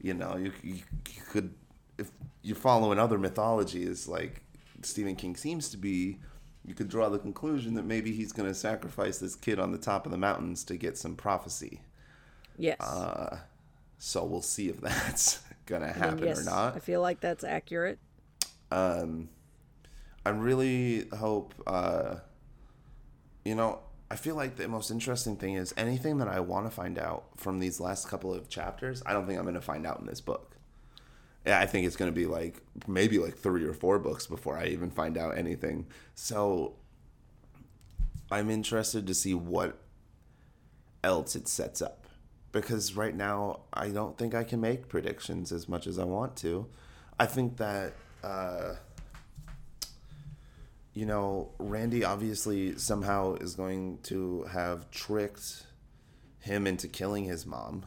you 0.00 0.14
know, 0.14 0.36
you, 0.36 0.52
you, 0.62 0.74
you 0.74 1.22
could, 1.28 1.54
if 1.98 2.10
you're 2.42 2.56
following 2.56 2.98
other 2.98 3.18
mythologies 3.18 4.06
like 4.06 4.42
Stephen 4.82 5.16
King 5.16 5.36
seems 5.36 5.70
to 5.70 5.76
be, 5.76 6.18
you 6.64 6.74
could 6.74 6.88
draw 6.88 7.08
the 7.08 7.18
conclusion 7.18 7.74
that 7.74 7.84
maybe 7.84 8.12
he's 8.12 8.32
going 8.32 8.48
to 8.48 8.54
sacrifice 8.54 9.18
this 9.18 9.34
kid 9.34 9.58
on 9.58 9.72
the 9.72 9.78
top 9.78 10.04
of 10.04 10.12
the 10.12 10.18
mountains 10.18 10.64
to 10.64 10.76
get 10.76 10.98
some 10.98 11.16
prophecy. 11.16 11.80
Yes. 12.58 12.80
Uh, 12.80 13.38
so 13.98 14.24
we'll 14.24 14.42
see 14.42 14.68
if 14.68 14.80
that's 14.82 15.40
going 15.66 15.82
to 15.82 15.92
happen 15.92 16.26
yes, 16.26 16.40
or 16.40 16.44
not. 16.44 16.76
I 16.76 16.78
feel 16.80 17.00
like 17.00 17.20
that's 17.20 17.44
accurate. 17.44 17.98
Um, 18.70 19.30
I 20.24 20.30
really 20.30 21.08
hope, 21.08 21.54
uh, 21.66 22.16
you 23.44 23.54
know, 23.54 23.80
I 24.10 24.16
feel 24.16 24.34
like 24.34 24.56
the 24.56 24.66
most 24.66 24.90
interesting 24.90 25.36
thing 25.36 25.54
is 25.54 25.72
anything 25.76 26.18
that 26.18 26.28
I 26.28 26.40
want 26.40 26.66
to 26.66 26.70
find 26.70 26.98
out 26.98 27.26
from 27.36 27.60
these 27.60 27.78
last 27.78 28.08
couple 28.08 28.34
of 28.34 28.48
chapters, 28.48 29.02
I 29.06 29.12
don't 29.12 29.26
think 29.26 29.38
I'm 29.38 29.44
going 29.44 29.54
to 29.54 29.60
find 29.60 29.86
out 29.86 30.00
in 30.00 30.06
this 30.06 30.20
book. 30.20 30.56
I 31.46 31.64
think 31.66 31.86
it's 31.86 31.96
going 31.96 32.10
to 32.10 32.14
be 32.14 32.26
like 32.26 32.60
maybe 32.86 33.18
like 33.18 33.38
three 33.38 33.64
or 33.64 33.72
four 33.72 33.98
books 33.98 34.26
before 34.26 34.58
I 34.58 34.66
even 34.66 34.90
find 34.90 35.16
out 35.16 35.38
anything. 35.38 35.86
So 36.14 36.74
I'm 38.30 38.50
interested 38.50 39.06
to 39.06 39.14
see 39.14 39.32
what 39.32 39.78
else 41.02 41.36
it 41.36 41.48
sets 41.48 41.80
up. 41.80 42.06
Because 42.52 42.96
right 42.96 43.14
now, 43.14 43.60
I 43.72 43.90
don't 43.90 44.18
think 44.18 44.34
I 44.34 44.42
can 44.42 44.60
make 44.60 44.88
predictions 44.88 45.52
as 45.52 45.68
much 45.68 45.86
as 45.86 46.00
I 46.00 46.04
want 46.04 46.34
to. 46.38 46.66
I 47.18 47.26
think 47.26 47.58
that, 47.58 47.92
uh, 48.24 48.74
you 51.00 51.06
know, 51.06 51.48
Randy 51.58 52.04
obviously 52.04 52.76
somehow 52.76 53.32
is 53.36 53.54
going 53.54 54.00
to 54.02 54.42
have 54.52 54.90
tricked 54.90 55.64
him 56.40 56.66
into 56.66 56.88
killing 56.88 57.24
his 57.24 57.46
mom. 57.46 57.86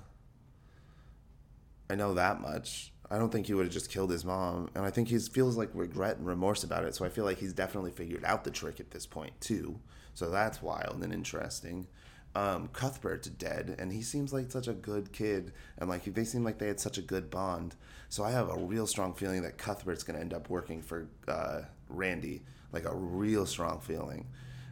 I 1.92 1.94
know 1.94 2.16
that 2.16 2.42
much. 2.42 2.92
I 3.12 3.20
don't 3.20 3.32
think 3.32 3.46
he 3.46 3.54
would 3.54 3.68
have 3.68 3.74
just 3.74 3.92
killed 3.92 4.10
his 4.10 4.26
mom, 4.26 4.72
and 4.74 4.84
I 4.84 4.90
think 4.90 5.10
he 5.10 5.20
feels 5.20 5.56
like 5.56 5.70
regret 5.76 6.18
and 6.18 6.26
remorse 6.26 6.64
about 6.64 6.86
it. 6.86 6.96
So 6.96 7.06
I 7.06 7.10
feel 7.10 7.24
like 7.24 7.38
he's 7.38 7.54
definitely 7.54 7.92
figured 7.92 8.26
out 8.26 8.46
the 8.46 8.50
trick 8.50 8.80
at 8.80 8.90
this 8.90 9.06
point 9.06 9.40
too. 9.40 9.80
So 10.16 10.32
that's 10.32 10.64
wild 10.64 11.04
and 11.04 11.14
interesting. 11.14 11.86
Um, 12.34 12.68
Cuthbert's 12.70 13.30
dead, 13.30 13.76
and 13.78 13.94
he 13.94 14.02
seems 14.02 14.34
like 14.34 14.50
such 14.50 14.68
a 14.68 14.74
good 14.74 15.14
kid, 15.14 15.54
and 15.78 15.88
like 15.88 16.04
they 16.06 16.24
seem 16.24 16.44
like 16.44 16.58
they 16.58 16.66
had 16.66 16.80
such 16.80 16.98
a 16.98 17.04
good 17.04 17.30
bond. 17.30 17.76
So 18.10 18.24
I 18.24 18.32
have 18.32 18.50
a 18.50 18.58
real 18.58 18.88
strong 18.88 19.14
feeling 19.14 19.44
that 19.44 19.60
Cuthbert's 19.60 20.02
going 20.02 20.16
to 20.16 20.22
end 20.22 20.34
up 20.34 20.50
working 20.50 20.82
for 20.82 21.10
uh, 21.28 21.62
Randy, 21.90 22.42
like 22.74 22.86
a 22.86 22.94
real 22.94 23.46
strong 23.46 23.80
feeling. 23.80 24.28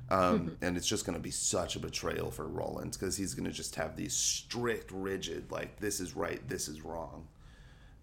Um, 0.10 0.57
and 0.61 0.76
it's 0.76 0.88
just 0.88 1.06
going 1.06 1.18
to 1.18 1.22
be 1.22 1.32
such 1.32 1.76
a 1.76 1.80
betrayal 1.80 2.32
for 2.32 2.48
Roland 2.48 2.98
because 2.99 3.15
he's 3.15 3.34
going 3.34 3.45
to 3.45 3.56
just 3.56 3.76
have 3.76 3.95
these 3.95 4.14
strict, 4.14 4.91
rigid, 4.91 5.52
like 5.52 5.80
this 5.80 5.99
is 5.99 6.15
right, 6.15 6.45
this 6.49 6.68
is 6.68 6.82
wrong. 6.82 7.28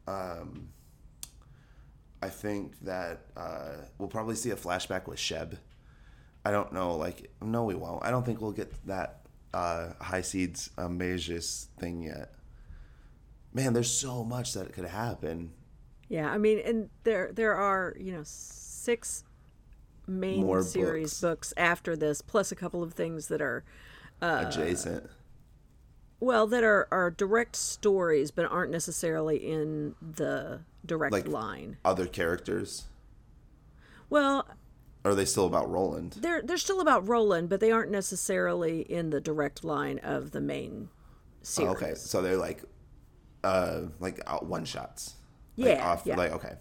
Um, 0.07 0.71
I 2.23 2.31
think 2.31 2.81
that 2.81 3.27
uh, 3.37 3.77
we'll 3.99 4.09
probably 4.09 4.35
see 4.35 4.51
a 4.51 4.57
flashback 4.57 5.07
with 5.07 5.19
Sheb. 5.19 5.59
I 6.45 6.51
don't 6.51 6.73
know, 6.73 6.97
like 6.97 7.31
no, 7.43 7.65
we 7.65 7.75
won't. 7.75 8.03
I 8.05 8.11
don't 8.11 8.25
think 8.25 8.41
we'll 8.41 8.53
get 8.53 8.73
that 8.87 9.21
uh, 9.53 9.91
High 10.01 10.23
Seeds 10.23 10.71
um, 10.79 10.99
thing 10.99 12.03
yet. 12.03 12.33
Man, 13.53 13.73
there's 13.73 13.91
so 13.91 14.25
much 14.25 14.55
that 14.55 14.73
could 14.73 14.87
happen. 14.87 15.53
Yeah, 16.09 16.31
I 16.31 16.39
mean, 16.39 16.61
and 16.65 16.89
there 17.05 17.31
there 17.33 17.55
are 17.55 17.95
you 17.99 18.13
know 18.13 18.23
six 18.25 19.25
main 20.09 20.45
More 20.47 20.63
series 20.63 21.21
books. 21.21 21.51
books. 21.51 21.55
after 21.57 21.97
this, 21.97 22.23
plus 22.23 22.51
a 22.51 22.57
couple 22.57 22.83
of 22.83 22.95
things 22.95 23.29
that 23.29 23.41
are 23.41 23.65
Adjacent. 24.21 25.09
well 26.21 26.47
that 26.49 26.65
are 26.65 26.89
are 26.91 27.11
direct 27.11 27.55
stories, 27.57 28.31
but 28.31 28.47
aren't 28.47 28.73
necessarily 28.73 29.37
in 29.37 29.95
the 30.01 30.61
direct 30.85 31.13
Like- 31.13 31.29
line. 31.29 31.77
Other 31.85 32.07
characters. 32.07 32.87
Well, 34.11 34.47
are 35.05 35.15
they 35.15 35.25
still 35.25 35.47
about 35.47 35.71
Roland? 35.71 36.17
they're 36.21 36.43
they're 36.43 36.57
still 36.59 36.81
about 36.81 37.07
Roland, 37.07 37.49
but 37.49 37.61
they 37.61 37.71
aren't 37.71 37.91
necessarily 37.91 38.81
in 38.81 39.11
the 39.11 39.21
direct 39.21 39.63
line 39.65 39.99
of 40.01 40.33
the 40.33 40.41
main 40.41 40.89
series. 41.43 41.69
Oh, 41.71 41.73
okay, 41.75 41.95
so 41.95 42.21
they're 42.23 42.37
like, 42.37 42.65
uh, 43.45 43.83
like 44.01 44.21
uh, 44.27 44.39
one 44.39 44.65
shots. 44.65 45.15
Like 45.57 45.77
Yeah, 45.77 45.87
off, 45.93 46.03
yeah. 46.05 46.17
Like 46.17 46.33
okay, 46.33 46.55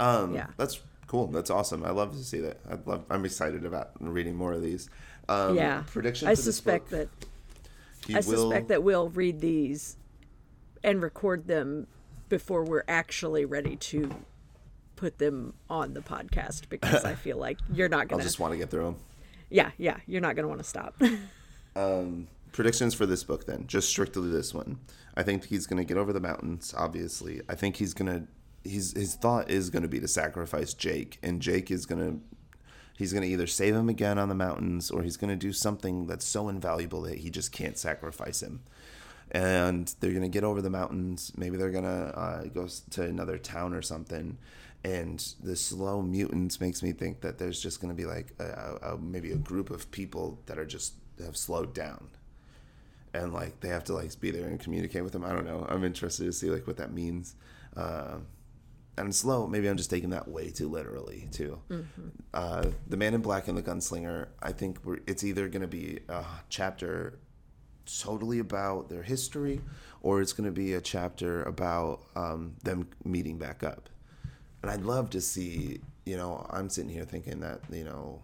um, 0.00 0.34
Yeah. 0.34 0.46
that's 0.56 0.80
cool. 1.14 1.28
That's 1.28 1.48
awesome. 1.50 1.84
I 1.84 1.90
love 1.90 2.10
to 2.12 2.24
see 2.24 2.40
that. 2.40 2.58
I 2.68 2.74
love. 2.90 3.04
I'm 3.08 3.24
excited 3.24 3.64
about 3.64 3.90
reading 4.00 4.34
more 4.34 4.52
of 4.52 4.62
these. 4.62 4.90
Um, 5.28 5.54
Yeah, 5.56 5.84
Prediction. 5.86 6.26
I 6.26 6.34
suspect 6.34 6.90
book, 6.90 7.08
that 8.08 8.16
I 8.16 8.18
will- 8.18 8.22
suspect 8.50 8.66
that 8.68 8.82
we'll 8.82 9.10
read 9.10 9.40
these 9.40 9.96
and 10.82 11.00
record 11.00 11.46
them 11.46 11.86
before 12.28 12.64
we're 12.64 12.82
actually 12.88 13.44
ready 13.44 13.76
to 13.76 14.10
put 14.96 15.18
them 15.18 15.54
on 15.70 15.94
the 15.94 16.00
podcast 16.00 16.68
because 16.68 17.04
I 17.04 17.14
feel 17.24 17.36
like 17.38 17.58
you're 17.72 17.88
not 17.88 18.08
gonna. 18.08 18.20
I'll 18.20 18.26
just 18.26 18.40
want 18.40 18.52
to 18.52 18.58
get 18.58 18.70
through 18.70 18.84
them. 18.84 18.96
Yeah, 19.50 19.70
yeah, 19.78 19.98
you're 20.08 20.20
not 20.20 20.34
gonna 20.34 20.48
want 20.48 20.60
to 20.60 20.68
stop. 20.68 21.00
Um, 21.76 22.28
predictions 22.52 22.94
for 22.94 23.04
this 23.04 23.24
book, 23.24 23.46
then, 23.46 23.64
just 23.66 23.88
strictly 23.88 24.30
this 24.30 24.54
one. 24.54 24.78
I 25.16 25.24
think 25.24 25.44
he's 25.46 25.66
going 25.66 25.78
to 25.78 25.84
get 25.84 25.96
over 25.96 26.12
the 26.12 26.20
mountains. 26.20 26.72
Obviously, 26.76 27.40
I 27.48 27.56
think 27.56 27.74
he's 27.74 27.94
going 27.94 28.28
His 28.64 28.92
his 28.92 29.14
thought 29.14 29.50
is 29.50 29.70
going 29.70 29.82
to 29.82 29.88
be 29.88 30.00
to 30.00 30.08
sacrifice 30.08 30.74
Jake, 30.74 31.18
and 31.22 31.40
Jake 31.40 31.70
is 31.70 31.86
going 31.86 32.00
to. 32.00 32.20
He's 32.96 33.12
going 33.12 33.22
to 33.22 33.28
either 33.28 33.48
save 33.48 33.74
him 33.74 33.88
again 33.88 34.18
on 34.18 34.28
the 34.28 34.36
mountains, 34.36 34.88
or 34.90 35.02
he's 35.02 35.16
going 35.16 35.30
to 35.30 35.36
do 35.36 35.52
something 35.52 36.06
that's 36.06 36.24
so 36.24 36.48
invaluable 36.48 37.02
that 37.02 37.18
he 37.18 37.30
just 37.30 37.50
can't 37.50 37.76
sacrifice 37.76 38.40
him. 38.40 38.62
And 39.32 39.92
they're 39.98 40.12
going 40.12 40.22
to 40.22 40.28
get 40.28 40.44
over 40.44 40.62
the 40.62 40.70
mountains. 40.70 41.32
Maybe 41.36 41.56
they're 41.56 41.72
going 41.72 41.84
to 41.84 42.16
uh, 42.16 42.44
go 42.44 42.68
to 42.90 43.02
another 43.02 43.36
town 43.36 43.74
or 43.74 43.82
something. 43.82 44.38
And 44.84 45.18
the 45.42 45.56
slow 45.56 46.02
mutants 46.02 46.60
makes 46.60 46.84
me 46.84 46.92
think 46.92 47.22
that 47.22 47.38
there's 47.38 47.60
just 47.60 47.80
going 47.80 47.88
to 47.88 48.00
be 48.00 48.06
like 48.06 48.32
a, 48.38 48.92
a, 48.92 48.96
maybe 48.96 49.32
a 49.32 49.36
group 49.36 49.70
of 49.70 49.90
people 49.90 50.38
that 50.46 50.56
are 50.56 50.66
just 50.66 50.94
have 51.18 51.36
slowed 51.36 51.74
down 51.74 52.10
and 53.14 53.32
like 53.32 53.60
they 53.60 53.68
have 53.68 53.84
to 53.84 53.94
like 53.94 54.20
be 54.20 54.30
there 54.30 54.46
and 54.46 54.60
communicate 54.60 55.02
with 55.02 55.12
them. 55.12 55.24
I 55.24 55.32
don't 55.32 55.46
know. 55.46 55.66
I'm 55.68 55.84
interested 55.84 56.24
to 56.24 56.32
see 56.32 56.50
like 56.50 56.66
what 56.66 56.76
that 56.76 56.92
means. 56.92 57.36
Uh, 57.76 58.16
and 58.96 59.14
slow, 59.14 59.46
maybe 59.46 59.68
I'm 59.68 59.76
just 59.76 59.90
taking 59.90 60.10
that 60.10 60.28
way 60.28 60.50
too 60.50 60.68
literally 60.68 61.28
too. 61.32 61.58
Uh, 62.32 62.66
the 62.86 62.96
Man 62.96 63.14
in 63.14 63.22
Black 63.22 63.48
and 63.48 63.58
the 63.58 63.62
Gunslinger. 63.62 64.28
I 64.42 64.52
think 64.52 64.78
we're, 64.84 65.00
it's 65.06 65.24
either 65.24 65.48
going 65.48 65.62
to 65.62 65.68
be 65.68 66.00
a 66.08 66.24
chapter 66.48 67.18
totally 68.00 68.38
about 68.38 68.88
their 68.88 69.02
history, 69.02 69.60
or 70.00 70.20
it's 70.20 70.32
going 70.32 70.46
to 70.46 70.52
be 70.52 70.74
a 70.74 70.80
chapter 70.80 71.42
about 71.42 72.00
um, 72.16 72.54
them 72.62 72.88
meeting 73.04 73.38
back 73.38 73.62
up. 73.62 73.88
And 74.62 74.70
I'd 74.70 74.82
love 74.82 75.10
to 75.10 75.20
see, 75.20 75.80
you 76.06 76.16
know, 76.16 76.46
I'm 76.50 76.70
sitting 76.70 76.90
here 76.90 77.04
thinking 77.04 77.40
that, 77.40 77.60
you 77.70 77.84
know, 77.84 78.22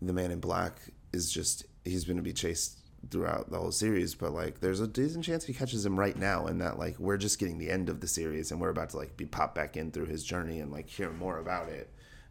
the 0.00 0.12
man 0.12 0.30
in 0.30 0.40
black 0.40 0.78
is 1.12 1.30
just, 1.30 1.66
he's 1.84 2.04
going 2.04 2.16
to 2.16 2.22
be 2.22 2.32
chased 2.32 2.78
throughout 3.10 3.50
the 3.50 3.58
whole 3.58 3.72
series, 3.72 4.14
but 4.14 4.32
like 4.32 4.60
there's 4.60 4.80
a 4.80 4.88
decent 4.88 5.24
chance 5.24 5.44
he 5.44 5.52
catches 5.52 5.84
him 5.84 5.98
right 5.98 6.16
now, 6.16 6.46
and 6.46 6.60
that 6.60 6.78
like 6.78 6.98
we're 6.98 7.16
just 7.16 7.38
getting 7.38 7.58
the 7.58 7.70
end 7.70 7.88
of 7.88 8.00
the 8.00 8.06
series, 8.06 8.50
and 8.50 8.60
we're 8.60 8.70
about 8.70 8.90
to 8.90 8.96
like 8.96 9.16
be 9.16 9.26
popped 9.26 9.54
back 9.54 9.76
in 9.76 9.90
through 9.90 10.06
his 10.06 10.24
journey 10.24 10.60
and 10.60 10.72
like 10.72 10.88
hear 10.88 11.10
more 11.10 11.38
about 11.38 11.68
it, 11.68 11.90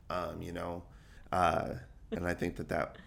um, 0.10 0.41
you 0.41 0.52
know, 0.52 0.84
uh, 1.32 1.70
and 2.12 2.28
I 2.28 2.34
think 2.34 2.56
that 2.58 2.70
that 2.70 2.98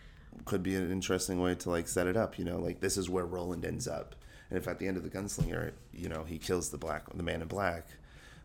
could 0.44 0.62
be 0.62 0.74
an 0.74 0.90
interesting 0.90 1.40
way 1.40 1.54
to 1.54 1.70
like 1.70 1.88
set 1.88 2.06
it 2.06 2.16
up, 2.16 2.38
you 2.38 2.44
know, 2.44 2.58
like 2.58 2.80
this 2.80 2.96
is 2.96 3.08
where 3.08 3.24
Roland 3.26 3.64
ends 3.64 3.88
up, 3.88 4.14
and 4.50 4.58
if 4.58 4.68
at 4.68 4.78
the 4.78 4.86
end 4.86 4.96
of 4.96 5.02
the 5.02 5.10
gunslinger, 5.10 5.72
you 5.92 6.08
know, 6.08 6.24
he 6.24 6.38
kills 6.38 6.70
the 6.70 6.78
black 6.78 7.04
the 7.14 7.22
man 7.22 7.42
in 7.42 7.48
black. 7.48 7.88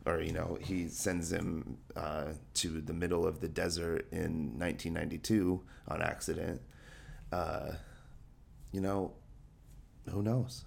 Or 0.04 0.20
you 0.20 0.34
know 0.34 0.58
he 0.60 0.88
sends 0.88 1.32
him 1.32 1.78
uh, 1.96 2.30
to 2.56 2.82
the 2.82 2.92
middle 2.92 3.28
of 3.28 3.40
the 3.40 3.48
desert 3.48 4.08
in 4.12 4.58
1992 4.58 5.62
on 5.88 6.02
accident. 6.02 6.60
Uh, 7.32 7.74
you 8.72 8.82
know, 8.82 9.14
who 10.10 10.22
knows? 10.22 10.66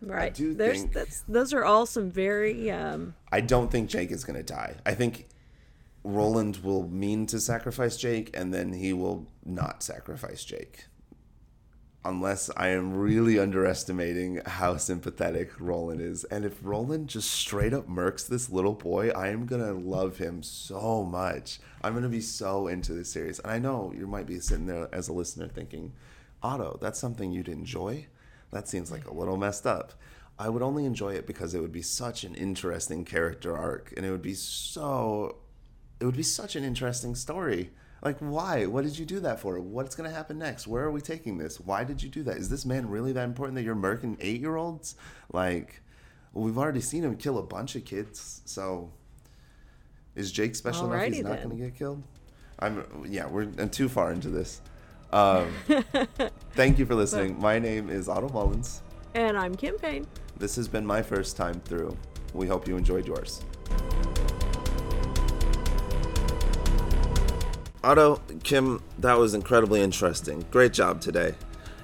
Right. 0.00 0.34
There's 0.34 0.80
think- 0.82 0.92
that's 0.92 1.22
those 1.28 1.52
are 1.52 1.64
all 1.64 1.86
some 1.86 2.10
very 2.10 2.70
um 2.70 3.14
I 3.32 3.40
don't 3.40 3.70
think 3.70 3.90
Jake 3.90 4.10
is 4.10 4.24
going 4.24 4.36
to 4.36 4.42
die. 4.44 4.76
I 4.86 4.94
think 4.94 5.28
Roland 6.04 6.58
will 6.58 6.88
mean 6.88 7.26
to 7.26 7.40
sacrifice 7.40 7.96
Jake, 7.96 8.30
and 8.34 8.54
then 8.54 8.72
he 8.72 8.92
will 8.92 9.26
not 9.44 9.82
sacrifice 9.82 10.44
Jake. 10.44 10.86
Unless 12.04 12.48
I 12.56 12.68
am 12.68 12.94
really 12.94 13.38
underestimating 13.38 14.40
how 14.46 14.76
sympathetic 14.76 15.50
Roland 15.60 16.00
is. 16.00 16.24
And 16.24 16.44
if 16.44 16.58
Roland 16.62 17.08
just 17.08 17.30
straight 17.30 17.74
up 17.74 17.88
murks 17.88 18.26
this 18.26 18.48
little 18.48 18.72
boy, 18.72 19.10
I 19.10 19.28
am 19.28 19.44
going 19.46 19.60
to 19.60 19.72
love 19.74 20.16
him 20.16 20.42
so 20.42 21.04
much. 21.04 21.58
I'm 21.82 21.92
going 21.92 22.04
to 22.04 22.08
be 22.08 22.20
so 22.20 22.68
into 22.68 22.94
this 22.94 23.10
series. 23.10 23.40
And 23.40 23.50
I 23.50 23.58
know 23.58 23.92
you 23.94 24.06
might 24.06 24.26
be 24.26 24.38
sitting 24.38 24.66
there 24.66 24.88
as 24.92 25.08
a 25.08 25.12
listener 25.12 25.48
thinking, 25.48 25.92
Otto, 26.42 26.78
that's 26.80 26.98
something 26.98 27.32
you'd 27.32 27.48
enjoy? 27.48 28.06
That 28.50 28.68
seems 28.68 28.90
like 28.90 29.06
a 29.06 29.12
little 29.12 29.36
messed 29.36 29.66
up. 29.66 29.94
I 30.38 30.48
would 30.48 30.62
only 30.62 30.84
enjoy 30.84 31.14
it 31.14 31.26
because 31.26 31.54
it 31.54 31.60
would 31.60 31.72
be 31.72 31.82
such 31.82 32.22
an 32.24 32.34
interesting 32.34 33.04
character 33.04 33.56
arc 33.56 33.92
and 33.96 34.06
it 34.06 34.10
would 34.10 34.22
be 34.22 34.34
so 34.34 35.36
it 36.00 36.04
would 36.04 36.16
be 36.16 36.22
such 36.22 36.54
an 36.54 36.62
interesting 36.62 37.16
story. 37.16 37.70
Like 38.02 38.18
why? 38.20 38.66
What 38.66 38.84
did 38.84 38.96
you 38.96 39.04
do 39.04 39.18
that 39.20 39.40
for? 39.40 39.58
What's 39.58 39.96
going 39.96 40.08
to 40.08 40.14
happen 40.14 40.38
next? 40.38 40.68
Where 40.68 40.84
are 40.84 40.92
we 40.92 41.00
taking 41.00 41.38
this? 41.38 41.58
Why 41.58 41.82
did 41.82 42.02
you 42.02 42.08
do 42.08 42.22
that? 42.22 42.36
Is 42.36 42.48
this 42.48 42.64
man 42.64 42.88
really 42.88 43.12
that 43.12 43.24
important 43.24 43.56
that 43.56 43.64
you're 43.64 43.74
murking 43.74 44.16
8-year-olds? 44.18 44.94
Like 45.32 45.82
well, 46.32 46.44
we've 46.44 46.58
already 46.58 46.80
seen 46.80 47.02
him 47.02 47.16
kill 47.16 47.38
a 47.38 47.42
bunch 47.42 47.74
of 47.74 47.84
kids. 47.84 48.42
So 48.44 48.92
is 50.14 50.30
Jake 50.30 50.54
special 50.54 50.92
enough 50.92 51.04
he's 51.06 51.18
Alrighty 51.18 51.24
not 51.24 51.42
going 51.42 51.50
to 51.50 51.64
get 51.64 51.76
killed? 51.76 52.02
I'm 52.60 52.84
yeah, 53.08 53.26
we're 53.26 53.48
uh, 53.58 53.66
too 53.66 53.88
far 53.88 54.12
into 54.12 54.28
this. 54.28 54.60
Um, 55.12 55.52
thank 56.52 56.78
you 56.78 56.86
for 56.86 56.94
listening. 56.94 57.40
My 57.40 57.58
name 57.58 57.88
is 57.90 58.08
Otto 58.08 58.28
Mullins. 58.28 58.82
and 59.14 59.36
I'm 59.38 59.54
Kim 59.54 59.76
Payne. 59.78 60.06
This 60.36 60.54
has 60.56 60.68
been 60.68 60.84
my 60.86 61.02
first 61.02 61.36
time 61.36 61.60
through. 61.64 61.96
We 62.34 62.46
hope 62.46 62.68
you 62.68 62.76
enjoyed 62.76 63.06
yours. 63.06 63.42
Otto, 67.82 68.20
Kim, 68.42 68.82
that 68.98 69.16
was 69.18 69.34
incredibly 69.34 69.80
interesting. 69.80 70.44
Great 70.50 70.72
job 70.72 71.00
today. 71.00 71.34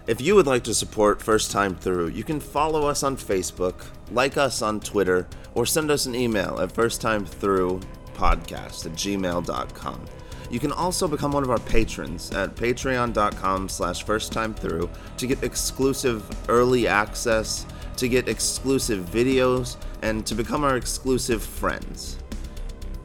If 0.07 0.21
you 0.21 0.35
would 0.35 0.47
like 0.47 0.65
to 0.65 0.75
support 0.75 1.23
First 1.23 1.51
Time 1.51 1.75
Through, 1.75 2.09
you 2.09 2.25
can 2.25 2.41
follow 2.41 2.87
us 2.87 3.03
on 3.03 3.17
Facebook, 3.17 3.87
like 4.11 4.37
us 4.37 4.61
on 4.61 4.81
Twitter, 4.81 5.27
or 5.55 5.65
send 5.65 5.91
us 5.91 6.05
an 6.05 6.15
email 6.15 6.61
at 6.61 6.75
firsttimethroughpodcast 6.75 8.87
at 8.87 8.93
gmail.com. 8.93 10.05
You 10.55 10.60
can 10.60 10.70
also 10.70 11.09
become 11.09 11.32
one 11.32 11.43
of 11.43 11.51
our 11.51 11.59
patrons 11.59 12.31
at 12.31 12.55
patreon.com 12.55 13.68
slash 13.68 14.06
firsttimethrough 14.06 14.89
to 15.16 15.26
get 15.26 15.43
exclusive 15.43 16.24
early 16.48 16.86
access, 16.86 17.66
to 17.97 18.09
get 18.09 18.28
exclusive 18.28 19.05
videos, 19.06 19.76
and 20.02 20.24
to 20.24 20.36
become 20.36 20.62
our 20.62 20.76
exclusive 20.76 21.43
friends. 21.43 22.18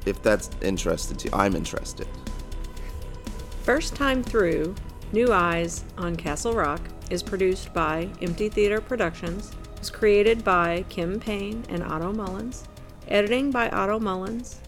If 0.05 0.21
that's 0.21 0.51
interested 0.61 1.17
to 1.17 1.29
you, 1.29 1.33
I'm 1.33 1.55
interested. 1.55 2.07
First 3.63 3.95
Time 3.95 4.21
Through, 4.21 4.75
New 5.11 5.33
Eyes 5.33 5.85
on 5.97 6.15
Castle 6.15 6.53
Rock 6.53 6.81
is 7.09 7.23
produced 7.23 7.73
by 7.73 8.09
Empty 8.21 8.49
Theater 8.49 8.79
Productions. 8.79 9.53
Was 9.79 9.89
created 9.89 10.43
by 10.43 10.85
Kim 10.89 11.19
Payne 11.19 11.65
and 11.69 11.81
Otto 11.81 12.13
Mullins. 12.13 12.67
Editing 13.07 13.49
by 13.49 13.71
Otto 13.71 13.99
Mullins. 13.99 14.59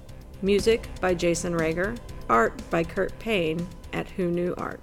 Music 0.41 0.89
by 0.99 1.13
Jason 1.13 1.53
Rager. 1.53 1.95
Art 2.31 2.69
by 2.69 2.85
Kurt 2.85 3.19
Payne 3.19 3.67
at 3.91 4.11
Who 4.11 4.31
Knew 4.31 4.53
Art. 4.57 4.79